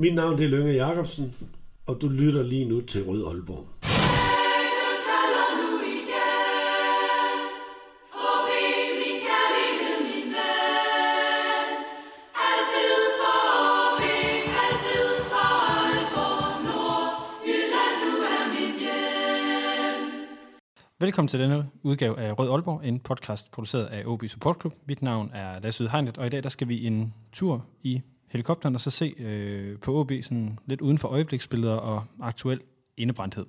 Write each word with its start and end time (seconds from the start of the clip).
Mit 0.00 0.14
navn 0.14 0.38
det 0.38 0.44
er 0.44 0.48
Lønge 0.48 0.72
Jacobsen, 0.72 1.34
og 1.86 1.98
du 2.00 2.08
lytter 2.08 2.42
lige 2.42 2.68
nu 2.68 2.80
til 2.80 3.04
Rød 3.04 3.26
Aalborg. 3.26 3.66
Velkommen 21.00 21.28
til 21.28 21.40
denne 21.40 21.66
udgave 21.82 22.18
af 22.18 22.38
Rød 22.38 22.50
Aalborg, 22.50 22.80
en 22.84 23.00
podcast 23.00 23.50
produceret 23.50 23.84
af 23.84 24.02
OB 24.06 24.24
Support 24.28 24.56
Club. 24.60 24.74
Mit 24.86 25.02
navn 25.02 25.30
er 25.34 25.60
Lasse 25.60 25.88
Hegnet, 25.88 26.18
og 26.18 26.26
i 26.26 26.28
dag 26.28 26.42
der 26.42 26.48
skal 26.48 26.68
vi 26.68 26.86
en 26.86 27.14
tur 27.32 27.66
i 27.82 28.02
helikopteren 28.30 28.74
og 28.74 28.80
så 28.80 28.90
se 28.90 29.14
øh, 29.18 29.78
på 29.78 30.00
OB 30.00 30.12
sådan 30.22 30.58
lidt 30.66 30.80
uden 30.80 30.98
for 30.98 31.08
øjebliksbilleder 31.08 31.74
og 31.74 32.04
aktuel 32.20 32.60
indebrændthed. 32.96 33.46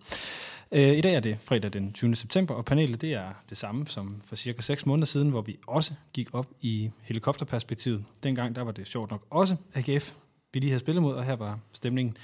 Øh, 0.72 0.98
I 0.98 1.02
dag 1.02 1.16
er 1.16 1.20
det 1.20 1.38
fredag 1.40 1.74
den 1.74 1.94
20. 1.94 2.16
september, 2.16 2.54
og 2.54 2.66
panelet 2.66 3.02
det 3.02 3.14
er 3.14 3.30
det 3.50 3.58
samme 3.58 3.88
som 3.88 4.22
for 4.26 4.36
cirka 4.36 4.62
6 4.62 4.86
måneder 4.86 5.06
siden, 5.06 5.30
hvor 5.30 5.42
vi 5.42 5.58
også 5.68 5.94
gik 6.14 6.30
op 6.34 6.48
i 6.62 6.92
helikopterperspektivet. 7.02 8.06
Dengang 8.24 8.56
der 8.56 8.62
var 8.62 8.72
det 8.72 8.88
sjovt 8.88 9.12
nok 9.12 9.26
også 9.30 9.56
AGF, 9.74 10.14
vi 10.54 10.60
lige 10.60 10.70
havde 10.70 10.80
spillet 10.80 11.02
mod, 11.02 11.14
og 11.14 11.26
her 11.26 11.36
var 11.36 11.60
stemningen 11.72 12.18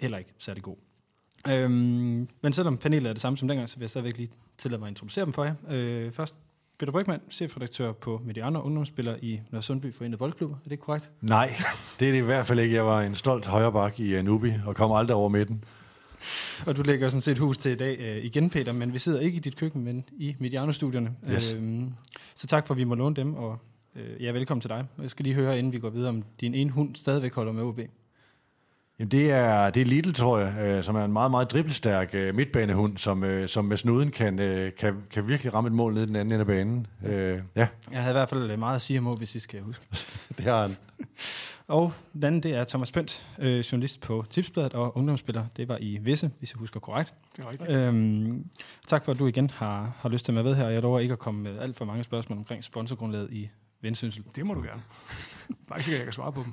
heller 0.00 0.18
ikke 0.18 0.30
særlig 0.38 0.62
god. 0.62 0.76
Øhm, 1.48 2.26
men 2.40 2.52
selvom 2.52 2.78
panelet 2.78 3.08
er 3.08 3.12
det 3.12 3.22
samme 3.22 3.36
som 3.36 3.48
dengang, 3.48 3.68
så 3.68 3.76
vil 3.76 3.82
jeg 3.82 3.90
stadigvæk 3.90 4.16
lige 4.16 4.30
tillade 4.58 4.78
mig 4.78 4.86
at 4.86 4.90
introducere 4.90 5.24
dem 5.24 5.32
for 5.32 5.44
jer. 5.44 5.54
Øh, 5.68 6.12
først 6.12 6.34
Peter 6.78 6.92
Brygman, 6.92 7.20
chefredaktør 7.30 7.92
på 7.92 8.20
Mediano, 8.24 8.60
ungdomsspiller 8.60 9.16
i 9.22 9.40
Nørre 9.50 9.62
Sundby 9.62 9.94
Forenet 9.94 10.18
Boldklub. 10.18 10.50
Er 10.50 10.68
det 10.68 10.80
korrekt? 10.80 11.10
Nej, 11.20 11.56
det 12.00 12.08
er 12.08 12.12
det 12.12 12.18
i 12.18 12.22
hvert 12.22 12.46
fald 12.46 12.58
ikke. 12.58 12.74
Jeg 12.74 12.86
var 12.86 13.02
en 13.02 13.14
stolt 13.14 13.46
højreback 13.46 14.00
i 14.00 14.22
Nubi 14.22 14.52
og 14.66 14.76
kom 14.76 14.92
aldrig 14.92 15.16
over 15.16 15.28
midten. 15.28 15.64
Og 16.66 16.76
du 16.76 16.82
lægger 16.82 17.08
sådan 17.08 17.20
set 17.20 17.38
hus 17.38 17.58
til 17.58 17.72
i 17.72 17.74
dag 17.74 17.98
øh, 18.00 18.24
igen, 18.24 18.50
Peter, 18.50 18.72
men 18.72 18.92
vi 18.92 18.98
sidder 18.98 19.20
ikke 19.20 19.36
i 19.36 19.40
dit 19.40 19.56
køkken, 19.56 19.84
men 19.84 20.04
i 20.18 20.36
Mediano-studierne. 20.38 21.10
Yes. 21.30 21.52
Øhm, 21.52 21.92
så 22.34 22.46
tak 22.46 22.66
for, 22.66 22.74
at 22.74 22.78
vi 22.78 22.84
må 22.84 22.94
låne 22.94 23.16
dem, 23.16 23.34
og 23.34 23.58
øh, 23.96 24.22
ja, 24.22 24.30
velkommen 24.30 24.60
til 24.60 24.70
dig. 24.70 24.86
Jeg 25.02 25.10
skal 25.10 25.22
lige 25.22 25.34
høre, 25.34 25.58
inden 25.58 25.72
vi 25.72 25.78
går 25.78 25.90
videre, 25.90 26.08
om 26.08 26.22
din 26.40 26.54
ene 26.54 26.70
hund 26.70 26.96
stadigvæk 26.96 27.34
holder 27.34 27.52
med 27.52 27.62
OB. 27.62 27.80
Jamen, 28.98 29.10
det 29.10 29.30
er, 29.30 29.70
det 29.70 29.82
er 29.82 29.86
Lidl, 29.86 30.12
tror 30.12 30.38
jeg, 30.38 30.54
øh, 30.60 30.84
som 30.84 30.96
er 30.96 31.04
en 31.04 31.12
meget, 31.12 31.30
meget 31.30 31.50
dribbelstærk 31.50 32.14
øh, 32.14 32.34
midtbanehund, 32.34 32.96
som, 32.96 33.24
øh, 33.24 33.48
som 33.48 33.64
med 33.64 33.76
snuden 33.76 34.10
kan, 34.10 34.38
øh, 34.38 34.72
kan, 34.78 34.94
kan 35.10 35.28
virkelig 35.28 35.54
ramme 35.54 35.68
et 35.68 35.74
mål 35.74 35.94
ned 35.94 36.02
i 36.02 36.06
den 36.06 36.16
anden 36.16 36.32
ende 36.32 36.40
af 36.40 36.46
banen. 36.46 36.86
Øh, 37.04 37.40
ja, 37.56 37.68
Jeg 37.90 38.00
havde 38.00 38.12
i 38.12 38.18
hvert 38.18 38.28
fald 38.28 38.56
meget 38.56 38.76
at 38.76 38.82
sige 38.82 38.98
om 38.98 39.06
OB, 39.06 39.18
hvis 39.18 39.34
I 39.34 39.38
skal 39.38 39.60
huske. 39.60 39.84
det 40.36 40.44
har 40.44 40.62
han. 40.62 40.76
Og 41.68 41.92
den 42.12 42.24
anden, 42.24 42.42
det 42.42 42.54
er 42.54 42.64
Thomas 42.64 42.92
Pønt, 42.92 43.26
øh, 43.38 43.58
journalist 43.58 44.00
på 44.00 44.24
Tipsbladet 44.30 44.72
og 44.72 44.96
ungdomsspiller. 44.96 45.44
Det 45.56 45.68
var 45.68 45.78
i 45.80 45.98
Visse, 46.02 46.30
hvis 46.38 46.52
jeg 46.52 46.58
husker 46.58 46.80
korrekt. 46.80 47.14
Det 47.36 47.44
er 47.44 47.50
rigtigt. 47.50 47.70
Øhm, 47.70 48.44
tak 48.86 49.04
for, 49.04 49.12
at 49.12 49.18
du 49.18 49.26
igen 49.26 49.50
har, 49.50 49.92
har 49.98 50.08
lyst 50.08 50.24
til 50.24 50.32
at 50.32 50.36
være 50.36 50.44
med 50.44 50.54
her. 50.54 50.68
Jeg 50.68 50.82
lover 50.82 50.98
ikke 50.98 51.12
at 51.12 51.18
komme 51.18 51.42
med 51.42 51.58
alt 51.58 51.76
for 51.76 51.84
mange 51.84 52.04
spørgsmål 52.04 52.38
omkring 52.38 52.64
sponsorgrundlaget 52.64 53.32
i 53.32 53.48
Vendsyssel. 53.82 54.24
Det 54.36 54.46
må 54.46 54.54
du 54.54 54.62
gerne. 54.62 54.82
Faktisk 55.68 55.88
ikke, 55.88 55.96
at 55.96 55.98
jeg 55.98 56.06
kan 56.06 56.12
svare 56.12 56.32
på 56.32 56.42
dem. 56.42 56.52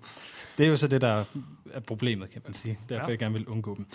Det 0.57 0.65
er 0.65 0.69
jo 0.69 0.77
så 0.77 0.87
det, 0.87 1.01
der 1.01 1.25
er 1.73 1.79
problemet, 1.79 2.29
kan 2.29 2.41
man 2.45 2.53
sige. 2.53 2.79
Derfor 2.89 3.03
Ja. 3.05 3.09
jeg 3.09 3.19
gerne 3.19 3.33
vil 3.33 3.47
undgå 3.47 3.75
dem. 3.75 3.85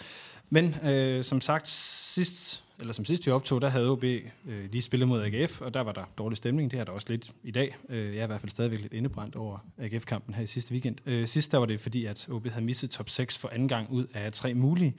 Men 0.51 0.75
øh, 0.85 1.25
som 1.25 1.41
sagt, 1.41 1.69
sidst, 1.69 2.65
eller 2.81 2.93
som 2.93 3.05
sidst 3.05 3.27
vi 3.27 3.31
optog, 3.31 3.61
der 3.61 3.69
havde 3.69 3.91
OB 3.91 4.05
øh, 4.05 4.25
lige 4.47 4.83
spillet 4.83 5.09
mod 5.09 5.23
AGF, 5.23 5.61
og 5.61 5.75
der 5.75 5.81
var 5.81 5.93
der 5.93 6.05
dårlig 6.19 6.37
stemning. 6.37 6.71
Det 6.71 6.79
er 6.81 6.85
der 6.85 6.93
også 6.93 7.07
lidt 7.11 7.31
i 7.43 7.51
dag. 7.51 7.77
Øh, 7.89 8.15
jeg 8.15 8.21
er 8.21 8.25
i 8.25 8.27
hvert 8.27 8.41
fald 8.41 8.51
stadigvæk 8.51 8.81
lidt 8.81 8.93
indebrændt 8.93 9.37
over 9.37 9.59
AGF-kampen 9.79 10.35
her 10.35 10.43
i 10.43 10.47
sidste 10.47 10.73
weekend. 10.73 10.97
Øh, 11.07 11.29
sidst 11.29 11.53
der 11.53 11.59
var 11.59 11.67
det 11.67 11.81
fordi, 11.81 12.05
at 12.05 12.29
OB 12.31 12.49
havde 12.49 12.65
misset 12.65 12.91
top 12.91 13.09
6 13.11 13.39
for 13.39 13.49
anden 13.49 13.69
gang 13.69 13.91
ud 13.91 14.07
af 14.15 14.33
tre 14.33 14.55
mulige. 14.55 14.95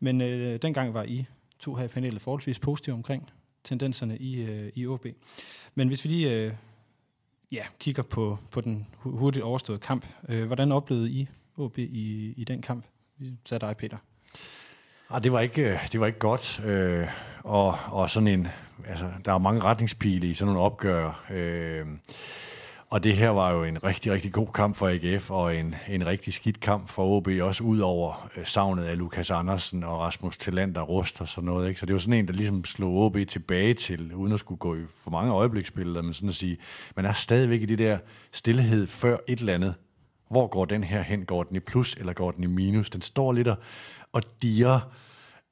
Men 0.00 0.20
øh, 0.20 0.62
dengang 0.62 0.94
var 0.94 1.02
I 1.02 1.24
to 1.58 1.74
her 1.74 1.84
i 1.84 1.88
panelet 1.88 2.22
forholdsvis 2.22 2.58
positive 2.58 2.94
omkring 2.94 3.30
tendenserne 3.64 4.18
i, 4.18 4.40
øh, 4.40 4.72
i 4.74 4.86
OB. 4.86 5.06
Men 5.74 5.88
hvis 5.88 6.04
vi 6.04 6.08
lige 6.08 6.30
øh, 6.30 6.52
ja, 7.52 7.62
kigger 7.80 8.02
på, 8.02 8.38
på 8.50 8.60
den 8.60 8.86
hurtigt 8.98 9.44
overståede 9.44 9.80
kamp, 9.80 10.06
øh, 10.28 10.46
hvordan 10.46 10.72
oplevede 10.72 11.10
I 11.10 11.28
OB 11.56 11.78
i, 11.78 12.34
i 12.36 12.44
den 12.44 12.62
kamp? 12.62 12.84
Vi 13.18 13.32
sagde 13.46 13.66
dig, 13.66 13.76
Peter. 13.76 13.96
Ah, 15.10 15.22
det, 15.22 15.32
var 15.32 15.40
ikke, 15.40 15.62
øh, 15.62 15.78
det 15.92 16.00
var 16.00 16.06
ikke 16.06 16.18
godt. 16.18 16.60
Øh, 16.64 17.08
og, 17.44 17.78
og 17.90 18.10
sådan 18.10 18.26
en, 18.26 18.48
altså, 18.86 19.10
der 19.24 19.32
er 19.32 19.38
mange 19.38 19.60
retningspile 19.60 20.26
i 20.26 20.34
sådan 20.34 20.46
nogle 20.52 20.66
opgør. 20.66 21.24
Øh, 21.30 21.86
og 22.92 23.04
det 23.04 23.16
her 23.16 23.28
var 23.28 23.50
jo 23.50 23.64
en 23.64 23.84
rigtig, 23.84 24.12
rigtig 24.12 24.32
god 24.32 24.46
kamp 24.54 24.76
for 24.76 24.88
AGF, 24.88 25.30
og 25.30 25.56
en, 25.56 25.74
en 25.88 26.06
rigtig 26.06 26.34
skidt 26.34 26.60
kamp 26.60 26.88
for 26.88 27.04
OB, 27.04 27.28
også 27.40 27.64
ud 27.64 27.78
over 27.78 28.30
øh, 28.36 28.46
savnet 28.46 28.84
af 28.84 28.98
Lukas 28.98 29.30
Andersen 29.30 29.84
og 29.84 30.00
Rasmus 30.00 30.38
Tillander 30.38 30.80
Rust 30.80 31.20
og 31.20 31.28
sådan 31.28 31.46
noget. 31.46 31.68
Ikke? 31.68 31.80
Så 31.80 31.86
det 31.86 31.92
var 31.92 31.98
sådan 31.98 32.14
en, 32.14 32.28
der 32.28 32.34
ligesom 32.34 32.64
slog 32.64 32.94
OB 32.94 33.16
tilbage 33.28 33.74
til, 33.74 34.14
uden 34.14 34.32
at 34.32 34.38
skulle 34.38 34.58
gå 34.58 34.76
i 34.76 34.78
for 35.04 35.10
mange 35.10 35.32
øjebliksbilleder, 35.32 36.02
men 36.02 36.12
sådan 36.12 36.28
at 36.28 36.34
sige, 36.34 36.56
man 36.96 37.04
er 37.04 37.12
stadigvæk 37.12 37.62
i 37.62 37.66
det 37.66 37.78
der 37.78 37.98
stillhed 38.32 38.86
før 38.86 39.16
et 39.28 39.38
eller 39.38 39.54
andet. 39.54 39.74
Hvor 40.30 40.46
går 40.46 40.64
den 40.64 40.84
her 40.84 41.02
hen? 41.02 41.24
Går 41.24 41.42
den 41.42 41.56
i 41.56 41.60
plus, 41.60 41.94
eller 41.94 42.12
går 42.12 42.30
den 42.30 42.44
i 42.44 42.46
minus? 42.46 42.90
Den 42.90 43.02
står 43.02 43.32
lidt 43.32 43.48
og, 43.48 43.56
og 44.12 44.22
diger, 44.42 44.80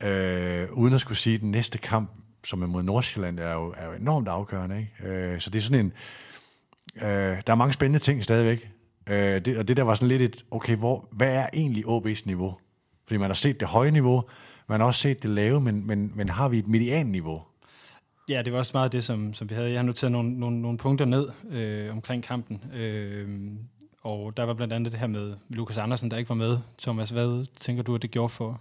øh, 0.02 0.68
uden 0.72 0.94
at 0.94 1.00
skulle 1.00 1.18
sige, 1.18 1.34
at 1.34 1.40
den 1.40 1.50
næste 1.50 1.78
kamp, 1.78 2.10
som 2.44 2.62
er 2.62 2.66
mod 2.66 2.82
Nordsjælland, 2.82 3.38
er 3.38 3.52
jo, 3.52 3.74
er 3.76 3.86
jo 3.86 3.92
enormt 3.92 4.28
afgørende. 4.28 4.78
Ikke? 4.78 5.12
Øh, 5.12 5.40
så 5.40 5.50
det 5.50 5.58
er 5.58 5.62
sådan 5.62 5.86
en, 5.86 5.92
Øh, 6.96 7.42
der 7.46 7.52
er 7.52 7.54
mange 7.54 7.72
spændende 7.72 7.98
ting 7.98 8.24
stadigvæk. 8.24 8.70
Øh, 9.06 9.44
det, 9.44 9.58
og 9.58 9.68
det 9.68 9.76
der 9.76 9.82
var 9.82 9.94
sådan 9.94 10.08
lidt 10.08 10.22
et, 10.22 10.44
okay, 10.50 10.76
hvor, 10.76 11.08
hvad 11.12 11.34
er 11.34 11.46
egentlig 11.52 11.86
OB's 11.86 12.22
niveau? 12.26 12.56
Fordi 13.06 13.18
man 13.18 13.30
har 13.30 13.34
set 13.34 13.60
det 13.60 13.68
høje 13.68 13.90
niveau, 13.90 14.24
man 14.68 14.80
har 14.80 14.86
også 14.86 15.00
set 15.00 15.22
det 15.22 15.30
lave, 15.30 15.60
men, 15.60 15.86
men, 15.86 16.12
men 16.14 16.28
har 16.28 16.48
vi 16.48 16.58
et 16.58 16.68
median-niveau? 16.68 17.42
Ja, 18.28 18.42
det 18.42 18.52
var 18.52 18.58
også 18.58 18.70
meget 18.74 18.92
det, 18.92 19.04
som, 19.04 19.34
som 19.34 19.50
vi 19.50 19.54
havde. 19.54 19.70
Jeg 19.70 19.78
har 19.78 19.82
noteret 19.82 20.12
nogle, 20.12 20.38
nogle, 20.38 20.62
nogle 20.62 20.78
punkter 20.78 21.04
ned 21.04 21.28
øh, 21.50 21.92
omkring 21.92 22.22
kampen. 22.22 22.64
Øh, 22.74 23.28
og 24.02 24.36
der 24.36 24.42
var 24.42 24.54
blandt 24.54 24.72
andet 24.72 24.92
det 24.92 25.00
her 25.00 25.06
med 25.06 25.36
Lukas 25.48 25.78
Andersen, 25.78 26.10
der 26.10 26.16
ikke 26.16 26.28
var 26.28 26.34
med. 26.34 26.58
Thomas, 26.78 27.10
hvad 27.10 27.46
tænker 27.60 27.82
du, 27.82 27.94
at 27.94 28.02
det 28.02 28.10
gjorde 28.10 28.28
for, 28.28 28.60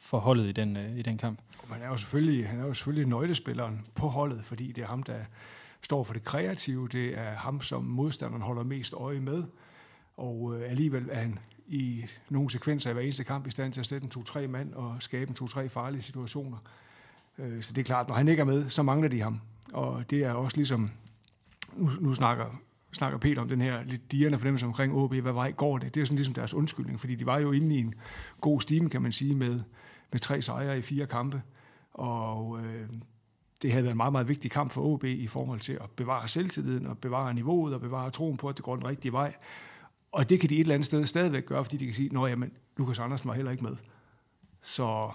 for 0.00 0.18
holdet 0.18 0.46
i 0.46 0.52
den, 0.52 0.76
øh, 0.76 0.98
i 0.98 1.02
den 1.02 1.18
kamp? 1.18 1.40
Man 1.70 1.82
er 1.82 1.86
jo 1.86 1.96
selvfølgelig, 1.96 2.48
han 2.48 2.60
er 2.60 2.66
jo 2.66 2.74
selvfølgelig 2.74 3.08
nøglespilleren 3.08 3.80
på 3.94 4.06
holdet, 4.06 4.44
fordi 4.44 4.72
det 4.72 4.82
er 4.82 4.86
ham, 4.86 5.02
der 5.02 5.14
står 5.82 6.04
for 6.04 6.12
det 6.12 6.24
kreative. 6.24 6.88
Det 6.88 7.18
er 7.18 7.30
ham, 7.30 7.60
som 7.60 7.84
modstanderen 7.84 8.42
holder 8.42 8.62
mest 8.62 8.94
øje 8.94 9.20
med. 9.20 9.44
Og 10.16 10.54
øh, 10.56 10.70
alligevel 10.70 11.08
er 11.10 11.20
han 11.20 11.38
i 11.66 12.04
nogle 12.28 12.50
sekvenser 12.50 12.90
af 12.90 12.94
hver 12.94 13.02
eneste 13.02 13.24
kamp 13.24 13.46
i 13.46 13.50
stand 13.50 13.72
til 13.72 13.80
at 13.80 13.86
sætte 13.86 14.04
en 14.04 14.10
to-tre 14.10 14.48
mand 14.48 14.74
og 14.74 14.96
skabe 15.00 15.28
en 15.28 15.34
to-tre 15.34 15.68
farlige 15.68 16.02
situationer. 16.02 16.58
Øh, 17.38 17.62
så 17.62 17.72
det 17.72 17.80
er 17.80 17.84
klart, 17.84 18.08
når 18.08 18.14
han 18.14 18.28
ikke 18.28 18.40
er 18.40 18.44
med, 18.44 18.70
så 18.70 18.82
mangler 18.82 19.08
de 19.08 19.20
ham. 19.20 19.40
Og 19.72 20.10
det 20.10 20.24
er 20.24 20.32
også 20.32 20.56
ligesom, 20.56 20.90
nu, 21.76 21.90
nu 22.00 22.14
snakker, 22.14 22.60
snakker 22.92 23.18
Peter 23.18 23.42
om 23.42 23.48
den 23.48 23.60
her 23.60 23.84
lidt 23.84 24.12
dirrende 24.12 24.38
fornemmelse 24.38 24.66
omkring 24.66 24.94
OB, 24.94 25.14
hvad 25.14 25.32
vej 25.32 25.52
går 25.52 25.78
det? 25.78 25.94
Det 25.94 26.00
er 26.00 26.04
sådan 26.04 26.16
ligesom 26.16 26.34
deres 26.34 26.54
undskyldning, 26.54 27.00
fordi 27.00 27.14
de 27.14 27.26
var 27.26 27.38
jo 27.38 27.52
inde 27.52 27.76
i 27.76 27.78
en 27.78 27.94
god 28.40 28.60
stime, 28.60 28.90
kan 28.90 29.02
man 29.02 29.12
sige, 29.12 29.34
med, 29.34 29.60
med 30.12 30.20
tre 30.20 30.42
sejre 30.42 30.78
i 30.78 30.82
fire 30.82 31.06
kampe. 31.06 31.42
Og 31.92 32.60
øh, 32.60 32.88
det 33.62 33.72
havde 33.72 33.84
været 33.84 33.92
en 33.92 33.96
meget, 33.96 34.12
meget 34.12 34.28
vigtig 34.28 34.50
kamp 34.50 34.70
for 34.70 34.82
OB 34.82 35.04
i 35.04 35.26
forhold 35.26 35.60
til 35.60 35.72
at 35.72 35.90
bevare 35.96 36.28
selvtilliden 36.28 36.86
og 36.86 36.98
bevare 36.98 37.34
niveauet 37.34 37.74
og 37.74 37.80
bevare 37.80 38.10
troen 38.10 38.36
på, 38.36 38.48
at 38.48 38.56
det 38.56 38.64
går 38.64 38.76
den 38.76 38.86
rigtige 38.86 39.12
vej. 39.12 39.34
Og 40.12 40.28
det 40.28 40.40
kan 40.40 40.50
de 40.50 40.54
et 40.54 40.60
eller 40.60 40.74
andet 40.74 40.86
sted 40.86 41.06
stadigvæk 41.06 41.46
gøre, 41.46 41.64
fordi 41.64 41.76
de 41.76 41.84
kan 41.84 41.94
sige, 41.94 42.10
at 42.26 42.38
Lukas 42.76 42.98
Andersen 42.98 43.28
var 43.28 43.34
heller 43.34 43.50
ikke 43.50 43.64
med. 43.64 43.76
Så 44.62 45.10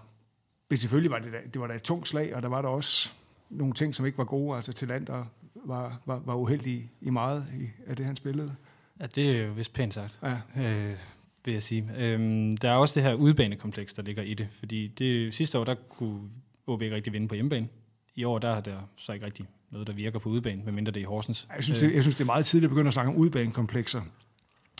men 0.73 0.77
selvfølgelig 0.77 1.11
var 1.11 1.19
det, 1.19 1.33
da, 1.33 1.37
det 1.53 1.61
var 1.61 1.67
da 1.67 1.73
et 1.73 1.81
tungt 1.81 2.07
slag, 2.07 2.35
og 2.35 2.41
der 2.41 2.49
var 2.49 2.61
der 2.61 2.69
også 2.69 3.11
nogle 3.49 3.73
ting, 3.73 3.95
som 3.95 4.05
ikke 4.05 4.17
var 4.17 4.23
gode. 4.23 4.55
Altså 4.55 4.73
til 4.73 4.87
land, 4.87 5.05
der 5.05 5.25
var, 5.55 6.01
var, 6.05 6.21
var 6.25 6.35
uheldig 6.35 6.89
i 7.01 7.09
meget 7.09 7.45
i, 7.59 7.69
af 7.87 7.95
det, 7.95 8.05
han 8.05 8.15
spillede. 8.15 8.55
Ja, 8.99 9.05
det 9.05 9.31
er 9.31 9.45
jo 9.45 9.53
vist 9.53 9.73
pænt 9.73 9.93
sagt. 9.93 10.19
Ja. 10.23 10.63
øh, 10.63 10.97
vil 11.45 11.53
jeg 11.53 11.63
sige. 11.63 11.89
Øhm, 11.97 12.57
der 12.57 12.71
er 12.71 12.75
også 12.75 12.95
det 12.95 13.03
her 13.03 13.13
udbanekompleks, 13.13 13.93
der 13.93 14.01
ligger 14.01 14.23
i 14.23 14.33
det, 14.33 14.47
fordi 14.51 14.87
det, 14.87 15.33
sidste 15.33 15.59
år, 15.59 15.63
der 15.63 15.75
kunne 15.89 16.21
OB 16.67 16.81
ikke 16.81 16.95
rigtig 16.95 17.13
vinde 17.13 17.27
på 17.27 17.35
hjemmebane. 17.35 17.67
I 18.15 18.23
år, 18.23 18.39
der 18.39 18.49
er 18.49 18.61
der 18.61 18.77
så 18.95 19.11
ikke 19.13 19.25
rigtig 19.25 19.47
noget, 19.69 19.87
der 19.87 19.93
virker 19.93 20.19
på 20.19 20.29
udebane, 20.29 20.63
medmindre 20.63 20.91
det 20.91 20.99
er 20.99 21.01
i 21.01 21.05
Horsens. 21.05 21.47
Jeg 21.55 21.63
synes, 21.63 21.79
det, 21.79 21.93
jeg 21.93 22.03
synes, 22.03 22.15
det 22.15 22.21
er 22.21 22.25
meget 22.25 22.45
tidligt 22.45 22.69
at 22.69 22.69
begynde 22.69 22.87
at 22.87 22.93
snakke 22.93 23.11
om 23.11 23.17
udbanekomplekser. 23.17 24.01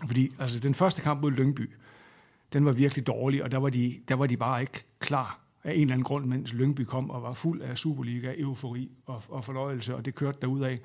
Fordi 0.08 0.32
altså, 0.40 0.60
den 0.60 0.74
første 0.74 1.02
kamp 1.02 1.22
mod 1.22 1.32
Lyngby, 1.32 1.70
den 2.54 2.66
var 2.66 2.72
virkelig 2.72 3.08
dårlig, 3.08 3.44
og 3.44 3.52
der 3.52 3.58
var 3.58 3.70
de, 3.70 4.00
der 4.08 4.16
var 4.16 4.28
de 4.28 4.38
bare 4.38 4.62
ikke 4.62 4.86
klar 5.00 5.40
af 5.64 5.74
en 5.74 5.82
eller 5.82 5.94
anden 5.94 6.04
grund, 6.04 6.26
mens 6.26 6.54
Lyngby 6.54 6.82
kom 6.82 7.10
og 7.10 7.24
var 7.24 7.34
fuld 7.34 7.62
af 7.62 7.78
Superliga, 7.78 8.34
eufori 8.38 8.92
og, 9.06 9.24
og 9.28 9.46
fornøjelse, 9.46 9.96
og 9.96 10.06
det 10.06 10.16
kørte 10.16 10.38
derudad. 10.42 10.78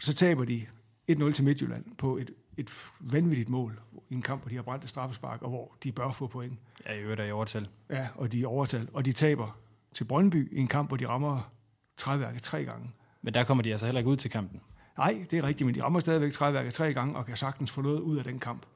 Så 0.00 0.14
taber 0.14 0.44
de 0.44 0.66
1-0 1.10 1.32
til 1.32 1.44
Midtjylland 1.44 1.84
på 1.98 2.16
et, 2.16 2.30
et 2.56 2.70
vanvittigt 3.00 3.48
mål 3.48 3.80
i 4.08 4.14
en 4.14 4.22
kamp, 4.22 4.42
hvor 4.42 4.48
de 4.48 4.54
har 4.54 4.62
brændt 4.62 4.84
et 4.84 4.90
straffespark, 4.90 5.42
og 5.42 5.48
hvor 5.48 5.76
de 5.82 5.92
bør 5.92 6.12
få 6.12 6.26
point. 6.26 6.58
Ja, 6.86 6.92
i 6.94 7.00
øvrigt 7.00 7.20
er 7.20 7.24
i 7.24 7.30
overtal. 7.30 7.68
Ja, 7.90 8.08
og 8.14 8.32
de 8.32 8.42
er 8.42 8.46
overtal. 8.46 8.88
Og 8.92 9.04
de 9.04 9.12
taber 9.12 9.58
til 9.98 10.04
Brøndby 10.04 10.56
i 10.56 10.60
en 10.60 10.66
kamp, 10.66 10.90
hvor 10.90 10.96
de 10.96 11.08
rammer 11.08 11.52
træværket 11.96 12.42
tre 12.42 12.64
gange. 12.64 12.90
Men 13.22 13.34
der 13.34 13.44
kommer 13.44 13.62
de 13.62 13.70
altså 13.70 13.86
heller 13.86 13.98
ikke 13.98 14.10
ud 14.10 14.16
til 14.16 14.30
kampen. 14.30 14.60
Nej, 14.98 15.26
det 15.30 15.38
er 15.38 15.44
rigtigt, 15.44 15.66
men 15.66 15.74
de 15.74 15.82
rammer 15.82 16.00
stadigvæk 16.00 16.32
træværket 16.32 16.74
tre 16.74 16.94
gange, 16.94 17.16
og 17.16 17.26
kan 17.26 17.36
sagtens 17.36 17.70
få 17.70 17.82
noget 17.82 18.00
ud 18.00 18.16
af 18.16 18.24
den 18.24 18.38
kamp. 18.38 18.66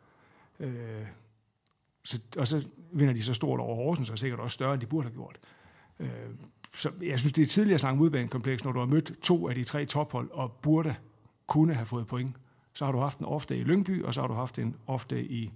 Øh, 0.61 1.07
så, 2.05 2.21
og 2.37 2.49
så 2.49 2.67
vinder 2.93 3.15
de 3.15 3.23
så 3.23 3.35
stort 3.35 3.61
over 3.61 3.77
Horsens, 3.77 4.11
og 4.11 4.19
sikkert 4.19 4.41
også 4.41 4.55
større, 4.55 4.73
end 4.73 4.81
de 4.81 4.87
burde 4.87 5.09
have 5.09 5.15
gjort. 5.15 5.39
Øh, 5.99 6.09
så 6.75 6.91
jeg 7.03 7.19
synes, 7.19 7.33
det 7.33 7.43
er 7.43 7.47
tidligere 7.47 7.75
at 7.75 7.81
snakke 7.81 7.99
om 7.99 8.01
udbanekompleks, 8.01 8.65
når 8.65 8.73
du 8.73 8.79
har 8.79 8.87
mødt 8.87 9.13
to 9.23 9.49
af 9.49 9.55
de 9.55 9.65
tre 9.65 9.87
tophold, 9.87 10.31
og 10.31 10.53
burde 10.53 10.95
kunne 11.47 11.75
have 11.75 11.87
fået 11.87 12.07
point. 12.07 12.37
Så 12.75 12.85
har 12.85 12.93
du 12.93 12.99
haft 12.99 13.19
en 13.19 13.25
ofte 13.25 13.57
i 13.57 13.65
Lyngby, 13.65 14.03
og 14.03 14.15
så 14.15 14.21
har 14.21 14.29
du 14.29 14.35
haft 14.35 14.59
en 14.59 14.77
ofte 14.87 15.25
i 15.25 15.53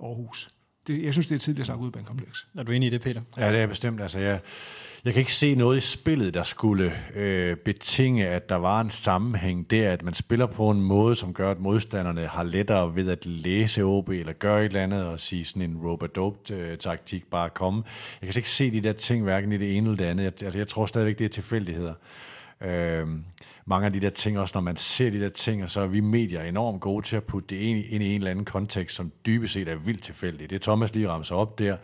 Aarhus. 0.00 0.50
Det, 0.86 1.04
jeg 1.04 1.12
synes, 1.12 1.26
det 1.26 1.34
er 1.34 1.38
tidligere 1.38 1.62
at 1.62 1.66
snakke 1.66 1.84
udbanekompleks. 1.84 2.46
Er 2.58 2.62
du 2.62 2.72
enig 2.72 2.86
i 2.86 2.90
det, 2.90 3.00
Peter? 3.00 3.20
Ja, 3.36 3.52
det 3.52 3.60
er 3.60 3.66
bestemt. 3.66 4.00
Altså, 4.00 4.18
jeg, 4.18 4.40
jeg 5.04 5.12
kan 5.12 5.20
ikke 5.20 5.34
se 5.34 5.54
noget 5.54 5.76
i 5.76 5.80
spillet, 5.80 6.34
der 6.34 6.42
skulle 6.42 6.92
øh, 7.14 7.56
betinge, 7.56 8.28
at 8.28 8.48
der 8.48 8.54
var 8.54 8.80
en 8.80 8.90
sammenhæng 8.90 9.70
der, 9.70 9.92
at 9.92 10.02
man 10.02 10.14
spiller 10.14 10.46
på 10.46 10.70
en 10.70 10.80
måde, 10.80 11.16
som 11.16 11.34
gør, 11.34 11.50
at 11.50 11.60
modstanderne 11.60 12.26
har 12.26 12.42
lettere 12.42 12.96
ved 12.96 13.10
at 13.10 13.26
læse 13.26 13.82
OB, 13.82 14.08
eller 14.08 14.32
gøre 14.32 14.60
et 14.60 14.66
eller 14.66 14.82
andet, 14.82 15.04
og 15.04 15.20
sige 15.20 15.44
sådan 15.44 15.62
en 15.62 15.76
rope-a-dope-taktik 15.76 17.30
bare 17.30 17.50
komme. 17.50 17.82
Jeg 18.22 18.28
kan 18.32 18.38
ikke 18.38 18.50
se 18.50 18.70
de 18.70 18.80
der 18.80 18.92
ting, 18.92 19.22
hverken 19.22 19.52
i 19.52 19.56
det 19.56 19.76
ene 19.76 19.90
eller 19.90 19.96
det 19.96 20.10
andet. 20.10 20.24
Jeg, 20.24 20.32
altså, 20.42 20.58
jeg 20.58 20.68
tror 20.68 20.86
stadigvæk, 20.86 21.18
det 21.18 21.24
er 21.24 21.28
tilfældigheder. 21.28 21.94
Øh, 22.60 23.06
mange 23.66 23.86
af 23.86 23.92
de 23.92 24.00
der 24.00 24.10
ting, 24.10 24.38
også 24.38 24.52
når 24.54 24.60
man 24.60 24.76
ser 24.76 25.10
de 25.10 25.20
der 25.20 25.28
ting, 25.28 25.62
og 25.62 25.70
så 25.70 25.80
er 25.80 25.86
vi 25.86 26.00
medier 26.00 26.42
enormt 26.42 26.80
gode 26.80 27.06
til 27.06 27.16
at 27.16 27.24
putte 27.24 27.46
det 27.48 27.56
ind, 27.56 27.84
ind 27.88 28.02
i 28.02 28.06
en 28.06 28.14
eller 28.14 28.30
anden 28.30 28.44
kontekst, 28.44 28.96
som 28.96 29.12
dybest 29.26 29.52
set 29.52 29.68
er 29.68 29.76
vildt 29.76 30.02
tilfældigt. 30.02 30.50
Det 30.50 30.62
Thomas 30.62 30.94
lige 30.94 31.08
ramser 31.08 31.34
op 31.34 31.58
der, 31.58 31.76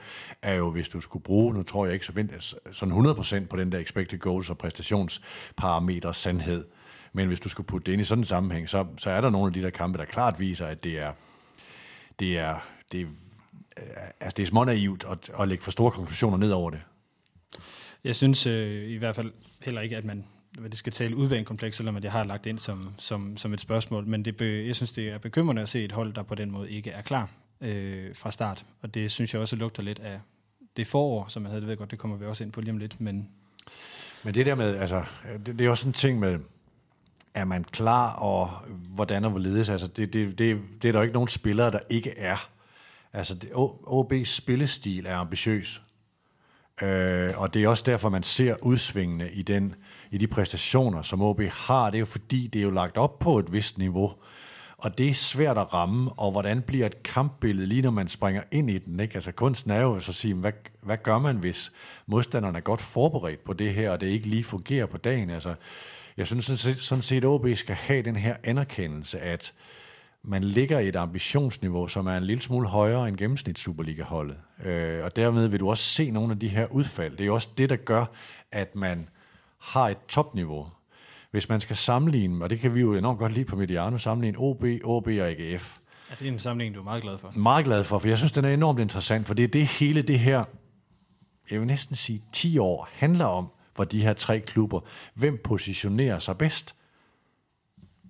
er 0.43 0.55
jo, 0.55 0.71
hvis 0.71 0.88
du 0.88 1.00
skulle 1.00 1.23
bruge, 1.23 1.55
nu 1.55 1.62
tror 1.62 1.85
jeg 1.85 1.94
ikke 1.94 2.06
så 2.06 2.12
vildt, 2.12 2.55
sådan 2.73 2.94
100% 2.94 3.47
på 3.47 3.56
den 3.56 3.73
der 3.73 3.79
expected 3.79 4.19
goals 4.19 4.50
og 4.50 4.59
præstationsparametre 4.59 6.15
sandhed, 6.15 6.65
men 7.12 7.29
hvis 7.29 7.41
du 7.41 7.49
skulle 7.49 7.67
putte 7.67 7.87
det 7.87 7.93
ind 7.93 8.00
i 8.00 8.05
sådan 8.05 8.21
en 8.21 8.25
sammenhæng, 8.25 8.69
så, 8.69 8.87
så 8.99 9.11
er 9.11 9.21
der 9.21 9.31
nogle 9.31 9.47
af 9.47 9.53
de 9.53 9.62
der 9.62 9.71
kampe, 9.71 9.99
der 9.99 10.05
klart 10.05 10.41
viser, 10.41 10.67
at 10.67 10.85
det 10.85 10.99
er, 10.99 11.12
det 12.19 12.38
er, 12.38 12.67
det 12.93 13.00
er, 13.00 13.06
altså 14.21 14.35
det 14.37 14.43
er 14.43 14.47
smånaivt 14.47 15.05
at, 15.11 15.31
at 15.41 15.49
lægge 15.49 15.65
for 15.65 15.71
store 15.71 15.91
konklusioner 15.91 16.37
ned 16.37 16.50
over 16.50 16.71
det. 16.71 16.81
Jeg 18.05 18.17
synes 18.17 18.47
øh, 18.47 18.91
i 18.91 18.97
hvert 18.97 19.17
fald 19.17 19.33
heller 19.61 19.81
ikke, 19.81 19.97
at 19.97 20.05
man 20.05 20.25
det 20.69 20.79
skal 20.79 20.93
tale 20.93 21.17
udbanekompleks, 21.17 21.77
selvom 21.77 22.03
jeg 22.03 22.12
har 22.12 22.25
lagt 22.25 22.47
ind 22.47 22.59
som, 22.59 22.95
som, 22.99 23.37
som 23.37 23.55
et 23.55 23.61
spørgsmål. 23.61 24.07
Men 24.07 24.25
det 24.25 24.37
be, 24.37 24.65
jeg 24.67 24.77
synes, 24.77 24.93
det 24.93 25.09
er 25.09 25.19
bekymrende 25.19 25.62
at 25.62 25.69
se 25.69 25.85
et 25.85 25.93
hold, 25.93 26.12
der 26.12 26.23
på 26.23 26.35
den 26.35 26.51
måde 26.51 26.71
ikke 26.71 26.91
er 26.91 27.03
klar 27.03 27.31
øh, 27.61 28.15
fra 28.15 28.31
start. 28.31 28.65
Og 28.83 28.95
det 28.95 29.11
synes 29.11 29.35
jeg 29.35 29.43
også 29.43 29.57
lugter 29.57 29.83
lidt 29.83 29.99
af 29.99 30.21
det 30.77 30.87
forår, 30.87 31.27
som 31.29 31.43
jeg 31.43 31.51
havde, 31.51 31.61
det 31.61 31.69
ved 31.69 31.77
godt, 31.77 31.91
det 31.91 31.99
kommer 31.99 32.17
vi 32.17 32.25
også 32.25 32.45
ind 32.45 32.53
på 32.53 32.61
lige 32.61 32.71
om 32.71 32.79
lidt. 32.79 33.01
Men, 33.01 33.29
men 34.25 34.35
det 34.35 34.47
der 34.47 34.55
med, 34.55 34.77
altså, 34.77 35.05
det, 35.47 35.59
det 35.59 35.67
er 35.67 35.71
også 35.71 35.89
en 35.89 35.93
ting 35.93 36.19
med, 36.19 36.39
er 37.35 37.45
man 37.45 37.65
klar, 37.65 38.12
og 38.12 38.51
hvordan 38.69 39.25
og 39.25 39.31
hvorledes, 39.31 39.69
altså, 39.69 39.87
det, 39.87 40.12
det, 40.12 40.39
det, 40.39 40.61
det 40.83 40.89
er 40.89 40.93
der 40.93 40.99
jo 40.99 41.03
ikke 41.03 41.15
nogen 41.15 41.29
spillere, 41.29 41.71
der 41.71 41.79
ikke 41.91 42.19
er. 42.19 42.51
Altså, 43.12 43.35
det, 43.35 43.51
OB's 43.51 44.25
spillestil 44.25 45.07
er 45.07 45.17
ambitiøs. 45.17 45.83
Øh, 46.83 47.41
og 47.41 47.55
det 47.55 47.65
er 47.65 47.69
også 47.69 47.85
derfor, 47.87 48.09
man 48.09 48.23
ser 48.23 48.57
udsvingene 48.62 49.31
i, 49.33 49.43
den, 49.43 49.75
i 50.11 50.19
de 50.19 50.27
præstationer, 50.27 51.03
som 51.03 51.23
OB 51.23 51.41
har. 51.41 51.91
Det 51.91 51.97
er 51.97 52.01
jo 52.01 52.07
fordi, 52.07 52.47
det 52.47 52.59
er 52.59 52.62
jo 52.62 52.71
lagt 52.71 52.97
op 52.97 53.19
på 53.19 53.39
et 53.39 53.53
vist 53.53 53.79
niveau. 53.79 54.12
Og 54.79 54.99
det 54.99 55.09
er 55.09 55.15
svært 55.15 55.59
at 55.59 55.75
ramme, 55.75 56.12
og 56.12 56.31
hvordan 56.31 56.62
bliver 56.62 56.87
et 56.87 57.03
kampbillede 57.03 57.67
lige 57.67 57.83
når 57.83 57.91
man 57.91 58.09
springer 58.09 58.43
ind 58.51 58.71
i 58.71 58.79
den? 58.79 59.01
Ikke? 59.01 59.15
Altså 59.15 59.33
kunsten 59.33 59.71
er 59.71 59.81
jo 59.81 59.95
at 59.95 60.03
sige, 60.03 60.35
hvad, 60.35 60.53
hvad 60.83 60.97
gør 61.03 61.19
man, 61.19 61.37
hvis 61.37 61.73
modstanderne 62.07 62.59
er 62.59 62.62
godt 62.62 62.81
forberedt 62.81 63.45
på 63.45 63.53
det 63.53 63.75
her, 63.75 63.91
og 63.91 64.01
det 64.01 64.07
ikke 64.07 64.27
lige 64.27 64.45
fungerer 64.45 64.87
på 64.87 64.99
dagen? 64.99 65.31
Altså, 65.31 65.55
jeg 66.17 66.27
synes 66.27 66.45
sådan 66.45 66.59
set, 66.59 66.79
sådan 66.79 67.03
set, 67.03 67.17
at 67.17 67.25
OB 67.25 67.47
skal 67.55 67.75
have 67.75 68.03
den 68.03 68.17
her 68.17 68.37
anerkendelse, 68.45 69.21
at 69.21 69.53
man 70.23 70.45
ligger 70.45 70.79
i 70.79 70.89
et 70.89 70.97
ambitionsniveau, 70.97 71.87
som 71.87 72.07
er 72.07 72.17
en 72.17 72.25
lille 72.25 72.43
smule 72.43 72.69
højere 72.69 73.09
end 73.09 73.17
gennemsnits 73.17 73.61
Superliga-holdet. 73.61 74.37
Øh, 74.65 75.05
og 75.05 75.17
dermed 75.17 75.49
vil 75.49 75.61
du 75.61 75.71
også 75.71 75.85
se 75.85 76.11
nogle 76.11 76.33
af 76.33 76.39
de 76.39 76.49
her 76.49 76.67
udfald. 76.67 77.12
Det 77.12 77.21
er 77.21 77.27
jo 77.27 77.35
også 77.35 77.49
det, 77.59 77.71
der 77.71 77.77
gør, 77.77 78.05
at 78.53 78.77
man 78.77 79.09
har 79.61 79.89
et 79.89 79.99
topniveau. 80.09 80.67
Hvis 81.31 81.49
man 81.49 81.61
skal 81.61 81.77
sammenligne, 81.77 82.45
og 82.45 82.51
det 82.51 82.61
kan 82.61 82.75
vi 82.75 82.81
jo 82.81 82.95
enormt 82.95 83.19
godt 83.19 83.33
lide 83.33 83.45
på 83.45 83.57
Mediano, 83.57 83.99
sammenligne 83.99 84.39
OB, 84.39 84.65
OB 84.85 85.07
og 85.07 85.12
AGF. 85.12 85.79
Ja, 86.11 86.15
det 86.19 86.29
er 86.29 86.33
en 86.33 86.39
sammenligning, 86.39 86.75
du 86.75 86.81
er 86.81 86.85
meget 86.85 87.03
glad 87.03 87.19
for. 87.19 87.33
Meget 87.37 87.65
glad 87.65 87.85
for, 87.85 87.99
for 87.99 88.09
jeg 88.09 88.19
synes, 88.19 88.33
den 88.33 88.45
er 88.45 88.55
enormt 88.55 88.81
interessant, 88.81 89.27
for 89.27 89.35
det 89.35 89.45
er 89.45 89.49
det 89.49 89.67
hele 89.67 90.03
det 90.03 90.19
her, 90.19 90.45
jeg 91.51 91.59
vil 91.59 91.67
næsten 91.67 91.97
sige 91.97 92.23
10 92.33 92.59
år, 92.59 92.89
handler 92.93 93.25
om 93.25 93.49
for 93.77 93.85
de 93.85 94.03
her 94.03 94.12
tre 94.12 94.41
klubber. 94.41 94.81
Hvem 95.15 95.41
positionerer 95.45 96.19
sig 96.19 96.39
bedst? 96.39 96.75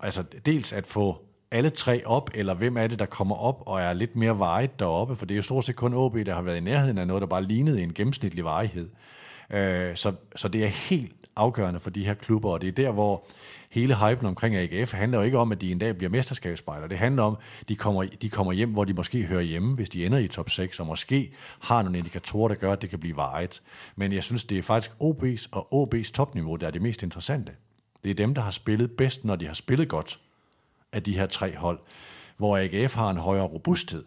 Altså 0.00 0.24
dels 0.46 0.72
at 0.72 0.86
få 0.86 1.24
alle 1.50 1.70
tre 1.70 2.06
op, 2.06 2.30
eller 2.34 2.54
hvem 2.54 2.76
er 2.76 2.86
det, 2.86 2.98
der 2.98 3.06
kommer 3.06 3.36
op 3.36 3.62
og 3.66 3.80
er 3.80 3.92
lidt 3.92 4.16
mere 4.16 4.38
vejet 4.38 4.78
deroppe? 4.78 5.16
For 5.16 5.26
det 5.26 5.34
er 5.34 5.36
jo 5.36 5.42
stort 5.42 5.64
set 5.64 5.76
kun 5.76 5.94
OB, 5.94 6.16
der 6.16 6.34
har 6.34 6.42
været 6.42 6.56
i 6.56 6.60
nærheden 6.60 6.98
af 6.98 7.06
noget, 7.06 7.20
der 7.20 7.26
bare 7.26 7.42
lignede 7.42 7.82
en 7.82 7.94
gennemsnitlig 7.94 8.44
varighed. 8.44 8.90
Øh, 9.50 9.96
så, 9.96 10.12
så 10.36 10.48
det 10.48 10.64
er 10.64 10.68
helt 10.68 11.19
afgørende 11.40 11.80
for 11.80 11.90
de 11.90 12.04
her 12.04 12.14
klubber, 12.14 12.50
og 12.50 12.60
det 12.60 12.68
er 12.68 12.72
der, 12.72 12.90
hvor 12.90 13.24
hele 13.70 13.94
hypen 13.94 14.26
omkring 14.26 14.56
AGF 14.56 14.92
handler 14.92 15.18
jo 15.18 15.24
ikke 15.24 15.38
om, 15.38 15.52
at 15.52 15.60
de 15.60 15.72
en 15.72 15.78
dag 15.78 15.96
bliver 15.96 16.10
mesterskabsspejler. 16.10 16.86
Det 16.86 16.98
handler 16.98 17.22
om, 17.22 17.36
at 17.60 17.68
de 17.68 17.76
kommer, 17.76 18.04
de 18.22 18.30
kommer 18.30 18.52
hjem, 18.52 18.72
hvor 18.72 18.84
de 18.84 18.92
måske 18.92 19.22
hører 19.22 19.42
hjemme, 19.42 19.74
hvis 19.74 19.90
de 19.90 20.06
ender 20.06 20.18
i 20.18 20.28
top 20.28 20.50
6, 20.50 20.80
og 20.80 20.86
måske 20.86 21.32
har 21.60 21.82
nogle 21.82 21.98
indikatorer, 21.98 22.48
der 22.48 22.54
gør, 22.54 22.72
at 22.72 22.82
det 22.82 22.90
kan 22.90 22.98
blive 22.98 23.16
vejet. 23.16 23.62
Men 23.96 24.12
jeg 24.12 24.24
synes, 24.24 24.44
det 24.44 24.58
er 24.58 24.62
faktisk 24.62 24.90
OB's 24.90 25.46
og 25.52 25.68
OB's 25.72 26.12
topniveau, 26.12 26.56
der 26.56 26.66
er 26.66 26.70
det 26.70 26.82
mest 26.82 27.02
interessante. 27.02 27.52
Det 28.02 28.10
er 28.10 28.14
dem, 28.14 28.34
der 28.34 28.42
har 28.42 28.50
spillet 28.50 28.90
bedst, 28.90 29.24
når 29.24 29.36
de 29.36 29.46
har 29.46 29.54
spillet 29.54 29.88
godt 29.88 30.18
af 30.92 31.02
de 31.02 31.14
her 31.18 31.26
tre 31.26 31.56
hold, 31.56 31.78
hvor 32.36 32.58
AGF 32.58 32.94
har 32.94 33.10
en 33.10 33.18
højere 33.18 33.44
robusthed. 33.44 34.04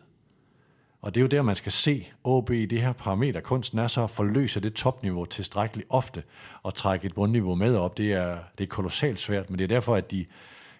Og 1.03 1.15
det 1.15 1.19
er 1.19 1.23
jo 1.23 1.27
der, 1.27 1.41
man 1.41 1.55
skal 1.55 1.71
se 1.71 2.07
OB 2.23 2.51
i 2.51 2.65
det 2.65 2.81
her 2.81 2.93
parameter. 2.93 3.39
Kunsten 3.39 3.79
er 3.79 3.87
så 3.87 4.03
at 4.03 4.09
forløse 4.09 4.59
det 4.59 4.73
topniveau 4.73 5.25
tilstrækkeligt 5.25 5.87
ofte 5.89 6.23
og 6.63 6.75
trække 6.75 7.05
et 7.05 7.15
bundniveau 7.15 7.55
med 7.55 7.75
op. 7.75 7.97
Det 7.97 8.13
er, 8.13 8.37
det 8.57 8.63
er 8.63 8.67
kolossalt 8.67 9.19
svært, 9.19 9.49
men 9.49 9.59
det 9.59 9.63
er 9.63 9.67
derfor, 9.67 9.95
at 9.95 10.11
de, 10.11 10.25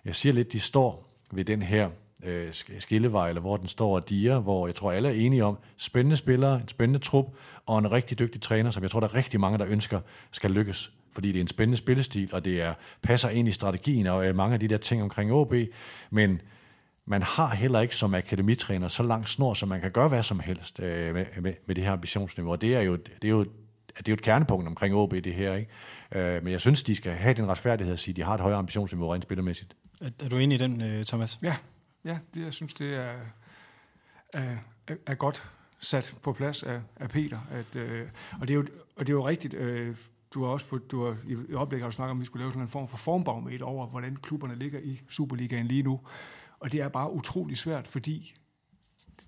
jeg 0.06 0.16
siger 0.16 0.34
lidt, 0.34 0.52
de 0.52 0.60
står 0.60 1.10
ved 1.31 1.46
den 1.46 1.62
her 1.62 1.90
øh, 2.24 2.54
skillevej, 2.80 3.30
eller 3.30 3.42
hvor 3.42 3.58
den 3.58 3.68
står 3.68 3.96
og 3.96 4.10
diger, 4.10 4.40
hvor 4.40 4.68
jeg 4.68 4.75
tror, 4.75 4.92
alle 4.92 5.10
er 5.10 5.14
enige 5.14 5.46
om, 5.46 5.58
spændende 5.78 6.18
spillere, 6.18 6.56
en 6.56 6.68
spændende 6.68 7.00
trup, 7.00 7.25
og 7.66 7.80
en 7.80 7.92
rigtig 7.92 8.20
dygtig 8.20 8.42
træner, 8.42 8.72
som 8.72 8.84
jeg 8.84 8.92
tror, 8.92 9.00
der 9.00 9.08
er 9.08 9.16
rigtig 9.16 9.40
mange, 9.40 9.58
der 9.58 9.66
ønsker, 9.68 10.00
skal 10.31 10.52
lykkes 10.52 10.92
fordi 11.14 11.28
det 11.31 11.36
er 11.36 11.42
en 11.42 11.48
spændende 11.48 11.78
spillestil, 11.78 12.30
og 12.34 12.46
det 12.46 12.62
er, 12.62 12.74
passer 13.02 13.30
ind 13.30 13.48
i 13.48 13.52
strategien 13.52 14.08
og 14.08 14.25
øh, 14.25 14.36
mange 14.36 14.54
af 14.54 14.60
de 14.60 14.68
der 14.68 14.78
ting 14.78 15.04
omkring 15.04 15.34
OB, 15.34 15.54
men 16.10 16.42
man 17.05 17.21
har 17.21 17.55
heller 17.55 17.79
ikke 17.79 17.95
som 17.95 18.13
akademitræner 18.13 18.88
så 18.88 19.03
lang 19.03 19.27
snor, 19.27 19.53
så 19.53 19.65
man 19.65 19.81
kan 19.81 19.91
gøre 19.91 20.07
hvad 20.07 20.23
som 20.23 20.39
helst 20.39 20.79
øh, 20.79 21.13
med, 21.13 21.25
med, 21.41 21.53
med 21.65 21.75
det 21.75 21.83
her 21.83 21.91
ambitionsniveau. 21.91 22.51
Og 22.51 22.62
det 22.62 22.75
er 22.75 22.81
jo, 22.81 22.95
det 22.95 23.24
er 23.24 23.29
jo, 23.29 23.43
det 23.98 24.07
er 24.07 24.12
jo 24.12 24.13
et 24.13 24.22
kernepunkt 24.22 24.67
omkring 24.67 24.95
OB, 24.95 25.12
det 25.12 25.33
her. 25.33 25.53
Ikke? 25.53 25.72
Øh, 26.12 26.43
men 26.43 26.51
jeg 26.51 26.62
synes, 26.62 26.83
de 26.83 26.95
skal 26.95 27.12
have 27.12 27.33
den 27.33 27.48
retfærdighed 27.48 27.93
at 27.93 28.00
sige, 28.00 28.13
at 28.13 28.15
de 28.15 28.24
har 28.24 28.33
et 28.33 28.41
højere 28.41 28.57
ambitionsniveau 28.57 29.10
rent 29.10 29.24
spillermæssigt. 29.24 29.75
Er, 30.01 30.10
er 30.19 30.29
du 30.29 30.38
enig 30.38 30.55
i 30.55 30.57
den, 30.57 30.81
øh, 30.81 31.05
Thomas? 31.05 31.39
Ja, 31.41 31.55
ja 32.05 32.17
det, 32.33 32.41
jeg 32.41 32.53
synes, 32.53 32.74
det 32.74 32.95
er, 32.95 33.13
er, 34.33 34.55
er 35.05 35.15
godt 35.15 35.50
sat 35.79 36.13
på 36.22 36.33
plads 36.33 36.63
af, 36.63 36.81
af 36.95 37.10
Peter. 37.10 37.39
At, 37.51 37.75
øh, 37.75 38.07
og, 38.41 38.48
det 38.48 38.53
er 38.53 38.55
jo, 38.55 38.65
og 38.95 39.07
det 39.07 39.10
er 39.10 39.17
jo 39.17 39.27
rigtigt, 39.27 39.53
øh, 39.53 39.95
du 40.33 40.43
har 40.43 40.51
også 40.51 40.65
på, 40.65 40.77
du 40.77 41.05
har, 41.05 41.17
i 41.27 41.53
oplægget 41.53 41.83
har 41.83 41.89
du 41.89 41.95
snakket 41.95 42.12
om, 42.12 42.17
at 42.17 42.22
vi 42.22 42.25
skulle 42.25 42.41
lave 42.41 42.51
sådan 42.51 42.62
en 42.62 42.69
form 42.69 42.88
for 42.88 42.98
formbarometer 42.98 43.65
over, 43.65 43.88
hvordan 43.88 44.15
klubberne 44.15 44.55
ligger 44.55 44.79
i 44.79 45.01
Superligaen 45.10 45.67
lige 45.67 45.83
nu. 45.83 46.00
Og 46.63 46.72
det 46.72 46.82
er 46.82 46.89
bare 46.89 47.13
utrolig 47.13 47.58
svært, 47.58 47.88
fordi 47.88 48.36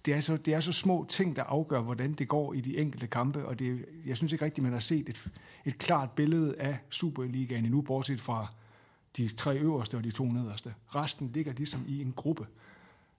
det 0.05 0.13
er, 0.13 0.21
så, 0.21 0.37
det 0.37 0.53
er 0.53 0.59
så 0.59 0.73
små 0.73 1.05
ting, 1.09 1.35
der 1.35 1.43
afgør, 1.43 1.81
hvordan 1.81 2.13
det 2.13 2.27
går 2.27 2.53
i 2.53 2.61
de 2.61 2.77
enkelte 2.77 3.07
kampe, 3.07 3.45
og 3.45 3.59
det, 3.59 3.85
jeg 4.05 4.17
synes 4.17 4.31
ikke 4.33 4.45
rigtigt, 4.45 4.63
man 4.63 4.73
har 4.73 4.79
set 4.79 5.09
et, 5.09 5.31
et 5.65 5.77
klart 5.77 6.11
billede 6.11 6.55
af 6.57 6.77
Superligaen 6.89 7.65
endnu, 7.65 7.81
bortset 7.81 8.21
fra 8.21 8.47
de 9.17 9.27
tre 9.27 9.57
øverste 9.57 9.97
og 9.97 10.03
de 10.03 10.11
to 10.11 10.25
nederste. 10.25 10.73
Resten 10.87 11.31
ligger 11.33 11.53
ligesom 11.53 11.85
i 11.87 12.01
en 12.01 12.11
gruppe. 12.11 12.47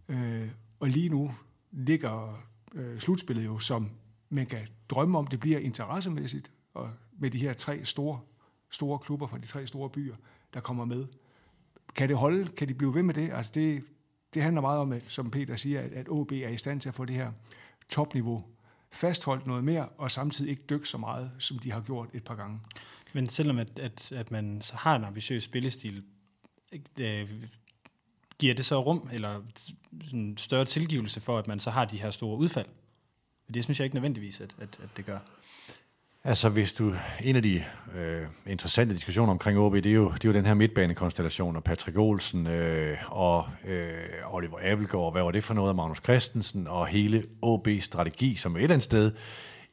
Øh, 0.09 0.49
og 0.81 0.89
lige 0.89 1.09
nu 1.09 1.35
ligger 1.73 2.45
øh, 2.75 2.99
slutspillet 2.99 3.45
jo, 3.45 3.59
som 3.59 3.91
man 4.29 4.47
kan 4.47 4.69
drømme 4.89 5.19
om, 5.19 5.27
det 5.27 5.41
bliver 5.41 5.59
interessemæssigt, 5.59 6.53
og 6.75 6.91
med 7.19 7.31
de 7.31 7.39
her 7.39 7.53
tre 7.53 7.85
store, 7.85 8.21
store 8.71 8.99
klubber 8.99 9.27
fra 9.27 9.39
de 9.39 9.47
tre 9.47 9.67
store 9.67 9.91
byer, 9.91 10.17
der 10.55 10.61
kommer 10.61 10.85
med. 10.85 11.07
Kan 11.95 12.09
det 12.09 12.17
holde? 12.17 12.49
Kan 12.49 12.69
de 12.69 12.75
blive 12.75 12.95
ved 12.95 13.03
med 13.03 13.15
det? 13.15 13.31
Altså 13.33 13.53
det, 13.55 13.85
det 14.37 14.45
handler 14.45 14.61
meget 14.61 14.81
om, 14.81 14.93
at, 14.93 15.07
som 15.07 15.31
Peter 15.31 15.57
siger, 15.57 15.81
at, 15.81 15.93
at 15.93 16.09
OB 16.09 16.33
er 16.33 16.49
i 16.49 16.57
stand 16.57 16.81
til 16.81 16.89
at 16.89 16.95
få 16.95 17.05
det 17.05 17.17
her 17.17 17.33
topniveau 17.89 18.45
fastholdt 18.93 19.47
noget 19.47 19.65
mere, 19.65 19.89
og 19.89 20.11
samtidig 20.11 20.51
ikke 20.51 20.63
dykke 20.71 20.89
så 20.89 20.99
meget, 20.99 21.31
som 21.39 21.59
de 21.59 21.73
har 21.73 21.81
gjort 21.81 22.09
et 22.15 22.25
par 22.25 22.35
gange. 22.35 22.61
Men 23.13 23.29
selvom 23.29 23.59
at, 23.59 23.79
at, 23.79 24.13
at 24.13 24.31
man 24.31 24.63
så 24.63 24.77
har 24.77 24.97
en 24.97 25.05
ambitiøs 25.05 25.43
spillestil, 25.43 26.03
øh, 27.01 27.45
giver 28.39 28.55
det 28.55 28.65
så 28.65 28.83
rum, 28.83 29.09
eller 29.13 29.43
en 30.13 30.37
større 30.37 30.65
tilgivelse 30.65 31.21
for, 31.21 31.39
at 31.39 31.49
man 31.49 31.61
så 31.61 31.71
har 31.71 31.85
de 31.85 31.97
her 31.97 32.11
store 32.11 32.39
udfald? 32.39 32.67
Det 33.55 33.65
synes 33.65 33.81
jeg 33.81 33.85
ikke 33.85 33.97
nødvendigvis, 33.97 34.41
at, 34.41 34.57
at, 34.59 34.81
at 34.83 34.89
det 34.97 35.05
gør. 35.05 35.19
Altså, 36.27 36.49
hvis 36.49 36.73
du... 36.73 36.95
En 37.21 37.37
af 37.37 37.43
de 37.43 37.65
øh, 37.97 38.27
interessante 38.47 38.95
diskussioner 38.95 39.33
omkring 39.33 39.59
OB, 39.59 39.75
det 39.75 39.87
er 39.87 39.93
jo, 39.93 40.11
det 40.11 40.25
er 40.25 40.29
jo 40.29 40.33
den 40.33 40.47
her 40.47 40.55
midtbanekonstellation, 40.55 41.57
og 41.57 41.65
Patrick 41.65 41.99
Olsen 41.99 42.47
øh, 42.47 42.99
og 43.09 43.47
øh, 43.67 43.95
Oliver 44.27 44.59
Abelgaard, 44.63 45.13
hvad 45.13 45.23
var 45.23 45.31
det 45.31 45.45
for 45.45 45.55
noget 45.55 45.69
og 45.69 45.77
Magnus 45.77 45.99
Christensen, 45.99 46.67
og 46.67 46.87
hele 46.87 47.25
OB's 47.45 47.81
strategi, 47.81 48.35
som 48.35 48.57
et 48.57 48.63
eller 48.63 48.75
andet 48.75 48.85
sted 48.85 49.13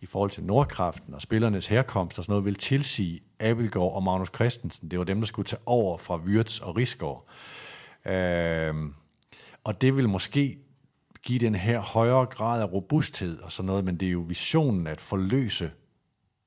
i 0.02 0.06
forhold 0.06 0.32
til 0.32 0.44
Nordkraften 0.44 1.14
og 1.14 1.22
spillernes 1.22 1.68
herkomst 1.68 2.20
og 2.20 2.26
sådan 2.26 2.32
noget, 2.32 2.46
vil 2.46 2.56
tilsige 2.56 3.20
Abelgaard 3.40 3.94
og 3.94 4.04
Magnus 4.04 4.32
Christensen. 4.36 4.92
Det 4.92 5.00
var 5.00 5.06
dem, 5.06 5.20
der 5.20 5.28
skulle 5.28 5.46
tage 5.46 5.62
over 5.66 5.98
fra 5.98 6.18
Wirtz 6.18 6.60
og 6.60 6.78
Risgaard. 6.78 7.28
Øh, 8.06 8.74
og 9.64 9.82
det 9.82 9.98
vil 9.98 10.10
måske 10.10 10.58
give 11.24 11.40
den 11.40 11.56
her 11.56 11.80
højere 11.80 12.26
grad 12.26 12.62
af 12.62 12.74
robusthed 12.74 13.40
og 13.40 13.52
sådan 13.52 13.68
noget, 13.68 13.86
men 13.86 13.98
det 13.98 14.08
er 14.08 14.12
jo 14.12 14.20
visionen 14.20 14.88
at 14.88 15.02
forløse 15.02 15.72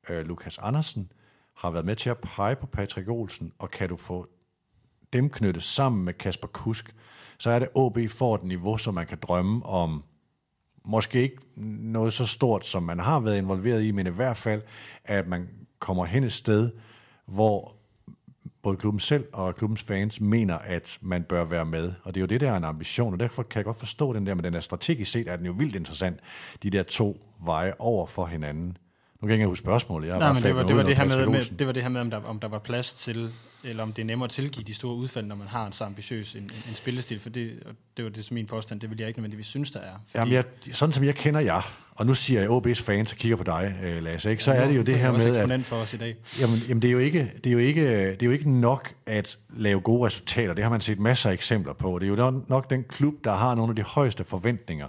øh, 0.08 0.26
Lukas 0.26 0.58
Andersen, 0.58 1.12
har 1.54 1.70
været 1.70 1.84
med 1.84 1.96
til 1.96 2.10
at 2.10 2.18
pege 2.18 2.56
på 2.56 2.66
Patrick 2.66 3.08
Olsen, 3.08 3.52
og 3.58 3.70
kan 3.70 3.88
du 3.88 3.96
få 3.96 4.28
dem 5.12 5.30
knyttet 5.30 5.62
sammen 5.62 6.04
med 6.04 6.14
Kasper 6.14 6.48
Kusk, 6.48 6.94
så 7.38 7.50
er 7.50 7.58
det 7.58 7.68
OB 7.74 7.98
får 8.08 8.34
et 8.34 8.44
niveau, 8.44 8.76
som 8.76 8.94
man 8.94 9.06
kan 9.06 9.18
drømme 9.22 9.66
om 9.66 10.04
måske 10.84 11.22
ikke 11.22 11.36
noget 11.82 12.12
så 12.12 12.26
stort, 12.26 12.64
som 12.64 12.82
man 12.82 12.98
har 12.98 13.20
været 13.20 13.38
involveret 13.38 13.84
i, 13.84 13.90
men 13.90 14.06
i 14.06 14.10
hvert 14.10 14.36
fald, 14.36 14.62
at 15.04 15.28
man 15.28 15.48
kommer 15.78 16.04
hen 16.04 16.24
et 16.24 16.32
sted, 16.32 16.70
hvor 17.26 17.76
både 18.62 18.76
klubben 18.76 19.00
selv 19.00 19.24
og 19.32 19.56
klubbens 19.56 19.82
fans 19.82 20.20
mener, 20.20 20.58
at 20.58 20.98
man 21.02 21.22
bør 21.22 21.44
være 21.44 21.64
med. 21.64 21.92
Og 22.02 22.14
det 22.14 22.20
er 22.20 22.22
jo 22.22 22.26
det, 22.26 22.40
der 22.40 22.52
er 22.52 22.56
en 22.56 22.64
ambition, 22.64 23.12
og 23.12 23.20
derfor 23.20 23.42
kan 23.42 23.58
jeg 23.58 23.64
godt 23.64 23.76
forstå 23.76 24.12
den 24.12 24.26
der, 24.26 24.34
men 24.34 24.44
den 24.44 24.54
er 24.54 24.60
strategisk 24.60 25.10
set, 25.10 25.28
er 25.28 25.36
den 25.36 25.46
jo 25.46 25.52
vildt 25.52 25.76
interessant, 25.76 26.20
de 26.62 26.70
der 26.70 26.82
to 26.82 27.20
veje 27.44 27.74
over 27.78 28.06
for 28.06 28.26
hinanden. 28.26 28.76
Nu 29.20 29.26
kan 29.26 29.30
jeg 29.30 29.34
ikke 29.34 29.46
huske 29.46 29.62
spørgsmålet. 29.62 30.08
Jeg 30.08 30.18
Nej, 30.18 30.32
men 30.32 30.42
det 30.42 30.54
var 30.54 30.62
det, 30.62 30.76
var 30.76 30.82
det, 30.82 30.96
her 30.96 31.04
med, 31.04 31.26
med, 31.26 31.56
det 31.58 31.66
var 31.66 31.72
det 31.72 31.82
her 31.82 31.88
med, 31.88 32.00
om 32.00 32.10
der, 32.10 32.20
om 32.24 32.40
der 32.40 32.48
var 32.48 32.58
plads 32.58 32.94
til, 32.94 33.30
eller 33.64 33.82
om 33.82 33.92
det 33.92 34.02
er 34.02 34.06
nemmere 34.06 34.24
at 34.24 34.30
tilgive 34.30 34.64
de 34.64 34.74
store 34.74 34.94
udfald, 34.94 35.26
når 35.26 35.36
man 35.36 35.46
har 35.46 35.66
en 35.66 35.72
så 35.72 35.84
ambitiøs 35.84 36.34
en, 36.34 36.42
en, 36.42 36.74
spillestil, 36.74 37.20
for 37.20 37.30
det, 37.30 37.62
det 37.96 38.04
var 38.04 38.10
det 38.10 38.24
som 38.24 38.34
min 38.34 38.46
påstand, 38.46 38.80
det 38.80 38.90
vil 38.90 38.98
jeg 38.98 39.08
ikke 39.08 39.20
nødvendigvis 39.20 39.46
synes, 39.46 39.70
der 39.70 39.80
er. 39.80 39.92
Fordi 40.06 40.18
Jamen, 40.18 40.34
jeg, 40.34 40.44
sådan 40.72 40.92
som 40.92 41.04
jeg 41.04 41.14
kender 41.14 41.40
jer, 41.40 41.86
og 41.94 42.06
nu 42.06 42.14
siger 42.14 42.40
jeg 42.40 42.50
OB's 42.50 42.82
fans 42.82 43.12
og 43.12 43.18
kigger 43.18 43.36
på 43.36 43.44
dig, 43.44 43.78
øh, 43.84 44.02
Lasse, 44.02 44.30
ikke? 44.30 44.44
så 44.44 44.52
er 44.52 44.68
det 44.68 44.76
jo 44.76 44.82
det 44.82 44.98
her 44.98 45.12
med, 45.12 45.50
at... 45.50 45.64
for 45.64 45.76
os 45.76 45.94
i 45.94 45.96
dag. 45.96 46.16
Jamen, 46.40 46.56
jamen 46.68 46.82
det, 46.82 46.88
er 46.88 46.92
jo 46.92 46.98
ikke, 46.98 47.32
det, 47.44 47.46
er 47.46 47.52
jo 47.52 47.58
ikke, 47.58 48.10
det 48.10 48.22
er 48.22 48.26
jo 48.26 48.32
ikke 48.32 48.50
nok 48.50 48.94
at 49.06 49.38
lave 49.56 49.80
gode 49.80 50.06
resultater. 50.06 50.54
Det 50.54 50.62
har 50.62 50.70
man 50.70 50.80
set 50.80 50.98
masser 50.98 51.30
af 51.30 51.34
eksempler 51.34 51.72
på. 51.72 51.98
Det 51.98 52.06
er 52.06 52.24
jo 52.24 52.42
nok 52.48 52.70
den 52.70 52.84
klub, 52.88 53.14
der 53.24 53.34
har 53.34 53.54
nogle 53.54 53.70
af 53.70 53.76
de 53.76 53.82
højeste 53.82 54.24
forventninger, 54.24 54.88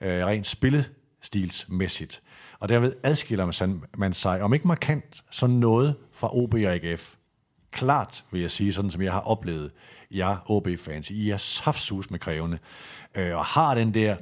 øh, 0.00 0.26
rent 0.26 0.46
spillestilsmæssigt. 0.46 2.22
Og 2.60 2.68
derved 2.68 2.92
adskiller 3.02 3.76
man 3.96 4.12
sig, 4.12 4.42
om 4.42 4.54
ikke 4.54 4.68
markant, 4.68 5.24
så 5.30 5.46
noget 5.46 5.94
fra 6.12 6.36
OB 6.36 6.54
og 6.54 6.60
AGF. 6.60 7.14
Klart, 7.70 8.24
vil 8.30 8.40
jeg 8.40 8.50
sige, 8.50 8.72
sådan 8.72 8.90
som 8.90 9.02
jeg 9.02 9.12
har 9.12 9.20
oplevet 9.20 9.70
jer 10.10 10.36
OB-fans. 10.50 11.10
I 11.10 11.30
er 11.30 11.36
saftsus 11.36 12.10
med 12.10 12.18
krævende, 12.18 12.58
øh, 13.14 13.36
og 13.36 13.44
har 13.44 13.74
den 13.74 13.94
der, 13.94 14.16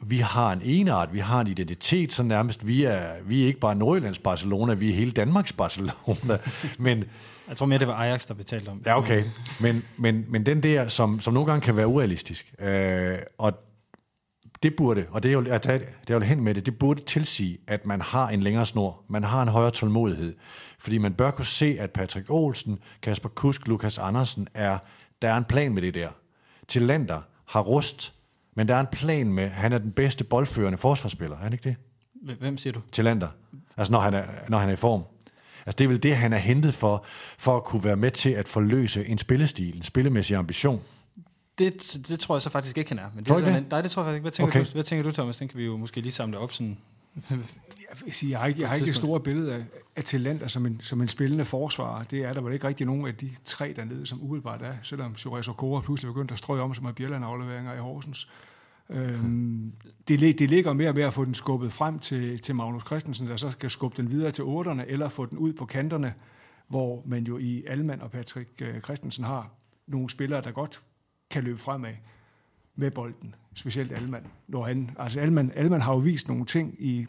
vi 0.00 0.18
har 0.18 0.52
en 0.52 0.60
enart, 0.64 1.12
vi 1.12 1.18
har 1.18 1.40
en 1.40 1.46
identitet, 1.46 2.12
så 2.12 2.22
nærmest, 2.22 2.66
vi 2.66 2.84
er, 2.84 3.12
vi 3.24 3.42
er 3.42 3.46
ikke 3.46 3.60
bare 3.60 3.74
Nordjyllands 3.74 4.18
Barcelona, 4.18 4.74
vi 4.74 4.90
er 4.90 4.94
hele 4.94 5.10
Danmarks 5.10 5.52
Barcelona, 5.52 6.38
men... 6.78 7.04
Jeg 7.48 7.56
tror 7.56 7.66
mere, 7.66 7.78
det 7.78 7.88
var 7.88 7.94
Ajax, 7.94 8.26
der 8.26 8.34
betalte 8.34 8.68
om 8.68 8.82
Ja, 8.86 8.98
okay. 8.98 9.24
Men, 9.60 9.84
men, 9.96 10.26
men 10.28 10.46
den 10.46 10.62
der, 10.62 10.88
som, 10.88 11.20
som 11.20 11.34
nogle 11.34 11.50
gange 11.50 11.64
kan 11.64 11.76
være 11.76 11.86
urealistisk, 11.86 12.54
øh, 12.58 13.18
og 13.38 13.52
det 14.62 14.76
burde, 14.76 15.06
og 15.10 15.22
det 15.22 15.28
er 15.28 15.32
jo, 15.32 15.44
at 15.50 15.64
det 15.64 16.10
er 16.10 16.14
jo 16.14 16.20
hen 16.20 16.40
med 16.40 16.54
det, 16.54 16.66
det 16.66 16.78
burde 16.78 17.02
tilsige, 17.04 17.58
at 17.66 17.86
man 17.86 18.00
har 18.00 18.28
en 18.28 18.42
længere 18.42 18.66
snor, 18.66 19.02
man 19.08 19.24
har 19.24 19.42
en 19.42 19.48
højere 19.48 19.70
tålmodighed. 19.70 20.34
Fordi 20.78 20.98
man 20.98 21.12
bør 21.12 21.30
kunne 21.30 21.44
se, 21.44 21.76
at 21.80 21.90
Patrick 21.90 22.30
Olsen, 22.30 22.78
Kasper 23.02 23.28
Kusk, 23.28 23.68
Lukas 23.68 23.98
Andersen, 23.98 24.48
er, 24.54 24.78
der 25.22 25.28
er 25.28 25.36
en 25.36 25.44
plan 25.44 25.74
med 25.74 25.82
det 25.82 25.94
der. 25.94 26.08
Til 26.68 26.82
Lander 26.82 27.20
har 27.46 27.60
rust, 27.60 28.14
men 28.54 28.68
der 28.68 28.74
er 28.74 28.80
en 28.80 28.86
plan 28.92 29.32
med, 29.32 29.48
han 29.48 29.72
er 29.72 29.78
den 29.78 29.92
bedste 29.92 30.24
boldførende 30.24 30.78
forsvarsspiller, 30.78 31.36
er 31.36 31.42
han 31.42 31.52
ikke 31.52 31.64
det? 31.64 31.76
Hvem 32.38 32.58
siger 32.58 32.72
du? 32.72 32.80
Til 32.92 33.04
Lander. 33.04 33.28
Altså 33.76 33.92
når 33.92 34.00
han 34.00 34.14
er, 34.14 34.24
når 34.48 34.58
han 34.58 34.68
er 34.68 34.72
i 34.72 34.76
form. 34.76 35.02
Altså 35.66 35.76
det 35.78 35.84
er 35.84 35.88
vel 35.88 36.02
det, 36.02 36.16
han 36.16 36.32
er 36.32 36.38
hentet 36.38 36.74
for, 36.74 37.04
for 37.38 37.56
at 37.56 37.64
kunne 37.64 37.84
være 37.84 37.96
med 37.96 38.10
til 38.10 38.30
at 38.30 38.48
forløse 38.48 39.06
en 39.06 39.18
spillestil, 39.18 39.76
en 39.76 39.82
spillemæssig 39.82 40.36
ambition. 40.36 40.80
Det, 41.58 41.98
det 42.08 42.20
tror 42.20 42.34
jeg 42.34 42.42
så 42.42 42.50
faktisk 42.50 42.78
ikke, 42.78 42.90
han 42.90 42.98
er. 42.98 43.10
Men 43.14 43.18
det 43.18 43.26
tror 43.26 43.36
er 43.36 43.40
sådan, 43.40 43.62
det? 43.62 43.70
Nej, 43.70 43.80
det 43.80 43.90
tror 43.90 44.02
jeg 44.02 44.06
faktisk 44.06 44.14
ikke. 44.14 44.22
Hvad 44.22 44.32
tænker, 44.32 44.52
okay. 44.52 44.64
du, 44.64 44.72
hvad 44.72 44.84
tænker 44.84 45.02
du, 45.02 45.10
Thomas? 45.10 45.36
Den 45.36 45.48
kan 45.48 45.58
vi 45.58 45.64
jo 45.64 45.76
måske 45.76 46.00
lige 46.00 46.12
samle 46.12 46.38
op 46.38 46.52
sådan... 46.52 46.78
jeg, 47.30 47.38
vil 48.04 48.12
sige, 48.12 48.30
jeg 48.30 48.38
har 48.38 48.46
ikke, 48.46 48.60
jeg 48.60 48.68
har 48.68 48.74
ikke 48.74 48.86
det 48.86 48.96
store 48.96 49.20
billede 49.20 49.54
af, 49.54 49.64
af 49.96 50.04
talenter 50.04 50.48
som 50.48 50.66
en, 50.66 50.80
som 50.82 51.00
en 51.00 51.08
spillende 51.08 51.44
forsvar. 51.44 52.04
Det 52.10 52.24
er 52.24 52.32
der 52.32 52.40
vel 52.40 52.52
ikke 52.52 52.66
rigtig 52.66 52.86
nogen 52.86 53.06
af 53.06 53.14
de 53.14 53.30
tre 53.44 53.72
dernede, 53.76 54.06
som 54.06 54.22
umiddelbart 54.22 54.62
er, 54.62 54.74
selvom 54.82 55.12
Jures 55.24 55.48
Okora 55.48 55.80
pludselig 55.80 56.14
begyndte 56.14 56.32
at 56.32 56.38
strøge 56.38 56.62
om 56.62 56.74
som 56.74 56.86
er 56.86 56.92
Bjelland-afleveringer 56.92 57.74
i 57.74 57.78
Horsens. 57.78 58.28
Øhm, 58.90 59.72
det, 60.08 60.38
det 60.38 60.50
ligger 60.50 60.72
mere 60.72 60.88
og 60.88 60.94
mere 60.94 61.06
at 61.06 61.14
få 61.14 61.24
den 61.24 61.34
skubbet 61.34 61.72
frem 61.72 61.98
til, 61.98 62.38
til 62.38 62.54
Magnus 62.54 62.82
Christensen, 62.86 63.28
der 63.28 63.36
så 63.36 63.50
skal 63.50 63.70
skubbe 63.70 63.96
den 63.96 64.10
videre 64.10 64.30
til 64.30 64.44
otterne, 64.44 64.88
eller 64.88 65.08
få 65.08 65.26
den 65.26 65.38
ud 65.38 65.52
på 65.52 65.66
kanterne, 65.66 66.14
hvor 66.68 67.02
man 67.06 67.24
jo 67.24 67.38
i 67.38 67.64
Alman 67.66 68.02
og 68.02 68.10
Patrick 68.10 68.50
øh, 68.62 68.80
Christensen 68.80 69.24
har 69.24 69.50
nogle 69.86 70.10
spillere, 70.10 70.40
der 70.40 70.50
godt 70.50 70.80
kan 71.32 71.44
løbe 71.44 71.58
fremad 71.58 71.94
med 72.76 72.90
bolden, 72.90 73.34
specielt 73.54 73.92
Alman. 73.92 74.26
Når 74.48 74.62
han, 74.62 74.90
altså 74.98 75.20
Alman, 75.20 75.52
Alman 75.54 75.80
har 75.80 75.92
jo 75.92 75.98
vist 75.98 76.28
nogle 76.28 76.46
ting 76.46 76.74
i, 76.78 77.06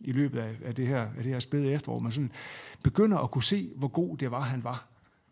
i 0.00 0.12
løbet 0.12 0.38
af, 0.38 0.56
af, 0.64 0.74
det 0.74 0.86
her, 0.86 1.00
af 1.00 1.22
det 1.22 1.24
her 1.24 1.40
spæde 1.40 1.72
efterår, 1.72 1.98
man 1.98 2.12
sådan 2.12 2.32
begynder 2.82 3.18
at 3.18 3.30
kunne 3.30 3.44
se, 3.44 3.72
hvor 3.76 3.88
god 3.88 4.16
det 4.16 4.30
var, 4.30 4.40
han 4.40 4.64
var, 4.64 4.88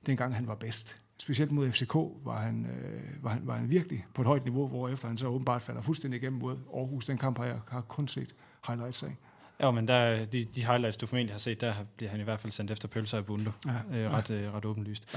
dengang 0.07 0.35
han 0.35 0.47
var 0.47 0.55
bedst. 0.55 0.97
Specielt 1.19 1.53
mod 1.53 1.73
FCK 1.73 1.95
var 2.25 2.41
han, 2.41 2.67
øh, 2.67 3.25
var 3.25 3.31
han, 3.31 3.47
var 3.47 3.57
han 3.57 3.71
virkelig 3.71 4.07
på 4.15 4.23
et 4.23 4.27
højt 4.27 4.45
niveau, 4.45 4.69
hvor 4.69 4.89
efter 4.89 5.09
han 5.09 5.17
så 5.17 5.27
åbenbart 5.27 5.63
falder 5.63 5.83
fuldstændig 5.83 6.23
igennem 6.23 6.41
mod 6.41 6.57
Aarhus. 6.75 7.05
Den 7.07 7.19
kamp 7.19 7.39
har 7.39 7.45
jeg 7.45 7.61
har 7.69 7.81
kun 7.81 8.09
set 8.09 8.35
highlights 8.67 9.03
af. 9.03 9.17
Ja, 9.61 9.71
men 9.71 9.89
der, 9.89 10.25
de, 10.25 10.45
de 10.45 10.67
highlights, 10.67 10.97
du 10.97 11.07
formentlig 11.07 11.35
har 11.35 11.39
set, 11.39 11.61
der 11.61 11.75
bliver 11.97 12.11
han 12.11 12.21
i 12.21 12.23
hvert 12.23 12.41
fald 12.41 12.53
sendt 12.53 12.71
efter 12.71 12.89
pølser 12.89 13.19
i 13.19 13.23
bundo. 13.23 13.51
Ja, 13.67 14.05
øh, 14.05 14.13
ret, 14.13 14.31
ja. 14.31 14.35
øh, 14.35 14.55
ret 14.55 14.65
åbenlyst. 14.65 15.15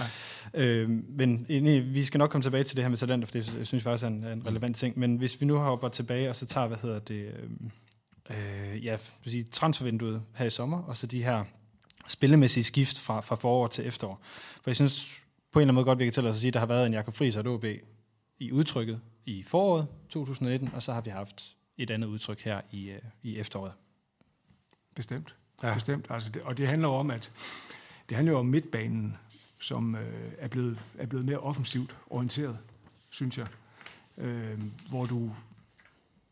Ja. 0.54 0.64
Øh, 0.64 0.90
men 0.90 1.46
egentlig, 1.50 1.94
vi 1.94 2.04
skal 2.04 2.18
nok 2.18 2.30
komme 2.30 2.44
tilbage 2.44 2.64
til 2.64 2.76
det 2.76 2.84
her 2.84 2.90
med 2.90 2.98
talenter, 2.98 3.26
for 3.26 3.32
det 3.32 3.46
synes 3.46 3.74
jeg 3.74 3.82
faktisk 3.82 4.04
er 4.04 4.08
en, 4.08 4.24
en 4.24 4.46
relevant 4.46 4.78
ting. 4.78 5.00
Men 5.00 5.16
hvis 5.16 5.42
vi 5.42 5.46
nu 5.46 5.58
hopper 5.58 5.90
tilbage, 5.90 6.30
og 6.30 6.36
så 6.36 6.46
tager, 6.46 6.68
hvad 6.68 6.78
hedder 6.78 7.00
det, 7.00 7.32
øh, 8.30 8.86
ja, 8.86 8.98
sige, 9.26 9.44
transfervinduet 9.44 10.22
her 10.36 10.46
i 10.46 10.50
sommer, 10.50 10.84
og 10.84 10.98
så 10.98 11.08
de 11.08 11.24
her 11.24 11.44
spillemæssige 12.08 12.64
skift 12.64 13.00
fra, 13.00 13.22
fra 13.22 13.36
forår 13.36 13.68
til 13.68 13.88
efterår. 13.88 14.22
For 14.64 14.70
jeg 14.70 14.76
synes 14.76 15.22
på 15.52 15.60
en 15.60 15.62
eller 15.62 15.72
anden 15.72 15.76
måde 15.76 15.86
godt, 15.86 16.00
vi 16.00 16.04
kan 16.04 16.14
tælle 16.14 16.30
os 16.30 16.36
at 16.36 16.40
sige, 16.40 16.48
at 16.48 16.54
der 16.54 16.60
har 16.60 16.68
været 16.68 16.86
en 16.86 16.94
Jakob 16.94 17.16
Friis 17.16 17.36
og 17.36 17.42
et 17.42 17.48
OB 17.48 17.66
i 18.40 18.52
udtrykket 18.52 19.00
i 19.26 19.44
foråret 19.44 19.88
2019, 20.10 20.70
og 20.74 20.84
så 20.84 20.94
har 20.94 21.02
vi 21.02 21.10
haft 21.10 21.56
et 21.78 21.92
andet 21.92 22.08
udtryk 22.08 22.42
her 22.42 22.62
i, 22.72 22.90
øh, 22.90 23.00
i 23.24 23.38
efteråret. 23.38 23.72
Bestemt. 24.96 25.36
Ja. 25.64 25.74
Bestemt. 25.74 26.06
Altså 26.10 26.32
det, 26.32 26.42
og 26.42 26.58
det 26.58 26.68
handler 26.68 26.88
om, 26.88 27.12
at 27.12 27.32
det 28.10 28.18
handler 28.18 28.36
om 28.36 28.46
midtbanen, 28.46 29.18
som 29.60 29.96
øh, 29.96 30.32
er, 30.38 30.48
blevet, 30.48 30.80
er 30.98 31.06
blevet 31.06 31.26
mere 31.26 31.38
offensivt 31.38 31.98
orienteret, 32.10 32.58
synes 33.10 33.38
jeg. 33.38 33.48
Øh, 34.18 34.62
hvor 34.90 35.06
du 35.06 35.32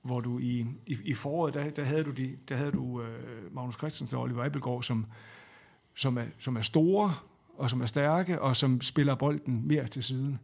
hvor 0.01 0.19
du 0.19 0.39
i, 0.39 0.65
i, 0.85 0.97
i 1.03 1.13
foråret, 1.13 1.53
der, 1.53 1.69
der 1.69 1.83
havde 1.83 2.03
du, 2.03 2.11
de, 2.11 2.37
der 2.49 2.55
havde 2.55 2.71
du 2.71 3.01
øh, 3.01 3.53
Magnus 3.55 3.75
Christensen 3.75 4.17
og 4.17 4.23
Oliver 4.23 4.43
Eibelgaard, 4.43 4.83
som, 4.83 5.05
som, 5.95 6.17
er, 6.17 6.25
som 6.39 6.55
er 6.55 6.61
store, 6.61 7.15
og 7.57 7.69
som 7.69 7.81
er 7.81 7.85
stærke, 7.85 8.41
og 8.41 8.55
som 8.55 8.81
spiller 8.81 9.15
bolden 9.15 9.67
mere 9.67 9.87
til 9.87 10.03
siden. 10.03 10.39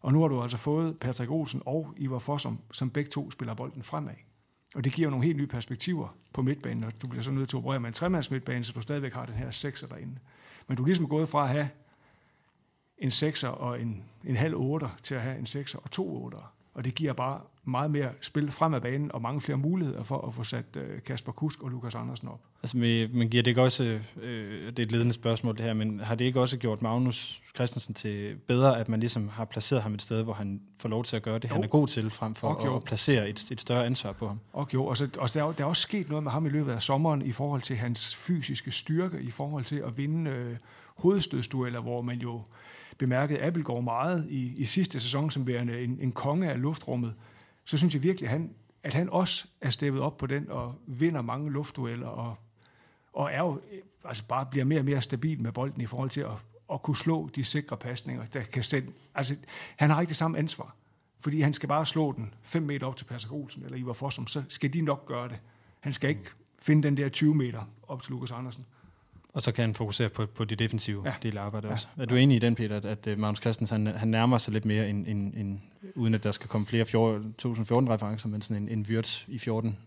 Og 0.00 0.12
nu 0.12 0.20
har 0.20 0.28
du 0.28 0.42
altså 0.42 0.58
fået 0.58 0.98
Patrick 0.98 1.30
Olsen 1.30 1.62
og 1.66 1.94
Ivar 1.96 2.18
Fossum, 2.18 2.58
som 2.72 2.90
begge 2.90 3.10
to 3.10 3.30
spiller 3.30 3.54
bolden 3.54 3.82
fremad. 3.82 4.14
Og 4.74 4.84
det 4.84 4.92
giver 4.92 5.10
nogle 5.10 5.24
helt 5.24 5.36
nye 5.36 5.46
perspektiver 5.46 6.16
på 6.32 6.42
midtbanen, 6.42 6.84
og 6.84 7.02
du 7.02 7.08
bliver 7.08 7.22
så 7.22 7.30
nødt 7.30 7.48
til 7.48 7.56
at 7.56 7.58
operere 7.58 7.80
med 7.80 7.88
en 7.88 7.94
tremands 7.94 8.30
midtbane, 8.30 8.64
så 8.64 8.72
du 8.72 8.80
stadigvæk 8.80 9.14
har 9.14 9.26
den 9.26 9.34
her 9.34 9.50
sekser 9.50 9.86
derinde. 9.86 10.18
Men 10.66 10.76
du 10.76 10.82
er 10.82 10.86
ligesom 10.86 11.08
gået 11.08 11.28
fra 11.28 11.42
at 11.42 11.48
have 11.48 11.68
en 12.98 13.10
sekser 13.10 13.48
og 13.48 13.80
en, 13.82 14.04
en 14.24 14.36
halv 14.36 14.56
otter 14.56 14.98
til 15.02 15.14
at 15.14 15.22
have 15.22 15.38
en 15.38 15.46
sekser 15.46 15.78
og 15.78 15.90
to 15.90 16.24
otter. 16.24 16.52
Og 16.74 16.84
det 16.84 16.94
giver 16.94 17.12
bare 17.12 17.40
meget 17.64 17.90
mere 17.90 18.12
spil 18.20 18.50
frem 18.50 18.74
af 18.74 18.82
banen 18.82 19.12
og 19.12 19.22
mange 19.22 19.40
flere 19.40 19.58
muligheder 19.58 20.02
for 20.02 20.26
at 20.26 20.34
få 20.34 20.44
sat 20.44 20.76
øh, 20.76 21.02
Kasper 21.02 21.32
Kusk 21.32 21.62
og 21.62 21.70
Lukas 21.70 21.94
Andersen 21.94 22.28
op. 22.28 22.40
Altså, 22.62 22.76
men 22.76 23.28
giver 23.28 23.42
det 23.42 23.50
ikke 23.50 23.62
også, 23.62 24.00
øh, 24.22 24.66
det 24.66 24.78
er 24.78 24.82
et 24.82 24.92
ledende 24.92 25.12
spørgsmål 25.12 25.56
det 25.56 25.64
her, 25.64 25.74
men 25.74 26.00
har 26.00 26.14
det 26.14 26.24
ikke 26.24 26.40
også 26.40 26.58
gjort 26.58 26.82
Magnus 26.82 27.42
Christensen 27.54 27.94
til 27.94 28.36
bedre, 28.46 28.78
at 28.78 28.88
man 28.88 29.00
ligesom 29.00 29.28
har 29.28 29.44
placeret 29.44 29.82
ham 29.82 29.94
et 29.94 30.02
sted, 30.02 30.22
hvor 30.22 30.32
han 30.32 30.60
får 30.78 30.88
lov 30.88 31.04
til 31.04 31.16
at 31.16 31.22
gøre 31.22 31.38
det, 31.38 31.48
jo. 31.48 31.54
han 31.54 31.64
er 31.64 31.68
god 31.68 31.88
til, 31.88 32.10
frem 32.10 32.34
for 32.34 32.48
okay, 32.48 32.76
at 32.76 32.84
placere 32.84 33.28
et, 33.28 33.50
et 33.50 33.60
større 33.60 33.86
ansvar 33.86 34.12
på 34.12 34.28
ham? 34.28 34.40
Okay, 34.52 34.74
jo, 34.74 34.86
og, 34.86 34.96
så, 34.96 35.08
og 35.18 35.34
der, 35.34 35.44
er, 35.44 35.52
der 35.52 35.64
er 35.64 35.68
også 35.68 35.82
sket 35.82 36.08
noget 36.08 36.22
med 36.22 36.32
ham 36.32 36.46
i 36.46 36.48
løbet 36.48 36.72
af 36.72 36.82
sommeren 36.82 37.22
i 37.22 37.32
forhold 37.32 37.62
til 37.62 37.76
hans 37.76 38.16
fysiske 38.16 38.70
styrke, 38.70 39.22
i 39.22 39.30
forhold 39.30 39.64
til 39.64 39.82
at 39.86 39.98
vinde 39.98 40.30
øh, 40.30 40.56
hovedstødsdueller, 40.96 41.80
hvor 41.80 42.02
man 42.02 42.18
jo 42.18 42.42
bemærkede 42.98 43.42
Appelgaard 43.42 43.82
meget 43.82 44.26
i, 44.30 44.54
i 44.56 44.64
sidste 44.64 45.00
sæson 45.00 45.30
som 45.30 45.46
værende 45.46 45.80
en, 45.84 45.98
en 46.00 46.12
konge 46.12 46.50
af 46.50 46.62
luftrummet 46.62 47.14
så 47.68 47.78
synes 47.78 47.94
jeg 47.94 48.02
virkelig, 48.02 48.28
at 48.28 48.32
han, 48.32 48.50
at 48.82 48.94
han 48.94 49.10
også 49.10 49.46
er 49.60 49.70
steppet 49.70 50.02
op 50.02 50.16
på 50.16 50.26
den 50.26 50.50
og 50.50 50.74
vinder 50.86 51.22
mange 51.22 51.52
luftdueller 51.52 52.06
og 52.06 52.36
og 53.18 53.32
er 53.32 53.38
jo, 53.38 53.60
øh, 53.72 53.78
altså 54.04 54.24
bare 54.28 54.46
bliver 54.46 54.64
mere 54.64 54.78
og 54.78 54.84
mere 54.84 55.02
stabil 55.02 55.42
med 55.42 55.52
bolden 55.52 55.80
i 55.80 55.86
forhold 55.86 56.10
til 56.10 56.20
at, 56.20 56.30
at 56.72 56.82
kunne 56.82 56.96
slå 56.96 57.28
de 57.34 57.44
sikre 57.44 57.76
pasninger, 57.76 58.24
der 58.26 58.42
kan 58.42 58.62
sætte, 58.62 58.88
altså 59.14 59.36
han 59.76 59.90
har 59.90 60.00
ikke 60.00 60.08
det 60.08 60.16
samme 60.16 60.38
ansvar, 60.38 60.76
fordi 61.20 61.40
han 61.40 61.52
skal 61.52 61.68
bare 61.68 61.86
slå 61.86 62.12
den 62.12 62.34
5 62.42 62.62
meter 62.62 62.86
op 62.86 62.96
til 62.96 63.04
Passer 63.04 63.32
Olsen 63.32 63.64
eller 63.64 63.78
Ivar 63.78 63.92
Fossum, 63.92 64.26
så 64.26 64.42
skal 64.48 64.72
de 64.72 64.80
nok 64.80 65.06
gøre 65.06 65.28
det. 65.28 65.38
Han 65.80 65.92
skal 65.92 66.10
ikke 66.10 66.22
finde 66.62 66.82
den 66.82 66.96
der 66.96 67.08
20 67.08 67.34
meter 67.34 67.70
op 67.88 68.02
til 68.02 68.10
Lukas 68.12 68.32
Andersen. 68.32 68.64
Og 69.32 69.42
så 69.42 69.52
kan 69.52 69.62
han 69.62 69.74
fokusere 69.74 70.08
på, 70.08 70.26
på 70.26 70.44
de 70.44 70.56
defensive 70.56 71.02
ja. 71.04 71.14
Del 71.22 71.38
af 71.38 71.42
arbejdet 71.42 71.68
Ja. 71.68 71.72
også. 71.72 71.86
Er 71.96 72.04
du 72.06 72.14
enig 72.14 72.36
i 72.36 72.38
den, 72.38 72.54
Peter, 72.54 72.76
at, 72.76 72.84
at 72.84 73.06
øh, 73.06 73.18
Magnus 73.18 73.40
Christensen 73.40 73.86
han, 73.86 73.96
han 73.96 74.08
nærmer 74.08 74.38
sig 74.38 74.52
lidt 74.52 74.64
mere, 74.64 74.88
end, 74.88 75.06
end, 75.06 75.34
end, 75.34 75.60
uden 75.94 76.14
at 76.14 76.24
der 76.24 76.30
skal 76.30 76.48
komme 76.48 76.66
flere 76.66 76.84
2014-referencer, 76.84 78.28
men 78.28 78.42
sådan 78.42 78.62
en, 78.62 78.68
en 78.68 78.86
Wirtz 78.88 79.24
i 79.28 79.38
14? 79.38 79.78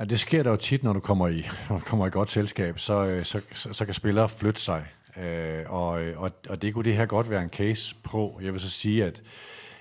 Ja, 0.00 0.04
det 0.04 0.20
sker 0.20 0.42
der 0.42 0.50
jo 0.50 0.56
tit, 0.56 0.82
når 0.82 0.92
du 0.92 1.00
kommer 1.00 1.28
i, 1.28 1.46
når 1.70 1.78
du 1.78 1.84
kommer 1.84 2.06
i 2.06 2.10
godt 2.10 2.30
selskab, 2.30 2.78
så, 2.78 3.04
øh, 3.04 3.24
så, 3.24 3.42
så, 3.52 3.72
så 3.72 3.84
kan 3.84 3.94
spillere 3.94 4.28
flytte 4.28 4.60
sig. 4.60 4.86
Øh, 5.16 5.64
og, 5.66 6.02
øh, 6.02 6.20
og, 6.20 6.30
og 6.48 6.62
det 6.62 6.74
kunne 6.74 6.84
det 6.84 6.96
her 6.96 7.06
godt 7.06 7.30
være 7.30 7.42
en 7.42 7.50
case 7.50 7.94
på. 8.02 8.40
Jeg 8.42 8.52
vil 8.52 8.60
så 8.60 8.70
sige, 8.70 9.04
at 9.04 9.22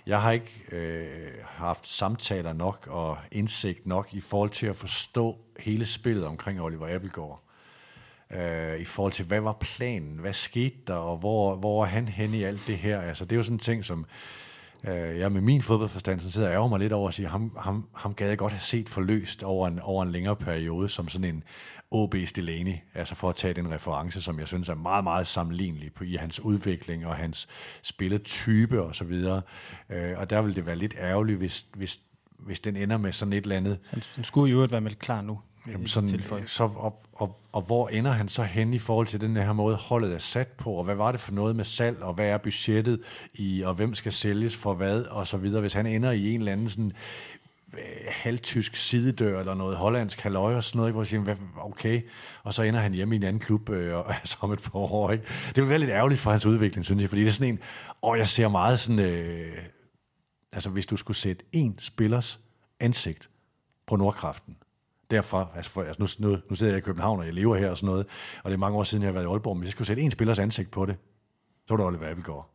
jeg 0.06 0.22
har 0.22 0.32
ikke 0.32 0.64
øh, 0.72 1.34
haft 1.44 1.88
samtaler 1.88 2.54
nok 2.54 2.88
og 2.90 3.18
indsigt 3.32 3.86
nok 3.86 4.08
i 4.12 4.22
forhold 4.22 4.50
til 4.50 4.68
at 4.68 4.76
forstå 4.76 5.38
hele 5.60 5.86
spillet 5.86 6.26
omkring 6.26 6.62
Oliver 6.62 6.96
Appelgaard. 6.96 7.44
Øh, 8.32 8.80
I 8.80 8.86
forhold 8.86 9.14
til, 9.14 9.26
hvad 9.26 9.40
var 9.40 9.58
planen, 9.60 10.18
hvad 10.20 10.34
skete 10.34 10.76
der, 10.88 10.94
og 10.94 11.18
hvor, 11.18 11.56
hvor 11.56 11.84
er 11.84 11.88
han 11.88 12.08
henne 12.08 12.38
i 12.38 12.44
alt 12.44 12.68
det 12.68 12.78
her? 12.78 13.02
Altså, 13.02 13.26
det 13.26 13.32
er 13.32 13.36
jo 13.36 13.44
sådan 13.44 13.56
en 13.56 13.60
ting, 13.60 13.86
som 13.86 14.06
øh, 14.84 15.20
jeg 15.20 15.32
med 15.32 15.42
min 15.42 15.62
fodboldforstand 15.62 16.20
så 16.20 16.32
sidder 16.32 16.48
jeg 16.48 16.56
ærger 16.56 16.68
mig 16.68 16.80
lidt 16.80 16.94
over 16.94 17.08
at 17.08 17.14
sige, 17.14 17.28
ham, 17.28 17.58
ham, 17.60 17.88
ham 17.96 18.14
gad 18.14 18.28
jeg 18.28 18.38
godt 18.38 18.54
have 18.54 18.60
set 18.60 18.90
forløst 18.90 19.44
over 19.44 19.68
en, 19.68 19.80
over 19.80 20.04
en 20.04 20.12
længere 20.12 20.36
periode, 20.36 20.90
som 20.90 21.10
sådan 21.10 21.36
en 21.36 21.44
OB 21.92 22.16
Delaney, 22.36 22.74
altså 22.96 23.16
for 23.16 23.30
at 23.30 23.36
tage 23.36 23.54
den 23.54 23.72
reference, 23.72 24.22
som 24.22 24.40
jeg 24.40 24.48
synes 24.48 24.70
er 24.70 24.76
meget, 24.76 25.04
meget 25.04 25.28
sammenlignelig 25.28 25.94
på, 25.94 26.04
i 26.04 26.16
hans 26.16 26.40
udvikling 26.40 27.06
og 27.06 27.16
hans 27.16 27.48
spilletype 27.82 28.82
og 28.82 28.96
så 28.96 29.04
videre. 29.04 29.42
Øh, 29.90 30.18
og 30.18 30.30
der 30.30 30.42
vil 30.42 30.56
det 30.56 30.66
være 30.66 30.76
lidt 30.76 30.96
ærgerligt, 31.00 31.38
hvis, 31.38 31.66
hvis, 31.74 32.00
hvis 32.40 32.60
den 32.60 32.76
ender 32.76 32.98
med 32.98 33.12
sådan 33.12 33.34
et 33.34 33.44
eller 33.44 33.58
andet 33.58 33.80
Han, 33.90 34.04
han 34.16 34.24
skulle 34.24 34.50
i 34.50 34.54
øvrigt 34.54 34.72
være 34.72 34.82
meldt 34.82 35.00
klar 35.00 35.22
nu. 35.22 35.40
Jamen 35.72 35.88
sådan, 35.88 36.10
tilføje. 36.10 36.44
så, 36.48 36.64
og, 36.64 37.00
og, 37.14 37.40
og 37.52 37.62
hvor 37.62 37.90
ender 37.90 38.12
han 38.12 38.30
så 38.30 38.44
hen 38.44 38.74
i 38.74 38.80
forhold 38.80 39.08
til 39.08 39.22
den 39.22 39.36
her 39.36 39.54
måde, 39.54 39.76
holdet 39.76 40.14
er 40.14 40.18
sat 40.18 40.48
på, 40.48 40.72
og 40.72 40.84
hvad 40.84 40.96
var 40.96 41.12
det 41.12 41.22
for 41.22 41.32
noget 41.32 41.56
med 41.56 41.66
salg, 41.66 42.02
og 42.02 42.14
hvad 42.14 42.28
er 42.28 42.38
budgettet 42.38 43.00
i, 43.34 43.62
og 43.62 43.74
hvem 43.74 43.96
skal 43.96 44.12
sælges 44.12 44.56
for 44.56 44.74
hvad, 44.74 45.04
og 45.04 45.28
så 45.28 45.38
videre. 45.38 45.62
Hvis 45.62 45.74
han 45.74 45.86
ender 45.86 46.12
i 46.12 46.34
en 46.34 46.40
eller 46.40 46.52
anden 46.52 46.70
sådan, 46.70 46.92
øh, 47.74 47.82
halvtysk 48.08 48.76
sidedør, 48.76 49.40
eller 49.40 49.54
noget 49.54 49.78
hollandsk 49.78 50.20
halløj 50.20 50.56
og 50.56 50.64
sådan 50.64 50.78
noget, 50.78 50.90
ikke, 50.90 50.94
hvor 50.94 51.02
jeg 51.02 51.08
siger, 51.08 51.36
okay, 51.58 52.02
og 52.44 52.54
så 52.54 52.64
ender 52.64 52.80
han 52.80 52.94
hjemme 52.94 53.16
i 53.16 53.18
en 53.18 53.24
anden 53.24 53.40
klub 53.40 53.70
øh, 53.70 53.96
og, 53.96 54.10
altså 54.14 54.38
om 54.42 54.52
et 54.52 54.60
par 54.60 54.76
år. 54.76 55.12
Ikke? 55.12 55.24
Det 55.48 55.64
vil 55.64 55.70
være 55.70 55.80
lidt 55.80 55.92
ærgerligt 55.92 56.22
for 56.22 56.32
hans 56.32 56.46
udvikling, 56.46 56.86
synes 56.86 57.02
jeg, 57.02 57.10
fordi 57.10 57.22
det 57.22 57.28
er 57.28 57.32
sådan 57.32 57.54
en, 57.54 57.60
og 58.02 58.18
jeg 58.18 58.28
ser 58.28 58.48
meget 58.48 58.80
sådan, 58.80 59.00
øh, 59.00 59.58
altså 60.52 60.70
hvis 60.70 60.86
du 60.86 60.98
skulle 60.98 61.18
sætte 61.18 61.46
en 61.52 61.80
spillers 61.80 62.40
ansigt 62.80 63.30
på 63.88 63.96
Nordkraften, 63.96 64.58
derfra, 65.12 65.48
altså, 65.56 65.72
for, 65.72 65.84
altså 65.84 66.20
nu, 66.20 66.30
nu, 66.30 66.38
nu 66.50 66.56
sidder 66.56 66.74
jeg 66.74 66.78
i 66.78 66.82
København, 66.82 67.20
og 67.20 67.26
jeg 67.26 67.34
lever 67.34 67.58
her 67.58 67.70
og 67.70 67.78
sådan 67.78 67.88
noget, 67.88 68.06
og 68.44 68.50
det 68.50 68.54
er 68.54 68.60
mange 68.60 68.78
år 68.78 68.84
siden, 68.84 69.02
jeg 69.02 69.08
har 69.08 69.14
været 69.14 69.26
i 69.26 69.28
Aalborg, 69.28 69.56
men 69.56 69.62
hvis 69.62 69.68
jeg 69.68 69.72
skulle 69.72 69.88
sætte 69.88 70.02
en 70.02 70.12
spillers 70.12 70.40
ansigt 70.40 70.72
på 70.72 70.86
det, 70.86 70.98
så 71.68 71.74
var 71.74 71.78
det 71.78 71.86
Oliver 71.86 72.12
Abelgaard. 72.12 72.50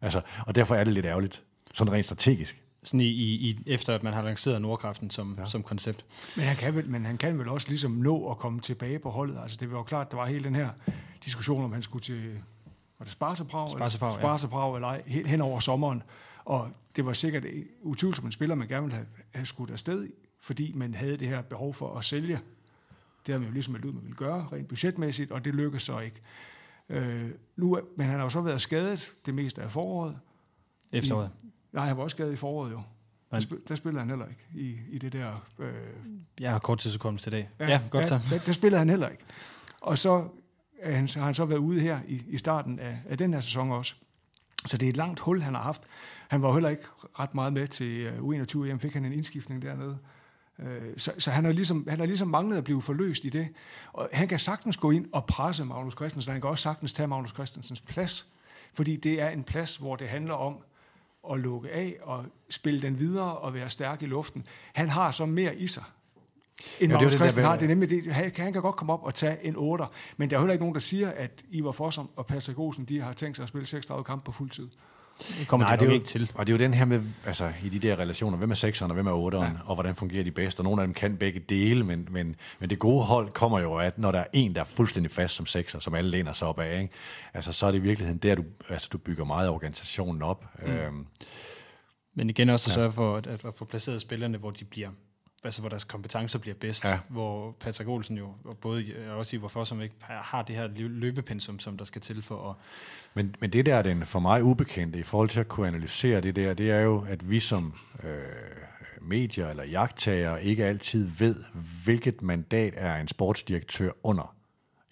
Altså, 0.00 0.20
og 0.46 0.54
derfor 0.54 0.74
er 0.74 0.84
det 0.84 0.92
lidt 0.92 1.06
ærgerligt, 1.06 1.42
sådan 1.74 1.92
rent 1.92 2.04
strategisk. 2.06 2.62
Sådan 2.84 3.00
i, 3.00 3.06
i, 3.06 3.50
i, 3.50 3.58
efter 3.66 3.94
at 3.94 4.02
man 4.02 4.12
har 4.12 4.22
lanceret 4.22 4.62
Nordkraften 4.62 5.10
som, 5.10 5.36
ja. 5.38 5.44
som 5.44 5.62
koncept. 5.62 6.06
Men 6.36 6.44
han, 6.44 6.56
kan 6.56 6.74
vel, 6.74 6.88
men 6.88 7.06
han 7.06 7.18
kan 7.18 7.38
vel 7.38 7.48
også 7.48 7.68
ligesom 7.68 7.90
nå 7.90 8.30
at 8.30 8.38
komme 8.38 8.60
tilbage 8.60 8.98
på 8.98 9.10
holdet. 9.10 9.38
Altså 9.42 9.58
det 9.60 9.70
var 9.70 9.76
jo 9.78 9.82
klart, 9.82 10.10
der 10.10 10.16
var 10.16 10.26
hele 10.26 10.44
den 10.44 10.54
her 10.54 10.68
diskussion, 11.24 11.64
om 11.64 11.72
han 11.72 11.82
skulle 11.82 12.02
til 12.02 12.42
var 13.02 13.04
det? 13.04 13.12
Sparta 13.12 13.44
Prag, 13.44 13.72
eller, 13.72 13.88
Sparta 13.88 14.46
Prag 14.46 14.74
eller 14.74 14.88
ej, 14.88 15.02
hen 15.06 15.26
hen 15.26 15.40
over 15.40 15.60
sommeren. 15.60 16.02
Og 16.44 16.70
det 16.96 17.06
var 17.06 17.12
sikkert 17.12 17.44
utvivlsomt 17.82 18.26
en 18.26 18.32
spiller, 18.32 18.54
man 18.54 18.68
gerne 18.68 18.82
ville 18.82 18.94
have, 18.94 19.06
have 19.34 19.46
skudt 19.46 19.70
afsted, 19.70 20.08
fordi 20.42 20.72
man 20.72 20.94
havde 20.94 21.16
det 21.16 21.28
her 21.28 21.42
behov 21.42 21.74
for 21.74 21.98
at 21.98 22.04
sælge. 22.04 22.40
Det 23.26 23.32
havde 23.32 23.38
man 23.38 23.48
jo 23.48 23.52
ligesom 23.52 23.72
meldt 23.72 23.84
ud, 23.84 23.92
man 23.92 24.02
ville 24.02 24.16
gøre, 24.16 24.48
rent 24.52 24.68
budgetmæssigt, 24.68 25.32
og 25.32 25.44
det 25.44 25.54
lykkedes 25.54 25.82
så 25.82 25.98
ikke. 25.98 26.20
Øh, 26.88 27.30
nu, 27.56 27.80
men 27.96 28.06
han 28.06 28.16
har 28.16 28.22
jo 28.22 28.28
så 28.28 28.40
været 28.40 28.60
skadet 28.60 29.12
det 29.26 29.34
meste 29.34 29.62
af 29.62 29.70
foråret. 29.70 30.18
Efteråret. 30.92 31.30
Nej, 31.72 31.86
han 31.86 31.96
var 31.96 32.02
også 32.02 32.14
skadet 32.14 32.32
i 32.32 32.36
foråret 32.36 32.72
jo. 32.72 32.82
Der, 33.30 33.40
spil, 33.40 33.58
der 33.68 33.74
spillede 33.74 34.00
han 34.00 34.08
heller 34.08 34.26
ikke 34.26 34.42
i, 34.54 34.78
i 34.88 34.98
det 34.98 35.12
der 35.12 35.46
øh, 35.58 35.72
Jeg 36.40 36.52
har 36.52 36.58
kort 36.58 36.78
tidsudkommelse 36.78 37.30
til 37.30 37.32
i 37.32 37.36
dag. 37.36 37.50
Ja, 37.60 37.68
ja 37.68 37.80
godt 37.90 38.06
så. 38.06 38.20
Der, 38.30 38.38
der 38.38 38.52
spillede 38.52 38.78
han 38.78 38.90
heller 38.90 39.08
ikke. 39.08 39.24
Og 39.80 39.98
så, 39.98 40.28
er 40.80 40.96
han, 40.96 41.08
så 41.08 41.18
har 41.18 41.26
han 41.26 41.34
så 41.34 41.44
været 41.44 41.58
ude 41.58 41.80
her 41.80 42.00
i, 42.08 42.22
i 42.28 42.38
starten 42.38 42.78
af, 42.78 42.98
af 43.08 43.18
den 43.18 43.34
her 43.34 43.40
sæson 43.40 43.70
også. 43.70 43.94
Så 44.66 44.78
det 44.78 44.86
er 44.86 44.90
et 44.90 44.96
langt 44.96 45.20
hul, 45.20 45.40
han 45.40 45.54
har 45.54 45.62
haft. 45.62 45.82
Han 46.28 46.42
var 46.42 46.52
heller 46.52 46.68
ikke 46.68 46.82
ret 47.18 47.34
meget 47.34 47.52
med 47.52 47.66
til 47.66 47.86
øh, 47.86 48.18
U21 48.18 48.70
EM, 48.70 48.80
fik 48.80 48.92
han 48.92 49.04
en 49.04 49.12
indskiftning 49.12 49.62
dernede. 49.62 49.98
Øh, 50.58 50.82
Så, 50.96 51.12
så 51.18 51.30
han, 51.30 51.44
har 51.44 51.52
ligesom, 51.52 51.86
han 51.88 51.98
har 51.98 52.06
ligesom 52.06 52.28
manglet 52.28 52.56
at 52.56 52.64
blive 52.64 52.82
forløst 52.82 53.24
i 53.24 53.28
det. 53.28 53.48
Og 53.92 54.08
han 54.12 54.28
kan 54.28 54.38
sagtens 54.38 54.76
gå 54.76 54.90
ind 54.90 55.06
og 55.12 55.26
presse 55.26 55.64
Magnus 55.64 55.92
Christensen. 55.92 56.32
Han 56.32 56.40
kan 56.40 56.50
også 56.50 56.62
sagtens 56.62 56.92
tage 56.92 57.06
Magnus 57.06 57.30
Christensens 57.30 57.80
plads. 57.80 58.26
Fordi 58.74 58.96
det 58.96 59.20
er 59.20 59.28
en 59.28 59.44
plads, 59.44 59.76
hvor 59.76 59.96
det 59.96 60.08
handler 60.08 60.34
om 60.34 60.56
at 61.32 61.40
lukke 61.40 61.70
af 61.70 61.96
og 62.02 62.24
spille 62.50 62.82
den 62.82 62.98
videre 63.00 63.38
og 63.38 63.54
være 63.54 63.70
stærk 63.70 64.02
i 64.02 64.06
luften. 64.06 64.44
Han 64.72 64.88
har 64.88 65.10
så 65.10 65.26
mere 65.26 65.56
i 65.56 65.66
sig, 65.66 65.84
end 66.80 66.92
Ja, 66.92 66.96
Magnus 66.96 67.12
Christensen 67.12 67.42
har. 67.42 67.56
Det 67.56 67.62
er 67.64 67.68
nemlig 67.68 67.90
det. 67.90 68.12
Han, 68.12 68.32
han 68.36 68.52
kan 68.52 68.62
godt 68.62 68.76
komme 68.76 68.92
op 68.92 69.02
og 69.02 69.14
tage 69.14 69.44
en 69.44 69.56
8, 69.56 69.84
men 70.16 70.30
der 70.30 70.36
er 70.36 70.40
heller 70.40 70.52
ikke 70.52 70.62
nogen, 70.62 70.74
der 70.74 70.80
siger, 70.80 71.10
at 71.10 71.44
Ivar 71.50 71.72
Fossum 71.72 72.10
og 72.16 72.26
Patrick 72.26 72.58
Olsen, 72.58 72.84
de 72.84 73.00
har 73.00 73.12
tænkt 73.12 73.36
sig 73.36 73.42
at 73.42 73.48
spille 73.48 73.66
36 73.66 74.04
kampe 74.04 74.24
på 74.24 74.32
fuld 74.32 74.50
tid. 74.50 74.68
Det 75.18 75.48
kommer 75.48 75.66
Nej, 75.66 75.70
Nej, 75.72 75.76
det 75.76 75.86
jo- 75.86 75.90
ikke 75.90 76.06
til. 76.06 76.30
Og 76.34 76.46
det 76.46 76.52
er 76.52 76.58
jo 76.58 76.62
den 76.64 76.74
her 76.74 76.84
med, 76.84 77.02
altså 77.26 77.52
i 77.64 77.68
de 77.68 77.78
der 77.78 77.96
relationer, 77.98 78.38
hvem 78.38 78.50
er 78.50 78.54
sekseren 78.54 78.90
og 78.90 78.94
hvem 78.94 79.06
er 79.06 79.12
otteren, 79.12 79.52
ja. 79.52 79.58
og 79.66 79.74
hvordan 79.76 79.94
fungerer 79.94 80.24
de 80.24 80.30
bedst, 80.30 80.58
og 80.58 80.64
nogle 80.64 80.82
af 80.82 80.86
dem 80.88 80.94
kan 80.94 81.16
begge 81.16 81.40
dele, 81.40 81.84
men, 81.84 82.08
men, 82.10 82.36
men 82.58 82.70
det 82.70 82.78
gode 82.78 83.04
hold 83.04 83.30
kommer 83.30 83.58
jo, 83.60 83.76
at 83.76 83.98
når 83.98 84.12
der 84.12 84.18
er 84.18 84.26
en, 84.32 84.54
der 84.54 84.60
er 84.60 84.64
fuldstændig 84.64 85.10
fast 85.12 85.34
som 85.34 85.46
sekser, 85.46 85.78
som 85.78 85.94
alle 85.94 86.10
læner 86.10 86.32
sig 86.32 86.48
op 86.48 86.58
af, 86.60 86.80
ikke? 86.82 86.94
Altså, 87.34 87.52
så 87.52 87.66
er 87.66 87.70
det 87.70 87.78
i 87.78 87.82
virkeligheden 87.82 88.18
der, 88.18 88.34
du, 88.34 88.44
altså, 88.68 88.88
du 88.92 88.98
bygger 88.98 89.24
meget 89.24 89.46
af 89.46 89.50
organisationen 89.50 90.22
op. 90.22 90.44
Mm. 90.66 90.72
Øhm, 90.72 91.06
Men 92.14 92.30
igen 92.30 92.50
også 92.50 92.70
at 92.70 92.74
sørge 92.74 92.92
for 92.92 93.16
at, 93.16 93.26
at, 93.26 93.44
at 93.44 93.54
få 93.54 93.64
placeret 93.64 94.00
spillerne, 94.00 94.38
hvor 94.38 94.50
de 94.50 94.64
bliver 94.64 94.88
altså 95.44 95.60
hvor 95.62 95.68
deres 95.68 95.84
kompetencer 95.84 96.38
bliver 96.38 96.54
bedst, 96.54 96.84
Ja. 96.84 96.98
hvor 97.08 97.56
Patrick 97.60 97.88
Olsen 97.88 98.18
jo, 98.18 98.34
og 98.44 98.58
både 98.58 98.94
og 99.10 99.16
også 99.16 99.36
i 99.36 99.38
hvorfor 99.38 99.64
som 99.64 99.80
ikke 99.82 99.94
har 100.08 100.42
det 100.42 100.56
her 100.56 100.68
lø- 100.68 100.88
løbepensum, 100.88 101.58
som 101.58 101.76
der 101.78 101.84
skal 101.84 102.00
til 102.02 102.22
for 102.22 102.50
at... 102.50 102.56
Men, 103.14 103.36
men 103.40 103.50
det 103.50 103.66
der 103.66 103.74
er 103.76 103.82
den 103.82 104.06
for 104.06 104.20
mig 104.20 104.42
ubekendte 104.42 104.98
i 104.98 105.02
forhold 105.02 105.28
til 105.28 105.40
at 105.40 105.48
kunne 105.48 105.68
analysere 105.68 106.20
det 106.20 106.36
der, 106.36 106.54
det 106.54 106.70
er 106.70 106.80
jo, 106.80 107.06
at 107.08 107.30
vi 107.30 107.40
som 107.40 107.74
øh, 108.04 108.10
medier 109.00 109.48
eller 109.50 109.64
jagttager 109.64 110.36
ikke 110.36 110.64
altid 110.64 111.08
ved, 111.18 111.36
hvilket 111.84 112.22
mandat 112.22 112.74
er 112.76 112.96
en 112.96 113.08
sportsdirektør 113.08 113.90
under 114.02 114.34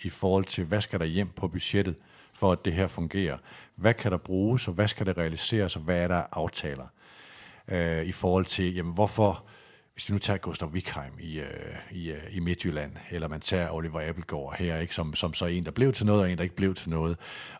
i 0.02 0.08
forhold 0.08 0.44
til, 0.44 0.64
hvad 0.64 0.80
skal 0.80 0.98
der 1.00 1.06
hjem 1.06 1.28
på 1.28 1.48
budgettet, 1.48 1.96
for 2.32 2.52
at 2.52 2.64
det 2.64 2.72
her 2.72 2.86
fungerer. 2.86 3.38
Hvad 3.76 3.94
kan 3.94 4.12
der 4.12 4.18
bruges, 4.18 4.68
og 4.68 4.74
hvad 4.74 4.88
skal 4.88 5.06
der 5.06 5.18
realiseres, 5.18 5.76
og 5.76 5.82
hvad 5.82 5.96
er 5.96 6.08
der 6.08 6.14
af 6.16 6.26
aftaler? 6.32 6.86
Øh, 7.68 8.06
I 8.06 8.12
forhold 8.12 8.44
til, 8.44 8.74
jamen 8.74 8.94
hvorfor, 8.94 9.44
hvis 10.00 10.06
du 10.06 10.12
nu 10.12 10.18
tager 10.18 10.38
Gustav 10.38 10.68
Wikheim 10.68 11.12
i, 11.20 11.40
øh, 11.40 11.76
i, 11.92 12.10
øh, 12.10 12.22
i 12.30 12.40
Midtjylland, 12.40 12.92
eller 13.10 13.28
man 13.28 13.40
tager 13.40 13.70
Oliver 13.70 14.08
Appelgaard 14.08 14.56
her, 14.58 14.76
ikke, 14.76 14.94
som, 14.94 15.14
som 15.14 15.34
så 15.34 15.46
en, 15.46 15.64
der 15.64 15.70
blev 15.70 15.92
til 15.92 16.06
noget, 16.06 16.22
og 16.22 16.30
en, 16.30 16.38
der 16.38 16.42
ikke 16.42 16.56
blev 16.56 16.74
til 16.74 16.90
noget. 16.90 17.16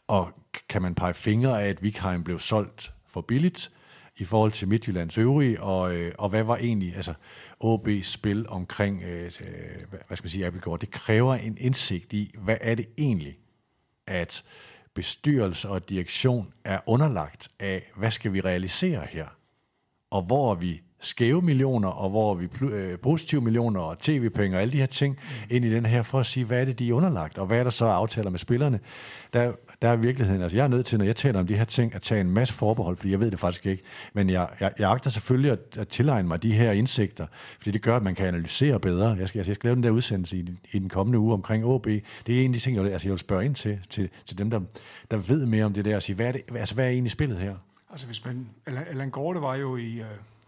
Og 0.08 0.32
kan 0.68 0.82
man 0.82 0.94
pege 0.94 1.14
fingre 1.14 1.62
af, 1.62 1.68
at 1.68 1.82
Wikheim 1.82 2.24
blev 2.24 2.38
solgt 2.38 2.92
for 3.06 3.20
billigt 3.20 3.72
i 4.16 4.24
forhold 4.24 4.52
til 4.52 4.68
Midtjyllands 4.68 5.18
øvrige, 5.18 5.62
og, 5.62 5.94
øh, 5.94 6.14
og 6.18 6.28
hvad 6.28 6.42
var 6.42 6.56
egentlig 6.56 6.96
altså, 6.96 7.14
OB's 7.64 8.02
spil 8.02 8.48
omkring 8.48 9.02
øh, 9.02 9.24
øh, 9.24 9.88
hvad- 9.90 10.00
hvad 10.06 10.16
skal 10.16 10.24
man 10.24 10.30
sige, 10.30 10.46
Appelgaard? 10.46 10.80
Det 10.80 10.90
kræver 10.90 11.34
en 11.34 11.58
indsigt 11.60 12.12
i, 12.12 12.34
hvad 12.38 12.56
er 12.60 12.74
det 12.74 12.86
egentlig, 12.98 13.38
at 14.06 14.44
bestyrelse 14.94 15.68
og 15.68 15.88
direktion 15.88 16.52
er 16.64 16.78
underlagt 16.86 17.48
af, 17.58 17.90
hvad 17.96 18.10
skal 18.10 18.32
vi 18.32 18.40
realisere 18.40 19.06
her? 19.10 19.26
og 20.10 20.22
hvor 20.22 20.50
er 20.50 20.54
vi 20.54 20.82
skæve 21.00 21.42
millioner, 21.42 21.88
og 21.88 22.10
hvor 22.10 22.34
vi 22.34 22.48
øh, 22.62 22.98
positive 22.98 23.40
millioner, 23.40 23.80
og 23.80 23.98
tv-penge 23.98 24.56
og 24.56 24.60
alle 24.62 24.72
de 24.72 24.78
her 24.78 24.86
ting 24.86 25.14
mm. 25.22 25.56
ind 25.56 25.64
i 25.64 25.70
den 25.74 25.86
her, 25.86 26.02
for 26.02 26.20
at 26.20 26.26
sige, 26.26 26.44
hvad 26.46 26.60
er 26.60 26.64
det, 26.64 26.78
de 26.78 26.88
er 26.88 26.92
underlagt, 26.92 27.38
og 27.38 27.46
hvad 27.46 27.58
er 27.58 27.62
der 27.62 27.70
så 27.70 27.84
af 27.86 27.92
aftaler 27.92 28.30
med 28.30 28.38
spillerne. 28.38 28.80
Der, 29.32 29.52
der 29.82 29.88
er 29.88 29.96
virkeligheden, 29.96 30.42
altså 30.42 30.56
jeg 30.56 30.64
er 30.64 30.68
nødt 30.68 30.86
til, 30.86 30.98
når 30.98 31.04
jeg 31.04 31.16
taler 31.16 31.40
om 31.40 31.46
de 31.46 31.54
her 31.56 31.64
ting, 31.64 31.94
at 31.94 32.02
tage 32.02 32.20
en 32.20 32.30
masse 32.30 32.54
forbehold, 32.54 32.96
fordi 32.96 33.10
jeg 33.10 33.20
ved 33.20 33.30
det 33.30 33.38
faktisk 33.40 33.66
ikke. 33.66 33.82
Men 34.14 34.30
jeg, 34.30 34.48
jeg, 34.60 34.72
jeg 34.78 34.90
agter 34.90 35.10
selvfølgelig 35.10 35.50
at, 35.52 35.58
at 35.78 35.88
tilegne 35.88 36.28
mig 36.28 36.42
de 36.42 36.52
her 36.52 36.72
indsigter, 36.72 37.26
fordi 37.58 37.70
det 37.70 37.82
gør, 37.82 37.96
at 37.96 38.02
man 38.02 38.14
kan 38.14 38.26
analysere 38.26 38.80
bedre. 38.80 39.08
Jeg 39.20 39.28
skal, 39.28 39.46
jeg 39.46 39.54
skal 39.54 39.68
lave 39.68 39.74
den 39.74 39.82
der 39.82 39.90
udsendelse 39.90 40.36
i, 40.36 40.42
den- 40.42 40.58
i 40.72 40.78
den 40.78 40.88
kommende 40.88 41.18
uge 41.18 41.32
omkring 41.32 41.64
OB. 41.64 41.84
Det 41.86 42.02
er 42.28 42.44
en 42.44 42.50
af 42.50 42.52
de 42.54 42.58
ting, 42.58 42.76
jeg, 42.76 42.84
vil- 42.84 42.90
altså 42.90 43.08
jeg 43.08 43.12
vil 43.12 43.18
spørge 43.18 43.44
ind 43.44 43.54
til, 43.54 43.78
til, 43.90 44.08
til 44.26 44.38
dem, 44.38 44.50
der, 44.50 44.60
der 45.10 45.16
ved 45.16 45.46
mere 45.46 45.64
om 45.64 45.72
det 45.72 45.84
der, 45.84 45.96
og 45.96 46.02
sige, 46.02 46.16
hvad 46.16 46.26
er, 46.26 46.32
det, 46.32 46.42
altså, 46.56 46.74
hvad 46.74 46.84
er 46.84 46.90
egentlig 46.90 47.12
spillet 47.12 47.38
her? 47.38 47.54
Altså 47.92 48.06
hvis 48.06 48.24
man, 48.24 48.46
Allan 48.90 49.10
Gorte 49.10 49.40
var 49.40 49.54
jo 49.54 49.76
i 49.76 50.02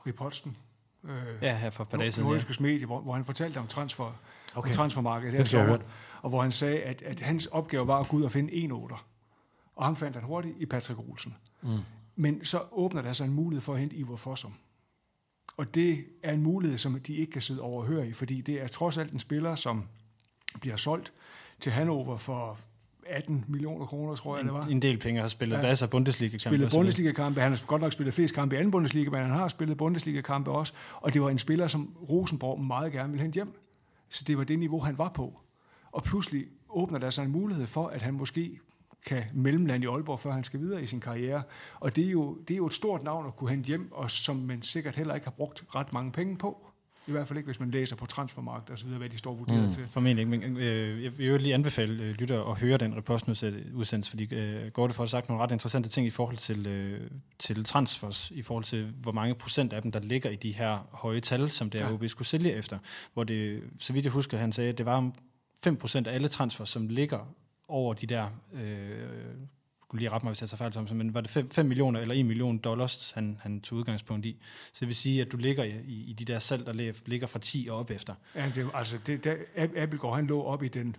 Ripotsen 0.06 0.56
øh, 1.04 1.12
Ja, 1.42 1.56
her 1.56 1.70
for 1.70 1.82
et 1.82 1.88
par 1.88 1.98
dage 1.98 2.12
siden. 2.12 2.28
Ja. 2.28 2.34
nordiske 2.34 2.62
medie, 2.62 2.86
hvor, 2.86 3.00
hvor 3.00 3.12
han 3.12 3.24
fortalte 3.24 3.58
om, 3.58 3.66
transfer, 3.66 4.12
okay. 4.54 4.68
Om 4.68 4.74
transfermarkedet 4.74 5.38
Den 5.38 5.46
her 5.46 5.78
og 6.22 6.28
hvor 6.28 6.42
han 6.42 6.52
sagde, 6.52 6.82
at, 6.82 7.02
at 7.02 7.20
hans 7.20 7.46
opgave 7.46 7.86
var 7.86 8.00
at 8.00 8.08
gå 8.08 8.16
ud 8.16 8.22
og 8.22 8.32
finde 8.32 8.52
en 8.52 8.72
otter. 8.72 9.06
Og 9.76 9.84
ham 9.84 9.96
fandt 9.96 10.16
han 10.16 10.24
hurtigt 10.24 10.54
i 10.58 10.66
Patrick 10.66 11.00
Olsen. 11.00 11.36
Mm. 11.62 11.78
Men 12.16 12.44
så 12.44 12.62
åbner 12.72 13.02
der 13.02 13.12
sig 13.12 13.24
en 13.24 13.32
mulighed 13.32 13.62
for 13.62 13.74
at 13.74 13.80
hente 13.80 13.96
Ivor 13.96 14.16
Fossum. 14.16 14.54
Og 15.56 15.74
det 15.74 16.04
er 16.22 16.32
en 16.32 16.42
mulighed, 16.42 16.78
som 16.78 17.00
de 17.00 17.14
ikke 17.14 17.32
kan 17.32 17.42
sidde 17.42 17.60
overhøre 17.60 18.08
i, 18.08 18.12
fordi 18.12 18.40
det 18.40 18.62
er 18.62 18.68
trods 18.68 18.98
alt 18.98 19.12
en 19.12 19.18
spiller, 19.18 19.54
som 19.54 19.84
bliver 20.60 20.76
solgt 20.76 21.12
til 21.60 21.72
Hannover 21.72 22.16
for 22.16 22.58
18 23.06 23.44
millioner 23.48 23.86
kroner, 23.86 24.14
tror 24.14 24.36
jeg, 24.36 24.44
det 24.44 24.52
var. 24.52 24.64
En, 24.66 24.82
del 24.82 24.98
penge 24.98 25.20
har 25.20 25.28
spillet 25.28 25.56
Ja. 25.56 25.62
masser 25.62 25.86
af 25.86 25.90
Bundesliga-kampe. 25.90 26.56
spillet. 26.56 26.72
Bundesliga-kampe. 26.74 27.40
Han 27.40 27.52
har 27.52 27.62
godt 27.66 27.82
nok 27.82 27.92
spillet 27.92 28.14
flest 28.14 28.34
kampe 28.34 28.54
i 28.54 28.58
anden 28.58 28.70
Bundesliga, 28.70 29.10
men 29.10 29.20
han 29.20 29.30
har 29.30 29.48
spillet 29.48 29.76
Bundesliga-kampe 29.76 30.50
også. 30.50 30.72
Og 31.00 31.14
det 31.14 31.22
var 31.22 31.30
en 31.30 31.38
spiller, 31.38 31.68
som 31.68 31.94
Rosenborg 32.10 32.60
meget 32.64 32.92
gerne 32.92 33.08
ville 33.10 33.22
hente 33.22 33.34
hjem. 33.34 33.52
Så 34.08 34.24
det 34.26 34.38
var 34.38 34.44
det 34.44 34.58
niveau, 34.58 34.78
han 34.80 34.98
var 34.98 35.08
på. 35.08 35.40
Og 35.92 36.02
pludselig 36.02 36.44
åbner 36.68 36.98
der 36.98 37.10
sig 37.10 37.24
en 37.24 37.30
mulighed 37.32 37.66
for, 37.66 37.86
at 37.86 38.02
han 38.02 38.14
måske 38.14 38.58
kan 39.06 39.22
mellemlande 39.34 39.84
i 39.84 39.88
Aalborg, 39.88 40.20
før 40.20 40.30
han 40.32 40.44
skal 40.44 40.60
videre 40.60 40.82
i 40.82 40.86
sin 40.86 41.00
karriere. 41.00 41.42
Og 41.80 41.96
det 41.96 42.06
er 42.06 42.10
jo, 42.10 42.34
det 42.48 42.54
er 42.54 42.58
jo 42.58 42.66
et 42.66 42.74
stort 42.74 43.02
navn 43.02 43.26
at 43.26 43.36
kunne 43.36 43.50
hente 43.50 43.66
hjem, 43.66 43.92
og 43.92 44.10
som 44.10 44.36
man 44.36 44.62
sikkert 44.62 44.96
heller 44.96 45.14
ikke 45.14 45.26
har 45.26 45.30
brugt 45.30 45.64
ret 45.74 45.92
mange 45.92 46.12
penge 46.12 46.36
på. 46.36 46.66
I 47.06 47.10
hvert 47.10 47.28
fald 47.28 47.36
ikke, 47.36 47.46
hvis 47.46 47.60
man 47.60 47.70
læser 47.70 47.96
på 47.96 48.06
transfermarkedet 48.06 48.70
og 48.70 48.78
så 48.78 48.84
videre, 48.84 48.98
hvad 48.98 49.08
de 49.08 49.18
står 49.18 49.34
vurderet 49.34 49.62
mm. 49.62 49.72
til. 49.72 49.86
Formentlig 49.86 50.34
ikke, 50.34 50.48
men 50.48 50.56
øh, 50.56 51.04
jeg 51.04 51.18
vil 51.18 51.26
jo 51.26 51.36
lige 51.36 51.54
anbefale 51.54 52.02
øh, 52.02 52.10
lytter 52.10 52.44
at 52.44 52.60
høre 52.60 52.76
den 52.78 52.96
repostudsendelse, 52.96 54.10
fordi 54.10 54.34
øh, 54.34 54.70
Gorte 54.70 54.94
får 54.94 55.06
sagt 55.06 55.28
nogle 55.28 55.44
ret 55.44 55.52
interessante 55.52 55.88
ting 55.88 56.06
i 56.06 56.10
forhold 56.10 56.36
til, 56.36 56.66
øh, 56.66 57.10
til 57.38 57.64
transfers, 57.64 58.30
i 58.30 58.42
forhold 58.42 58.64
til 58.64 58.92
hvor 59.02 59.12
mange 59.12 59.34
procent 59.34 59.72
af 59.72 59.82
dem, 59.82 59.92
der 59.92 60.00
ligger 60.00 60.30
i 60.30 60.36
de 60.36 60.52
her 60.52 60.88
høje 60.92 61.20
tal, 61.20 61.50
som 61.50 61.70
det 61.70 61.80
er, 61.80 61.86
Ja. 61.86 61.92
OB 61.92 62.04
skulle 62.08 62.28
sælge 62.28 62.52
efter. 62.52 62.78
Hvor 63.14 63.24
det, 63.24 63.62
så 63.78 63.92
vidt 63.92 64.04
jeg 64.04 64.12
husker, 64.12 64.38
han 64.38 64.52
sagde, 64.52 64.70
at 64.70 64.78
det 64.78 64.86
var 64.86 64.96
om 64.96 65.14
5% 65.66 65.96
af 65.96 66.14
alle 66.14 66.28
transfers, 66.28 66.68
som 66.68 66.88
ligger 66.88 67.34
over 67.68 67.94
de 67.94 68.06
der, 68.06 68.26
øh, 68.52 68.92
skulle 69.92 70.00
lige 70.02 70.10
rette 70.10 70.24
mig, 70.26 70.30
hvis 70.30 70.40
jeg 70.40 70.48
tager 70.48 70.58
fejl, 70.58 70.72
Thomsen, 70.72 70.98
men 70.98 71.14
var 71.14 71.20
det 71.20 71.30
5, 71.30 71.50
5 71.50 71.66
millioner 71.66 72.00
eller 72.00 72.14
1 72.14 72.26
million 72.26 72.58
dollars, 72.58 73.12
han, 73.14 73.38
han 73.42 73.60
tog 73.60 73.78
udgangspunkt 73.78 74.26
i. 74.26 74.36
Så 74.72 74.80
det 74.80 74.88
vil 74.88 74.96
sige, 74.96 75.20
at 75.20 75.32
du 75.32 75.36
ligger 75.36 75.64
i, 75.64 75.70
i, 75.86 76.12
de 76.18 76.24
der 76.24 76.38
salg, 76.38 76.66
der 76.66 76.72
lig- 76.72 77.02
ligger 77.06 77.26
fra 77.26 77.38
10 77.38 77.66
og 77.70 77.78
op 77.78 77.90
efter. 77.90 78.14
Ja, 78.34 78.50
det, 78.54 78.68
altså, 78.74 78.98
det, 79.06 79.24
der, 79.24 79.34
Ab- 79.56 79.76
Abelgaard, 79.78 80.14
han 80.16 80.26
lå 80.26 80.42
op 80.42 80.62
i 80.62 80.68
den, 80.68 80.96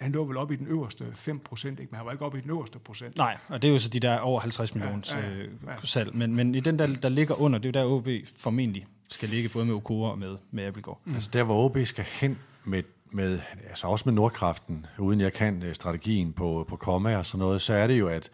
han 0.00 0.12
lå 0.12 0.24
vel 0.24 0.36
op 0.36 0.52
i 0.52 0.56
den 0.56 0.66
øverste 0.66 1.06
5 1.14 1.38
procent, 1.38 1.80
ikke? 1.80 1.90
men 1.90 1.96
han 1.96 2.06
var 2.06 2.12
ikke 2.12 2.24
oppe 2.24 2.38
i 2.38 2.40
den 2.40 2.50
øverste 2.50 2.78
procent. 2.78 3.16
Nej, 3.16 3.36
og 3.48 3.62
det 3.62 3.68
er 3.68 3.72
jo 3.72 3.78
så 3.78 3.88
de 3.88 4.00
der 4.00 4.18
over 4.18 4.40
50 4.40 4.74
millioner 4.74 5.02
ja, 5.10 5.18
ja, 5.20 5.28
ja, 5.30 5.36
ja, 5.38 5.44
ja. 5.66 5.76
salg. 5.84 6.14
Men, 6.16 6.34
men 6.36 6.54
i 6.54 6.60
den 6.60 6.78
der, 6.78 6.86
der 6.86 7.08
ligger 7.08 7.40
under, 7.40 7.58
det 7.58 7.76
er 7.76 7.80
jo 7.82 7.88
der 7.88 7.94
OB 7.96 8.08
formentlig 8.36 8.86
skal 9.10 9.28
ligge, 9.28 9.48
både 9.48 9.64
med 9.66 9.74
Okora 9.74 10.10
og 10.10 10.18
med, 10.18 10.36
med 10.50 10.64
Abelgaard. 10.64 11.00
Mm. 11.04 11.14
Altså 11.14 11.30
der, 11.32 11.42
hvor 11.42 11.64
OB 11.64 11.78
skal 11.84 12.04
hen 12.20 12.38
med, 12.64 12.82
med 13.14 13.40
altså 13.68 13.86
også 13.86 14.02
med 14.06 14.12
Nordkraften, 14.12 14.86
uden 14.98 15.20
jeg 15.20 15.32
kan 15.32 15.62
øh, 15.62 15.74
strategien 15.74 16.32
på, 16.32 16.66
på 16.68 16.76
komma 16.76 17.16
og 17.16 17.26
sådan 17.26 17.38
noget, 17.38 17.62
så 17.62 17.74
er 17.74 17.86
det 17.86 17.98
jo 17.98 18.08
at 18.08 18.30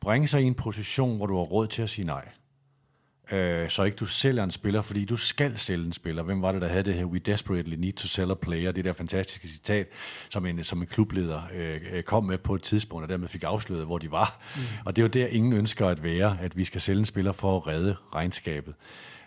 bringe 0.00 0.28
sig 0.28 0.42
i 0.42 0.44
en 0.44 0.54
position, 0.54 1.16
hvor 1.16 1.26
du 1.26 1.36
har 1.36 1.42
råd 1.42 1.66
til 1.66 1.82
at 1.82 1.90
sige 1.90 2.06
nej. 2.06 2.28
Øh, 3.32 3.70
så 3.70 3.82
ikke 3.82 3.96
du 3.96 4.06
sælger 4.06 4.44
en 4.44 4.50
spiller, 4.50 4.82
fordi 4.82 5.04
du 5.04 5.16
skal 5.16 5.58
sælge 5.58 5.86
en 5.86 5.92
spiller. 5.92 6.22
Hvem 6.22 6.42
var 6.42 6.52
det, 6.52 6.62
der 6.62 6.68
havde 6.68 6.82
det 6.82 6.94
her? 6.94 7.04
We 7.04 7.18
desperately 7.18 7.74
need 7.74 7.92
to 7.92 8.06
sell 8.06 8.30
a 8.30 8.34
player. 8.34 8.72
Det 8.72 8.84
der 8.84 8.92
fantastiske 8.92 9.48
citat, 9.48 9.86
som 10.30 10.46
en, 10.46 10.64
som 10.64 10.80
en 10.80 10.86
klubleder 10.86 11.42
øh, 11.54 11.80
øh, 11.92 12.02
kom 12.02 12.24
med 12.24 12.38
på 12.38 12.54
et 12.54 12.62
tidspunkt, 12.62 13.02
og 13.02 13.08
dermed 13.08 13.28
fik 13.28 13.44
afsløret, 13.44 13.86
hvor 13.86 13.98
de 13.98 14.10
var. 14.10 14.40
Mm. 14.56 14.62
Og 14.84 14.96
det 14.96 15.02
er 15.02 15.04
jo 15.04 15.08
der, 15.08 15.26
ingen 15.26 15.52
ønsker 15.52 15.86
at 15.88 16.02
være, 16.02 16.38
at 16.40 16.56
vi 16.56 16.64
skal 16.64 16.80
sælge 16.80 16.98
en 16.98 17.04
spiller 17.04 17.32
for 17.32 17.56
at 17.56 17.66
redde 17.66 17.96
regnskabet. 18.14 18.74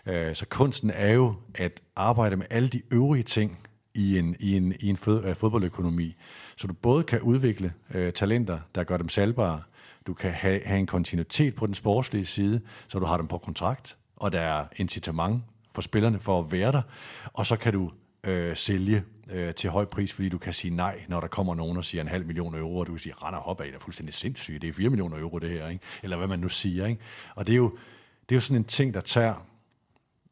Øh, 0.06 0.36
så 0.36 0.46
kunsten 0.46 0.90
er 0.90 1.12
jo 1.12 1.34
at 1.54 1.80
arbejde 1.96 2.36
med 2.36 2.46
alle 2.50 2.68
de 2.68 2.82
øvrige 2.90 3.22
ting 3.22 3.60
i 3.94 4.18
en, 4.18 4.36
i 4.40 4.56
en, 4.56 4.74
i 4.80 4.88
en 4.88 4.96
fod, 4.96 5.24
øh, 5.24 5.36
fodboldøkonomi, 5.36 6.16
så 6.56 6.66
du 6.66 6.74
både 6.74 7.04
kan 7.04 7.20
udvikle 7.20 7.72
øh, 7.94 8.12
talenter, 8.12 8.58
der 8.74 8.84
gør 8.84 8.96
dem 8.96 9.08
salgbare, 9.08 9.62
du 10.06 10.14
kan 10.14 10.32
have, 10.32 10.60
have 10.64 10.78
en 10.78 10.86
kontinuitet 10.86 11.54
på 11.54 11.66
den 11.66 11.74
sportslige 11.74 12.24
side, 12.24 12.60
så 12.88 12.98
du 12.98 13.04
har 13.04 13.16
dem 13.16 13.26
på 13.26 13.38
kontrakt, 13.38 13.96
og 14.16 14.32
der 14.32 14.40
er 14.40 14.66
incitament 14.76 15.42
for 15.74 15.82
spillerne 15.82 16.18
for 16.18 16.40
at 16.40 16.52
være 16.52 16.72
der, 16.72 16.82
og 17.32 17.46
så 17.46 17.56
kan 17.56 17.72
du 17.72 17.90
øh, 18.24 18.56
sælge 18.56 19.02
øh, 19.30 19.54
til 19.54 19.70
høj 19.70 19.84
pris, 19.84 20.12
fordi 20.12 20.28
du 20.28 20.38
kan 20.38 20.52
sige 20.52 20.74
nej, 20.74 21.04
når 21.08 21.20
der 21.20 21.28
kommer 21.28 21.54
nogen 21.54 21.76
og 21.76 21.84
siger 21.84 22.02
en 22.02 22.08
halv 22.08 22.26
million 22.26 22.54
euro, 22.54 22.78
og 22.78 22.86
du 22.86 22.92
kan 22.92 22.98
sige, 22.98 23.14
render 23.22 23.40
hop 23.40 23.60
af, 23.60 23.66
det 23.66 23.74
er 23.74 23.80
fuldstændig 23.80 24.14
sindssygt, 24.14 24.62
det 24.62 24.68
er 24.68 24.72
4 24.72 24.90
millioner 24.90 25.18
euro 25.18 25.38
det 25.38 25.50
her, 25.50 25.68
ikke? 25.68 25.84
eller 26.02 26.16
hvad 26.16 26.26
man 26.26 26.38
nu 26.38 26.48
siger. 26.48 26.86
Ikke? 26.86 27.00
Og 27.34 27.46
det 27.46 27.52
er, 27.52 27.56
jo, 27.56 27.78
det 28.28 28.34
er 28.34 28.36
jo 28.36 28.40
sådan 28.40 28.56
en 28.56 28.64
ting, 28.64 28.94
der 28.94 29.00
tager 29.00 29.46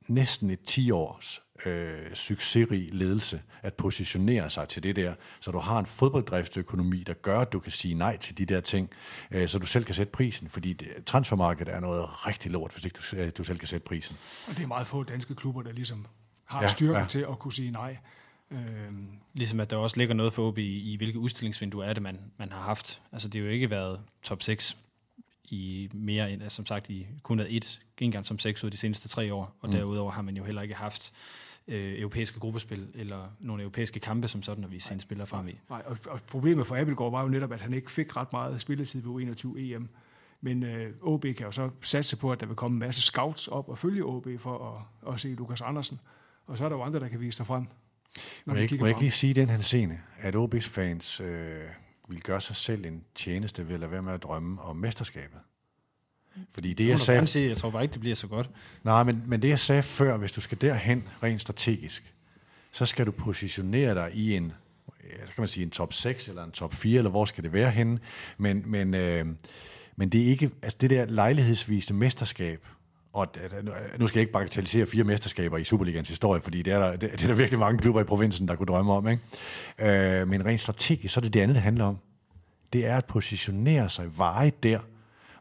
næsten 0.09 0.51
et 0.51 0.61
10 0.61 0.91
års 0.91 1.43
øh, 1.67 2.15
succesrig 2.15 2.89
ledelse 2.93 3.43
at 3.63 3.75
positionere 3.75 4.51
sig 4.51 4.69
til 4.69 4.83
det 4.83 4.97
der, 4.97 5.15
så 5.41 5.51
du 5.51 5.59
har 5.59 5.79
en 5.79 5.87
fodbolddriftsøkonomi, 5.87 7.03
der 7.03 7.15
gør, 7.15 7.41
at 7.41 7.53
du 7.53 7.59
kan 7.59 7.73
sige 7.73 7.95
nej 7.95 8.17
til 8.17 8.39
de 8.39 8.47
der 8.47 8.61
ting, 8.61 8.91
øh, 9.31 9.49
så 9.49 9.59
du 9.59 9.67
selv 9.67 9.85
kan 9.85 9.95
sætte 9.95 10.13
prisen, 10.13 10.49
fordi 10.49 10.73
det, 10.73 10.89
transfermarkedet 11.07 11.75
er 11.75 11.81
noget 11.81 12.27
rigtig 12.27 12.51
lort, 12.51 12.73
hvis 12.73 12.85
ikke 12.85 12.99
du, 13.11 13.17
øh, 13.17 13.33
du 13.39 13.45
selv 13.45 13.59
kan 13.59 13.69
sætte 13.69 13.85
prisen. 13.85 14.17
Og 14.49 14.57
det 14.57 14.63
er 14.63 14.67
meget 14.67 14.87
få 14.87 15.03
danske 15.03 15.35
klubber, 15.35 15.63
der 15.63 15.73
ligesom 15.73 16.07
har 16.45 16.63
Ja, 16.63 16.69
styrken 16.69 17.01
ja. 17.01 17.07
til 17.07 17.27
at 17.31 17.39
kunne 17.39 17.53
sige 17.53 17.71
nej. 17.71 17.97
Øhm, 18.51 19.09
Ligesom 19.35 19.61
at 19.61 19.71
der 19.71 19.77
også 19.77 19.97
ligger 19.97 20.15
noget 20.15 20.33
for 20.33 20.49
OB 20.49 20.59
i, 20.59 20.93
i 20.93 20.97
hvilke 20.97 21.19
udstillingsvinduer 21.19 21.85
er 21.85 21.93
det, 21.93 22.03
man, 22.03 22.19
man 22.39 22.53
har 22.53 22.61
haft. 22.61 23.03
Altså 23.13 23.29
det 23.29 23.41
har 23.41 23.47
jo 23.47 23.53
ikke 23.53 23.71
været 23.71 24.01
top 24.23 24.43
6 24.43 24.77
i 25.45 25.91
mere 25.93 26.33
end, 26.33 26.43
altså, 26.43 26.57
som 26.57 26.67
sagt, 26.67 26.91
i 26.91 27.07
kun 27.23 27.41
et, 27.41 27.81
en 28.01 28.11
gang 28.11 28.27
som 28.27 28.39
6 28.39 28.65
ud 28.65 28.67
af 28.67 28.71
de 28.71 28.77
seneste 28.77 29.09
tre 29.09 29.35
år, 29.35 29.57
og 29.61 29.69
mm. 29.69 29.75
derudover 29.75 30.11
har 30.11 30.23
man 30.23 30.37
jo 30.37 30.45
heller 30.45 30.63
ikke 30.63 30.75
haft 30.75 31.13
øh, 31.69 32.01
europæiske 32.01 32.41
gruppespil 32.41 32.89
eller 32.95 33.29
nogle 33.41 33.63
europæiske 33.63 34.01
kampe 34.01 34.29
som 34.29 34.43
sådan, 34.43 34.65
at 34.65 34.71
vise 34.71 34.89
sine 34.89 35.01
spillere 35.01 35.27
frem 35.27 35.49
i. 35.49 35.59
nej, 35.69 35.83
og, 35.87 35.97
og 36.07 36.21
problemet 36.23 36.67
for 36.67 36.77
Abelgaard 36.77 37.11
var 37.11 37.23
jo 37.23 37.29
netop, 37.29 37.53
at 37.53 37.61
han 37.61 37.75
ikke 37.75 37.91
fik 37.91 38.17
ret 38.17 38.33
meget 38.33 38.61
spilletid 38.61 39.03
ved 39.03 39.35
U21 39.35 39.59
EM. 39.59 39.89
Men 40.41 40.63
øh, 40.63 40.93
OB 41.03 41.23
kan 41.23 41.47
jo 41.47 41.51
så 41.51 41.71
satse 41.83 42.17
på, 42.17 42.33
at 42.33 42.41
der 42.41 42.47
vil 42.47 42.57
komme 42.57 42.75
en 42.75 42.79
masse 42.79 43.03
scouts 43.03 43.49
op 43.49 43.69
og 43.69 43.79
følge 43.79 44.05
OB 44.05 44.27
for 44.39 44.85
at, 45.07 45.13
at 45.15 45.21
se 45.21 45.29
Lukas 45.29 45.61
Andersen. 45.61 46.01
Og 46.47 46.59
så 46.59 46.65
er 46.65 46.69
der 46.69 46.77
jo 46.77 46.83
andre, 46.83 47.01
der 47.01 47.09
kan 47.09 47.21
vise 47.21 47.37
sig 47.37 47.47
frem. 47.47 47.67
Må 48.45 48.55
jeg, 48.55 48.63
ikke, 48.63 48.77
må 48.77 48.87
jeg 48.87 48.91
ikke 48.91 49.01
lige 49.01 49.11
sige 49.11 49.35
den 49.35 49.49
her 49.49 49.61
scene, 49.61 50.01
at 50.19 50.37
OB's 50.37 50.69
fans 50.69 51.21
øh, 51.21 51.63
vil 52.09 52.23
gøre 52.23 52.41
sig 52.41 52.57
selv 52.57 52.87
en 52.87 53.05
tjeneste 53.15 53.69
ved 53.69 53.75
at 53.75 53.81
lade 53.81 53.91
være 53.91 54.03
med 54.03 54.13
at 54.13 54.23
drømme 54.23 54.63
om 54.63 54.77
mesterskabet? 54.77 55.39
Fordi 56.55 56.73
det, 56.73 56.85
jeg 56.85 56.91
Jeg, 56.91 57.01
sagde, 57.01 57.27
sige, 57.27 57.49
jeg 57.49 57.57
tror 57.57 57.71
bare 57.71 57.83
ikke, 57.83 57.93
det 57.93 58.01
bliver 58.01 58.17
så 58.17 58.27
godt. 58.27 58.51
Nej, 58.85 59.03
men, 59.03 59.23
men 59.27 59.43
det 59.43 59.49
jeg 59.49 59.59
sagde 59.59 59.83
før, 59.83 60.17
hvis 60.17 60.33
du 60.33 60.41
skal 60.41 60.61
derhen 60.61 61.05
rent 61.23 61.41
strategisk, 61.41 62.15
så 62.73 62.87
skal 62.87 63.07
du 63.07 63.11
positionere 63.11 63.95
dig 63.95 64.11
i 64.15 64.37
en, 64.37 64.53
så 65.27 65.35
kan 65.35 65.43
man 65.43 65.49
sige 65.49 65.65
en 65.65 65.71
top 65.71 65.93
6 65.93 66.29
eller 66.29 66.45
en 66.45 66.51
top 66.51 66.75
4, 66.75 66.99
eller 66.99 67.11
hvor 67.11 67.25
skal 67.25 67.45
det 67.45 67.53
være 67.53 67.71
henne. 67.71 67.99
Men, 68.39 68.63
men, 68.67 68.95
øh, 68.95 69.27
men 69.97 70.09
det 70.09 70.23
er 70.23 70.27
ikke, 70.27 70.51
altså 70.63 70.79
det 70.81 70.91
der 70.91 71.05
lejlighedsviste 71.05 71.95
mesterskab, 71.95 72.67
og 73.13 73.29
nu 73.99 74.07
skal 74.07 74.19
jeg 74.19 74.23
ikke 74.23 74.33
bagatellisere 74.33 74.87
fire 74.87 75.05
mesterskaber 75.05 75.59
i 75.59 75.65
Superligans 75.65 76.09
historie, 76.09 76.41
fordi 76.41 76.63
det 76.63 76.73
er, 76.73 76.79
der, 76.79 76.91
det, 76.91 77.01
det 77.01 77.23
er 77.23 77.27
der 77.27 77.35
virkelig 77.35 77.59
mange 77.59 77.79
klubber 77.79 78.01
i 78.01 78.05
provinsen, 78.05 78.49
der 78.49 78.57
kunne 78.57 78.67
drømme 78.67 78.93
om. 78.93 79.09
Ikke? 79.09 79.23
Øh, 79.79 80.29
men 80.29 80.47
rent 80.47 80.61
strategisk, 80.61 81.15
så 81.15 81.21
er 81.21 81.23
det 81.23 81.35
det 81.35 81.41
andet, 81.41 81.55
det 81.55 81.63
handler 81.63 81.85
om. 81.85 81.99
Det 82.73 82.87
er 82.87 82.97
at 82.97 83.05
positionere 83.05 83.89
sig 83.89 84.19
varigt 84.19 84.63
der, 84.63 84.79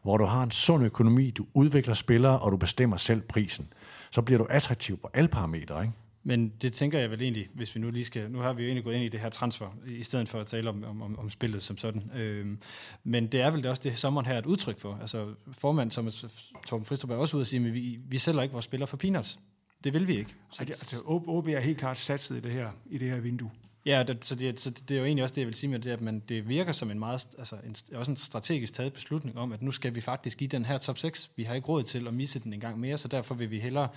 hvor 0.02 0.16
du 0.16 0.24
har 0.24 0.42
en 0.42 0.50
sund 0.50 0.84
økonomi, 0.84 1.30
du 1.30 1.46
udvikler 1.54 1.94
spillere, 1.94 2.38
og 2.38 2.52
du 2.52 2.56
bestemmer 2.56 2.96
selv 2.96 3.20
prisen. 3.20 3.72
Så 4.10 4.22
bliver 4.22 4.38
du 4.38 4.46
attraktiv 4.50 4.98
på 4.98 5.10
alle 5.14 5.28
parametre, 5.28 5.82
ikke? 5.82 5.94
Men 6.24 6.52
det 6.62 6.72
tænker 6.72 6.98
jeg 6.98 7.10
vel 7.10 7.22
egentlig, 7.22 7.48
hvis 7.54 7.74
vi 7.74 7.80
nu 7.80 7.90
lige 7.90 8.04
skal... 8.04 8.30
Nu 8.30 8.38
har 8.38 8.52
vi 8.52 8.62
jo 8.62 8.66
egentlig 8.66 8.84
gået 8.84 8.94
ind 8.94 9.04
i 9.04 9.08
det 9.08 9.20
her 9.20 9.30
transfer, 9.30 9.76
i 9.86 10.02
stedet 10.02 10.28
for 10.28 10.40
at 10.40 10.46
tale 10.46 10.68
om, 10.68 10.84
om, 10.84 11.18
om, 11.18 11.30
spillet 11.30 11.62
som 11.62 11.78
sådan. 11.78 12.10
Øhm, 12.16 12.58
men 13.04 13.26
det 13.26 13.40
er 13.40 13.50
vel 13.50 13.62
det 13.62 13.70
også 13.70 13.82
det, 13.82 13.98
sommeren 13.98 14.26
her 14.26 14.34
er 14.34 14.38
et 14.38 14.46
udtryk 14.46 14.78
for. 14.78 14.98
Altså 15.00 15.28
formand 15.52 15.90
Thomas 15.90 16.24
Torben 16.66 16.86
Fristrup 16.86 17.10
er 17.10 17.16
også 17.16 17.36
ude 17.36 17.40
at 17.40 17.46
sige, 17.46 17.66
at 17.66 17.74
vi, 17.74 17.98
vi 18.08 18.18
sælger 18.18 18.42
ikke 18.42 18.52
vores 18.52 18.64
spillere 18.64 18.86
for 18.86 18.96
peanuts. 18.96 19.38
Det 19.84 19.94
vil 19.94 20.08
vi 20.08 20.16
ikke. 20.16 20.34
Så, 20.52 20.62
Ej, 20.62 20.64
det, 20.64 20.72
altså, 20.72 20.96
OB 21.06 21.48
er 21.48 21.60
helt 21.60 21.78
klart 21.78 21.98
satset 21.98 22.36
i 22.36 22.40
det 22.40 22.52
her, 22.52 22.70
i 22.86 22.98
det 22.98 23.10
her 23.10 23.20
vindue 23.20 23.50
ja, 23.86 24.02
det, 24.02 24.24
så, 24.24 24.34
det, 24.34 24.60
så 24.60 24.70
det 24.70 24.90
er 24.90 24.98
jo 24.98 25.04
egentlig 25.04 25.22
også 25.22 25.34
det, 25.34 25.40
jeg 25.40 25.46
vil 25.46 25.54
sige 25.54 25.70
med 25.70 25.78
det, 25.78 25.90
at 25.90 26.00
man, 26.00 26.22
det 26.28 26.48
virker 26.48 26.72
som 26.72 26.90
en 26.90 26.98
meget, 26.98 27.26
altså 27.38 27.56
en, 27.66 27.76
også 27.94 28.10
en 28.10 28.16
strategisk 28.16 28.72
taget 28.72 28.92
beslutning 28.92 29.38
om, 29.38 29.52
at 29.52 29.62
nu 29.62 29.70
skal 29.70 29.94
vi 29.94 30.00
faktisk 30.00 30.38
give 30.38 30.48
den 30.48 30.64
her 30.64 30.78
top 30.78 30.98
6. 30.98 31.30
Vi 31.36 31.42
har 31.42 31.54
ikke 31.54 31.68
råd 31.68 31.82
til 31.82 32.06
at 32.06 32.14
misse 32.14 32.38
den 32.38 32.52
en 32.52 32.60
gang 32.60 32.80
mere, 32.80 32.98
så 32.98 33.08
derfor 33.08 33.34
vil 33.34 33.50
vi 33.50 33.60
hellere 33.60 33.88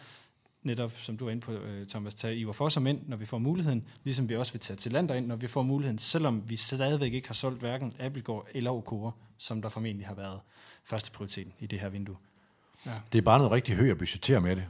netop, 0.64 0.94
som 1.02 1.18
du 1.18 1.28
er 1.28 1.32
inde 1.32 1.42
på, 1.42 1.52
øh, 1.52 1.86
Thomas, 1.86 2.16
tage 2.16 2.36
Ivar 2.36 2.52
Fossum 2.52 2.88
ind, 2.88 3.00
når 3.08 3.18
vi 3.18 3.26
får 3.26 3.38
muligheden, 3.38 3.88
ligesom 4.04 4.30
vi 4.30 4.36
også 4.36 4.52
vil 4.52 4.60
tage 4.60 4.78
Tillander 4.78 5.16
ind, 5.16 5.28
når 5.28 5.36
vi 5.36 5.48
får 5.48 5.64
muligheden, 5.64 6.00
selvom 6.00 6.44
vi 6.50 6.56
stadigvæk 6.56 7.14
ikke 7.14 7.28
har 7.28 7.34
solgt 7.34 7.60
hverken 7.60 7.94
Abelgaard 8.00 8.48
eller 8.54 8.72
Okora, 8.72 9.12
som 9.38 9.62
der 9.62 9.70
formentlig 9.70 10.08
har 10.08 10.16
været 10.16 10.40
første 10.84 11.12
prioriteten 11.12 11.54
i 11.60 11.68
det 11.68 11.80
her 11.80 11.90
vindue. 11.90 12.16
Ja. 12.86 12.92
Det 13.12 13.18
er 13.18 13.22
bare 13.22 13.38
noget 13.38 13.52
rigtig 13.52 13.76
højt 13.76 13.92
at 13.92 13.98
budgettere 13.98 14.42
med 14.42 14.56
det. 14.56 14.66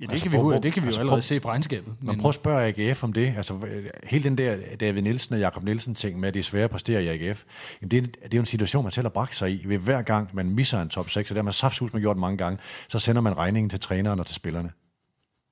Ja, 0.00 0.04
det, 0.04 0.10
Altså, 0.12 0.22
kan, 0.24 0.32
vi, 0.32 0.36
jo- 0.36 0.58
det 0.60 0.72
kan 0.72 0.82
vi 0.82 0.86
altså, 0.86 0.98
jo 0.98 1.02
allerede 1.02 1.14
prøv- 1.16 1.20
se 1.20 1.40
på 1.40 1.48
regnskabet. 1.48 1.94
Men 2.00 2.20
prøv 2.20 2.28
at 2.28 2.34
spørge 2.34 2.66
AGF 2.88 3.04
om 3.04 3.12
det. 3.12 3.34
Altså, 3.36 3.58
hele 4.04 4.24
den 4.24 4.38
der 4.38 4.56
David 4.80 5.02
Nielsen 5.02 5.34
og 5.34 5.40
Jakob 5.40 5.64
Nielsen 5.64 5.94
ting 5.94 6.20
med, 6.20 6.28
at 6.28 6.34
det 6.34 6.40
er 6.40 6.44
svært 6.44 6.64
at 6.64 6.70
præstere 6.70 7.04
i 7.04 7.08
AGF, 7.08 7.44
jamen 7.82 7.90
det, 7.90 7.96
er, 7.98 8.02
det 8.02 8.34
er 8.34 8.36
jo 8.38 8.40
en 8.40 8.46
situation, 8.46 8.82
man 8.84 8.92
selv 8.92 9.04
har 9.04 9.10
bragt 9.10 9.34
sig 9.34 9.50
i. 9.52 9.64
Ved 9.68 9.78
hver 9.78 10.02
gang, 10.02 10.28
man 10.32 10.50
misser 10.50 10.82
en 10.82 10.88
top 10.88 11.10
6, 11.10 11.30
og 11.30 11.34
det 11.34 11.38
har 11.40 11.44
man 11.44 11.52
saftsus 11.52 11.92
man 11.92 12.02
gjort 12.02 12.16
mange 12.16 12.36
gange, 12.38 12.58
så 12.88 12.98
sender 12.98 13.22
man 13.22 13.36
regningen 13.36 13.70
til 13.70 13.80
træneren 13.80 14.20
og 14.20 14.26
til 14.26 14.34
spillerne. 14.36 14.70